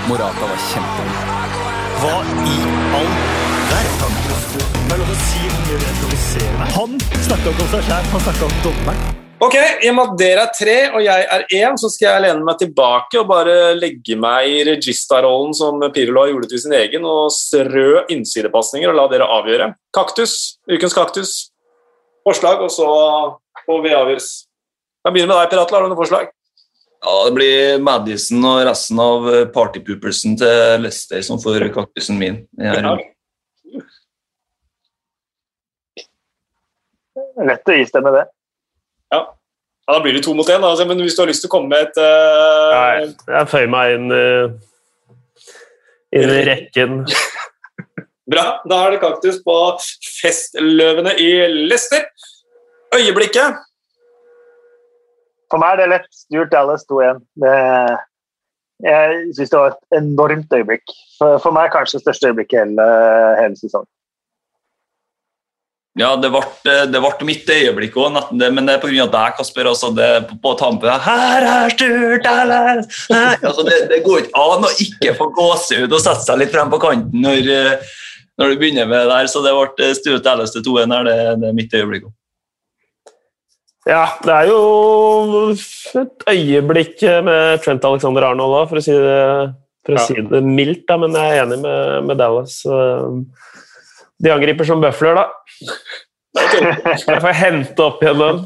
Morata 0.08 0.54
var 0.54 0.64
kjempegod. 0.72 1.87
Hva 1.98 2.18
i 2.46 2.58
all 2.94 3.08
verden? 3.72 4.18
Han 6.76 6.92
snakka 7.26 7.50
ikke 7.50 7.64
om 7.64 7.72
seg 7.72 7.88
sjæl, 7.88 8.04
han 8.12 8.22
snakka 8.22 8.46
om 8.46 8.54
dommeren. 8.62 9.16
Ok, 9.42 9.56
I 9.58 9.90
og 9.90 9.96
med 9.98 10.04
at 10.04 10.14
dere 10.22 10.44
er 10.46 10.54
tre 10.54 10.76
og 10.92 11.02
jeg 11.06 11.26
er 11.34 11.44
én, 11.58 11.76
så 11.78 11.90
skal 11.94 12.08
jeg 12.10 12.24
lene 12.28 12.46
meg 12.46 12.62
tilbake 12.62 13.18
og 13.22 13.28
bare 13.30 13.58
legge 13.78 14.18
meg 14.18 14.50
i 14.50 14.62
regista-rollen 14.70 15.58
som 15.58 15.82
Pirlo 15.94 16.28
gjorde 16.30 16.52
til 16.54 16.62
sin 16.68 16.78
egen, 16.78 17.06
og 17.06 17.34
strø 17.34 18.06
innsidepasninger 18.14 18.94
og 18.94 18.98
la 18.98 19.10
dere 19.16 19.30
avgjøre. 19.40 19.72
Kaktus, 19.98 20.58
ukens 20.70 20.98
kaktus. 20.98 21.36
Forslag, 22.30 22.62
og 22.62 22.74
så 22.74 22.90
får 23.66 23.86
vi 23.86 23.98
avgjøres. 23.98 24.32
Jeg 25.06 25.18
begynner 25.18 25.34
med 25.34 25.42
deg, 25.42 25.54
Piratle. 25.54 25.80
Har 25.80 25.86
du 25.86 25.94
noen 25.94 26.02
forslag? 26.06 26.34
Ja, 27.08 27.26
Det 27.26 27.32
blir 27.32 27.80
Madison 27.80 28.46
og 28.50 28.66
resten 28.68 29.00
av 29.00 29.28
eh, 29.32 29.46
partypoopersen 29.54 30.34
til 30.40 30.82
Lester 30.84 31.22
som 31.24 31.40
får 31.40 31.70
kaktusen 31.76 32.18
min. 32.20 32.42
Ja. 32.60 32.98
Lett 37.48 37.72
å 37.72 37.76
istemme 37.78 38.12
det. 38.12 38.26
Ja. 39.14 39.22
ja. 39.22 39.94
Da 39.94 40.02
blir 40.04 40.18
det 40.18 40.26
to 40.26 40.34
mot 40.36 40.50
én, 40.52 40.66
altså, 40.68 40.84
men 40.90 41.00
hvis 41.00 41.16
du 41.16 41.22
har 41.24 41.32
lyst 41.32 41.46
til 41.46 41.52
å 41.52 41.54
komme 41.54 41.72
med 41.72 41.86
et 41.86 42.02
uh... 42.02 42.74
Nei, 42.74 43.06
jeg 43.38 43.52
føyer 43.54 43.72
meg 43.72 43.94
inn, 43.96 44.12
uh, 44.12 45.54
inn 46.12 46.34
i 46.34 46.42
rekken. 46.50 46.98
Bra. 48.34 48.50
Da 48.68 48.82
er 48.84 48.98
det 48.98 49.00
kaktus 49.06 49.40
på 49.48 49.56
festløvene 50.18 51.16
i 51.24 51.32
Lester. 51.72 52.04
Øyeblikket 52.98 53.64
for 55.52 55.62
meg 55.64 55.76
er 55.76 55.84
det 55.84 55.90
lett. 55.96 56.08
Stuart 56.26 56.54
Dallas 56.54 56.86
2-1. 56.92 57.22
Jeg 58.86 59.22
syns 59.34 59.52
det 59.52 59.60
var 59.60 59.74
et 59.74 60.00
enormt 60.00 60.54
øyeblikk. 60.54 60.98
For, 61.18 61.40
for 61.42 61.56
meg 61.56 61.72
kanskje 61.74 61.98
det 61.98 62.06
største 62.06 62.32
øyeblikket 62.32 62.66
hele, 62.66 62.90
hele 63.42 63.58
sesongen. 63.58 63.90
Ja, 65.98 66.12
det 66.22 66.30
ble, 66.30 66.44
det 66.94 67.00
ble 67.02 67.26
mitt 67.26 67.48
øyeblikk 67.50 67.96
òg, 67.98 68.20
men 68.38 68.68
det 68.68 68.76
er 68.76 68.82
pga. 68.84 69.08
deg, 69.16 69.38
Kasper. 69.40 69.70
Altså 69.72 69.90
det, 69.98 70.10
på, 70.30 70.38
på 70.44 70.52
tampen 70.60 70.94
Her 71.08 71.46
er 71.48 71.74
Stuart 71.74 72.28
Dallas! 72.28 73.00
Altså 73.10 73.66
det, 73.66 73.80
det, 73.90 74.04
går 74.06 74.28
ikke 74.28 74.44
an 74.44 74.68
å 74.68 74.76
ikke 74.84 75.16
få 75.18 75.32
gåsehud 75.34 75.90
og 75.90 76.04
sette 76.04 76.28
seg 76.28 76.44
litt 76.44 76.54
frem 76.54 76.70
på 76.70 76.82
kanten 76.84 77.26
når, 77.26 77.50
når 78.38 78.54
du 78.54 78.62
begynner 78.62 78.86
med 78.86 79.00
det 79.00 79.10
der. 79.10 79.32
Så 79.34 79.42
det 79.42 79.56
ble 79.58 79.90
Stuart 79.98 80.28
Dallas 80.28 80.54
til 80.54 80.68
2-1 80.70 80.94
her. 81.00 81.10
Det, 81.10 81.18
det, 81.42 81.50
er 81.50 81.60
mitt 81.64 81.74
øyeblikk 81.74 82.06
òg. 82.12 82.14
Ja, 83.88 84.04
det 84.26 84.34
er 84.34 84.50
jo 84.50 85.54
et 86.02 86.26
øyeblikk 86.28 87.04
med 87.24 87.62
Trent 87.64 87.86
Alexander 87.88 88.26
Arnold 88.28 88.58
òg, 88.58 88.66
for 88.72 88.82
å 88.82 88.84
si 88.84 88.96
det, 88.96 89.22
for 89.88 89.96
å 89.96 90.04
si 90.04 90.18
det 90.28 90.42
mildt. 90.44 90.84
Da, 90.90 90.98
men 91.00 91.16
jeg 91.16 91.38
er 91.38 91.46
enig 91.46 91.62
med, 91.64 92.10
med 92.10 92.20
Dallas. 92.20 92.60
De 94.18 94.34
angriper 94.34 94.68
som 94.68 94.84
bøfler, 94.84 95.22
da. 95.22 95.28
Jeg 96.38 97.22
får 97.24 97.34
hente 97.34 97.82
opp 97.82 98.04
igjen 98.04 98.20
den. 98.22 98.44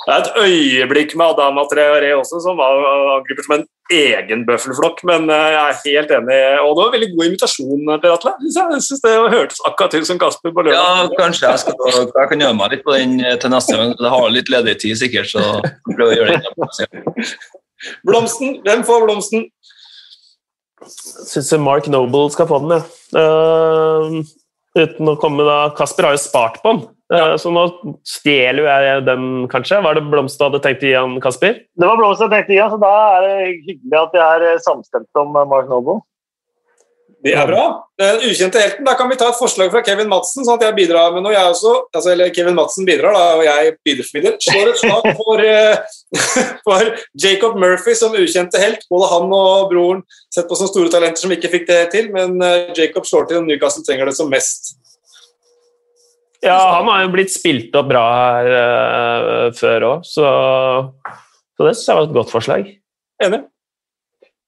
Det 0.00 0.14
er 0.14 0.22
et 0.22 0.38
øyeblikk 0.40 1.12
med 1.18 1.34
Adama 1.34 1.66
Treore 1.68 2.14
også, 2.16 2.40
som 2.40 2.56
var 2.60 2.78
angriper 3.18 3.44
som 3.44 3.54
en 3.58 3.66
egen 3.92 4.46
bøffelflokk. 4.48 5.02
Men 5.08 5.28
eh, 5.28 5.46
jeg 5.54 5.60
er 5.60 5.80
helt 5.84 6.14
enig. 6.16 6.38
Og 6.64 6.72
det 6.72 6.80
var 6.80 6.88
en 6.88 6.96
veldig 6.96 7.10
god 7.12 7.28
invitasjon, 7.28 7.92
Per 8.02 8.14
Atle. 8.14 8.34
Jeg 8.46 8.82
syns 8.86 9.04
det 9.04 9.14
hørtes 9.34 9.62
akkurat 9.68 9.96
ut 9.98 10.08
som 10.08 10.20
Kasper 10.22 10.56
på 10.56 10.64
lørdag. 10.66 10.80
Ja, 10.80 11.06
kanskje 11.20 11.52
jeg, 11.52 11.62
skal, 11.64 12.02
jeg 12.08 12.32
kan 12.32 12.44
gjøre 12.46 12.58
meg 12.62 12.74
litt 12.74 12.84
på 12.86 12.96
den 12.96 13.16
eh, 13.20 13.36
til 13.42 13.54
neste 13.54 13.76
gang. 13.76 13.94
Jeg 13.98 14.14
har 14.16 14.34
litt 14.36 14.52
ledig 14.56 14.76
tid, 14.86 14.96
sikkert, 15.02 15.32
så 15.32 15.46
prøver 15.92 16.10
å 16.10 16.18
gjøre 16.18 16.40
det. 16.40 17.30
Blomsten. 18.08 18.58
Hvem 18.64 18.82
får 18.84 19.06
blomsten? 19.06 19.46
Syns 20.84 21.52
Mark 21.60 21.88
Noble 21.92 22.28
skal 22.32 22.48
få 22.48 22.60
den, 22.64 22.76
jeg. 22.76 23.00
Ja. 23.16 23.24
Uh, 24.20 24.36
Uten 24.78 25.10
å 25.10 25.16
komme 25.18 25.42
da 25.46 25.72
Kasper 25.74 26.06
har 26.06 26.14
jo 26.14 26.22
spart 26.22 26.60
på 26.62 26.70
den, 26.70 26.82
så 27.10 27.50
nå 27.50 27.64
stjeler 28.06 28.68
jeg 28.68 29.06
den, 29.08 29.24
kanskje. 29.50 29.80
Var 29.82 29.98
det 29.98 30.04
Blomstad 30.12 30.50
hadde 30.50 30.62
tenkt 30.62 30.84
å 30.84 30.90
gi 30.90 30.94
han, 30.94 31.16
Kasper? 31.22 31.58
Det 31.74 31.88
var 31.88 31.98
blomster 31.98 32.28
jeg 32.28 32.36
tenkte 32.36 32.54
å 32.54 32.56
gi 32.56 32.62
han, 32.62 32.70
så 32.70 32.78
da 32.84 32.92
er 33.16 33.26
det 33.26 33.34
hyggelig 33.66 33.98
at 33.98 34.14
vi 34.14 34.22
er 34.26 34.46
eh, 34.46 34.62
samstemte 34.62 35.24
om 35.24 35.34
eh, 35.34 35.50
Mark 35.50 35.66
Noble. 35.72 35.98
Det 37.20 37.34
er 37.36 37.50
bra. 37.50 37.64
Den 38.00 38.22
ukjente 38.24 38.62
helten. 38.62 38.86
Da 38.86 38.94
kan 38.96 39.10
vi 39.10 39.18
ta 39.20 39.26
et 39.28 39.36
forslag 39.36 39.68
fra 39.74 39.82
Kevin 39.84 40.08
Madsen, 40.08 40.46
sånn 40.46 40.54
at 40.54 40.62
jeg 40.64 40.76
bidrar 40.78 41.10
med 41.12 41.26
noe, 41.26 41.34
jeg 41.34 41.50
også. 41.50 41.74
Altså, 41.90 42.14
eller 42.14 42.30
Kevin 42.32 42.56
Madsen 42.56 42.86
bidrar, 42.88 43.12
da, 43.12 43.26
og 43.36 43.44
jeg 43.44 43.74
bidrar. 43.84 44.38
Slår 44.46 44.70
et 44.70 44.80
slag 44.80 45.10
for, 45.18 45.44
for, 46.70 46.94
Jacob 47.26 47.58
Murphy 47.60 47.98
som 47.98 48.16
ukjente 48.16 48.62
helt. 48.62 48.86
Både 48.88 49.10
han 49.10 49.34
og 49.36 49.66
broren 49.74 50.00
sett 50.32 50.48
på 50.48 50.56
som 50.56 50.70
store 50.70 50.94
talenter 50.94 51.26
som 51.26 51.34
ikke 51.34 51.52
fikk 51.58 51.68
det 51.68 51.82
til, 51.92 52.08
men 52.14 52.38
Jacob 52.78 53.04
slår 53.04 53.28
til, 53.28 53.42
om 53.42 53.50
Newcastle 53.50 53.84
trenger 53.84 54.08
det 54.08 54.16
som 54.16 54.32
mest. 54.32 54.78
Ja, 56.40 56.56
han 56.78 56.88
har 56.88 57.04
jo 57.04 57.12
blitt 57.12 57.32
spilt 57.32 57.74
opp 57.76 57.90
bra 57.90 58.02
her 58.16 58.46
uh, 58.48 59.46
før 59.56 59.86
òg, 59.90 60.06
så, 60.08 60.28
så, 61.04 61.66
det 61.66 61.74
syns 61.74 61.88
jeg 61.90 61.98
var 61.98 62.06
et 62.06 62.14
godt 62.16 62.32
forslag. 62.32 62.70
Enig. 63.20 63.42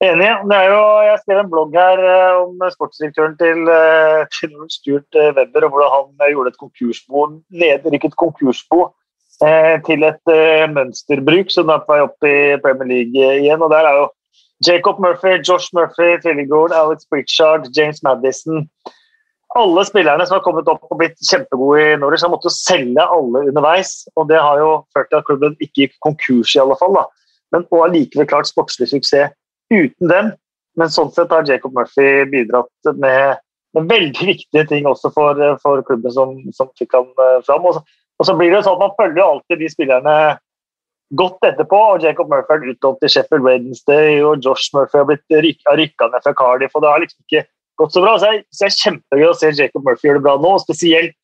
Enig. 0.02 0.30
Det 0.48 0.56
er 0.56 0.72
jo, 0.72 0.80
jeg 1.06 1.20
skrev 1.20 1.42
en 1.42 1.50
blogg 1.52 1.76
her 1.76 2.00
uh, 2.00 2.40
om 2.46 2.64
sportsdirektøren 2.72 3.36
til, 3.40 3.68
uh, 3.68 4.24
til 4.38 4.56
Stuart 4.72 5.20
Webber, 5.36 5.68
og 5.68 5.76
hvordan 5.76 5.92
han 5.98 6.32
gjorde 6.32 6.54
et 6.54 6.58
konkursbo, 6.62 7.28
nedrykket 7.64 8.18
konkursbo 8.20 8.88
til 9.82 10.04
et 10.06 10.30
mønsterbruk, 10.70 11.48
som 11.50 11.70
er 11.72 11.80
på 11.82 11.90
vei 11.90 12.02
opp 12.04 12.26
i 12.28 12.34
Premier 12.62 12.86
League 12.86 13.30
igjen. 13.40 13.64
og 13.64 13.72
der 13.72 13.88
er 13.88 13.96
jo 13.96 14.04
Jacob 14.62 15.00
Murphy, 15.02 15.40
Josh 15.42 15.72
Murphy, 15.74 16.20
Tvillinggården, 16.22 16.76
Alex 16.76 17.08
Pritchard, 17.10 17.66
James 17.74 18.04
Madison 18.06 18.68
alle 19.58 19.84
spillerne 19.84 20.24
som 20.26 20.38
har 20.38 20.44
kommet 20.44 20.68
opp 20.70 20.86
og 20.88 20.98
blitt 21.00 21.18
kjempegode 21.28 21.80
i 21.82 21.96
Norwich, 22.00 22.24
har 22.24 22.32
måttet 22.32 22.54
selge 22.56 23.04
alle 23.04 23.44
underveis. 23.50 24.02
og 24.16 24.28
Det 24.30 24.40
har 24.40 24.60
jo 24.60 24.70
ført 24.94 25.10
til 25.10 25.20
at 25.20 25.26
klubben 25.28 25.56
ikke 25.58 25.84
gikk 25.84 25.96
konkurs, 26.04 26.54
i 26.56 26.62
alle 26.62 26.76
fall. 26.80 26.96
Da. 26.96 27.04
Men, 27.52 27.66
og 27.70 27.86
allikevel 27.86 28.28
klart 28.30 28.48
sportslig 28.48 28.88
suksess 28.92 29.34
uten 29.72 30.08
dem. 30.08 30.32
Men 30.80 30.92
sånn 30.92 31.10
sett 31.12 31.32
har 31.32 31.44
Jacob 31.48 31.74
Murphy 31.76 32.24
bidratt 32.32 32.94
med, 32.96 33.42
med 33.76 33.90
veldig 33.90 34.28
viktige 34.30 34.64
ting 34.70 34.88
også 34.88 35.12
for, 35.12 35.40
for 35.60 35.84
klubben 35.88 36.14
som, 36.14 36.38
som 36.56 36.70
fikk 36.80 36.96
han 36.96 37.10
uh, 37.20 37.42
fram. 37.44 37.66
Og 37.68 37.76
så, 37.76 37.84
og 38.16 38.28
så, 38.28 38.36
blir 38.38 38.54
det 38.54 38.64
sånn 38.64 38.78
at 38.78 38.86
Man 38.86 38.96
følger 38.96 39.26
alltid 39.26 39.60
de 39.60 39.68
spillerne 39.72 40.16
godt 41.20 41.44
etterpå. 41.44 41.80
og 41.92 42.06
Jacob 42.06 42.32
Murphy 42.32 42.56
har 42.56 42.70
utlånt 42.72 43.02
til 43.02 43.12
Sheffield 43.12 43.44
Wednesday, 43.44 44.22
og 44.24 44.40
Josh 44.40 44.72
Murphy 44.72 45.02
har 45.02 45.10
blitt 45.10 45.36
rykka 45.36 46.08
ned 46.08 46.24
fra 46.24 46.32
Cardiff. 46.40 46.72
og 46.74 46.84
det 46.84 46.94
har 46.94 47.04
liksom 47.04 47.20
ikke 47.28 47.44
gått 47.80 47.94
så 47.94 48.02
bra. 48.04 48.14
Så 48.18 48.30
det 48.32 48.68
er 48.68 48.78
kjempegøy 48.78 49.26
å 49.30 49.36
se 49.38 49.50
Jacob 49.56 49.84
Murphy 49.86 50.08
gjøre 50.08 50.20
det 50.20 50.26
bra 50.28 50.38
nå, 50.42 50.54
spesielt 50.64 51.18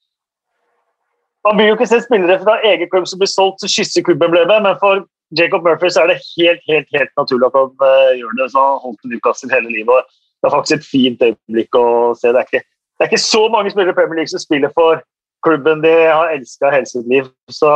Man 1.47 1.57
blir 1.57 1.69
jo 1.71 1.77
ikke 1.77 1.87
se 1.89 2.01
spillere 2.03 2.35
fra 2.43 2.59
egen 2.67 2.89
klubb 2.93 3.07
som 3.09 3.21
blir 3.21 3.31
solgt, 3.31 3.63
så 3.63 3.71
kysser 3.71 4.03
klubbemblemet, 4.05 4.59
men 4.65 4.75
for 4.81 5.05
Jacob 5.39 5.63
Murphy 5.65 5.89
så 5.93 6.03
er 6.03 6.11
det 6.11 6.17
helt 6.35 6.65
helt, 6.69 6.89
helt 6.93 7.13
naturlig 7.21 7.47
at 7.47 7.57
han 7.57 7.71
uh, 7.85 8.11
gjør 8.19 8.35
det. 8.41 8.49
så 8.53 8.65
Han 8.65 8.83
holdt 8.83 9.07
Newcastle 9.13 9.53
hele 9.53 9.71
livet. 9.73 10.11
Det 10.41 10.49
er 10.49 10.55
faktisk 10.55 10.77
et 10.79 10.89
fint 10.89 11.23
øyeblikk 11.25 11.79
å 11.79 11.87
se. 12.19 12.33
Det 12.33 12.43
er 12.43 12.51
ikke, 12.51 12.65
det 12.65 13.05
er 13.05 13.11
ikke 13.11 13.23
så 13.23 13.45
mange 13.55 13.73
spillere 13.73 13.95
i 13.95 13.99
Premier 13.99 14.21
League 14.21 14.33
som 14.33 14.43
spiller 14.43 14.75
for 14.75 15.03
klubben 15.47 15.83
de 15.85 15.95
har 16.09 16.35
elska 16.35 16.73
hele 16.75 16.91
sitt 16.91 17.09
liv. 17.11 17.31
Så, 17.51 17.73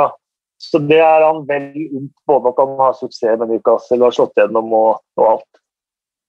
så, 0.62 0.82
det 0.90 1.00
er 1.00 1.26
han 1.26 1.42
vel 1.48 1.70
unt, 2.00 2.14
både 2.28 2.52
at 2.52 2.62
han 2.62 2.76
har 2.80 2.96
suksess 2.98 3.40
med 3.40 3.52
Newcastle 3.52 4.00
og 4.00 4.08
har 4.10 4.18
slått 4.18 4.38
gjennom 4.40 4.72
og, 4.78 5.02
og 5.20 5.28
alt. 5.36 5.61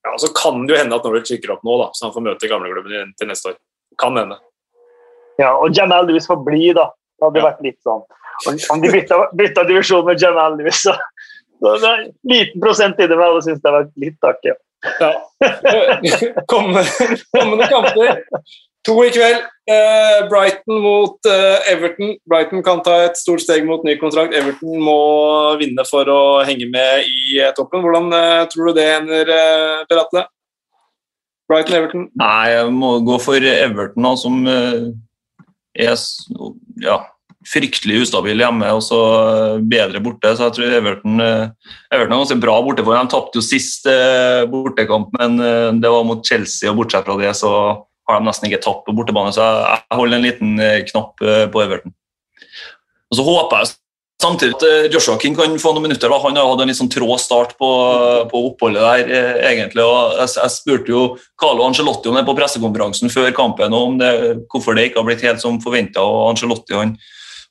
Ja, 0.03 0.17
Så 0.17 0.27
kan 0.35 0.65
det 0.67 0.73
jo 0.75 0.79
hende 0.79 0.97
at 0.97 1.05
Norwich 1.07 1.31
rykker 1.31 1.53
opp 1.55 1.63
nå, 1.63 1.77
da, 1.79 1.91
så 1.95 2.07
han 2.07 2.15
får 2.15 2.25
møte 2.25 2.49
gamleklubben 2.51 3.13
til 3.19 3.29
neste 3.29 3.53
år. 3.53 3.61
Kan 4.01 4.17
hende. 4.19 4.39
Ja, 5.39 5.53
og 5.55 5.71
Jamal 5.77 6.09
Lewis 6.09 6.27
får 6.29 6.43
bli, 6.45 6.73
da. 6.75 6.89
Det 7.17 7.27
hadde 7.27 7.41
ja. 7.41 7.47
vært 7.47 7.63
litt 7.65 7.79
sånn. 7.85 8.03
Om 8.73 8.83
de 8.83 8.91
bytta, 8.91 9.19
bytta 9.37 9.63
divisjon 9.69 10.05
med 10.07 10.21
Jamal 10.21 10.57
Lewis, 10.59 10.81
så, 10.83 10.95
så 11.61 11.75
det 11.79 11.89
er 11.89 12.03
en 12.03 12.11
liten 12.33 12.63
prosent 12.63 12.99
inni 12.99 13.15
meg 13.15 13.29
hadde 13.29 13.45
syntes 13.47 13.63
det 13.63 13.75
var 13.77 13.89
litt 14.03 14.29
artig. 14.29 14.55
Ja. 14.99 15.11
Kommende, 16.51 16.83
kommende 17.31 17.69
kamper. 17.71 18.23
To 18.83 18.97
i 19.05 19.11
kveld. 19.15 19.45
Eh, 19.63 20.25
Brighton 20.27 20.81
mot 20.83 21.25
eh, 21.29 21.71
Everton. 21.71 22.17
Brighton 22.27 22.63
kan 22.65 22.81
ta 22.83 22.97
et 23.05 23.15
stort 23.15 23.39
steg 23.43 23.63
mot 23.67 23.83
ny 23.87 23.95
kontrakt. 24.01 24.35
Everton 24.35 24.81
må 24.83 24.97
vinne 25.61 25.85
for 25.87 26.09
å 26.11 26.23
henge 26.43 26.67
med 26.71 27.07
i 27.07 27.39
eh, 27.39 27.53
toppen. 27.55 27.83
Hvordan 27.85 28.11
tror 28.51 28.69
du 28.69 28.79
det 28.81 28.89
ender, 28.97 29.31
Per 29.87 30.01
Atle? 30.01 30.25
Brighton-Everton? 31.51 32.09
Nei, 32.19 32.43
jeg 32.51 32.75
må 32.75 32.97
gå 33.07 33.17
for 33.23 33.47
Everton, 33.53 34.09
som 34.19 34.43
er 34.47 35.95
ja, 36.83 36.97
fryktelig 37.47 38.01
ustabil 38.05 38.39
hjemme 38.39 38.69
og 38.75 38.83
så 38.83 38.99
bedre 39.63 40.03
borte. 40.03 40.35
Så 40.35 40.49
jeg 40.49 40.57
tror 40.57 40.77
Everton, 40.81 41.23
Everton 41.23 42.11
er 42.11 42.13
ganske 42.17 42.39
bra 42.43 42.59
borte. 42.67 42.83
for 42.83 42.99
De 42.99 43.15
tapte 43.15 43.39
jo 43.39 43.47
sist 43.47 43.87
bortekamp, 44.51 45.15
men 45.19 45.79
det 45.79 45.91
var 45.91 46.07
mot 46.07 46.23
Chelsea, 46.27 46.71
og 46.71 46.79
bortsett 46.81 47.07
fra 47.07 47.19
det 47.21 47.35
så 47.39 47.53
har 48.09 48.19
de 48.19 48.27
nesten 48.27 48.49
ikke 48.49 48.63
tapt 48.63 48.83
på 48.87 48.95
bortebane, 48.97 49.31
så 49.35 49.45
jeg 49.45 49.99
holder 49.99 50.19
en 50.19 50.27
liten 50.27 50.59
eh, 50.59 50.81
knapp 50.89 51.23
eh, 51.23 51.45
på 51.51 51.63
Everton. 51.63 51.95
Og 53.11 53.17
Så 53.17 53.25
håper 53.27 53.61
jeg 53.61 53.73
samtidig 54.23 54.57
at 54.57 54.65
eh, 54.67 54.89
Joshua 54.91 55.15
King 55.21 55.37
kan 55.37 55.55
få 55.61 55.71
noen 55.71 55.87
minutter. 55.87 56.11
Da. 56.11 56.19
Han 56.25 56.39
har 56.39 56.49
hatt 56.49 56.65
en 56.65 56.71
litt 56.71 56.79
sånn 56.81 56.91
trå 56.91 57.15
start 57.21 57.55
på, 57.59 57.71
på 58.31 58.43
oppholdet 58.49 58.83
der, 58.83 59.15
egentlig. 59.53 59.85
og 59.87 60.19
jeg, 60.19 60.35
jeg, 60.35 60.55
spurte 60.57 60.95
jo 60.95 61.07
Carlo 61.39 61.67
Angelotti 61.67 62.11
om 62.11 62.19
det 62.19 62.27
på 62.27 62.37
pressekonferansen 62.37 63.13
før 63.13 63.31
kampen, 63.35 63.75
om 63.77 63.99
det, 64.01 64.13
hvorfor 64.51 64.75
det 64.75 64.89
ikke 64.89 65.03
har 65.03 65.11
blitt 65.11 65.27
helt 65.27 65.43
som 65.43 65.61
forventa. 65.63 66.03
Angelotti 66.03 66.75
han, 66.75 66.97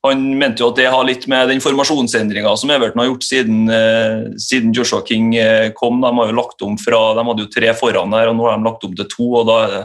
han, 0.05 0.29
mente 0.37 0.61
jo 0.61 0.69
at 0.74 0.81
det 0.83 0.93
har 0.93 1.09
litt 1.09 1.24
med 1.33 1.49
den 1.49 1.65
formasjonsendringa 1.65 2.53
som 2.61 2.77
Everton 2.77 3.01
har 3.01 3.12
gjort 3.15 3.24
siden, 3.24 3.65
siden, 4.37 4.77
Joshua 4.77 5.01
King 5.09 5.33
kom. 5.79 6.05
De 6.05 6.12
har 6.20 6.33
jo 6.33 6.41
lagt 6.43 6.65
om 6.69 6.77
fra, 6.77 7.07
de 7.16 7.29
hadde 7.31 7.47
jo 7.47 7.53
tre 7.57 7.73
foran 7.79 8.12
der, 8.12 8.29
og 8.29 8.37
nå 8.37 8.51
har 8.51 8.59
de 8.59 8.69
lagt 8.69 8.85
om 8.89 8.97
til 8.99 9.15
to. 9.16 9.35
og 9.41 9.47
da 9.49 9.61
er 9.65 9.79
det 9.79 9.85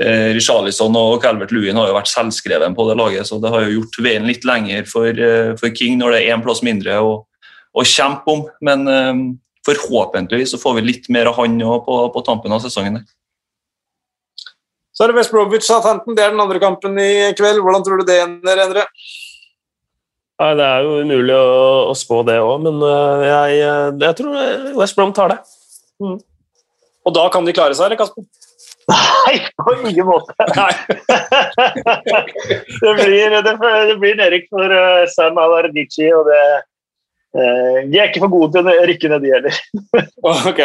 eh, 0.00 0.30
Richarlison 0.36 0.96
og 0.98 1.18
Calvert 1.22 1.52
Lewin 1.54 1.78
har 1.78 1.90
jo 1.90 1.96
vært 1.96 2.10
selvskreven 2.10 2.76
på 2.76 2.86
det 2.88 2.96
laget, 2.98 3.28
så 3.28 3.40
det 3.42 3.52
har 3.52 3.66
jo 3.66 3.80
gjort 3.80 3.98
veien 4.06 4.26
litt 4.28 4.46
lenger 4.48 4.88
for, 4.88 5.08
eh, 5.10 5.52
for 5.58 5.74
King 5.74 5.98
når 6.00 6.14
det 6.14 6.22
er 6.22 6.32
én 6.36 6.44
plass 6.44 6.62
mindre 6.66 6.96
å, 7.02 7.12
å 7.74 7.84
kjempe 7.86 8.34
om. 8.34 8.46
Men 8.64 8.88
eh, 8.92 9.22
forhåpentligvis 9.68 10.54
så 10.54 10.60
får 10.62 10.78
vi 10.78 10.88
litt 10.88 11.08
mer 11.12 11.30
av 11.30 11.38
han 11.40 11.58
på, 11.60 12.00
på 12.14 12.24
tampen 12.26 12.54
av 12.54 12.62
sesongen. 12.64 13.02
Så 14.94 15.04
er 15.04 15.12
det 15.12 15.18
West 15.20 15.30
Bromwich 15.30 15.66
Southampton, 15.66 16.16
det 16.18 16.24
er 16.24 16.32
den 16.34 16.42
andre 16.42 16.58
kampen 16.62 16.98
i 16.98 17.30
kveld. 17.38 17.60
Hvordan 17.62 17.84
tror 17.86 18.00
du 18.00 18.08
det 18.08 18.18
ender, 18.24 18.64
Endre? 18.64 18.88
Nei, 20.38 20.54
Det 20.58 20.64
er 20.64 20.86
jo 20.86 20.96
umulig 21.02 21.34
å, 21.34 21.52
å 21.90 21.94
spå 21.98 22.24
det 22.26 22.38
òg, 22.42 22.56
men 22.64 22.82
uh, 22.82 23.22
jeg, 23.26 23.60
jeg, 24.02 24.16
tror 24.18 24.74
West 24.78 24.98
Brom 24.98 25.14
tar 25.14 25.34
det. 25.34 25.38
Mm. 26.02 26.18
Og 27.06 27.14
da 27.14 27.24
kan 27.34 27.46
de 27.46 27.54
klare 27.54 27.78
seg, 27.78 27.86
eller 27.86 28.00
Kasper? 28.00 28.26
Nei, 28.88 29.34
på 29.60 29.74
ingen 29.90 30.06
måte. 30.08 30.32
det, 32.80 32.94
blir, 32.96 33.30
det, 33.36 33.42
det 33.44 33.96
blir 34.00 34.16
nedrykk 34.16 34.46
for 34.48 34.72
uh, 34.72 35.04
Sam 35.12 35.36
Alardici, 35.42 36.08
og 36.16 36.24
det, 36.30 36.40
Eh, 37.36 37.80
de 37.90 37.98
er 38.00 38.08
ikke 38.08 38.22
for 38.22 38.32
gode 38.32 38.54
til 38.56 38.68
å 38.70 38.86
rykke 38.88 39.10
ned, 39.12 39.24
de 39.24 39.32
heller. 39.34 39.58
Ok. 40.48 40.60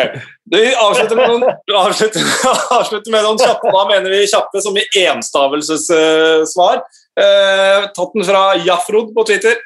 Vi 0.54 0.62
avslutter 0.72 1.20
med 1.20 1.34
noen, 1.34 1.58
avslutter, 1.80 2.30
avslutter 2.78 3.14
med 3.14 3.26
noen 3.28 3.42
kjappe. 3.42 3.74
Da 3.76 3.84
mener 3.90 4.14
vi 4.14 4.30
kjappe 4.32 4.64
som 4.64 4.80
i 4.80 4.86
enstavelsessvar. 5.04 6.82
Eh, 7.20 7.90
tatt 7.94 8.16
den 8.16 8.28
fra 8.28 8.46
Jafrod 8.64 9.12
på 9.16 9.28
Twitter. 9.28 9.60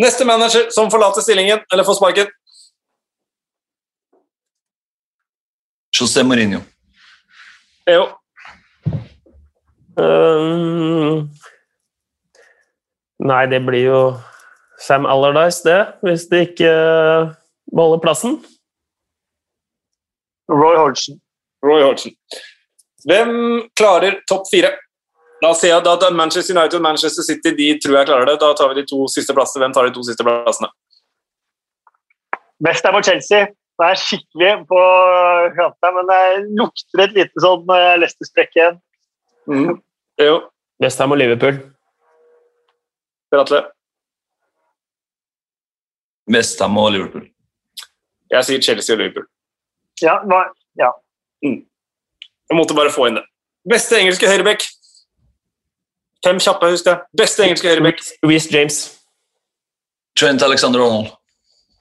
Neste 0.00 0.26
manager 0.28 0.68
som 0.74 0.90
forlater 0.92 1.24
stillingen 1.24 1.60
eller 1.72 1.86
får 1.86 2.00
sparken. 2.00 2.32
José 5.98 6.24
Mourinho. 6.24 6.62
Jo. 7.88 8.02
Um, 9.98 11.28
nei, 13.18 13.44
det 13.50 13.62
blir 13.66 13.86
jo 13.88 14.00
Sam 14.78 15.06
Allardyce, 15.10 15.64
det, 15.64 15.78
hvis 16.06 16.28
de 16.30 16.42
ikke 16.46 16.68
uh, 16.68 17.32
beholder 17.74 18.02
plassen. 18.04 18.36
Roy 20.48 20.76
Hodgson. 20.76 21.18
Roy 21.64 21.82
Hodgson. 21.82 22.12
Hvem 23.08 23.32
klarer 23.76 24.20
topp 24.28 24.46
fire? 24.52 24.70
Da 25.42 25.52
ser 25.54 25.74
jeg 25.74 25.86
at 25.86 26.14
Manchester 26.14 26.54
United 26.54 26.78
og 26.78 26.82
Manchester 26.82 27.22
City 27.22 27.54
de 27.58 27.68
tror 27.82 27.98
jeg 27.98 28.06
klarer 28.10 28.26
det. 28.26 28.40
Da 28.42 28.52
tar 28.58 28.72
vi 28.72 28.80
de 28.80 28.86
to 28.90 29.06
siste 29.10 29.34
plassene. 29.34 29.62
Hvem 29.62 29.74
tar 29.74 29.86
de 29.86 29.94
to 29.94 30.02
siste 30.06 30.24
plassene? 30.26 30.70
Er 32.66 32.92
på 32.92 33.02
Chelsea. 33.06 33.46
Det 33.78 33.86
er 33.86 33.98
skikkelig 34.00 34.52
på 34.66 34.78
kanten, 35.54 35.96
men 35.96 36.08
det 36.10 36.20
lukter 36.58 37.02
et 37.04 37.12
lite 37.14 37.42
sånn 37.42 37.68
Leicester-strekk 38.02 38.56
igjen. 38.58 38.78
Mm. 39.46 39.76
Jo. 40.18 40.38
Westham 40.82 41.14
og 41.14 41.20
Liverpool. 41.20 41.60
Per 43.30 43.42
Atle? 43.44 43.60
Westham 46.34 46.78
og 46.80 46.90
Liverpool. 46.96 47.28
Jeg 48.34 48.48
sier 48.48 48.64
Chelsea 48.66 48.96
og 48.96 49.00
Liverpool. 49.00 49.28
Ja, 50.02 50.18
hva, 50.26 50.40
ja. 50.78 50.90
Mm. 51.46 51.60
Jeg 52.50 52.58
måtte 52.58 52.76
bare 52.76 52.92
få 52.92 53.06
inn 53.08 53.20
det. 53.20 53.24
Beste 53.68 53.98
engelske 54.00 54.28
høyrebekk? 54.30 54.66
Fem 56.26 56.40
kjappe, 56.42 56.72
husk 56.72 56.88
det. 56.88 56.96
Beste 57.16 57.46
engelske 57.46 57.70
høyrebekk? 57.70 58.02
Reece 58.26 58.50
James. 58.52 58.80
Trent 60.18 60.42
Alexander 60.42 60.82
Arnold. 60.82 61.14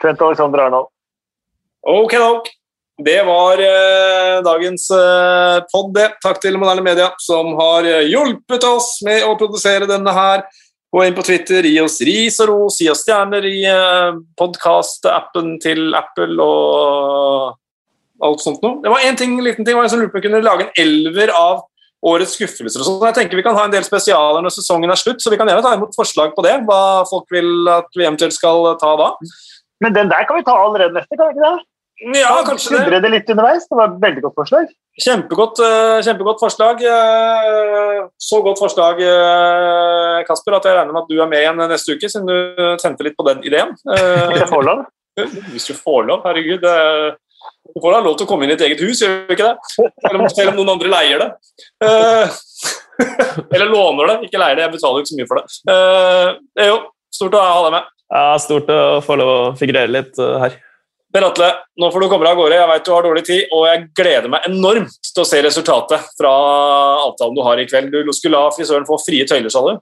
Trent 0.02 0.22
Alexander 0.22 0.68
Arnold. 0.68 0.94
Ok, 1.88 2.14
nok. 2.19 2.47
Det 3.03 3.19
var 3.23 3.61
eh, 3.64 4.41
dagens 4.43 4.89
eh, 4.91 5.59
pod, 5.72 5.93
det. 5.95 6.09
Takk 6.19 6.41
til 6.43 6.57
Moderne 6.59 6.84
Media, 6.84 7.14
som 7.23 7.53
har 7.55 7.85
eh, 7.88 8.09
hjulpet 8.11 8.65
oss 8.68 8.97
med 9.07 9.23
å 9.23 9.38
produsere 9.39 9.88
denne 9.88 10.11
her. 10.11 10.43
Gå 10.91 11.05
inn 11.05 11.15
på 11.15 11.23
Twitter, 11.23 11.64
gi 11.64 11.77
oss 11.80 11.95
ris 12.03 12.41
og 12.43 12.49
ros, 12.51 12.81
gi 12.84 12.89
oss 12.91 13.05
stjerner 13.05 13.47
i 13.47 13.61
eh, 13.72 14.19
podkast-appen 14.35 15.55
til 15.64 15.95
Apple 15.95 16.35
og 16.43 17.55
alt 18.27 18.43
sånt 18.43 18.59
noe. 18.65 18.81
Det 18.84 18.91
var 18.91 19.07
en 19.07 19.22
ting, 19.23 19.39
liten 19.45 19.64
ting 19.64 19.80
var 19.80 19.88
jeg 19.88 19.95
som 19.95 20.03
lurte 20.03 20.18
på 20.18 20.26
kunne 20.27 20.43
lage 20.43 20.68
en 20.68 20.84
elver 20.84 21.31
av 21.38 21.64
årets 22.03 22.35
skuffelser 22.35 22.84
og 22.84 22.89
sånt. 22.89 23.07
Jeg 23.14 23.19
tenker 23.22 23.39
Vi 23.39 23.47
kan 23.47 23.55
ha 23.55 23.64
en 23.69 23.77
del 23.77 23.88
spesialer 23.88 24.43
når 24.43 24.57
sesongen 24.57 24.91
er 24.91 24.99
slutt, 24.99 25.23
så 25.23 25.31
vi 25.31 25.39
kan 25.39 25.47
gjerne 25.47 25.64
ta 25.64 25.77
imot 25.80 25.95
forslag 25.95 26.35
på 26.35 26.43
det. 26.43 26.57
Hva 26.68 27.07
folk 27.07 27.31
vil 27.31 27.72
at 27.77 27.88
vi 27.95 28.03
eventuelt 28.09 28.35
skal 28.35 28.73
ta 28.84 28.91
da. 28.99 29.14
Men 29.80 29.95
den 29.95 30.11
der 30.11 30.27
kan 30.27 30.41
vi 30.41 30.47
ta 30.51 30.59
allerede 30.59 30.99
neste, 30.99 31.15
kan 31.15 31.30
vi 31.31 31.38
ikke 31.38 31.47
det? 31.47 31.65
Ja, 31.98 32.44
kanskje 32.45 32.69
det. 32.76 32.80
Skildre 32.84 32.99
det 33.02 33.10
litt 33.10 33.30
underveis. 33.34 33.64
Det 33.65 33.78
var 33.80 33.88
et 33.90 34.02
veldig 34.03 34.22
godt 34.28 34.36
forslag. 34.38 34.68
Kjempegodt, 35.02 35.60
eh, 35.65 36.02
kjempegodt 36.06 36.40
forslag. 36.44 36.82
Eh, 36.86 38.03
Så 38.22 38.41
godt 38.45 38.60
forslag, 38.61 39.02
eh, 39.02 40.24
Kasper, 40.28 40.56
at 40.57 40.64
jeg 40.69 40.76
regner 40.78 40.94
med 40.94 41.02
at 41.03 41.10
du 41.10 41.22
er 41.22 41.28
med 41.32 41.41
igjen 41.41 41.57
neste 41.69 41.95
uke, 41.98 42.10
siden 42.10 42.28
du 42.30 42.78
tente 42.78 43.03
litt 43.03 43.18
på 43.18 43.26
den 43.26 43.41
ideen. 43.44 43.74
Hvis 43.86 44.40
jeg 44.44 44.49
får 44.52 44.64
lov. 44.69 44.86
Hvis 45.18 45.68
du 45.68 45.74
får 45.74 46.06
lov, 46.06 46.22
herregud. 46.24 46.61
det- 46.61 47.15
Du 47.76 47.80
får 47.82 47.94
da 47.94 47.99
lov 48.02 48.18
til 48.18 48.26
å 48.26 48.30
komme 48.30 48.44
inn 48.44 48.49
i 48.52 48.53
et 48.53 48.61
eget 48.61 48.80
hus, 48.80 49.02
gjør 49.02 49.28
du 49.28 49.34
ikke 49.36 49.48
det? 49.49 49.57
Selv 50.36 50.49
om, 50.49 50.56
noen 50.56 50.69
andre 50.69 50.90
leier 50.90 51.19
det. 51.19 51.32
Eller 53.53 53.69
låner 53.69 54.07
det, 54.07 54.15
ikke 54.28 54.40
leier 54.41 54.56
det. 54.56 54.64
Jeg 54.65 54.72
betaler 54.74 54.98
jo 54.98 55.03
ikke 55.03 55.11
så 55.14 55.18
mye 55.19 55.28
for 55.28 55.38
det. 55.41 56.68
Jo 56.68 56.78
stort 57.14 57.34
å 57.38 57.41
ha 57.41 57.61
deg 57.65 57.72
med. 57.78 57.84
Ja, 58.14 58.38
Stort 58.38 58.68
å 58.72 58.80
få 59.03 59.18
lov 59.19 59.30
å 59.34 59.57
figurere 59.60 59.90
litt 59.91 60.15
her. 60.18 60.57
Per 61.13 61.23
Atle, 61.23 61.47
nå 61.79 61.88
får 61.91 62.03
du 62.03 62.07
komme 62.11 62.25
deg 62.27 62.34
av 62.35 62.39
gårde. 62.41 62.55
Jeg 62.59 62.69
vet 62.71 62.88
du 62.88 62.91
har 62.91 63.05
dårlig 63.05 63.23
tid, 63.27 63.43
og 63.55 63.61
jeg 63.69 63.84
gleder 63.95 64.31
meg 64.31 64.47
enormt 64.49 64.97
til 65.07 65.23
å 65.23 65.27
se 65.27 65.39
resultatet 65.45 66.09
fra 66.19 66.31
avtalen 67.05 67.38
du 67.38 67.43
har 67.45 67.61
i 67.61 67.67
kveld. 67.69 67.95
Du 67.95 68.11
skulle 68.15 68.35
la 68.35 68.51
frisøren 68.55 68.88
få 68.88 68.99
frie 69.05 69.27
tøyler, 69.29 69.49
sa 69.53 69.63
du? 69.69 69.77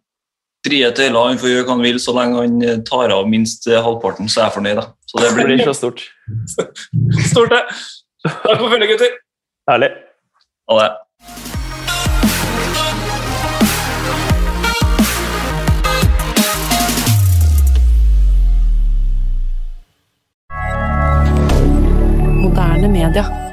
Frie 0.66 0.92
tøyler, 0.98 1.32
han 1.32 1.42
får 1.42 1.52
gjøre 1.52 1.66
hva 1.66 1.76
han 1.76 1.86
vil 1.86 1.98
så 2.02 2.14
lenge 2.18 2.42
han 2.42 2.62
eh, 2.66 2.78
tar 2.86 3.14
av 3.14 3.28
minst 3.30 3.66
eh, 3.70 3.82
halvparten, 3.86 4.30
så 4.30 4.44
er 4.44 4.48
jeg 4.48 4.58
fornøyd. 4.60 4.82
da. 4.82 4.86
Så 5.10 5.22
det 5.22 5.32
Det 5.32 5.36
blir 5.40 5.58
ikke 5.58 5.72
så 5.74 5.78
stort. 5.82 6.06
Stort, 7.32 7.54
det. 7.54 7.64
Takk 8.26 8.62
for 8.62 8.70
følget, 8.70 8.94
gutter. 8.94 9.18
Herlig. 9.70 9.92
Ha 10.70 10.80
det. 10.82 10.90
Moderne 22.56 22.88
media. 22.88 23.45